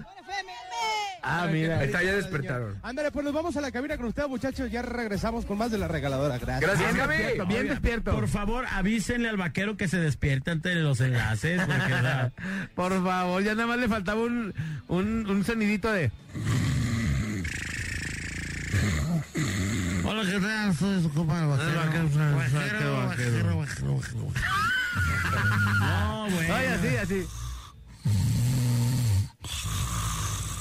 Ah, 1.24 1.48
mira. 1.52 1.84
Está, 1.84 2.04
ya 2.04 2.14
despertaron. 2.16 2.78
Ándale, 2.84 3.12
pues 3.12 3.26
nos 3.26 3.34
vamos 3.34 3.56
a 3.58 3.62
la 3.62 3.72
cabina 3.72 3.98
con 3.98 4.06
ustedes, 4.08 4.30
muchachos. 4.30 4.72
Ya 4.72 4.82
regresamos 4.82 5.46
con 5.46 5.58
más 5.58 5.72
de 5.72 5.78
la 5.78 5.88
regaladora. 5.88 6.38
Gracias. 6.38 6.62
Gracias, 6.62 6.94
Bien 6.94 6.98
Gaby. 6.98 7.18
despierto, 7.18 7.46
bien 7.48 7.62
Oiga, 7.62 7.72
despierto. 7.74 8.12
Por 8.16 8.28
favor, 8.28 8.66
avísenle 8.72 9.30
al 9.30 9.38
vaquero 9.38 9.76
que 9.78 9.88
se 9.88 9.98
despierte 10.00 10.52
antes 10.52 10.74
de 10.76 10.82
los 10.82 11.02
enlaces. 11.02 11.62
Porque, 11.62 12.32
Por 12.76 13.04
favor, 13.04 13.44
ya 13.44 13.56
nada 13.56 13.68
más 13.68 13.78
le 13.80 13.88
faltaba 13.90 14.22
un, 14.22 14.54
un, 14.88 15.30
un 15.30 15.44
sonidito 15.44 15.92
de... 15.92 16.12
Hola, 20.04 20.24
¿qué 20.32 20.40
tal? 20.40 20.74
Soy 20.76 21.02
su 21.04 21.12
compa 21.14 21.42
el 21.42 21.48
vaquero. 21.48 21.76
vaquero, 21.76 22.04
Vaquero, 22.06 22.36
vaquero, 22.38 23.08
vaquero, 23.08 23.58
vaquero, 23.58 23.58
vaquero. 23.58 24.32
No, 25.82 26.28
bueno. 26.30 26.56
Oye, 26.56 26.68
así, 26.70 26.98
así. 26.98 27.28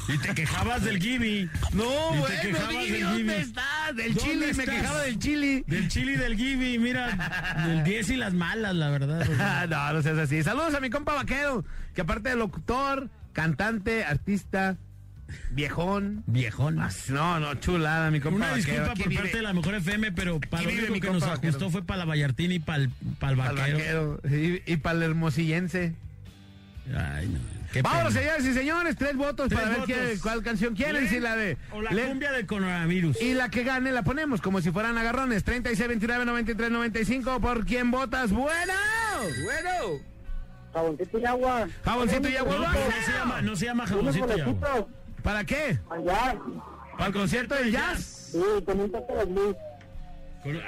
Y 0.08 0.18
te 0.18 0.34
quejabas 0.34 0.84
del 0.84 0.98
Gibi. 1.00 1.48
No, 1.72 1.84
Y 1.84 2.22
te 2.40 2.52
bueno, 2.52 2.68
dime, 2.68 3.00
¿dónde 3.00 3.16
Gibi. 3.22 3.30
estás? 3.32 3.96
Del 3.96 4.14
¿Dónde 4.14 4.30
chili, 4.32 4.54
me 4.54 4.64
quejaba 4.64 5.02
del 5.02 5.18
chili. 5.18 5.64
Del 5.66 5.88
chili 5.88 6.16
del 6.16 6.36
Gibi, 6.36 6.78
mira, 6.78 7.64
del 7.66 7.84
10 7.84 8.10
y 8.10 8.16
las 8.16 8.32
malas, 8.34 8.74
la 8.74 8.90
verdad. 8.90 9.66
no, 9.68 9.92
no 9.92 10.02
seas 10.02 10.18
así. 10.18 10.42
Saludos 10.42 10.74
a 10.74 10.80
mi 10.80 10.90
compa 10.90 11.14
vaquero, 11.14 11.64
que 11.94 12.02
aparte 12.02 12.28
de 12.28 12.36
locutor, 12.36 13.10
cantante, 13.32 14.04
artista, 14.04 14.76
viejón. 15.50 16.22
Viejón. 16.26 16.78
Ah, 16.80 16.90
No, 17.08 17.40
no, 17.40 17.54
chulada, 17.56 18.10
mi 18.12 18.20
compa 18.20 18.36
Una 18.36 18.54
disculpa 18.54 18.94
por 18.94 19.08
vive 19.08 19.22
parte 19.22 19.36
de 19.38 19.42
la 19.42 19.52
mejor 19.54 19.74
FM, 19.74 20.12
pero 20.12 20.40
para 20.40 20.62
lo 20.62 20.68
único 20.70 20.92
mi 20.92 21.00
que 21.00 21.10
nos 21.10 21.22
vaquero. 21.26 21.48
ajustó 21.48 21.70
fue 21.70 21.82
para 21.84 21.98
la 21.98 22.04
Vallartina 22.04 22.54
y 22.54 22.58
para 22.60 22.84
el, 22.84 22.90
vaquero 23.36 24.20
y, 24.30 24.62
y 24.72 24.76
para 24.76 24.98
el 24.98 25.02
hermosillense. 25.02 25.94
Ay, 26.96 27.26
no. 27.28 27.55
Qué 27.72 27.82
Vámonos, 27.82 28.14
pena. 28.14 28.20
señores 28.20 28.46
y 28.46 28.54
señores, 28.54 28.96
tres 28.96 29.16
votos 29.16 29.48
Tres 29.48 29.60
para 29.60 29.70
ver 29.70 29.80
votos. 29.80 29.96
qué- 29.96 30.18
cuál 30.22 30.42
canción 30.42 30.74
quieren, 30.74 30.94
Len 31.02 31.08
si 31.08 31.20
la 31.20 31.36
de 31.36 31.56
O 31.72 31.80
la 31.82 31.90
Len- 31.90 32.08
cumbia 32.08 32.32
del 32.32 32.46
coronavirus. 32.46 33.20
Y 33.20 33.34
la 33.34 33.48
que 33.50 33.64
gane 33.64 33.92
la 33.92 34.02
ponemos 34.02 34.40
como 34.40 34.60
si 34.60 34.70
fueran 34.70 34.96
agarrones. 34.98 35.44
36, 35.44 35.88
29, 35.88 36.24
93, 36.24 36.70
95. 36.70 37.40
¿Por 37.40 37.64
quién 37.66 37.90
votas? 37.90 38.30
Bueno. 38.32 38.72
Bueno. 39.44 40.00
Jaboncito 40.72 41.18
y 41.18 41.24
agua. 41.24 41.68
Jaboncito 41.84 42.28
y 42.28 42.36
agua. 42.36 42.52
No, 42.56 42.62
no 42.62 43.04
se 43.04 43.12
llama, 43.12 43.42
no 43.42 43.56
se 43.56 43.64
llama 43.66 43.86
jaboncito 43.86 44.36
y 44.36 44.40
agua. 44.40 44.86
¿Para 45.22 45.44
qué? 45.44 45.78
Allá. 45.90 46.36
¿Para 46.92 47.06
el 47.06 47.12
concierto 47.12 47.54
del 47.54 47.72
jazz? 47.72 48.30
Sí, 48.32 48.42
con 48.64 48.80
un 48.80 48.90
toque 48.92 49.12
de 49.14 49.24
blues. 49.24 49.56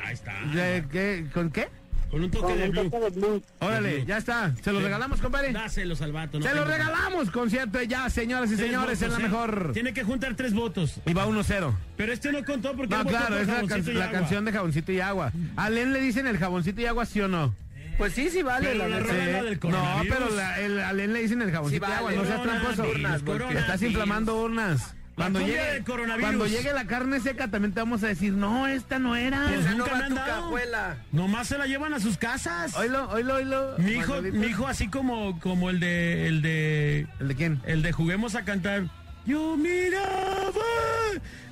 Ahí 0.04 0.14
está. 0.14 0.32
¿De 0.52 0.84
qué? 0.90 1.26
¿Con 1.32 1.50
qué? 1.50 1.68
Con 2.10 2.24
un 2.24 2.30
toque 2.30 2.46
Con 2.46 2.56
de 2.58 2.64
un 2.64 2.70
blue. 2.70 2.82
toque 2.90 2.98
de 3.04 3.10
blues. 3.10 3.42
Órale, 3.60 4.04
ya 4.06 4.16
está. 4.16 4.54
¿Se 4.62 4.72
los 4.72 4.82
regalamos, 4.82 5.20
compadre? 5.20 5.52
Dáselos 5.52 6.00
al 6.00 6.12
vato. 6.12 6.38
no 6.40 6.46
Se 6.46 6.54
los 6.54 6.66
regalamos, 6.66 7.30
concierto 7.30 7.82
jazz, 7.82 8.12
señoras 8.14 8.50
y 8.50 8.56
Tres 8.56 8.66
señores, 8.68 9.02
en 9.02 9.08
votos, 9.10 9.22
la 9.22 9.28
¿eh? 9.28 9.30
mejor. 9.30 9.70
Tiene 9.74 9.92
que 9.92 10.04
juntar 10.04 10.34
tres 10.34 10.54
votos. 10.54 11.00
Y 11.04 11.12
va 11.12 11.26
1-0. 11.26 11.74
Pero 11.98 12.12
este 12.12 12.32
no 12.32 12.42
contó 12.44 12.74
porque 12.74 12.94
No, 12.96 13.04
claro, 13.04 13.26
por 13.28 13.38
es 13.38 13.46
la, 13.48 13.54
can- 13.54 14.12
canción 14.12 14.44
de 14.46 14.52
jaboncito 14.52 14.90
y 14.92 15.00
agua. 15.00 15.32
¿A 15.56 15.68
Len 15.68 15.92
le 15.92 16.00
dicen 16.00 16.26
el 16.26 16.38
jaboncito 16.38 16.80
y 16.80 16.86
agua, 16.86 17.04
sí 17.04 17.20
o 17.20 17.28
no? 17.28 17.54
Pues 17.98 18.12
sí, 18.14 18.30
sí 18.30 18.42
vale. 18.42 18.68
Pero 18.68 18.78
la 18.78 18.88
la 18.88 19.00
neta. 19.00 19.12
rola 19.12 19.24
Sí. 19.24 19.32
la 19.32 19.42
del 19.42 19.58
No, 19.60 20.00
pero 20.08 20.30
la- 20.30 20.60
el- 20.60 20.80
a 20.80 20.92
Len 20.92 21.12
le 21.12 21.20
dicen 21.20 21.42
el 21.42 21.50
jaboncito 21.50 21.84
Sí, 21.84 21.92
y 21.92 21.94
agua, 21.94 22.12
no 22.12 22.24
seas 22.24 22.42
tramposo. 22.42 22.76
Coronavirus, 22.84 23.10
Estás 23.10 23.22
coronavirus. 23.22 23.82
inflamando 23.82 24.40
urnas. 24.42 24.94
Cuando 25.18 25.40
llegue, 25.40 25.72
del 25.74 25.84
coronavirus. 25.84 26.20
cuando 26.26 26.46
llegue 26.46 26.72
la 26.72 26.84
carne 26.86 27.20
seca 27.20 27.48
también 27.48 27.72
te 27.74 27.80
vamos 27.80 28.02
a 28.02 28.06
decir, 28.06 28.32
no, 28.32 28.66
esta 28.66 28.98
no 28.98 29.16
era. 29.16 29.44
Pues 29.48 29.60
Esa 29.60 29.70
no 29.72 29.78
nunca 29.78 29.92
va 29.92 29.98
me 29.98 30.04
han 30.04 30.14
dado. 30.14 30.42
cajuela. 30.44 30.96
Nomás 31.12 31.48
se 31.48 31.58
la 31.58 31.66
llevan 31.66 31.92
a 31.94 32.00
sus 32.00 32.16
casas. 32.16 32.76
Oílo, 32.76 33.08
oílo, 33.10 33.34
oílo. 33.34 33.74
Mi 33.78 33.92
hijo, 33.92 34.22
mi 34.22 34.46
hijo 34.46 34.66
así 34.66 34.88
como, 34.88 35.38
como 35.40 35.70
el 35.70 35.80
de, 35.80 36.28
el 36.28 36.42
de, 36.42 37.06
¿El 37.20 37.28
de 37.28 37.34
quién? 37.34 37.60
el 37.66 37.82
de 37.82 37.92
juguemos 37.92 38.34
a 38.34 38.44
cantar. 38.44 38.84
Yo 39.28 39.58
miraba. 39.58 40.64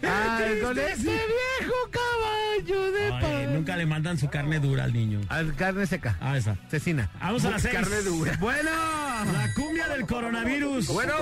el 0.00 0.60
triste 0.60 0.92
ese 0.92 1.10
viejo 1.10 1.74
caballo 1.90 2.92
de 2.92 3.12
Ay, 3.12 3.46
nunca 3.52 3.76
le 3.76 3.84
mandan 3.84 4.16
su 4.16 4.30
carne 4.30 4.58
dura 4.60 4.84
al 4.84 4.94
niño. 4.94 5.20
Al 5.28 5.54
carne 5.54 5.86
seca. 5.86 6.16
Ah, 6.22 6.38
esa. 6.38 6.56
Cecina. 6.70 7.10
Vamos 7.20 7.44
a 7.44 7.50
las 7.50 7.60
seis. 7.60 7.74
Carne 7.74 8.00
dura. 8.00 8.34
Bueno, 8.40 8.70
La 8.70 9.52
cumbia 9.54 9.88
del 9.88 10.06
coronavirus. 10.06 10.88
Bueno. 10.88 11.14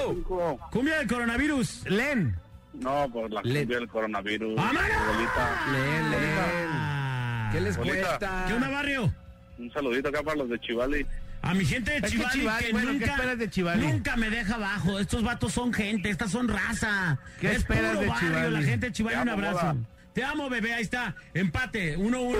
Cumbia 0.70 0.98
del 0.98 1.08
coronavirus. 1.08 1.90
Len. 1.90 2.36
No, 2.74 3.10
por 3.12 3.32
la 3.32 3.42
cumbia 3.42 3.64
del 3.64 3.88
coronavirus. 3.88 4.56
Abuelita. 4.56 5.62
Leen, 5.72 6.10
leen. 6.12 6.68
Ah. 6.70 7.50
¿Qué 7.52 7.60
les 7.60 7.76
cuesta? 7.76 8.44
¿Qué 8.46 8.54
onda, 8.54 8.68
barrio? 8.68 9.12
Un 9.58 9.72
saludito 9.72 10.08
acá 10.08 10.22
para 10.22 10.36
los 10.36 10.48
de 10.48 10.60
Chivali. 10.60 11.04
A 11.44 11.52
mi 11.52 11.66
gente 11.66 11.92
de 11.92 12.00
que 12.00 12.08
Chivali, 12.08 12.30
que, 12.30 12.38
Chivali, 12.38 12.72
bueno, 12.72 12.86
¿qué 12.86 12.92
nunca, 12.94 13.12
esperas 13.12 13.38
de 13.38 13.50
Chivali? 13.50 13.86
nunca 13.86 14.16
me 14.16 14.30
deja 14.30 14.54
abajo. 14.54 14.98
Estos 14.98 15.22
vatos 15.22 15.52
son 15.52 15.74
gente, 15.74 16.08
estas 16.08 16.30
son 16.30 16.48
raza. 16.48 17.18
¿Qué 17.38 17.50
es 17.50 17.56
esperas 17.58 17.90
puro 17.90 18.00
de 18.00 18.06
barrio, 18.06 18.28
Chivali? 18.30 18.50
La 18.50 18.62
gente 18.62 18.86
de 18.86 18.92
Chivali, 18.92 19.16
un 19.18 19.28
abrazo. 19.28 19.76
Te 20.14 20.24
amo, 20.24 20.48
bebé, 20.48 20.72
ahí 20.72 20.82
está. 20.82 21.14
Empate, 21.34 21.98
1-1. 21.98 22.00
Uno, 22.06 22.22
uno. 22.22 22.38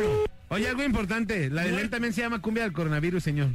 Oye, 0.48 0.68
algo 0.68 0.82
importante. 0.85 1.51
La 1.51 1.64
de 1.64 1.82
No. 1.82 1.90
También 1.90 2.14
se 2.14 2.22
llama 2.22 2.40
cumbia 2.40 2.62
del 2.62 2.72
coronavirus, 2.72 3.22
señor. 3.22 3.48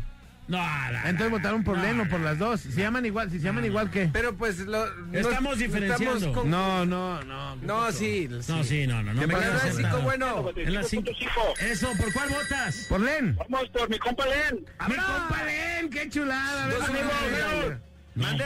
No, 0.49 0.57
no, 0.57 0.97
Entonces 1.05 1.29
votaron 1.29 1.63
por 1.63 1.77
no, 1.77 1.83
Len 1.83 1.99
o 1.99 2.03
no. 2.05 2.09
por 2.09 2.19
las 2.21 2.39
dos. 2.39 2.59
Se 2.61 2.81
llaman 2.81 3.05
igual, 3.05 3.29
si 3.29 3.37
se 3.37 3.45
llaman 3.45 3.65
igual 3.65 3.91
que. 3.91 4.09
Pero 4.11 4.35
pues 4.35 4.57
lo, 4.59 4.83
Estamos 5.13 5.51
nos- 5.51 5.57
diferenciando. 5.59 6.15
estamos 6.17 6.37
con- 6.37 6.49
No, 6.49 6.85
no, 6.87 7.23
no. 7.23 7.55
No, 7.57 7.91
sí. 7.91 8.27
No, 8.47 8.63
sí, 8.63 8.87
no, 8.87 9.03
no. 9.03 9.13
no 9.13 9.21
¿Qué 9.21 9.27
me 9.27 9.33
pasa? 9.35 9.61
quedo 9.63 9.77
cinco 9.77 10.01
bueno. 10.01 10.49
En 10.55 10.73
las 10.73 10.87
cinco. 10.89 11.11
5.5. 11.11 11.59
Eso, 11.61 11.91
¿por 11.97 12.11
cuál 12.13 12.29
votas? 12.29 12.85
Por 12.89 12.99
Len. 12.99 13.35
Vamos 13.47 13.69
por 13.69 13.87
mi 13.89 13.99
compa 13.99 14.25
Len. 14.25 14.65
Mi 14.87 14.95
compa 14.95 15.43
Len, 15.45 15.89
qué 15.91 16.09
chulada. 16.09 16.67
Dos 16.67 16.89
amigos, 16.89 17.11
¿Mande? 18.15 18.43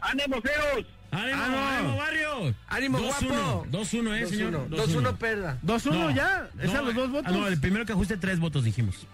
¡Ánimo, 0.00 0.40
feos! 0.40 0.86
¡Ánimo, 1.10 1.42
Ah, 1.42 1.76
ánimo, 1.78 1.96
barrio! 1.96 2.54
Ánimo, 2.68 2.98
2-1. 2.98 3.28
guapo. 3.28 3.66
2-1, 3.70 4.14
¿eh, 4.16 4.26
señor? 4.26 4.68
2-1. 4.70 4.76
2-1 4.76 5.16
perda. 5.18 5.58
2-1 5.62 5.92
No, 5.92 6.10
ya. 6.10 6.48
¿Es 6.58 6.70
a 6.70 6.76
no, 6.78 6.82
los 6.84 6.94
dos 6.94 7.08
ah, 7.08 7.12
votos? 7.12 7.32
no, 7.32 7.46
el 7.48 7.60
primero 7.60 7.84
que 7.84 7.92
ajuste 7.92 8.16
tres 8.16 8.40
votos 8.40 8.64
dijimos. 8.64 9.06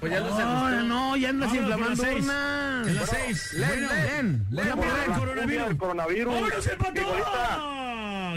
Pues 0.00 0.12
ya 0.12 0.20
los 0.20 0.30
No, 0.30 0.36
ajustó. 0.66 0.82
no, 0.82 1.16
ya 1.16 1.28
andas 1.30 1.48
Vámonos 1.50 1.50
por 1.50 1.86
inflamando 1.88 2.02
las 2.02 2.12
seis. 2.12 2.24
urnas. 2.24 2.88
En 2.88 2.94
las 2.96 3.08
seis. 3.10 3.52
Len, 3.54 3.68
Bueno, 3.68 3.88
Len. 3.88 4.46
Len, 4.50 4.64
Vota 4.68 4.76
por 4.76 4.84
Cumbia 4.84 4.94
del 4.94 4.94
Len. 4.94 5.04
cumbia 5.04 5.18
coronavirus. 5.18 5.68
del 5.68 5.76
coronavirus. 5.76 6.34
¡Vámonos, 6.34 6.66
empató! 6.66 7.00
Igualita. 7.00 7.70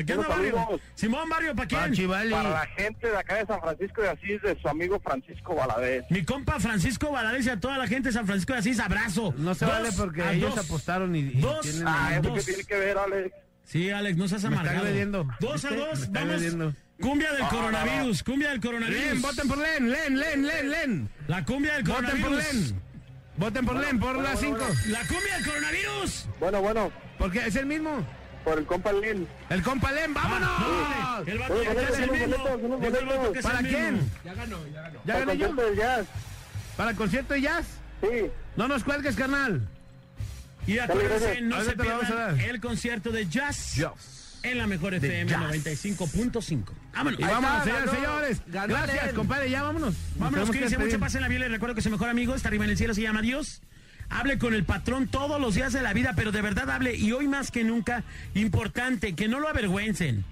¿Qué 0.06 0.14
onda, 0.14 0.28
Buenos 0.28 0.28
barrio? 0.28 0.56
saludos. 0.56 0.82
Simón, 0.94 1.28
barrio, 1.30 1.56
¿para 1.56 1.68
Pa' 1.68 1.90
quién? 1.90 2.08
Para 2.30 2.50
la 2.52 2.66
gente 2.68 3.10
de 3.10 3.18
acá 3.18 3.36
de 3.36 3.46
San 3.48 3.60
Francisco 3.62 4.02
de 4.02 4.10
Asís, 4.10 4.42
de 4.44 4.58
su 4.62 4.68
amigo 4.70 5.00
Francisco 5.04 5.56
Valadez. 5.56 6.06
Mi 6.12 6.24
compa 6.24 6.60
Francisco 6.60 7.12
Valadez 7.12 7.46
y 7.48 7.50
a 7.50 7.60
toda 7.60 7.78
la 7.80 7.88
gente 7.88 8.10
de 8.10 8.14
San 8.14 8.28
Francisco 8.28 8.54
de 8.54 8.60
Asís, 8.60 8.80
abrazo. 8.80 9.34
No 9.38 9.56
se 9.56 9.66
Dos 9.66 9.74
vale 9.74 9.90
porque 9.98 10.32
ellos 10.34 10.56
dos. 10.56 10.66
apostaron 10.66 11.16
y, 11.16 11.20
y 11.20 11.42
Dos 11.42 11.62
tienen... 11.62 11.88
Ah, 11.88 12.10
¿eso 12.14 12.22
Dos. 12.22 12.34
qué 12.46 12.52
tiene 12.54 12.64
que 12.64 12.76
ver, 12.76 12.98
Alex? 12.98 13.36
Sí, 13.68 13.90
Alex, 13.92 14.18
no 14.18 14.28
seas 14.28 14.44
Me 14.44 14.50
está 14.50 14.60
amargado. 14.62 14.86
agrediendo. 14.86 15.28
Dos 15.40 15.66
a 15.66 15.70
dos, 15.70 16.00
Me 16.00 16.06
está 16.06 16.20
vamos. 16.20 16.34
agrediendo. 16.36 16.74
Cumbia 17.02 17.32
del 17.34 17.44
Ah, 17.44 17.50
coronavirus, 17.50 18.24
cumbia 18.24 18.50
del 18.50 18.62
coronavirus. 18.62 19.04
Len, 19.06 19.22
voten 19.22 19.48
por 19.48 19.58
Len, 19.60 19.92
Len, 19.92 20.18
Len, 20.20 20.48
Len, 20.48 20.70
Len. 20.72 21.10
La 21.28 21.46
cumbia 21.46 21.74
del 21.76 21.84
Voten 21.84 22.06
por 22.06 22.22
coronavirus. 22.22 22.54
Len. 22.72 22.82
Voten 23.38 23.66
por 23.66 23.76
Len, 23.76 24.00
por 24.00 24.18
las 24.18 24.40
cinco. 24.40 24.66
La 24.88 25.00
cumbia 25.02 25.36
del 25.38 25.46
coronavirus. 25.46 26.26
Bueno, 26.40 26.62
bueno, 26.62 26.92
Porque 27.20 27.46
es 27.46 27.56
el 27.56 27.66
mismo. 27.68 28.04
por 28.44 28.58
el 28.58 28.66
compa 28.66 28.94
Len. 28.94 29.28
El 29.50 29.62
compa 29.62 29.92
Len, 29.92 30.14
vámonos. 30.14 30.50
Ah, 30.52 31.22
no, 31.26 31.32
el 31.32 31.38
vato 31.38 31.54
Oye, 31.54 31.62
dijo 31.62 31.76
que 31.76 31.84
es 31.84 32.00
el 32.00 32.08
boletos, 32.08 32.30
mismo. 32.30 32.44
boletos, 32.44 32.62
unos 32.64 32.82
Dijo 32.82 32.88
el 32.98 33.06
vato 33.06 33.06
boletos. 33.18 33.34
que 33.34 33.40
es 33.40 33.46
¿Para 33.46 33.60
quién? 33.60 34.12
Ya 34.26 34.34
ganó, 34.34 34.68
ya 34.74 34.82
ganó. 34.82 35.00
¿Ya 35.06 35.14
Para 35.14 35.20
el 35.20 35.26
gané 35.28 35.38
yo? 35.40 35.48
concierto 35.48 35.62
del 35.70 35.76
jazz. 35.78 36.08
¿Para 36.78 36.90
el 36.92 36.96
concierto 36.98 37.34
de 37.36 37.42
jazz? 37.42 37.66
Sí. 38.02 38.08
No 38.56 38.68
nos 38.68 38.84
cuelgues, 38.84 39.16
carnal. 39.16 39.68
Y 40.68 40.80
acuérdense, 40.80 41.42
no 41.42 41.64
se 41.64 41.76
pierdan 41.76 42.40
el 42.40 42.60
concierto 42.60 43.12
de 43.12 43.28
jazz, 43.28 43.80
en 44.44 44.58
la 44.58 44.68
mejor 44.68 44.94
FM 44.94 45.32
jazz. 45.32 45.42
95.5. 45.42 46.64
Vámonos. 46.94 47.20
Y 47.20 47.24
vámonos, 47.24 47.64
señores, 47.64 47.92
señores. 47.92 48.42
Gracias, 48.48 49.14
compadre, 49.14 49.50
ya 49.50 49.64
vámonos. 49.64 49.94
Nos 49.94 50.20
Vámonos, 50.20 50.50
cuídense 50.50 50.78
mucho, 50.78 51.00
pasen 51.00 51.22
la 51.22 51.28
vida. 51.28 51.40
Les 51.40 51.52
recuerdo 51.52 51.74
que 51.74 51.82
su 51.82 51.90
mejor 51.90 52.10
amigo 52.10 52.36
está 52.36 52.50
arriba 52.50 52.66
en 52.66 52.72
el 52.72 52.78
cielo, 52.78 52.94
se 52.94 53.02
llama 53.02 53.22
Dios. 53.22 53.62
Hable 54.10 54.38
con 54.38 54.54
el 54.54 54.64
patrón 54.64 55.08
todos 55.08 55.40
los 55.40 55.56
días 55.56 55.74
de 55.74 55.82
la 55.82 55.94
vida, 55.94 56.14
pero 56.16 56.32
de 56.32 56.42
verdad 56.42 56.70
hable. 56.70 56.96
Y 56.96 57.12
hoy 57.12 57.28
más 57.28 57.52
que 57.52 57.64
nunca, 57.64 58.04
importante, 58.36 59.16
que 59.16 59.28
no 59.28 59.40
lo 59.40 59.50
avergüencen. 59.50 60.24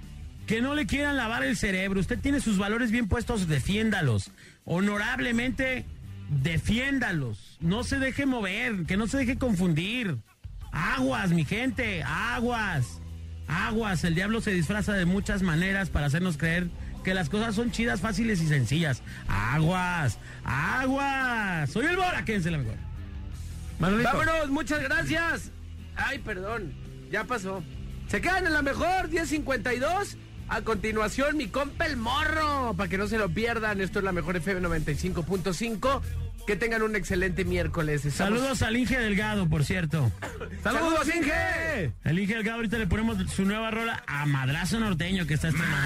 Que 0.47 0.61
no 0.61 0.75
le 0.75 0.85
quieran 0.85 1.17
lavar 1.17 1.43
el 1.43 1.57
cerebro. 1.57 1.99
Usted 1.99 2.19
tiene 2.19 2.39
sus 2.39 2.57
valores 2.57 2.91
bien 2.91 3.07
puestos, 3.07 3.47
defiéndalos. 3.47 4.31
Honorablemente, 4.63 5.85
defiéndalos. 6.29 7.57
No 7.59 7.83
se 7.83 7.99
deje 7.99 8.25
mover, 8.25 8.85
que 8.85 8.97
no 8.97 9.07
se 9.07 9.17
deje 9.17 9.37
confundir. 9.37 10.17
Aguas, 10.71 11.31
mi 11.31 11.45
gente, 11.45 12.03
aguas. 12.03 13.01
Aguas, 13.47 14.03
el 14.03 14.15
diablo 14.15 14.41
se 14.41 14.51
disfraza 14.51 14.93
de 14.93 15.05
muchas 15.05 15.41
maneras 15.41 15.89
para 15.89 16.07
hacernos 16.07 16.37
creer 16.37 16.69
que 17.03 17.13
las 17.13 17.29
cosas 17.29 17.55
son 17.55 17.71
chidas, 17.71 18.01
fáciles 18.01 18.41
y 18.41 18.47
sencillas. 18.47 19.03
Aguas, 19.27 20.17
aguas. 20.43 21.69
Soy 21.69 21.85
el 21.85 21.95
Bora, 21.95 22.25
quédense 22.25 22.49
la 22.51 22.57
mejor. 22.57 22.77
Manolito. 23.79 24.09
Vámonos, 24.09 24.49
muchas 24.49 24.81
gracias. 24.81 25.51
Ay, 25.95 26.19
perdón, 26.19 26.73
ya 27.11 27.23
pasó. 27.23 27.63
Se 28.07 28.21
quedan 28.21 28.47
en 28.47 28.53
la 28.53 28.61
mejor, 28.61 29.09
10.52. 29.09 30.17
A 30.47 30.61
continuación, 30.61 31.37
mi 31.37 31.47
compa 31.47 31.85
el 31.87 31.97
morro, 31.97 32.73
para 32.77 32.87
que 32.89 32.97
no 32.97 33.07
se 33.07 33.17
lo 33.17 33.29
pierdan. 33.29 33.81
Esto 33.81 33.99
es 33.99 34.05
la 34.05 34.11
mejor 34.11 34.35
FM 34.37 34.61
95.5. 34.67 36.01
Que 36.45 36.55
tengan 36.55 36.83
un 36.83 36.95
excelente 36.95 37.43
miércoles. 37.43 38.05
Estamos- 38.05 38.37
Saludos 38.39 38.61
al 38.61 38.77
Inge 38.77 38.99
Delgado, 38.99 39.49
por 39.49 39.65
cierto. 39.65 40.11
¡Saludos, 40.63 41.07
Inge! 41.07 41.91
El 42.03 42.19
Inge 42.19 42.35
Delgado 42.35 42.57
ahorita 42.57 42.77
le 42.77 42.85
ponemos 42.85 43.17
su 43.31 43.45
nueva 43.45 43.71
rola 43.71 44.03
a 44.05 44.27
Madrazo 44.27 44.79
Norteño 44.79 45.25
que 45.25 45.33
está 45.33 45.47
estrenando. 45.47 45.79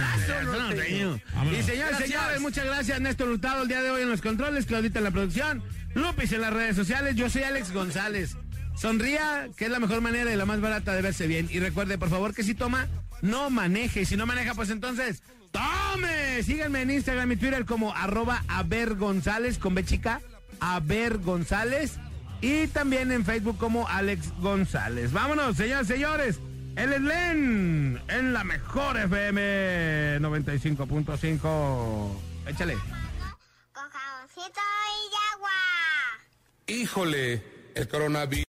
Vámonos. 1.33 1.59
Y 1.59 1.63
señores, 1.63 1.97
señores, 1.99 2.41
muchas 2.41 2.65
gracias. 2.65 2.99
Néstor 2.99 3.29
Hurtado 3.29 3.61
el 3.61 3.69
día 3.69 3.81
de 3.81 3.89
hoy 3.89 4.01
en 4.01 4.09
los 4.09 4.19
controles, 4.19 4.65
Claudita 4.65 4.99
en 4.99 5.05
la 5.05 5.11
producción, 5.11 5.63
Lupis 5.95 6.33
en 6.33 6.41
las 6.41 6.51
redes 6.51 6.75
sociales. 6.75 7.15
Yo 7.15 7.29
soy 7.29 7.43
Alex 7.43 7.71
González. 7.71 8.35
Sonría, 8.75 9.47
que 9.55 9.65
es 9.65 9.71
la 9.71 9.79
mejor 9.79 10.01
manera 10.01 10.29
y 10.33 10.35
la 10.35 10.45
más 10.45 10.59
barata 10.59 10.93
de 10.93 11.01
verse 11.01 11.25
bien. 11.27 11.47
Y 11.49 11.59
recuerde, 11.59 11.97
por 11.97 12.09
favor, 12.09 12.33
que 12.33 12.43
si 12.43 12.53
toma, 12.53 12.87
no 13.21 13.49
maneje. 13.49 14.05
Si 14.05 14.15
no 14.17 14.25
maneja, 14.25 14.53
pues 14.53 14.69
entonces, 14.69 15.23
tome. 15.51 16.43
Síganme 16.43 16.81
en 16.81 16.91
Instagram 16.91 17.31
y 17.31 17.35
Twitter 17.37 17.65
como 17.65 17.93
arroba 17.95 18.43
Aver 18.47 18.95
González 18.95 19.57
con 19.57 19.75
B 19.75 19.83
chica, 19.83 20.21
Aver 20.59 21.17
González. 21.19 21.99
Y 22.41 22.67
también 22.67 23.11
en 23.11 23.25
Facebook 23.25 23.57
como 23.57 23.87
Alex 23.87 24.31
González. 24.39 25.11
Vámonos, 25.11 25.57
señores, 25.57 25.87
señores. 25.87 26.39
El 26.77 27.03
Len 27.03 28.01
en 28.07 28.33
la 28.33 28.45
mejor 28.45 28.97
FM 28.97 30.19
95.5. 30.21 32.11
Échale. 32.47 32.75
Con 33.73 33.89
jaboncito 33.89 34.61
y 34.95 35.35
agua. 35.35 35.49
Híjole, 36.67 37.43
el 37.75 37.87
coronavirus. 37.89 38.45